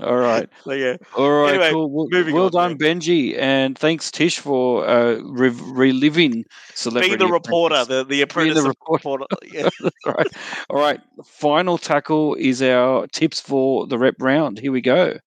All 0.00 0.16
right. 0.16 0.48
Like, 0.66 0.78
yeah, 0.78 0.96
All 1.16 1.30
right. 1.42 1.50
Anyway, 1.54 1.70
cool. 1.72 1.90
Well, 1.90 2.06
moving 2.10 2.34
well 2.34 2.44
on, 2.46 2.52
done, 2.52 2.78
Benji, 2.78 3.36
and 3.38 3.76
thanks 3.76 4.10
Tish 4.10 4.38
for 4.38 4.86
uh, 4.88 5.16
re- 5.24 5.48
reliving 5.48 6.44
celebrity. 6.74 7.16
being 7.16 7.18
the 7.18 7.32
reporter, 7.32 7.74
Apprentice. 7.74 7.88
the 7.88 8.04
the 8.04 8.22
apprentice 8.22 8.54
the 8.54 8.60
of 8.70 8.76
reporter. 8.90 9.24
Yeah. 9.52 9.68
All 10.06 10.12
right. 10.14 10.26
All 10.70 10.78
right. 10.80 11.00
Final 11.24 11.76
tackle 11.76 12.34
is 12.36 12.62
our 12.62 13.06
tips 13.08 13.40
for 13.40 13.86
the 13.88 13.98
rep 13.98 14.14
round. 14.20 14.58
Here 14.58 14.72
we 14.72 14.80
go. 14.80 15.18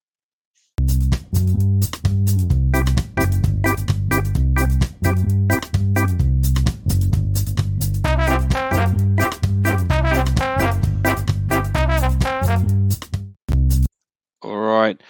All 14.48 14.56
right. 14.58 15.00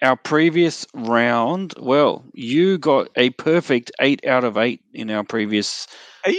Our 0.00 0.16
previous 0.16 0.86
round, 0.94 1.74
well, 1.78 2.24
you 2.32 2.78
got 2.78 3.08
a 3.16 3.30
perfect 3.30 3.92
eight 4.00 4.24
out 4.26 4.44
of 4.44 4.56
eight 4.56 4.80
in 4.94 5.10
our 5.10 5.24
previous 5.24 5.86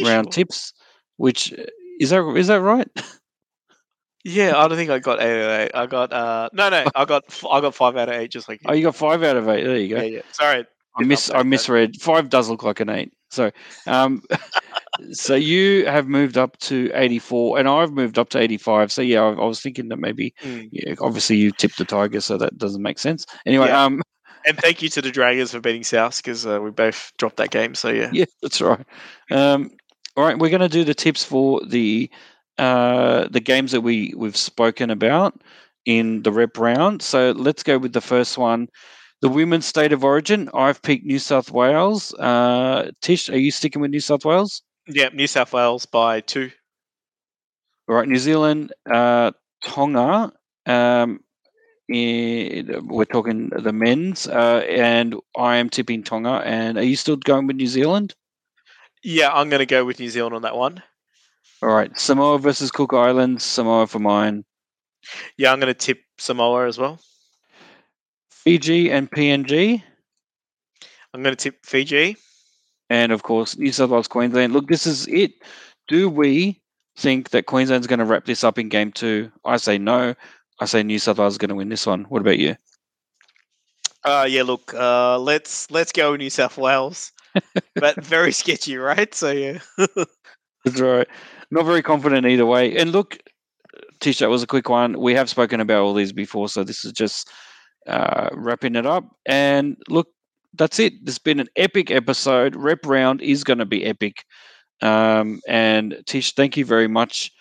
round 0.02 0.26
sure? 0.28 0.32
tips. 0.32 0.74
Which 1.18 1.54
is 2.00 2.10
that 2.10 2.24
is 2.36 2.48
that 2.48 2.62
right? 2.62 2.88
Yeah, 4.26 4.54
I 4.56 4.70
don't 4.70 4.78
think 4.78 4.90
I 4.90 5.00
got 5.00 5.22
eight 5.22 5.44
out 5.44 5.52
of 5.52 5.60
eight. 5.60 5.72
I 5.74 5.86
got 5.86 6.14
uh 6.14 6.50
no 6.54 6.70
no, 6.70 6.86
I 6.96 7.04
got 7.04 7.24
I 7.52 7.60
got 7.60 7.76
five 7.76 7.98
out 7.98 8.08
of 8.08 8.16
eight, 8.16 8.32
just 8.32 8.48
like 8.48 8.62
you. 8.64 8.70
Oh, 8.70 8.74
you 8.74 8.84
got 8.84 8.96
five 8.96 9.22
out 9.22 9.36
of 9.36 9.50
eight. 9.50 9.66
There 9.66 9.76
you 9.76 9.94
go. 9.94 10.02
yeah, 10.02 10.08
yeah. 10.08 10.22
Sorry, 10.32 10.66
I 10.96 11.04
miss 11.04 11.30
I 11.30 11.40
that. 11.40 11.46
misread. 11.46 12.02
Five 12.02 12.30
does 12.30 12.50
look 12.50 12.64
like 12.64 12.80
an 12.80 12.90
eight. 12.90 13.12
So, 13.32 13.52
um, 13.86 14.24
so 15.12 15.36
you 15.36 15.86
have 15.86 16.08
moved 16.08 16.38
up 16.38 16.58
to 16.60 16.92
eighty 16.94 17.20
four, 17.20 17.58
and 17.58 17.68
I've 17.68 17.92
moved 17.92 18.20
up 18.20 18.30
to 18.30 18.40
eighty 18.40 18.58
five. 18.58 18.92
So 18.92 19.02
yeah, 19.02 19.22
I, 19.22 19.32
I 19.34 19.46
was 19.46 19.60
thinking 19.62 19.90
that 19.90 19.98
maybe, 19.98 20.34
Mm. 20.44 20.70
yeah, 20.72 20.96
obviously 21.02 21.38
you 21.38 21.52
tipped 21.52 21.78
the 21.78 21.86
tiger, 21.86 22.22
so 22.22 22.38
that 22.38 22.58
doesn't 22.58 22.82
make 22.82 23.00
sense. 23.00 23.26
Anyway, 23.46 23.68
Yeah. 23.68 23.84
um, 23.84 24.02
And 24.46 24.58
thank 24.58 24.82
you 24.82 24.90
to 24.90 25.02
the 25.02 25.12
Dragons 25.12 25.52
for 25.52 25.60
beating 25.62 25.84
South 25.84 26.18
because 26.18 26.46
uh, 26.46 26.60
we 26.62 26.70
both 26.70 27.12
dropped 27.18 27.38
that 27.38 27.50
game. 27.52 27.76
So 27.76 27.90
yeah, 27.90 28.10
yeah, 28.14 28.26
that's 28.42 28.62
right. 28.62 28.86
Um, 29.32 29.72
all 30.16 30.24
right, 30.26 30.38
we're 30.38 30.50
going 30.50 30.62
to 30.62 30.70
do 30.70 30.84
the 30.84 30.94
tips 30.94 31.24
for 31.24 31.62
the 31.66 32.10
uh, 32.58 33.28
the 33.32 33.40
games 33.40 33.72
that 33.72 33.82
we 33.82 34.14
we've 34.16 34.38
spoken 34.38 34.92
about 34.92 35.42
in 35.86 36.22
the 36.22 36.32
rep 36.32 36.58
round. 36.58 37.02
So 37.02 37.32
let's 37.32 37.64
go 37.64 37.78
with 37.78 37.94
the 37.94 38.02
first 38.02 38.38
one. 38.38 38.68
The 39.22 39.30
women's 39.30 39.66
state 39.66 39.94
of 39.94 40.04
origin. 40.04 40.50
I've 40.54 40.82
picked 40.82 41.06
New 41.06 41.20
South 41.20 41.50
Wales. 41.50 42.14
Uh, 42.16 42.92
Tish, 43.02 43.30
are 43.30 43.38
you 43.40 43.52
sticking 43.52 43.82
with 43.82 43.92
New 43.92 44.02
South 44.02 44.26
Wales? 44.26 44.62
Yeah, 44.88 45.10
New 45.14 45.28
South 45.28 45.54
Wales 45.54 45.86
by 45.86 46.22
two. 46.22 46.52
All 47.88 47.96
right, 47.96 48.08
New 48.08 48.18
Zealand, 48.18 48.74
uh, 48.90 49.32
Tonga. 49.64 50.32
Um, 50.66 51.20
in, 51.90 52.88
we're 52.88 53.06
talking 53.06 53.50
the 53.50 53.74
men's, 53.74 54.28
uh, 54.28 54.66
and 54.70 55.16
I 55.38 55.58
am 55.58 55.70
tipping 55.70 56.04
Tonga. 56.04 56.42
And 56.46 56.78
are 56.78 56.84
you 56.84 56.96
still 56.96 57.18
going 57.18 57.48
with 57.48 57.58
New 57.58 57.68
Zealand? 57.68 58.16
Yeah, 59.04 59.32
I'm 59.34 59.50
going 59.50 59.60
to 59.60 59.66
go 59.66 59.84
with 59.84 60.00
New 60.00 60.10
Zealand 60.10 60.36
on 60.36 60.44
that 60.44 60.56
one. 60.56 60.82
All 61.62 61.70
right, 61.70 61.98
Samoa 62.00 62.40
versus 62.40 62.72
Cook 62.72 62.94
Islands. 62.94 63.44
Samoa 63.44 63.88
for 63.88 64.00
mine. 64.00 64.46
Yeah, 65.38 65.52
I'm 65.52 65.60
going 65.60 65.74
to 65.74 65.78
tip 65.78 66.00
Samoa 66.18 66.68
as 66.68 66.78
well. 66.78 67.00
Fiji 68.32 68.92
and 68.92 69.10
PNG, 69.10 69.82
I'm 71.14 71.24
going 71.24 71.36
to 71.36 71.42
tip 71.42 71.66
Fiji. 71.66 72.18
And 72.94 73.12
of 73.12 73.24
course 73.24 73.58
New 73.58 73.72
South 73.72 73.90
Wales, 73.90 74.08
Queensland. 74.08 74.54
Look, 74.54 74.68
this 74.68 74.86
is 74.86 75.08
it. 75.08 75.34
Do 75.88 76.10
we 76.10 76.62
think 76.96 77.32
that 77.32 77.48
Queensland's 77.48 77.88
going 77.88 77.98
to 77.98 78.06
wrap 78.06 78.26
this 78.26 78.44
up 78.44 78.60
in 78.60 78.70
game 78.70 78.92
two? 78.92 79.32
I 79.44 79.58
say 79.58 79.80
no. 79.80 80.14
I 80.60 80.66
say 80.66 80.84
New 80.84 81.00
South 81.00 81.18
Wales 81.18 81.34
is 81.34 81.38
going 81.40 81.50
to 81.50 81.56
win 81.56 81.70
this 81.70 81.88
one. 81.88 82.04
What 82.04 82.22
about 82.22 82.38
you? 82.38 82.56
Uh, 84.04 84.28
yeah, 84.30 84.44
look, 84.44 84.76
uh, 84.76 85.18
let's 85.18 85.72
let's 85.72 85.92
go 85.92 86.16
New 86.16 86.30
South 86.30 86.56
Wales, 86.56 87.12
but 87.76 87.96
very 88.04 88.32
sketchy, 88.32 88.78
right? 88.78 89.14
So 89.16 89.32
yeah, 89.32 89.58
That's 90.64 90.80
right. 90.80 91.08
Not 91.50 91.66
very 91.66 91.82
confident 91.82 92.28
either 92.28 92.46
way. 92.46 92.78
And 92.78 92.92
look, 92.92 93.18
Tish, 94.02 94.20
that 94.20 94.30
was 94.30 94.44
a 94.44 94.48
quick 94.48 94.70
one. 94.70 95.00
We 95.00 95.16
have 95.16 95.32
spoken 95.32 95.60
about 95.60 95.82
all 95.82 95.96
these 95.96 96.14
before, 96.14 96.48
so 96.48 96.64
this 96.64 96.86
is 96.86 96.92
just 96.92 97.32
uh, 97.88 98.30
wrapping 98.34 98.76
it 98.76 98.86
up. 98.86 99.04
And 99.26 99.78
look, 99.90 100.10
that's 100.54 100.80
it. 100.80 100.94
There's 101.04 101.20
been 101.20 101.40
an 101.40 101.50
epic 101.56 101.92
episode. 101.92 102.56
Rep 102.56 102.86
round 102.86 103.22
is 103.22 103.44
going 103.44 103.60
to 103.60 103.66
be 103.66 103.86
epic. 103.86 104.26
Um, 104.82 105.40
and 105.48 106.02
Tish, 106.06 106.34
thank 106.36 106.58
you 106.58 106.66
very 106.66 106.88
much 106.88 107.32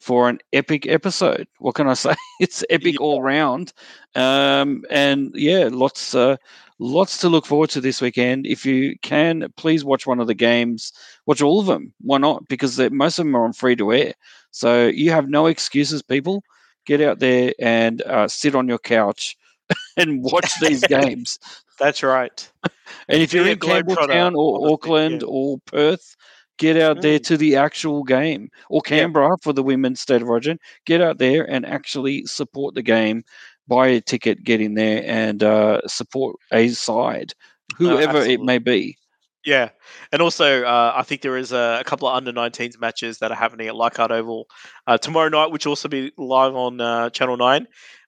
for 0.00 0.28
an 0.28 0.38
epic 0.52 0.86
episode. 0.86 1.46
What 1.58 1.74
can 1.74 1.88
I 1.88 1.94
say? 1.94 2.14
It's 2.40 2.64
epic 2.70 2.96
Yeah. 2.98 3.00
all 3.00 3.22
round. 3.22 3.72
Um, 4.14 4.84
and 4.90 5.32
yeah, 5.34 5.68
lots, 5.72 6.14
uh, 6.14 6.36
lots 6.78 7.18
to 7.18 7.28
look 7.28 7.46
forward 7.46 7.70
to 7.70 7.80
this 7.80 8.00
weekend. 8.00 8.46
If 8.46 8.64
you 8.66 8.96
can, 9.02 9.46
please 9.56 9.84
watch 9.84 10.06
one 10.06 10.20
of 10.20 10.26
the 10.26 10.34
games. 10.34 10.92
Watch 11.26 11.42
all 11.42 11.60
of 11.60 11.66
them. 11.66 11.92
Why 12.00 12.18
not? 12.18 12.46
Because 12.48 12.78
most 12.90 13.18
of 13.18 13.26
them 13.26 13.36
are 13.36 13.44
on 13.44 13.52
free 13.52 13.76
to 13.76 13.92
air. 13.92 14.14
So 14.50 14.86
you 14.86 15.10
have 15.12 15.28
no 15.28 15.46
excuses, 15.46 16.02
people. 16.02 16.42
Get 16.86 17.00
out 17.00 17.18
there 17.18 17.52
and 17.60 18.02
uh, 18.02 18.28
sit 18.28 18.54
on 18.54 18.68
your 18.68 18.78
couch 18.78 19.36
and 19.96 20.22
watch 20.22 20.52
these 20.60 20.84
games. 20.86 21.38
That's 21.78 22.02
right. 22.02 22.48
And 23.08 23.20
if 23.22 23.32
Be 23.32 23.38
you're 23.38 23.48
in 23.48 23.58
Campbelltown 23.58 24.34
or 24.36 24.72
Auckland 24.72 25.22
yeah. 25.22 25.28
or 25.28 25.58
Perth, 25.66 26.16
get 26.58 26.76
out 26.76 27.02
there 27.02 27.18
Mm. 27.18 27.24
to 27.24 27.36
the 27.36 27.56
actual 27.56 28.04
game. 28.04 28.48
Or 28.70 28.80
Yeah. 28.84 28.90
Canberra 29.00 29.36
for 29.42 29.52
the 29.52 29.62
women's 29.62 30.00
state 30.00 30.22
of 30.22 30.28
origin. 30.28 30.58
Get 30.86 31.00
out 31.00 31.18
there 31.18 31.48
and 31.50 31.66
actually 31.66 32.24
support 32.26 32.74
the 32.74 32.82
game. 32.82 33.24
Buy 33.68 33.88
a 33.88 34.00
ticket, 34.00 34.44
get 34.44 34.60
in 34.60 34.74
there 34.74 35.02
and 35.04 35.42
uh, 35.42 35.80
support 35.88 36.36
a 36.52 36.68
side, 36.68 37.32
whoever 37.76 38.18
it 38.18 38.40
may 38.40 38.58
be. 38.58 38.96
Yeah, 39.44 39.70
and 40.12 40.20
also 40.22 40.64
uh, 40.64 40.92
I 40.96 41.02
think 41.02 41.22
there 41.22 41.36
is 41.36 41.52
a, 41.52 41.78
a 41.80 41.84
couple 41.84 42.08
of 42.08 42.16
under 42.16 42.32
19s 42.32 42.80
matches 42.80 43.18
that 43.18 43.30
are 43.30 43.36
happening 43.36 43.68
at 43.68 43.76
Leichhardt 43.76 44.10
Oval 44.10 44.46
uh, 44.88 44.98
tomorrow 44.98 45.28
night, 45.28 45.52
which 45.52 45.66
will 45.66 45.72
also 45.72 45.88
be 45.88 46.12
live 46.16 46.54
on 46.56 46.80
uh, 46.80 47.10
Channel 47.10 47.36
Nine, 47.36 47.66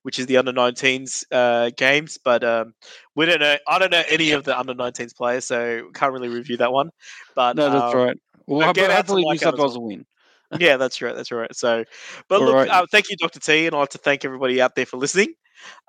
which 0.09 0.19
is 0.19 0.25
the 0.25 0.39
under 0.39 0.55
19s 0.55 1.23
uh, 1.33 1.71
games. 1.77 2.17
But 2.17 2.43
um, 2.43 2.73
we 3.15 3.27
don't 3.27 3.41
know. 3.41 3.59
I 3.69 3.79
don't 3.79 3.91
know 3.93 4.03
any 4.09 4.31
of 4.31 4.43
the 4.43 4.59
under 4.59 4.73
19s 4.73 5.15
players, 5.15 5.45
so 5.45 5.91
can't 5.93 6.15
really 6.15 6.31
review 6.31 6.57
that 6.57 6.73
one. 6.73 6.89
But 7.35 7.57
No, 7.57 7.71
that's 7.71 7.95
um, 7.95 8.01
right. 8.01 8.17
Well, 8.47 8.61
but 8.61 8.67
ho- 8.69 8.73
get 8.73 8.83
but 8.85 8.91
out 8.91 8.97
hopefully 8.97 9.25
New 9.27 9.37
South 9.37 9.59
Wales 9.59 9.77
will 9.77 9.87
win. 9.87 10.07
yeah, 10.59 10.77
that's 10.79 11.03
right. 11.03 11.15
That's 11.15 11.31
right. 11.31 11.55
So, 11.55 11.85
but 12.27 12.41
All 12.41 12.47
look, 12.47 12.55
right. 12.55 12.71
uh, 12.71 12.87
thank 12.91 13.11
you, 13.11 13.17
Dr. 13.19 13.39
T, 13.39 13.67
and 13.67 13.77
I'd 13.77 13.81
like 13.81 13.91
to 13.91 13.99
thank 13.99 14.25
everybody 14.25 14.63
out 14.63 14.77
there 14.77 14.87
for 14.87 14.97
listening. 14.97 15.35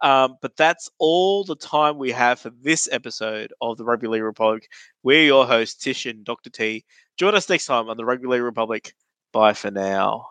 Um, 0.04 0.36
but 0.42 0.58
that's 0.58 0.90
all 0.98 1.46
the 1.46 1.56
time 1.56 1.98
we 1.98 2.12
have 2.12 2.42
for 2.42 2.52
this 2.62 2.90
episode 2.92 3.54
of 3.62 3.78
the 3.78 3.86
Rugby 3.86 4.08
League 4.08 4.22
Republic. 4.22 4.68
We're 5.02 5.24
your 5.24 5.48
hosts, 5.48 5.82
Tish 5.82 6.06
and 6.06 6.26
Dr. 6.26 6.50
T. 6.50 6.84
Join 7.16 7.36
us 7.36 7.48
next 7.48 7.68
time 7.68 7.88
on 7.88 7.96
the 7.96 8.04
Rugby 8.04 8.28
League 8.28 8.42
Republic. 8.42 8.94
Bye 9.32 9.54
for 9.54 9.72
now. 9.72 10.26